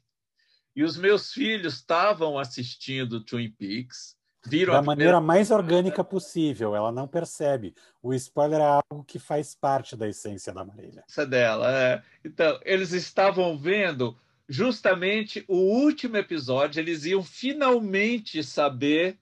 E 0.75 0.83
os 0.83 0.97
meus 0.97 1.31
filhos 1.31 1.75
estavam 1.75 2.37
assistindo 2.37 3.23
Twin 3.23 3.49
Peaks, 3.49 4.16
viram 4.47 4.73
da 4.73 4.81
maneira 4.81 5.17
primeira... 5.17 5.21
mais 5.21 5.51
orgânica 5.51 6.03
possível. 6.03 6.75
Ela 6.75 6.91
não 6.91 7.07
percebe. 7.07 7.73
O 8.01 8.13
spoiler 8.13 8.59
é 8.59 8.63
algo 8.63 9.03
que 9.05 9.19
faz 9.19 9.53
parte 9.55 9.95
da 9.95 10.07
essência 10.07 10.53
da 10.53 10.63
Marília. 10.63 11.03
Essa 11.07 11.25
dela. 11.25 11.71
É. 11.71 12.01
Então, 12.23 12.59
eles 12.63 12.91
estavam 12.91 13.57
vendo 13.57 14.17
justamente 14.47 15.43
o 15.47 15.57
último 15.57 16.17
episódio. 16.17 16.79
Eles 16.79 17.05
iam 17.05 17.23
finalmente 17.23 18.43
saber 18.43 19.17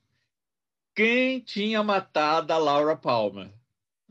quem 0.96 1.40
tinha 1.40 1.84
matado 1.84 2.54
a 2.54 2.58
Laura 2.58 2.96
Palmer, 2.96 3.52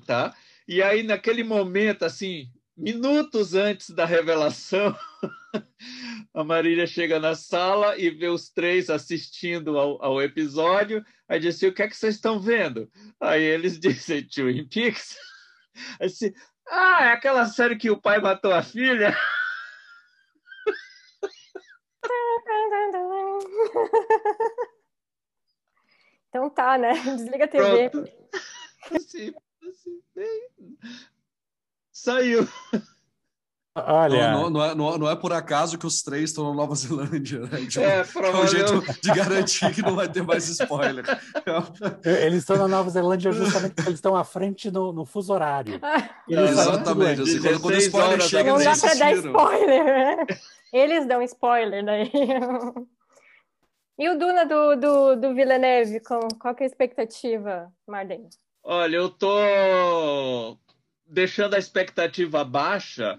tá? 0.05 0.35
E 0.69 0.83
aí 0.83 1.03
naquele 1.03 1.43
momento, 1.43 2.05
assim, 2.05 2.51
minutos 2.77 3.55
antes 3.55 3.91
da 3.91 4.05
revelação, 4.05 4.97
a 6.35 6.45
Marília 6.45 6.87
chega 6.87 7.21
na 7.21 7.35
sala 7.35 7.97
e 7.99 8.11
vê 8.11 8.29
os 8.29 8.49
três 8.49 8.91
assistindo 8.91 9.79
ao, 9.79 10.03
ao 10.05 10.23
episódio. 10.23 11.05
Aí 11.29 11.39
disse: 11.39 11.67
O 11.67 11.75
que 11.75 11.83
é 11.83 11.89
que 11.89 11.97
vocês 11.97 12.17
estão 12.17 12.41
vendo? 12.41 12.91
Aí 13.21 13.43
eles 13.43 13.79
dizem: 13.81 14.27
Twin 14.27 14.67
Peaks. 14.69 15.17
Aí 16.01 16.09
disse, 16.09 16.35
ah, 16.69 17.05
é 17.05 17.13
aquela 17.13 17.47
série 17.47 17.77
que 17.77 17.91
o 17.91 18.01
pai 18.01 18.21
matou 18.21 18.53
a 18.53 18.63
filha. 18.63 19.17
Então 26.29 26.51
tá, 26.51 26.77
né? 26.77 26.93
Desliga 26.93 27.45
a 27.45 27.49
TV. 27.49 27.91
Pronto. 27.91 28.11
Assim, 28.93 29.33
assim, 29.63 30.03
bem... 30.15 30.49
Saiu. 31.95 32.49
Olha. 33.77 34.33
Não, 34.33 34.51
não, 34.51 34.65
é, 34.65 34.75
não, 34.75 35.11
é, 35.11 35.17
por 35.17 35.33
acaso 35.33 35.79
que 35.79 35.87
os 35.87 36.03
três 36.03 36.31
estão 36.31 36.49
na 36.49 36.55
Nova 36.55 36.75
Zelândia, 36.75 37.41
né? 37.41 37.67
Tipo, 37.67 37.85
é, 37.85 38.01
é 38.01 38.37
um 38.37 38.47
jeito 38.47 39.01
de 39.01 39.13
garantir 39.13 39.73
que 39.73 39.81
não 39.81 39.95
vai 39.95 40.09
ter 40.09 40.23
mais 40.23 40.49
spoiler. 40.49 41.05
Eles 42.05 42.41
estão 42.41 42.57
na 42.57 42.69
Nova 42.69 42.91
Zelândia 42.91 43.31
justamente 43.33 43.75
porque 43.75 43.89
eles 43.89 43.99
estão 43.99 44.17
à 44.17 44.25
frente 44.25 44.71
no, 44.71 44.93
no 44.93 45.05
fuso 45.05 45.33
horário. 45.33 45.81
Eles 46.29 46.51
exatamente. 46.51 47.23
Assim, 47.23 47.41
quando, 47.41 47.61
quando 47.61 47.75
o 47.75 47.79
spoiler 47.79 48.21
chega, 48.23 48.51
não 48.51 48.65
dá 48.65 48.77
para 48.77 48.95
dar 48.95 49.13
spoiler. 49.13 49.85
Né? 49.85 50.27
Eles 50.73 51.07
dão 51.07 51.23
spoiler 51.23 51.85
daí. 51.85 52.11
E 53.97 54.09
o 54.09 54.19
Duna 54.19 54.45
do, 54.45 54.75
do, 54.77 55.17
do 55.17 55.35
Villeneuve, 55.35 56.01
com, 56.01 56.21
qual 56.41 56.57
é 56.59 56.65
a 56.65 56.67
expectativa, 56.67 57.73
Marden? 57.87 58.29
Olha, 58.65 58.97
eu 58.97 59.09
tô 59.09 60.59
deixando 61.15 61.55
a 61.55 61.59
expectativa 61.59 62.45
baixa, 62.45 63.19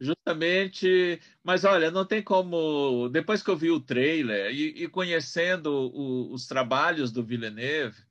justamente. 0.00 1.20
Mas 1.42 1.64
olha, 1.64 1.90
não 1.90 2.04
tem 2.04 2.22
como. 2.22 3.08
Depois 3.08 3.42
que 3.42 3.48
eu 3.50 3.56
vi 3.56 3.70
o 3.70 3.80
trailer 3.80 4.52
e, 4.52 4.84
e 4.84 4.88
conhecendo 4.88 5.70
o, 5.70 6.32
os 6.32 6.46
trabalhos 6.46 7.12
do 7.12 7.24
Villeneuve, 7.24 8.02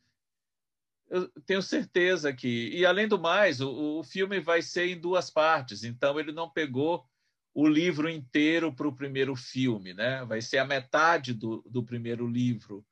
eu 1.09 1.27
tenho 1.45 1.61
certeza 1.61 2.33
que. 2.33 2.69
E 2.69 2.85
além 2.85 3.07
do 3.07 3.19
mais, 3.19 3.59
o, 3.61 3.99
o 3.99 4.03
filme 4.03 4.39
vai 4.39 4.61
ser 4.61 4.87
em 4.87 4.99
duas 4.99 5.29
partes, 5.29 5.83
então 5.83 6.19
ele 6.19 6.31
não 6.31 6.49
pegou 6.49 7.05
o 7.53 7.67
livro 7.67 8.09
inteiro 8.09 8.73
para 8.73 8.87
o 8.87 8.95
primeiro 8.95 9.35
filme, 9.35 9.93
né? 9.93 10.25
Vai 10.25 10.41
ser 10.41 10.57
a 10.57 10.65
metade 10.65 11.33
do, 11.33 11.63
do 11.69 11.83
primeiro 11.83 12.27
livro. 12.27 12.85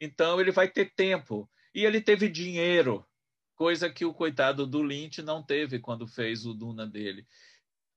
Então 0.00 0.40
ele 0.40 0.52
vai 0.52 0.68
ter 0.68 0.92
tempo. 0.94 1.48
E 1.74 1.84
ele 1.84 2.00
teve 2.00 2.28
dinheiro, 2.28 3.04
coisa 3.54 3.90
que 3.90 4.04
o 4.04 4.14
coitado 4.14 4.66
do 4.66 4.82
Lynch 4.82 5.22
não 5.22 5.42
teve 5.42 5.78
quando 5.78 6.06
fez 6.06 6.44
o 6.44 6.54
Duna 6.54 6.86
dele. 6.86 7.26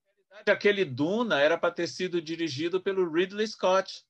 Na 0.08 0.14
realidade, 0.14 0.52
aquele 0.52 0.86
Duna 0.86 1.40
era 1.40 1.58
para 1.58 1.74
ter 1.74 1.88
sido 1.88 2.22
dirigido 2.22 2.82
pelo 2.82 3.12
Ridley 3.12 3.48
Scott. 3.48 4.06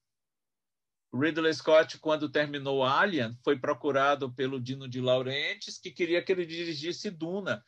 O 1.11 1.19
Ridley 1.19 1.53
Scott, 1.53 1.97
quando 1.99 2.29
terminou 2.29 2.83
Alien, 2.83 3.37
foi 3.43 3.57
procurado 3.57 4.31
pelo 4.33 4.59
Dino 4.59 4.87
de 4.87 4.99
Laurentiis, 4.99 5.77
que 5.77 5.91
queria 5.91 6.21
que 6.21 6.31
ele 6.31 6.45
dirigisse 6.45 7.09
Duna. 7.09 7.63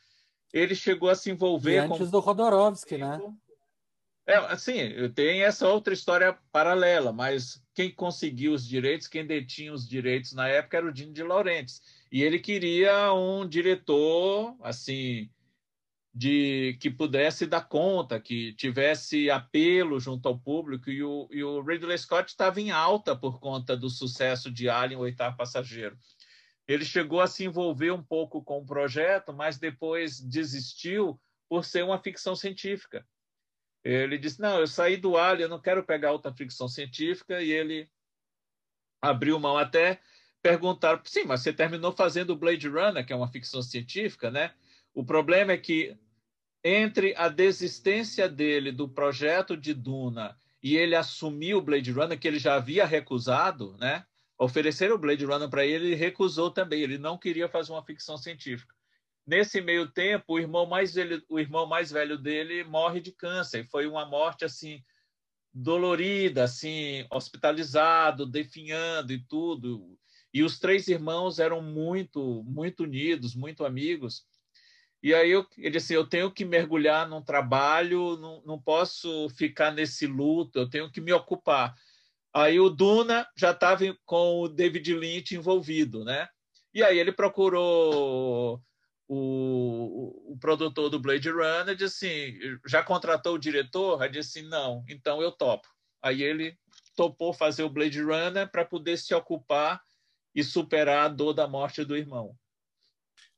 Ele 0.51 0.75
chegou 0.75 1.09
a 1.09 1.15
se 1.15 1.31
envolver 1.31 1.75
e 1.75 1.77
antes 1.77 1.97
com... 1.97 2.09
do 2.09 2.19
Rodorovsky, 2.19 2.97
né? 2.97 3.19
É, 4.27 4.35
assim, 4.35 5.09
tem 5.15 5.41
essa 5.41 5.67
outra 5.67 5.91
história 5.91 6.37
paralela, 6.51 7.11
mas 7.11 7.63
quem 7.73 7.91
conseguiu 7.91 8.53
os 8.53 8.67
direitos, 8.67 9.07
quem 9.07 9.25
detinha 9.25 9.73
os 9.73 9.87
direitos 9.87 10.33
na 10.33 10.47
época 10.47 10.77
era 10.77 10.85
o 10.85 10.93
Dino 10.93 11.13
de 11.13 11.23
Laurentiis. 11.23 11.81
E 12.11 12.23
ele 12.23 12.39
queria 12.39 13.13
um 13.13 13.47
diretor, 13.47 14.55
assim, 14.61 15.29
de 16.13 16.77
que 16.81 16.89
pudesse 16.89 17.45
dar 17.45 17.61
conta, 17.61 18.19
que 18.19 18.53
tivesse 18.53 19.29
apelo 19.29 19.99
junto 19.99 20.27
ao 20.27 20.39
público, 20.39 20.89
e 20.89 21.03
o, 21.03 21.29
e 21.31 21.43
o 21.43 21.61
Ridley 21.61 21.97
Scott 21.97 22.29
estava 22.29 22.59
em 22.59 22.71
alta 22.71 23.15
por 23.15 23.39
conta 23.39 23.77
do 23.77 23.89
sucesso 23.89 24.51
de 24.51 24.67
Alien, 24.67 24.99
o 24.99 25.03
oitavo 25.03 25.37
passageiro. 25.37 25.97
Ele 26.67 26.83
chegou 26.85 27.21
a 27.21 27.27
se 27.27 27.45
envolver 27.45 27.91
um 27.91 28.03
pouco 28.03 28.43
com 28.43 28.59
o 28.59 28.65
projeto, 28.65 29.33
mas 29.33 29.57
depois 29.57 30.19
desistiu 30.19 31.19
por 31.47 31.65
ser 31.65 31.83
uma 31.83 31.97
ficção 31.97 32.35
científica. 32.35 33.05
Ele 33.83 34.17
disse: 34.17 34.39
Não, 34.39 34.59
eu 34.59 34.67
saí 34.67 34.97
do 34.97 35.17
Alien, 35.17 35.43
eu 35.43 35.49
não 35.49 35.61
quero 35.61 35.83
pegar 35.83 36.11
outra 36.11 36.33
ficção 36.33 36.67
científica. 36.67 37.41
E 37.41 37.51
ele 37.51 37.89
abriu 39.01 39.39
mão 39.39 39.57
até 39.57 39.99
perguntar: 40.41 41.01
Sim, 41.05 41.23
mas 41.25 41.41
você 41.41 41.53
terminou 41.53 41.91
fazendo 41.91 42.35
Blade 42.35 42.67
Runner, 42.67 43.05
que 43.05 43.13
é 43.13 43.15
uma 43.15 43.31
ficção 43.31 43.61
científica, 43.61 44.31
né? 44.31 44.53
O 44.93 45.03
problema 45.03 45.51
é 45.51 45.57
que 45.57 45.97
entre 46.63 47.13
a 47.15 47.29
desistência 47.29 48.27
dele 48.27 48.71
do 48.71 48.87
projeto 48.87 49.55
de 49.55 49.73
Duna 49.73 50.37
e 50.61 50.75
ele 50.75 50.95
assumir 50.95 51.55
o 51.55 51.61
Blade 51.61 51.91
Runner, 51.91 52.19
que 52.19 52.27
ele 52.27 52.39
já 52.39 52.55
havia 52.55 52.85
recusado, 52.85 53.77
né? 53.77 54.05
Ofereceram 54.37 54.95
o 54.95 54.99
Blade 54.99 55.25
Runner 55.25 55.49
para 55.49 55.65
ele, 55.65 55.87
ele 55.87 55.95
recusou 55.95 56.49
também. 56.51 56.81
Ele 56.81 56.97
não 56.97 57.17
queria 57.17 57.47
fazer 57.47 57.71
uma 57.71 57.83
ficção 57.83 58.17
científica. 58.17 58.73
Nesse 59.25 59.61
meio 59.61 59.87
tempo, 59.87 60.33
o 60.33 60.39
irmão 60.39 60.65
mais 60.65 60.93
velho, 60.93 61.23
o 61.29 61.39
irmão 61.39 61.65
mais 61.65 61.91
velho 61.91 62.17
dele 62.17 62.63
morre 62.63 62.99
de 62.99 63.11
câncer. 63.11 63.67
Foi 63.69 63.85
uma 63.85 64.05
morte 64.05 64.43
assim 64.43 64.83
dolorida, 65.53 66.43
assim, 66.43 67.05
hospitalizado, 67.11 68.25
definhando 68.25 69.11
e 69.11 69.19
tudo. 69.19 69.97
E 70.33 70.43
os 70.43 70.59
três 70.59 70.87
irmãos 70.87 71.39
eram 71.39 71.61
muito, 71.61 72.43
muito 72.43 72.83
unidos, 72.83 73.35
muito 73.35 73.65
amigos. 73.65 74.23
E 75.01 75.13
aí 75.13 75.31
eu, 75.31 75.45
ele 75.57 75.71
disse, 75.71 75.93
eu 75.93 76.05
tenho 76.05 76.31
que 76.31 76.43
mergulhar 76.43 77.07
num 77.07 77.21
trabalho, 77.21 78.17
não, 78.17 78.43
não 78.45 78.61
posso 78.61 79.29
ficar 79.29 79.71
nesse 79.71 80.05
luto, 80.05 80.59
eu 80.59 80.69
tenho 80.69 80.91
que 80.91 80.99
me 80.99 81.13
ocupar. 81.13 81.73
Aí 82.33 82.59
o 82.59 82.69
Duna 82.69 83.27
já 83.35 83.51
estava 83.51 83.83
com 84.05 84.41
o 84.41 84.47
David 84.47 84.93
Lynch 84.93 85.35
envolvido, 85.35 86.03
né? 86.03 86.27
E 86.73 86.83
aí 86.83 86.99
ele 86.99 87.11
procurou 87.11 88.61
o, 89.07 90.33
o, 90.33 90.37
produtor 90.37 90.89
do 90.89 90.99
Blade 90.99 91.31
Runner 91.31 91.75
disse 91.75 92.05
assim, 92.05 92.59
já 92.67 92.83
contratou 92.83 93.33
o 93.33 93.39
diretor? 93.39 93.99
Aí 94.01 94.09
disse 94.09 94.43
não, 94.43 94.83
então 94.87 95.19
eu 95.21 95.31
topo. 95.31 95.67
Aí 96.01 96.21
ele 96.21 96.55
topou 96.95 97.33
fazer 97.33 97.63
o 97.63 97.69
Blade 97.69 98.01
Runner 98.01 98.49
para 98.51 98.63
poder 98.63 98.97
se 98.97 99.13
ocupar 99.15 99.81
e 100.33 100.43
superar 100.43 101.05
a 101.05 101.07
dor 101.07 101.33
da 101.33 101.47
morte 101.47 101.83
do 101.83 101.95
irmão. 101.95 102.35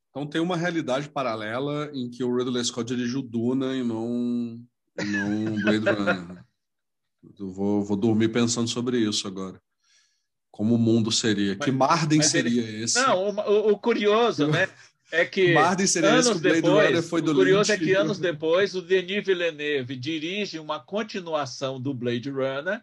Então 0.10 0.28
tem 0.28 0.42
uma 0.42 0.58
realidade 0.58 1.10
paralela 1.10 1.90
em 1.94 2.10
que 2.10 2.24
o 2.24 2.36
Ridley 2.36 2.64
Scott 2.64 2.94
dirigiu 2.94 3.22
Duna 3.22 3.76
e 3.76 3.84
não, 3.84 4.60
e 5.00 5.06
não 5.06 5.56
Blade 5.64 5.90
Runner. 5.90 6.46
Eu 7.40 7.52
vou, 7.52 7.84
vou 7.84 7.96
dormir 7.96 8.30
pensando 8.30 8.68
sobre 8.68 8.98
isso 8.98 9.28
agora. 9.28 9.62
Como 10.50 10.76
o 10.76 10.78
mundo 10.78 11.12
seria? 11.12 11.56
Mas, 11.56 11.66
que 11.66 11.72
Marden 11.72 12.22
seria 12.22 12.62
ele... 12.62 12.84
esse? 12.84 13.00
Não, 13.00 13.30
o, 13.30 13.72
o 13.72 13.80
curioso, 13.80 14.48
né? 14.48 14.68
É 15.14 15.26
que 15.26 15.54
Marden 15.54 15.86
seria 15.86 16.10
anos 16.10 16.28
esse, 16.28 16.40
depois, 16.40 17.10
foi 17.10 17.22
do 17.22 17.34
o 17.34 17.36
curioso 17.36 17.70
Lynch. 17.70 17.84
é 17.84 17.86
que 17.86 17.94
anos 17.94 18.18
depois 18.18 18.74
o 18.76 18.82
Denis 18.82 19.26
Villeneuve 19.26 19.98
dirige 19.98 20.58
uma 20.58 20.80
continuação 20.80 21.82
do 21.82 21.94
Blade 21.94 22.30
Runner, 22.30 22.82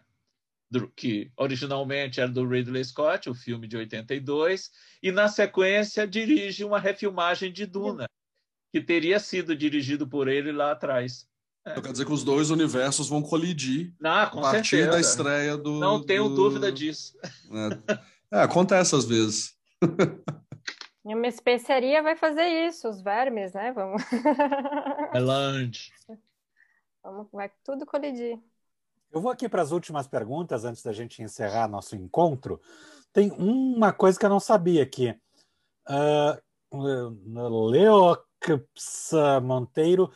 que 0.95 1.31
originalmente 1.35 2.21
era 2.21 2.29
do 2.29 2.47
Ridley 2.47 2.83
Scott, 2.83 3.29
o 3.29 3.33
filme 3.33 3.67
de 3.67 3.77
82, 3.77 4.69
e 5.01 5.11
na 5.11 5.27
sequência 5.27 6.07
dirige 6.07 6.63
uma 6.63 6.79
refilmagem 6.79 7.51
de 7.51 7.65
Duna, 7.65 8.07
que 8.71 8.81
teria 8.81 9.19
sido 9.19 9.55
dirigido 9.55 10.07
por 10.07 10.27
ele 10.27 10.51
lá 10.51 10.71
atrás. 10.71 11.27
É. 11.65 11.71
Então 11.71 11.83
quer 11.83 11.91
dizer 11.91 12.05
que 12.05 12.13
os 12.13 12.23
dois 12.23 12.49
universos 12.49 13.09
vão 13.09 13.21
colidir 13.21 13.93
ah, 14.03 14.23
a 14.23 14.29
partir 14.29 14.77
certeza. 14.77 14.91
da 14.91 14.99
estreia 14.99 15.57
do. 15.57 15.79
Não 15.79 16.03
tenho 16.03 16.29
do... 16.29 16.35
dúvida 16.35 16.71
disso. 16.71 17.17
É. 18.31 18.37
é, 18.37 18.41
acontece 18.41 18.95
às 18.95 19.05
vezes. 19.05 19.55
E 21.05 21.13
uma 21.13 21.27
especiaria 21.27 22.01
vai 22.01 22.15
fazer 22.15 22.47
isso, 22.67 22.87
os 22.87 23.01
vermes, 23.01 23.53
né? 23.53 23.71
Vamos. 23.71 24.03
Melange. 25.13 25.91
Vamos, 27.03 27.27
vai 27.31 27.49
tudo 27.63 27.85
colidir. 27.85 28.37
Eu 29.11 29.21
vou 29.21 29.31
aqui 29.31 29.49
para 29.49 29.61
as 29.61 29.71
últimas 29.71 30.07
perguntas 30.07 30.65
antes 30.65 30.83
da 30.83 30.93
gente 30.93 31.23
encerrar 31.23 31.67
nosso 31.67 31.95
encontro. 31.95 32.61
Tem 33.11 33.31
uma 33.31 33.91
coisa 33.91 34.19
que 34.19 34.25
eu 34.25 34.29
não 34.29 34.39
sabia 34.39 34.83
aqui. 34.83 35.15
Uh, 35.89 36.39
Monteiro, 39.41 40.11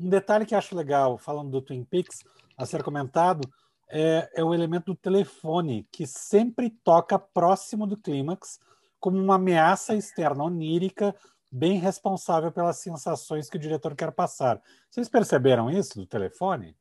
um 0.00 0.08
detalhe 0.08 0.46
que 0.46 0.54
acho 0.54 0.74
legal, 0.74 1.18
falando 1.18 1.50
do 1.50 1.60
Twin 1.60 1.84
Peaks, 1.84 2.24
a 2.56 2.64
ser 2.64 2.82
comentado, 2.82 3.48
é, 3.90 4.30
é 4.34 4.44
o 4.44 4.54
elemento 4.54 4.86
do 4.86 4.96
telefone, 4.96 5.86
que 5.92 6.06
sempre 6.06 6.70
toca 6.70 7.18
próximo 7.18 7.86
do 7.86 7.96
clímax, 7.96 8.58
como 8.98 9.18
uma 9.18 9.36
ameaça 9.36 9.94
externa 9.94 10.44
onírica, 10.44 11.14
bem 11.52 11.78
responsável 11.78 12.50
pelas 12.50 12.78
sensações 12.78 13.48
que 13.48 13.56
o 13.56 13.60
diretor 13.60 13.94
quer 13.94 14.12
passar. 14.12 14.60
Vocês 14.90 15.08
perceberam 15.08 15.70
isso 15.70 15.98
do 15.98 16.06
telefone? 16.06 16.76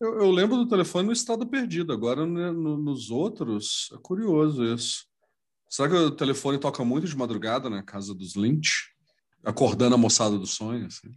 Eu, 0.00 0.20
eu 0.20 0.30
lembro 0.30 0.56
do 0.56 0.68
telefone 0.68 1.06
no 1.06 1.12
estado 1.12 1.46
perdido. 1.46 1.92
Agora, 1.92 2.26
né, 2.26 2.50
no, 2.50 2.76
nos 2.76 3.10
outros, 3.10 3.90
é 3.94 3.98
curioso 4.02 4.64
isso. 4.64 5.06
Será 5.68 5.88
que 5.88 5.94
o 5.94 6.10
telefone 6.10 6.58
toca 6.58 6.84
muito 6.84 7.06
de 7.06 7.16
madrugada 7.16 7.70
na 7.70 7.82
casa 7.82 8.14
dos 8.14 8.36
Lynch? 8.36 8.92
Acordando 9.44 9.94
a 9.94 9.98
moçada 9.98 10.38
do 10.38 10.46
sonho? 10.46 10.86
Assim? 10.86 11.10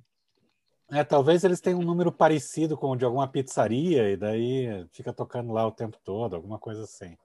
É, 0.92 1.04
talvez 1.04 1.44
eles 1.44 1.60
tenham 1.60 1.80
um 1.80 1.86
número 1.86 2.12
parecido 2.12 2.78
com 2.78 2.92
o 2.92 2.96
de 2.96 3.04
alguma 3.04 3.28
pizzaria 3.28 4.10
e 4.10 4.18
daí 4.18 4.88
fica 4.92 5.12
tocando 5.12 5.52
lá 5.52 5.68
o 5.68 5.72
tempo 5.72 5.98
todo, 6.04 6.36
alguma 6.36 6.58
coisa 6.58 6.84
assim. 6.84 7.18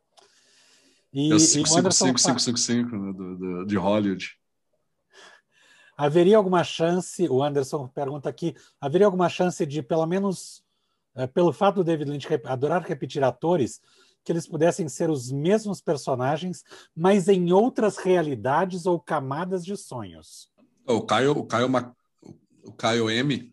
E, 1.12 1.32
é 1.32 1.36
555 1.36 2.96
né, 2.96 3.12
do, 3.12 3.36
do, 3.36 3.66
de 3.66 3.76
Hollywood. 3.76 4.36
Haveria 5.96 6.38
alguma 6.38 6.64
chance, 6.64 7.28
o 7.28 7.42
Anderson 7.42 7.86
pergunta 7.86 8.28
aqui, 8.28 8.56
haveria 8.80 9.06
alguma 9.06 9.28
chance 9.28 9.64
de, 9.64 9.82
pelo 9.82 10.06
menos 10.06 10.64
pelo 11.34 11.52
fato 11.52 11.76
do 11.76 11.84
David 11.84 12.10
Lynch 12.10 12.26
adorar 12.44 12.82
repetir 12.82 13.22
atores, 13.22 13.80
que 14.24 14.32
eles 14.32 14.46
pudessem 14.46 14.88
ser 14.88 15.10
os 15.10 15.30
mesmos 15.30 15.80
personagens, 15.80 16.62
mas 16.94 17.28
em 17.28 17.52
outras 17.52 17.96
realidades 17.96 18.86
ou 18.86 19.00
camadas 19.00 19.64
de 19.64 19.76
sonhos? 19.76 20.50
O 20.86 21.02
Caio, 21.02 21.32
o 21.32 21.44
Caio, 21.44 21.68
o 22.64 22.72
Caio 22.72 23.10
M. 23.10 23.52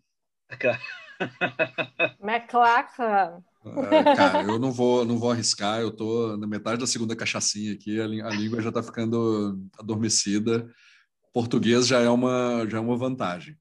McLachlan. 2.21 3.43
É, 3.91 4.15
cara, 4.15 4.43
eu 4.43 4.57
não 4.57 4.71
vou, 4.71 5.03
não 5.03 5.17
vou 5.17 5.31
arriscar. 5.31 5.81
Eu 5.81 5.91
tô 5.91 6.37
na 6.37 6.47
metade 6.47 6.79
da 6.79 6.87
segunda 6.87 7.15
cachaçinha 7.15 7.73
aqui. 7.73 7.99
A, 7.99 8.05
a 8.05 8.29
língua 8.29 8.61
já 8.61 8.69
está 8.69 8.81
ficando 8.81 9.59
adormecida. 9.77 10.67
Português 11.33 11.87
já 11.87 11.99
é 11.99 12.09
uma, 12.09 12.65
já 12.67 12.77
é 12.77 12.81
uma 12.81 12.97
vantagem. 12.97 13.57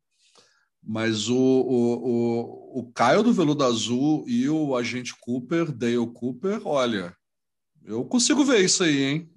Mas 0.90 1.28
o, 1.28 1.36
o, 1.36 2.78
o, 2.78 2.78
o 2.80 2.92
Caio 2.94 3.22
do 3.22 3.30
Veludo 3.30 3.62
Azul 3.62 4.24
e 4.26 4.48
o 4.48 4.74
agente 4.74 5.14
Cooper, 5.20 5.70
Dale 5.70 6.06
Cooper, 6.14 6.66
olha, 6.66 7.14
eu 7.84 8.02
consigo 8.06 8.42
ver 8.42 8.64
isso 8.64 8.82
aí, 8.82 9.02
hein? 9.02 9.30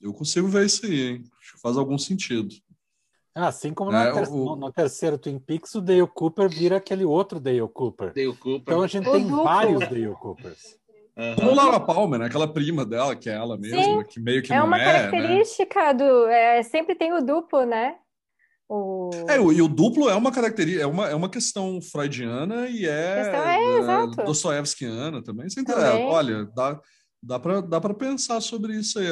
Eu 0.00 0.12
consigo 0.12 0.48
ver 0.48 0.66
isso 0.66 0.84
aí, 0.84 1.00
hein? 1.00 1.24
Acho 1.40 1.54
que 1.54 1.60
faz 1.60 1.76
algum 1.76 1.96
sentido. 1.96 2.52
Ah, 3.32 3.46
assim 3.46 3.72
como 3.72 3.92
no, 3.92 3.96
é, 3.96 4.12
ter 4.12 4.28
o... 4.28 4.56
no, 4.56 4.72
terceiro 4.72 5.16
Twin 5.16 5.38
Peaks, 5.38 5.72
o 5.76 5.80
Dale 5.80 6.04
Cooper 6.08 6.48
vira 6.48 6.78
aquele 6.78 7.04
outro 7.04 7.38
Dale 7.38 7.60
Cooper. 7.68 8.12
Dale 8.12 8.34
Cooper. 8.34 8.62
Então 8.62 8.82
a 8.82 8.88
gente 8.88 9.08
tem 9.08 9.24
vários 9.24 9.78
Dale 9.78 10.16
Coopers. 10.16 10.76
Uhum. 11.16 11.54
Laura 11.54 11.78
Palmer, 11.78 12.18
né? 12.18 12.26
aquela 12.26 12.52
prima 12.52 12.84
dela, 12.84 13.14
que 13.14 13.30
é 13.30 13.34
ela 13.34 13.56
mesma, 13.56 13.82
Sim, 13.82 14.04
que 14.08 14.18
meio 14.18 14.42
que 14.42 14.52
é 14.52 14.58
não 14.58 14.66
uma 14.66 14.80
é. 14.80 14.84
característica 14.84 15.92
né? 15.92 15.94
do. 15.94 16.26
É, 16.26 16.62
sempre 16.64 16.96
tem 16.96 17.12
o 17.12 17.22
duplo, 17.22 17.64
né? 17.64 17.96
O... 18.68 19.10
É, 19.28 19.36
e 19.36 19.62
o 19.62 19.68
duplo 19.68 20.08
é 20.08 20.14
uma 20.14 20.32
característica, 20.32 20.82
é 20.82 20.86
uma, 20.86 21.08
é 21.08 21.14
uma 21.14 21.28
questão 21.28 21.80
freudiana 21.80 22.68
e 22.68 22.84
é, 22.84 23.32
é, 23.32 23.78
é 23.78 24.24
Dostoiévskiana 24.24 25.22
também. 25.22 25.48
Você 25.48 25.62
também. 25.62 26.04
olha, 26.04 26.46
dá, 26.46 26.80
dá 27.22 27.38
para 27.38 27.60
dá 27.60 27.80
pensar 27.94 28.40
sobre 28.40 28.74
isso 28.74 28.98
aí. 28.98 29.06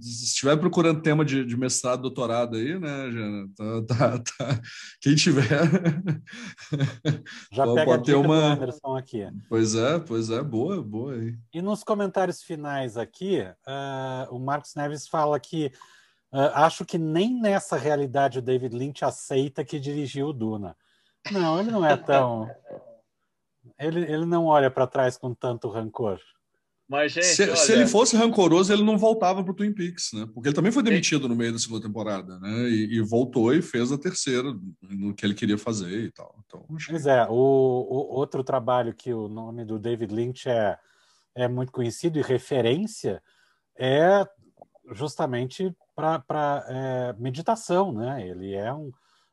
Se 0.00 0.24
estiver 0.24 0.56
procurando 0.56 1.02
tema 1.02 1.24
de, 1.24 1.44
de 1.44 1.56
mestrado, 1.56 2.02
doutorado 2.02 2.56
aí, 2.56 2.76
né, 2.78 3.10
Jana? 3.12 3.48
Tá, 3.56 3.82
tá, 3.82 4.18
tá. 4.18 4.60
Quem 5.00 5.14
tiver. 5.14 5.48
Já 7.52 7.62
pode, 7.66 7.74
pega 7.76 8.02
ter 8.02 8.14
uma. 8.16 8.54
Anderson 8.54 8.96
aqui. 8.96 9.24
Pois 9.48 9.76
é, 9.76 10.00
pois 10.00 10.30
é, 10.30 10.42
boa, 10.42 10.82
boa 10.82 11.14
aí. 11.14 11.36
E 11.52 11.62
nos 11.62 11.84
comentários 11.84 12.42
finais 12.42 12.96
aqui, 12.96 13.40
uh, 13.40 14.34
o 14.34 14.38
Marcos 14.40 14.74
Neves 14.74 15.06
fala 15.06 15.38
que 15.38 15.70
Uh, 16.34 16.50
acho 16.54 16.84
que 16.84 16.98
nem 16.98 17.40
nessa 17.40 17.76
realidade 17.76 18.40
o 18.40 18.42
David 18.42 18.74
Lynch 18.74 19.04
aceita 19.04 19.64
que 19.64 19.78
dirigiu 19.78 20.26
o 20.26 20.32
Duna. 20.32 20.76
Não, 21.30 21.60
ele 21.60 21.70
não 21.70 21.86
é 21.86 21.96
tão. 21.96 22.50
ele, 23.78 24.00
ele 24.00 24.26
não 24.26 24.46
olha 24.46 24.68
para 24.68 24.84
trás 24.84 25.16
com 25.16 25.32
tanto 25.32 25.68
rancor. 25.68 26.18
Mas, 26.88 27.12
gente, 27.12 27.26
se, 27.26 27.44
olha... 27.44 27.54
se, 27.54 27.72
ele 27.72 27.86
fosse 27.86 28.16
rancoroso, 28.16 28.72
ele 28.72 28.82
não 28.82 28.98
voltava 28.98 29.44
para 29.44 29.52
o 29.52 29.54
Twin 29.54 29.72
Peaks, 29.72 30.10
né? 30.12 30.28
Porque 30.34 30.48
ele 30.48 30.56
também 30.56 30.72
foi 30.72 30.82
demitido 30.82 31.28
no 31.28 31.36
meio 31.36 31.52
da 31.52 31.58
segunda 31.60 31.86
temporada, 31.86 32.36
né? 32.40 32.68
E, 32.68 32.96
e, 32.96 33.00
voltou 33.00 33.54
e 33.54 33.62
fez 33.62 33.92
a 33.92 33.96
terceira 33.96 34.52
no 34.82 35.14
que 35.14 35.24
ele 35.24 35.34
queria 35.34 35.56
fazer 35.56 36.00
e 36.00 36.10
tal. 36.10 36.34
Então, 36.44 36.66
Pois 36.66 37.06
é, 37.06 37.24
o, 37.28 37.32
o, 37.32 38.12
outro 38.12 38.42
trabalho 38.42 38.92
que 38.92 39.14
o 39.14 39.28
nome 39.28 39.64
do 39.64 39.78
David 39.78 40.12
Lynch 40.12 40.48
é, 40.48 40.76
é 41.32 41.46
muito 41.46 41.70
conhecido 41.70 42.18
e 42.18 42.22
referência 42.22 43.22
é 43.78 44.26
justamente 44.92 45.74
para 45.94 46.64
é, 46.68 47.14
meditação, 47.18 47.92
né? 47.92 48.26
Ele 48.26 48.54
é 48.54 48.72
um 48.72 48.90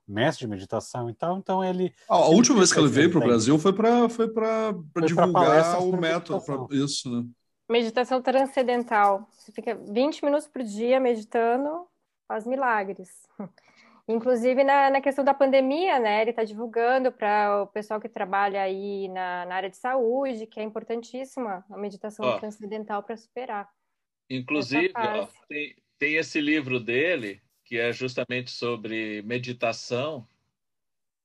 mestre 0.07 0.45
de 0.45 0.49
meditação 0.49 1.09
e 1.09 1.13
tal, 1.13 1.37
então 1.37 1.63
ele... 1.63 1.93
Ah, 2.09 2.15
a 2.15 2.27
última 2.27 2.57
vez 2.57 2.71
que 2.73 2.79
ele 2.79 2.89
veio 2.89 3.09
para 3.09 3.19
o 3.19 3.23
Brasil 3.23 3.57
foi 3.57 3.73
para 3.73 4.09
foi 4.09 4.27
para 4.27 4.73
divulgar 5.05 5.81
o 5.81 5.97
método, 5.97 6.41
pra, 6.41 6.67
isso, 6.71 7.09
né? 7.09 7.27
Meditação 7.69 8.21
transcendental. 8.21 9.27
Você 9.31 9.51
fica 9.51 9.75
20 9.75 10.25
minutos 10.25 10.47
por 10.47 10.61
dia 10.61 10.99
meditando, 10.99 11.87
faz 12.27 12.45
milagres. 12.45 13.09
Inclusive 14.07 14.63
na, 14.63 14.89
na 14.89 14.99
questão 15.01 15.23
da 15.23 15.33
pandemia, 15.33 15.97
né? 15.99 16.21
Ele 16.21 16.31
está 16.31 16.43
divulgando 16.43 17.11
para 17.11 17.63
o 17.63 17.67
pessoal 17.67 18.01
que 18.01 18.09
trabalha 18.09 18.61
aí 18.61 19.07
na, 19.07 19.45
na, 19.45 19.55
área 19.55 19.69
de 19.69 19.77
saúde, 19.77 20.47
que 20.47 20.59
é 20.59 20.63
importantíssima 20.63 21.63
a 21.69 21.77
meditação 21.77 22.25
ó, 22.25 22.37
transcendental 22.37 23.03
para 23.03 23.15
superar. 23.15 23.69
Inclusive, 24.33 24.93
ó, 24.95 25.27
tem, 25.49 25.75
tem 25.99 26.15
esse 26.15 26.39
livro 26.39 26.79
dele, 26.79 27.41
que 27.65 27.77
é 27.77 27.91
justamente 27.91 28.49
sobre 28.49 29.21
meditação, 29.23 30.25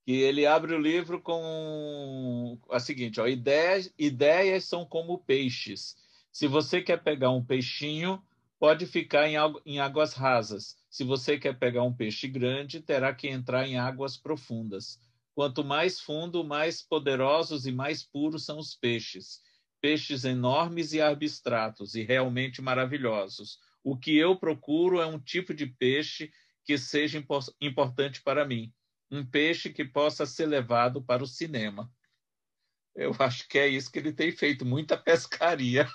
que 0.04 0.12
ele 0.12 0.44
abre 0.44 0.74
o 0.74 0.78
livro 0.78 1.20
com 1.20 2.58
a 2.68 2.80
seguinte: 2.80 3.20
ó, 3.20 3.28
ideias, 3.28 3.92
ideias 3.96 4.64
são 4.64 4.84
como 4.84 5.18
peixes. 5.18 5.96
Se 6.32 6.48
você 6.48 6.82
quer 6.82 7.00
pegar 7.02 7.30
um 7.30 7.44
peixinho, 7.44 8.20
pode 8.58 8.86
ficar 8.86 9.28
em, 9.28 9.36
em 9.64 9.78
águas 9.78 10.12
rasas. 10.12 10.76
Se 10.90 11.04
você 11.04 11.38
quer 11.38 11.56
pegar 11.56 11.84
um 11.84 11.92
peixe 11.92 12.26
grande, 12.26 12.80
terá 12.80 13.14
que 13.14 13.28
entrar 13.28 13.68
em 13.68 13.78
águas 13.78 14.16
profundas. 14.16 15.00
Quanto 15.32 15.62
mais 15.62 16.00
fundo, 16.00 16.42
mais 16.42 16.82
poderosos 16.82 17.66
e 17.66 17.72
mais 17.72 18.02
puros 18.02 18.44
são 18.44 18.58
os 18.58 18.74
peixes. 18.74 19.42
Peixes 19.80 20.24
enormes 20.24 20.92
e 20.92 21.00
abstratos 21.00 21.94
e 21.94 22.02
realmente 22.02 22.60
maravilhosos. 22.60 23.58
O 23.84 23.96
que 23.96 24.16
eu 24.16 24.36
procuro 24.36 25.00
é 25.00 25.06
um 25.06 25.18
tipo 25.18 25.54
de 25.54 25.66
peixe 25.66 26.30
que 26.64 26.76
seja 26.76 27.22
importante 27.60 28.22
para 28.22 28.44
mim. 28.44 28.72
Um 29.10 29.24
peixe 29.24 29.72
que 29.72 29.84
possa 29.84 30.26
ser 30.26 30.46
levado 30.46 31.00
para 31.00 31.22
o 31.22 31.26
cinema. 31.26 31.88
Eu 32.96 33.12
acho 33.20 33.48
que 33.48 33.58
é 33.58 33.68
isso 33.68 33.90
que 33.92 33.98
ele 33.98 34.12
tem 34.12 34.32
feito, 34.32 34.64
muita 34.64 34.96
pescaria. 34.96 35.86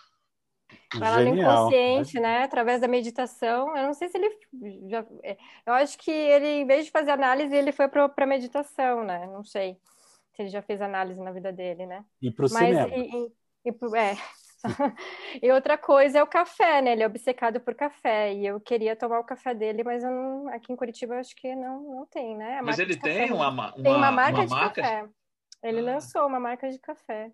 No 0.94 1.36
inconsciente, 1.36 2.16
né? 2.16 2.40
né? 2.40 2.44
Através 2.44 2.80
da 2.80 2.88
meditação. 2.88 3.76
Eu 3.76 3.88
não 3.88 3.94
sei 3.94 4.08
se 4.08 4.18
ele 4.18 4.30
já. 4.90 5.06
É, 5.24 5.38
eu 5.66 5.74
acho 5.74 5.98
que 5.98 6.12
ele, 6.12 6.48
em 6.48 6.66
vez 6.66 6.86
de 6.86 6.92
fazer 6.92 7.12
análise, 7.12 7.54
ele 7.54 7.72
foi 7.72 7.90
para 7.90 8.12
a 8.18 8.26
meditação, 8.26 9.04
né? 9.04 9.26
Não 9.28 9.44
sei 9.44 9.78
se 10.34 10.42
ele 10.42 10.50
já 10.50 10.62
fez 10.62 10.82
análise 10.82 11.20
na 11.20 11.32
vida 11.32 11.52
dele, 11.52 11.86
né? 11.86 12.06
E 12.22 12.32
para 12.32 12.46
o 12.46 12.50
cinema. 12.50 12.88
E, 12.96 13.26
e, 13.26 13.32
e, 13.66 13.70
é. 13.98 14.18
e 15.42 15.52
outra 15.52 15.78
coisa 15.78 16.20
é 16.20 16.24
o 16.24 16.28
café, 16.28 16.82
né? 16.82 16.94
Ele 16.94 17.04
é 17.04 17.08
obcecado 17.08 17.60
por 17.60 17.76
café. 17.76 18.34
E 18.34 18.46
eu 18.46 18.60
queria 18.60 18.96
tomar 18.96 19.20
o 19.20 19.24
café 19.24 19.54
dele, 19.54 19.84
mas 19.84 20.04
não, 20.04 20.48
aqui 20.50 20.72
em 20.72 20.76
Curitiba 20.76 21.16
eu 21.16 21.20
acho 21.20 21.36
que 21.36 21.56
não, 21.56 21.82
não 21.82 22.06
tem, 22.06 22.36
né? 22.38 22.62
mas 22.62 22.80
ele 22.80 22.96
tem 22.96 23.32
uma, 23.32 23.50
uma, 23.50 23.72
tem 23.72 23.94
uma 23.94 24.12
marca 24.12 24.40
uma 24.40 24.46
de 24.46 24.52
marca 24.52 24.82
café. 24.82 25.06
Ele 25.64 25.80
ah. 25.80 25.94
lançou 25.94 26.26
uma 26.28 26.40
marca 26.40 26.70
de 26.70 26.80
café. 26.80 27.32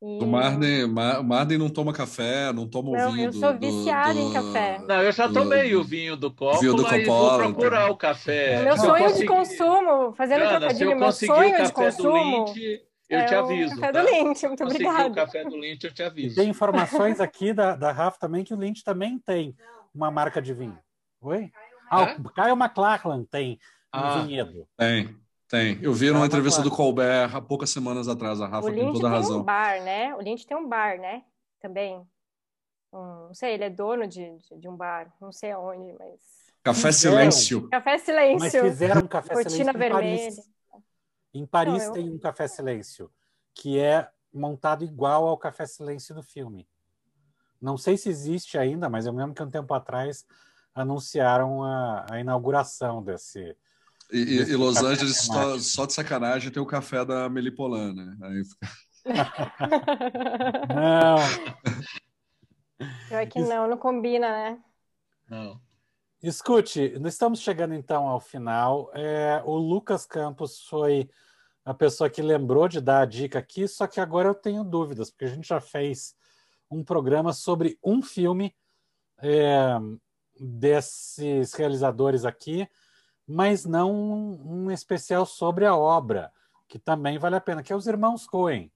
E... 0.00 0.22
O 0.22 0.26
Marden, 0.28 0.86
Mar, 0.86 1.22
Marden 1.24 1.58
não 1.58 1.68
toma 1.68 1.92
café, 1.92 2.52
não 2.52 2.68
toma 2.68 2.96
não, 2.96 3.10
o 3.10 3.12
vinho. 3.12 3.26
Eu 3.26 3.32
sou 3.32 3.58
viciada 3.58 4.18
em 4.18 4.32
café. 4.32 4.78
Não, 4.86 5.02
eu 5.02 5.10
já 5.10 5.28
tomei 5.28 5.72
do, 5.72 5.80
o 5.80 5.84
vinho 5.84 6.16
do 6.16 6.30
copo, 6.32 6.60
vinho 6.60 6.74
do 6.74 6.84
mas 6.84 7.04
Coppola, 7.04 7.42
vou 7.42 7.54
procurar 7.54 7.82
então. 7.82 7.94
o 7.94 7.96
café. 7.96 8.62
Meu 8.62 8.76
sonho 8.76 9.02
consegui... 9.02 9.20
de 9.20 9.26
consumo, 9.26 10.12
fazendo 10.12 10.44
Jana, 10.44 10.60
trocadilho, 10.60 10.96
meu 10.96 11.12
sonho 11.12 11.64
de 11.64 11.72
consumo. 11.72 12.44
Eu 13.08 13.18
é 13.18 13.24
te 13.24 13.34
aviso. 13.34 13.74
O 13.76 13.80
café 13.80 13.92
tá? 13.92 14.02
do 14.02 14.10
Lynch, 14.10 14.46
muito 14.46 14.64
obrigada. 14.64 15.08
o 15.08 15.14
café 15.14 15.44
do 15.44 15.56
Lynch, 15.56 15.84
eu 15.84 15.94
te 15.94 16.02
aviso. 16.02 16.36
Tem 16.36 16.48
informações 16.48 17.20
aqui 17.20 17.52
da, 17.52 17.74
da 17.74 17.90
Rafa 17.90 18.18
também 18.18 18.44
que 18.44 18.52
o 18.52 18.56
Lynch 18.56 18.84
também 18.84 19.18
tem 19.18 19.56
uma 19.94 20.10
marca 20.10 20.42
de 20.42 20.52
vinho. 20.52 20.78
Oi? 21.20 21.50
Ah, 21.90 22.10
é? 22.10 22.16
o 22.16 22.24
Caio 22.30 22.54
McLachlan 22.54 23.24
tem 23.24 23.58
um 23.94 23.98
ah, 23.98 24.22
vinhedo. 24.22 24.68
Tem. 24.76 25.16
Tem. 25.48 25.78
Eu 25.80 25.94
vi 25.94 26.10
numa 26.10 26.26
entrevista 26.26 26.60
do 26.60 26.70
Colbert 26.70 27.34
há 27.34 27.40
poucas 27.40 27.70
semanas 27.70 28.06
atrás, 28.06 28.38
a 28.38 28.46
Rafa 28.46 28.70
tem 28.70 28.92
toda 28.92 29.08
a 29.08 29.10
razão. 29.10 29.30
tem 29.30 29.40
um 29.40 29.44
bar, 29.44 29.82
né? 29.82 30.14
O 30.14 30.20
Lynch 30.20 30.46
tem 30.46 30.56
um 30.56 30.68
bar, 30.68 30.98
né? 30.98 31.22
Também. 31.58 32.06
Um, 32.92 33.28
não 33.28 33.34
sei, 33.34 33.54
ele 33.54 33.64
é 33.64 33.70
dono 33.70 34.06
de, 34.06 34.36
de, 34.38 34.58
de, 34.58 34.68
um 34.68 34.76
bar, 34.76 35.10
não 35.20 35.32
sei 35.32 35.52
aonde, 35.52 35.94
mas. 35.98 36.20
Café 36.62 36.92
Silêncio. 36.92 37.68
Café 37.70 37.96
Silêncio. 37.96 38.38
Mas 38.40 38.72
fizeram 38.72 39.00
um 39.00 39.06
Café 39.06 39.32
Cortina 39.32 39.72
Silêncio 39.72 39.78
vermelha. 39.78 40.30
Em 41.32 41.46
Paris. 41.46 41.86
Não, 41.86 41.92
tem 41.92 42.10
um 42.10 42.18
Café 42.18 42.48
Silêncio, 42.48 43.10
que 43.54 43.78
é 43.78 44.08
montado 44.32 44.84
igual 44.84 45.26
ao 45.26 45.38
Café 45.38 45.66
Silêncio 45.66 46.14
do 46.14 46.22
filme. 46.22 46.68
Não 47.60 47.76
sei 47.76 47.96
se 47.96 48.08
existe 48.08 48.56
ainda, 48.56 48.88
mas 48.88 49.06
eu 49.06 49.12
me 49.12 49.18
lembro 49.18 49.34
que 49.34 49.42
um 49.42 49.50
tempo 49.50 49.74
atrás 49.74 50.24
anunciaram 50.74 51.62
a, 51.64 52.06
a 52.10 52.20
inauguração 52.20 53.02
desse, 53.02 53.56
e, 54.10 54.20
e 54.20 54.56
Los 54.56 54.78
Angeles, 54.78 55.18
só, 55.18 55.58
só, 55.58 55.84
de 55.86 55.92
sacanagem, 55.92 56.50
tem 56.50 56.62
o 56.62 56.66
café 56.66 57.04
da 57.04 57.28
Melipolan, 57.28 57.92
né? 57.92 58.16
Aí... 58.22 58.42
não. 60.74 61.18
Pior 63.08 63.26
que 63.26 63.40
não, 63.40 63.68
não 63.68 63.76
combina, 63.76 64.28
né? 64.28 64.58
Não. 65.28 65.60
Escute, 66.22 66.94
estamos 67.06 67.40
chegando 67.40 67.74
então 67.74 68.08
ao 68.08 68.20
final. 68.20 68.90
É, 68.94 69.42
o 69.44 69.56
Lucas 69.56 70.04
Campos 70.04 70.62
foi 70.64 71.08
a 71.64 71.72
pessoa 71.72 72.10
que 72.10 72.22
lembrou 72.22 72.68
de 72.68 72.80
dar 72.80 73.02
a 73.02 73.06
dica 73.06 73.38
aqui, 73.38 73.68
só 73.68 73.86
que 73.86 74.00
agora 74.00 74.28
eu 74.28 74.34
tenho 74.34 74.64
dúvidas, 74.64 75.10
porque 75.10 75.26
a 75.26 75.28
gente 75.28 75.46
já 75.46 75.60
fez 75.60 76.14
um 76.70 76.82
programa 76.82 77.32
sobre 77.32 77.78
um 77.84 78.02
filme 78.02 78.54
é, 79.22 79.78
desses 80.38 81.54
realizadores 81.54 82.24
aqui 82.24 82.68
mas 83.28 83.66
não 83.66 83.92
um, 83.92 84.70
especial 84.70 85.26
sobre 85.26 85.66
a 85.66 85.76
obra, 85.76 86.32
que 86.66 86.78
também 86.78 87.18
vale 87.18 87.36
a 87.36 87.40
pena, 87.40 87.62
que 87.62 87.70
é 87.70 87.76
os 87.76 87.86
Irmãos 87.86 88.26
Coen. 88.26 88.72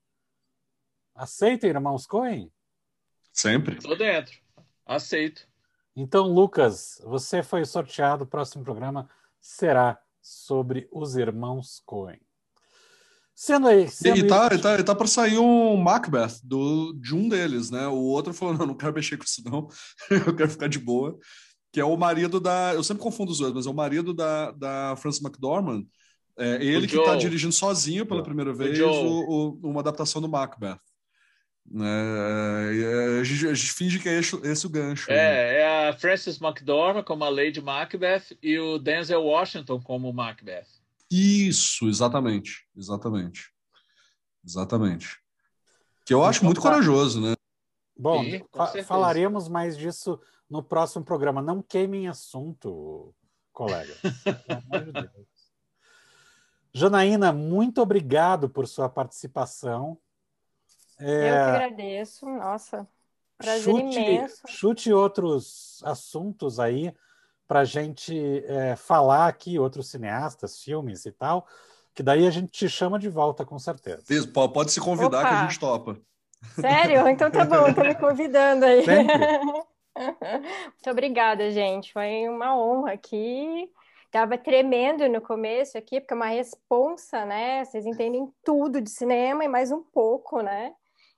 Aceita, 1.15 1.67
Irmãos 1.67 2.07
Coen? 2.07 2.53
Sempre. 3.33 3.79
Estou 3.79 3.97
dentro. 3.97 4.39
Aceito. 4.85 5.49
Então, 5.95 6.27
Lucas, 6.27 7.01
você 7.05 7.43
foi 7.43 7.65
sorteado. 7.65 8.25
O 8.25 8.27
próximo 8.27 8.65
programa 8.65 9.09
será 9.41 9.99
sobre 10.21 10.89
os 10.93 11.17
Irmãos 11.17 11.83
Coen. 11.85 12.21
Sendo 13.35 13.67
aí. 13.67 13.89
Sendo 13.89 14.19
e 14.19 14.27
tá, 14.27 14.49
isso... 14.53 14.63
tá, 14.63 14.83
tá 14.83 14.95
para 14.95 15.07
sair 15.07 15.39
um 15.39 15.77
Macbeth 15.77 16.41
do, 16.45 16.93
de 16.95 17.15
um 17.15 17.29
deles, 17.29 17.71
né? 17.71 17.87
O 17.89 17.97
outro 17.97 18.33
falou: 18.33 18.55
não, 18.59 18.67
não 18.67 18.75
quero 18.75 18.95
mexer 18.95 19.17
com 19.17 19.25
isso, 19.25 19.43
não. 19.45 19.69
Eu 20.27 20.37
quero 20.37 20.51
ficar 20.51 20.69
de 20.69 20.79
boa 20.79 21.19
que 21.73 21.81
é 21.81 21.85
o 21.85 21.97
marido 21.97 22.39
da. 22.39 22.75
Eu 22.75 22.85
sempre 22.85 23.03
confundo 23.03 23.33
os 23.33 23.39
dois, 23.39 23.55
mas 23.55 23.67
é 23.67 23.71
o 23.71 23.75
marido 23.75 24.13
da, 24.13 24.51
da 24.53 24.95
Frances 24.97 25.23
McDormand. 25.23 25.85
É 26.39 26.63
ele 26.63 26.87
o 26.87 26.89
que 26.89 26.97
está 26.97 27.17
dirigindo 27.17 27.53
sozinho 27.53 28.07
pela 28.07 28.23
primeira 28.23 28.53
vez 28.53 28.79
o, 28.81 28.89
o, 28.89 29.61
uma 29.63 29.81
adaptação 29.81 30.21
do 30.21 30.29
Macbeth. 30.29 30.79
É, 31.75 33.21
a, 33.21 33.25
gente, 33.25 33.49
a, 33.49 33.55
gente, 33.55 33.73
finge 33.73 33.99
que 33.99 34.09
é 34.09 34.19
esse, 34.19 34.37
esse 34.47 34.67
o 34.67 34.71
gancho. 34.71 35.11
É, 35.11 35.15
né? 35.15 35.55
é 35.59 35.89
a 35.89 35.93
Frances 35.95 36.39
McDormand 36.41 37.03
como 37.03 37.25
a 37.25 37.31
Lady 37.31 37.63
Macbeth 37.63 38.37
e 38.43 38.59
o 38.59 38.79
Denzel 38.79 39.23
Washington 39.23 39.81
como 39.81 40.13
Macbeth. 40.13 40.67
Isso, 41.11 41.89
exatamente. 41.89 42.67
Exatamente. 42.77 43.53
Exatamente. 44.45 45.19
Que 46.05 46.13
eu 46.13 46.23
acho 46.25 46.41
então, 46.41 46.49
muito 46.49 46.61
tá. 46.61 46.69
corajooso, 46.69 47.21
né? 47.21 47.35
Bom, 47.97 48.23
Sim, 48.25 48.45
fa 48.53 48.67
falaremos 48.85 49.49
mais 49.49 49.77
disso 49.77 50.21
no 50.51 50.63
próximo 50.63 51.05
programa. 51.05 51.41
Não 51.41 51.63
queimem 51.63 52.09
assunto, 52.09 53.15
colega. 53.53 53.95
Pelo 54.25 54.63
amor 54.63 54.85
de 54.85 54.93
Deus. 54.93 55.33
Janaína, 56.75 57.33
muito 57.33 57.81
obrigado 57.81 58.49
por 58.49 58.67
sua 58.67 58.89
participação. 58.89 59.99
É... 61.03 61.29
Eu 61.29 61.35
que 61.35 61.51
agradeço. 61.51 62.27
Nossa, 62.27 62.89
prazer 63.37 63.75
chute, 63.75 63.99
imenso. 63.99 64.43
Chute 64.47 64.93
outros 64.93 65.83
assuntos 65.85 66.61
aí 66.61 66.95
para 67.47 67.61
a 67.61 67.65
gente 67.65 68.45
é, 68.47 68.77
falar 68.77 69.27
aqui, 69.27 69.59
outros 69.59 69.91
cineastas, 69.91 70.63
filmes 70.63 71.05
e 71.05 71.13
tal, 71.13 71.47
que 71.95 72.03
daí 72.03 72.27
a 72.27 72.31
gente 72.31 72.49
te 72.49 72.69
chama 72.69 72.99
de 72.99 73.09
volta, 73.09 73.45
com 73.45 73.59
certeza. 73.59 74.05
Isso, 74.09 74.33
pode 74.33 74.73
se 74.73 74.81
convidar 74.81 75.19
Opa. 75.19 75.29
que 75.29 75.35
a 75.35 75.43
gente 75.43 75.61
topa. 75.61 75.99
Sério? 76.59 77.07
Então 77.09 77.31
tá 77.31 77.45
bom, 77.45 77.73
tô 77.75 77.83
me 77.83 77.95
convidando 77.95 78.65
aí. 78.65 78.85
Muito 79.95 80.91
obrigada, 80.91 81.51
gente. 81.51 81.93
Foi 81.93 82.29
uma 82.29 82.57
honra 82.57 82.93
aqui. 82.93 83.71
Tava 84.11 84.37
tremendo 84.37 85.09
no 85.09 85.21
começo 85.21 85.77
aqui, 85.79 86.01
porque 86.01 86.13
é 86.13 86.17
uma 86.17 86.27
responsa, 86.27 87.25
né? 87.25 87.65
Vocês 87.65 87.87
entendem 87.87 88.31
tudo 88.45 88.81
de 88.81 88.91
cinema 88.91 89.45
e 89.45 89.49
mais 89.49 89.71
um 89.71 89.83
pouco, 89.83 90.41
né? 90.41 90.73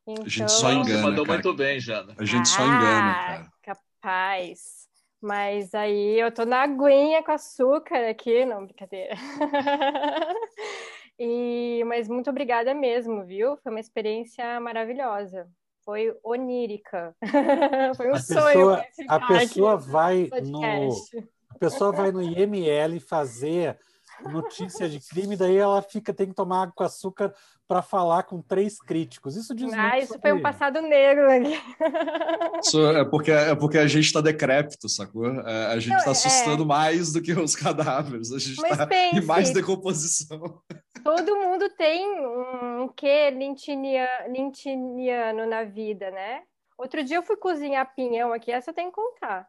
Então... 0.06 0.24
A 0.24 0.28
gente 0.28 0.52
só 0.52 0.72
engana. 0.72 0.84
Você 0.84 1.02
mandou 1.02 1.26
cara. 1.26 1.38
muito 1.38 1.56
bem, 1.56 1.80
Jana. 1.80 2.14
A 2.18 2.24
gente 2.24 2.42
ah, 2.42 2.44
só 2.44 2.62
engana, 2.62 3.14
cara. 3.14 3.52
Capaz. 3.62 4.84
Mas 5.20 5.74
aí 5.74 6.20
eu 6.20 6.30
tô 6.30 6.44
na 6.44 6.62
aguinha 6.62 7.22
com 7.22 7.32
açúcar 7.32 8.10
aqui, 8.10 8.44
não, 8.44 8.64
brincadeira. 8.64 9.14
e, 11.18 11.82
mas 11.86 12.08
muito 12.08 12.28
obrigada 12.28 12.74
mesmo, 12.74 13.24
viu? 13.24 13.56
Foi 13.56 13.72
uma 13.72 13.80
experiência 13.80 14.60
maravilhosa 14.60 15.48
foi 15.84 16.16
onírica. 16.24 17.14
foi 17.96 18.10
um 18.10 18.14
a 18.14 18.20
sonho. 18.20 18.46
Pessoa, 18.46 18.84
a 19.08 19.20
pessoa 19.20 19.76
vai 19.76 20.30
no 20.42 20.64
a 21.50 21.58
pessoa 21.58 21.92
vai 21.92 22.10
no 22.10 22.20
IML 22.20 22.98
fazer 23.00 23.78
notícia 24.22 24.88
de 24.88 25.00
crime, 25.00 25.36
daí 25.36 25.56
ela 25.56 25.82
fica 25.82 26.12
tem 26.12 26.28
que 26.28 26.34
tomar 26.34 26.62
água 26.62 26.74
com 26.74 26.84
açúcar 26.84 27.34
para 27.66 27.82
falar 27.82 28.24
com 28.24 28.42
três 28.42 28.78
críticos. 28.78 29.36
Isso 29.36 29.54
diz 29.54 29.72
Ah, 29.72 29.98
isso 29.98 30.18
foi 30.20 30.32
um 30.32 30.42
passado 30.42 30.80
negro 30.82 31.30
aqui. 31.30 31.60
Isso 32.62 32.86
é 32.86 33.04
porque 33.04 33.30
é 33.30 33.54
porque 33.54 33.78
a 33.78 33.86
gente 33.86 34.04
está 34.04 34.20
decrépito, 34.20 34.88
sacou? 34.88 35.26
É, 35.26 35.66
a 35.66 35.78
gente 35.78 35.96
está 35.96 36.10
assustando 36.10 36.62
é... 36.62 36.66
mais 36.66 37.12
do 37.12 37.22
que 37.22 37.32
os 37.32 37.56
cadáveres. 37.56 38.32
A 38.32 38.38
gente 38.38 38.60
está 38.62 38.88
em 39.12 39.20
mais 39.24 39.50
decomposição. 39.52 40.62
Todo 41.02 41.36
mundo 41.36 41.68
tem 41.70 42.06
um 42.26 42.88
quê 42.88 43.30
lintiniano, 43.30 44.32
lintiniano 44.32 45.46
na 45.46 45.64
vida, 45.64 46.10
né? 46.10 46.42
Outro 46.78 47.04
dia 47.04 47.16
eu 47.16 47.22
fui 47.22 47.36
cozinhar 47.36 47.94
pinhão 47.94 48.32
aqui, 48.32 48.50
essa 48.50 48.70
eu 48.70 48.74
tenho 48.74 48.90
que 48.90 48.96
contar 48.96 49.48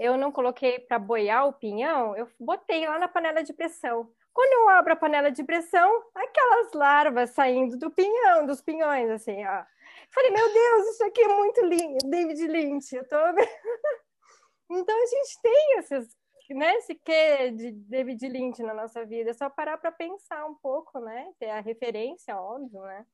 eu 0.00 0.16
não 0.16 0.32
coloquei 0.32 0.78
para 0.78 0.98
boiar 0.98 1.46
o 1.46 1.52
pinhão, 1.52 2.16
eu 2.16 2.26
botei 2.40 2.88
lá 2.88 2.98
na 2.98 3.06
panela 3.06 3.44
de 3.44 3.52
pressão. 3.52 4.10
Quando 4.32 4.52
eu 4.54 4.68
abro 4.70 4.94
a 4.94 4.96
panela 4.96 5.30
de 5.30 5.44
pressão, 5.44 6.02
aquelas 6.14 6.72
larvas 6.72 7.30
saindo 7.30 7.76
do 7.76 7.90
pinhão, 7.90 8.46
dos 8.46 8.62
pinhões, 8.62 9.10
assim, 9.10 9.44
ó. 9.44 9.62
Falei, 10.10 10.30
meu 10.30 10.50
Deus, 10.50 10.88
isso 10.88 11.04
aqui 11.04 11.20
é 11.20 11.28
muito 11.28 11.60
lindo, 11.66 11.98
David 12.08 12.46
Lynch. 12.46 12.96
Eu 12.96 13.06
tô... 13.06 13.16
então 14.70 14.96
a 15.02 15.06
gente 15.06 15.42
tem 15.42 15.78
esses, 15.78 16.16
né, 16.48 16.76
esse 16.76 16.94
quê 16.94 17.50
de 17.50 17.70
David 17.70 18.26
Lynch 18.26 18.62
na 18.62 18.72
nossa 18.72 19.04
vida. 19.04 19.30
É 19.30 19.34
só 19.34 19.50
parar 19.50 19.76
para 19.76 19.92
pensar 19.92 20.46
um 20.46 20.54
pouco, 20.54 20.98
né? 20.98 21.30
Ter 21.38 21.50
a 21.50 21.60
referência, 21.60 22.40
óbvio, 22.40 22.80
né? 22.80 23.04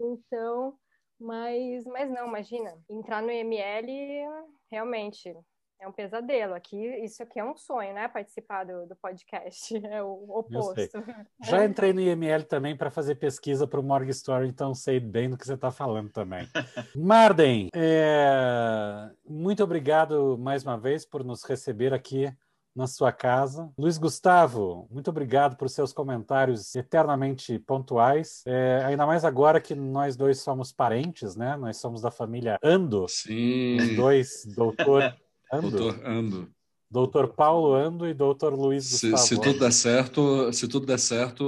Então, 0.00 0.78
mas, 1.18 1.84
mas 1.84 2.10
não, 2.10 2.28
imagina, 2.28 2.82
entrar 2.88 3.20
no 3.20 3.30
ML 3.30 4.24
realmente 4.70 5.36
é 5.80 5.88
um 5.88 5.92
pesadelo. 5.92 6.54
Aqui, 6.54 6.76
isso 7.02 7.22
aqui 7.22 7.40
é 7.40 7.44
um 7.44 7.56
sonho, 7.56 7.94
né? 7.94 8.06
Participar 8.06 8.64
do, 8.64 8.86
do 8.86 8.96
podcast. 8.96 9.80
É 9.90 10.02
o 10.02 10.26
oposto. 10.30 11.02
Já 11.42 11.64
entrei 11.64 11.92
no 11.92 12.00
IML 12.00 12.44
também 12.44 12.76
para 12.76 12.90
fazer 12.90 13.16
pesquisa 13.16 13.66
para 13.66 13.80
o 13.80 13.82
Morgan 13.82 14.10
Story, 14.10 14.46
então 14.46 14.74
sei 14.74 15.00
bem 15.00 15.28
do 15.28 15.36
que 15.36 15.44
você 15.44 15.54
está 15.54 15.70
falando 15.70 16.10
também. 16.10 16.46
Marden, 16.94 17.68
é... 17.74 19.10
muito 19.26 19.64
obrigado 19.64 20.36
mais 20.38 20.62
uma 20.62 20.78
vez 20.78 21.04
por 21.04 21.24
nos 21.24 21.42
receber 21.44 21.92
aqui 21.92 22.32
na 22.74 22.86
sua 22.86 23.10
casa. 23.10 23.72
Luiz 23.76 23.98
Gustavo, 23.98 24.86
muito 24.90 25.10
obrigado 25.10 25.56
por 25.56 25.68
seus 25.68 25.92
comentários 25.92 26.74
eternamente 26.76 27.58
pontuais. 27.58 28.42
É, 28.46 28.82
ainda 28.84 29.06
mais 29.06 29.24
agora 29.24 29.60
que 29.60 29.74
nós 29.74 30.16
dois 30.16 30.40
somos 30.40 30.72
parentes, 30.72 31.34
né? 31.34 31.56
Nós 31.56 31.78
somos 31.78 32.02
da 32.02 32.10
família 32.10 32.58
Ando. 32.62 33.06
Sim. 33.08 33.76
Os 33.76 33.96
dois, 33.96 34.46
doutor 34.54 35.14
Ando. 35.52 35.70
Doutor 35.70 36.06
Ando. 36.06 36.50
Doutor 36.90 37.28
Paulo 37.34 37.74
Ando 37.74 38.06
e 38.06 38.12
doutor 38.12 38.52
Luiz 38.52 38.84
se, 38.84 39.16
se, 39.16 39.40
tudo 39.40 39.60
der 39.60 39.72
certo, 39.72 40.52
se 40.52 40.66
tudo 40.66 40.86
der 40.86 40.98
certo, 40.98 41.44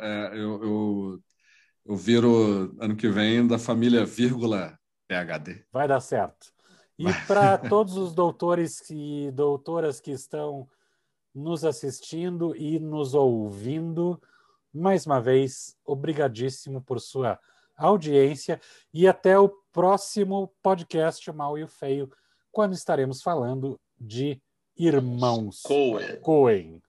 é, 0.00 0.32
eu, 0.34 0.62
eu, 0.62 1.20
eu 1.86 1.96
viro 1.96 2.76
ano 2.78 2.94
que 2.94 3.08
vem 3.08 3.46
da 3.46 3.58
família 3.58 4.04
vírgula 4.04 4.78
PHD. 5.08 5.64
Vai 5.72 5.88
dar 5.88 6.00
certo. 6.00 6.52
E 6.98 7.06
para 7.26 7.56
todos 7.68 7.96
os 7.96 8.14
doutores 8.14 8.82
e 8.90 9.30
doutoras 9.32 9.98
que 9.98 10.10
estão 10.10 10.68
nos 11.34 11.64
assistindo 11.64 12.54
e 12.54 12.78
nos 12.78 13.14
ouvindo, 13.14 14.20
mais 14.72 15.06
uma 15.06 15.20
vez, 15.20 15.74
obrigadíssimo 15.84 16.82
por 16.82 17.00
sua 17.00 17.38
audiência 17.76 18.60
e 18.92 19.06
até 19.06 19.38
o 19.38 19.48
próximo 19.72 20.52
podcast 20.62 21.30
Mal 21.32 21.58
e 21.58 21.62
o 21.62 21.68
Feio 21.68 22.10
quando 22.56 22.72
estaremos 22.72 23.20
falando 23.20 23.78
de 24.00 24.40
Irmãos 24.78 25.60
Coen. 25.60 26.16
Coen. 26.22 26.82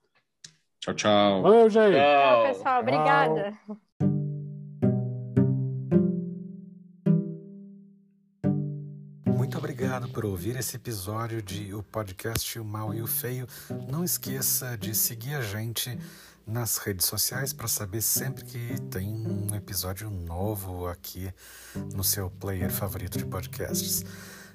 Tchau, 0.80 0.94
tchau. 0.94 1.42
Valeu, 1.42 1.70
gente. 1.70 1.98
Tchau, 1.98 2.44
pessoal. 2.48 2.80
Obrigada. 2.80 3.60
Muito 9.26 9.58
obrigado 9.58 10.08
por 10.08 10.24
ouvir 10.24 10.56
esse 10.56 10.78
episódio 10.78 11.42
de 11.42 11.74
o 11.74 11.84
podcast 11.84 12.58
O 12.58 12.64
Mal 12.64 12.94
e 12.94 13.02
o 13.02 13.08
Feio. 13.08 13.46
Não 13.92 14.06
esqueça 14.06 14.78
de 14.78 14.96
seguir 14.96 15.36
a 15.36 15.42
gente 15.42 16.00
nas 16.46 16.78
redes 16.78 17.06
sociais 17.06 17.52
para 17.52 17.68
saber 17.68 18.02
sempre 18.02 18.46
que 18.46 18.82
tem 18.84 19.10
um 19.10 19.54
episódio 19.54 20.10
novo 20.10 20.88
aqui 20.88 21.30
no 21.94 22.06
seu 22.06 22.30
player 22.30 22.72
favorito 22.72 23.18
de 23.18 23.26
podcasts. 23.26 24.06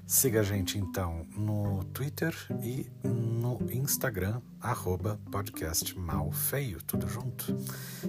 Siga 0.06 0.40
a 0.40 0.42
gente 0.42 0.78
então 0.78 1.26
no 1.36 1.84
Twitter 1.84 2.34
e 2.62 2.90
no 3.02 3.58
Instagram, 3.70 4.40
arroba 4.60 5.18
podcast 5.30 5.94
tudo 6.86 7.08
junto. 7.08 7.56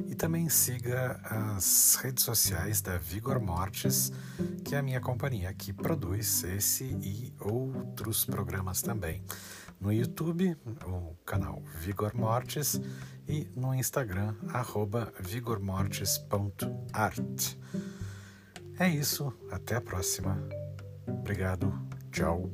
E 0.07 0.15
também 0.15 0.49
siga 0.49 1.19
as 1.23 1.95
redes 2.01 2.23
sociais 2.23 2.81
da 2.81 2.97
Vigor 2.97 3.39
Mortis, 3.39 4.11
que 4.65 4.75
é 4.75 4.79
a 4.79 4.83
minha 4.83 4.99
companhia 4.99 5.53
que 5.53 5.71
produz 5.71 6.43
esse 6.43 6.83
e 6.83 7.33
outros 7.39 8.25
programas 8.25 8.81
também. 8.81 9.23
No 9.79 9.91
YouTube, 9.91 10.55
o 10.85 11.15
canal 11.25 11.61
Vigor 11.79 12.15
Mortis 12.15 12.79
e 13.27 13.49
no 13.55 13.73
Instagram, 13.73 14.35
arroba 14.49 15.11
vigormortis.art. 15.19 17.55
É 18.79 18.89
isso, 18.89 19.33
até 19.51 19.75
a 19.75 19.81
próxima. 19.81 20.62
Obrigado, 21.07 21.71
tchau. 22.11 22.49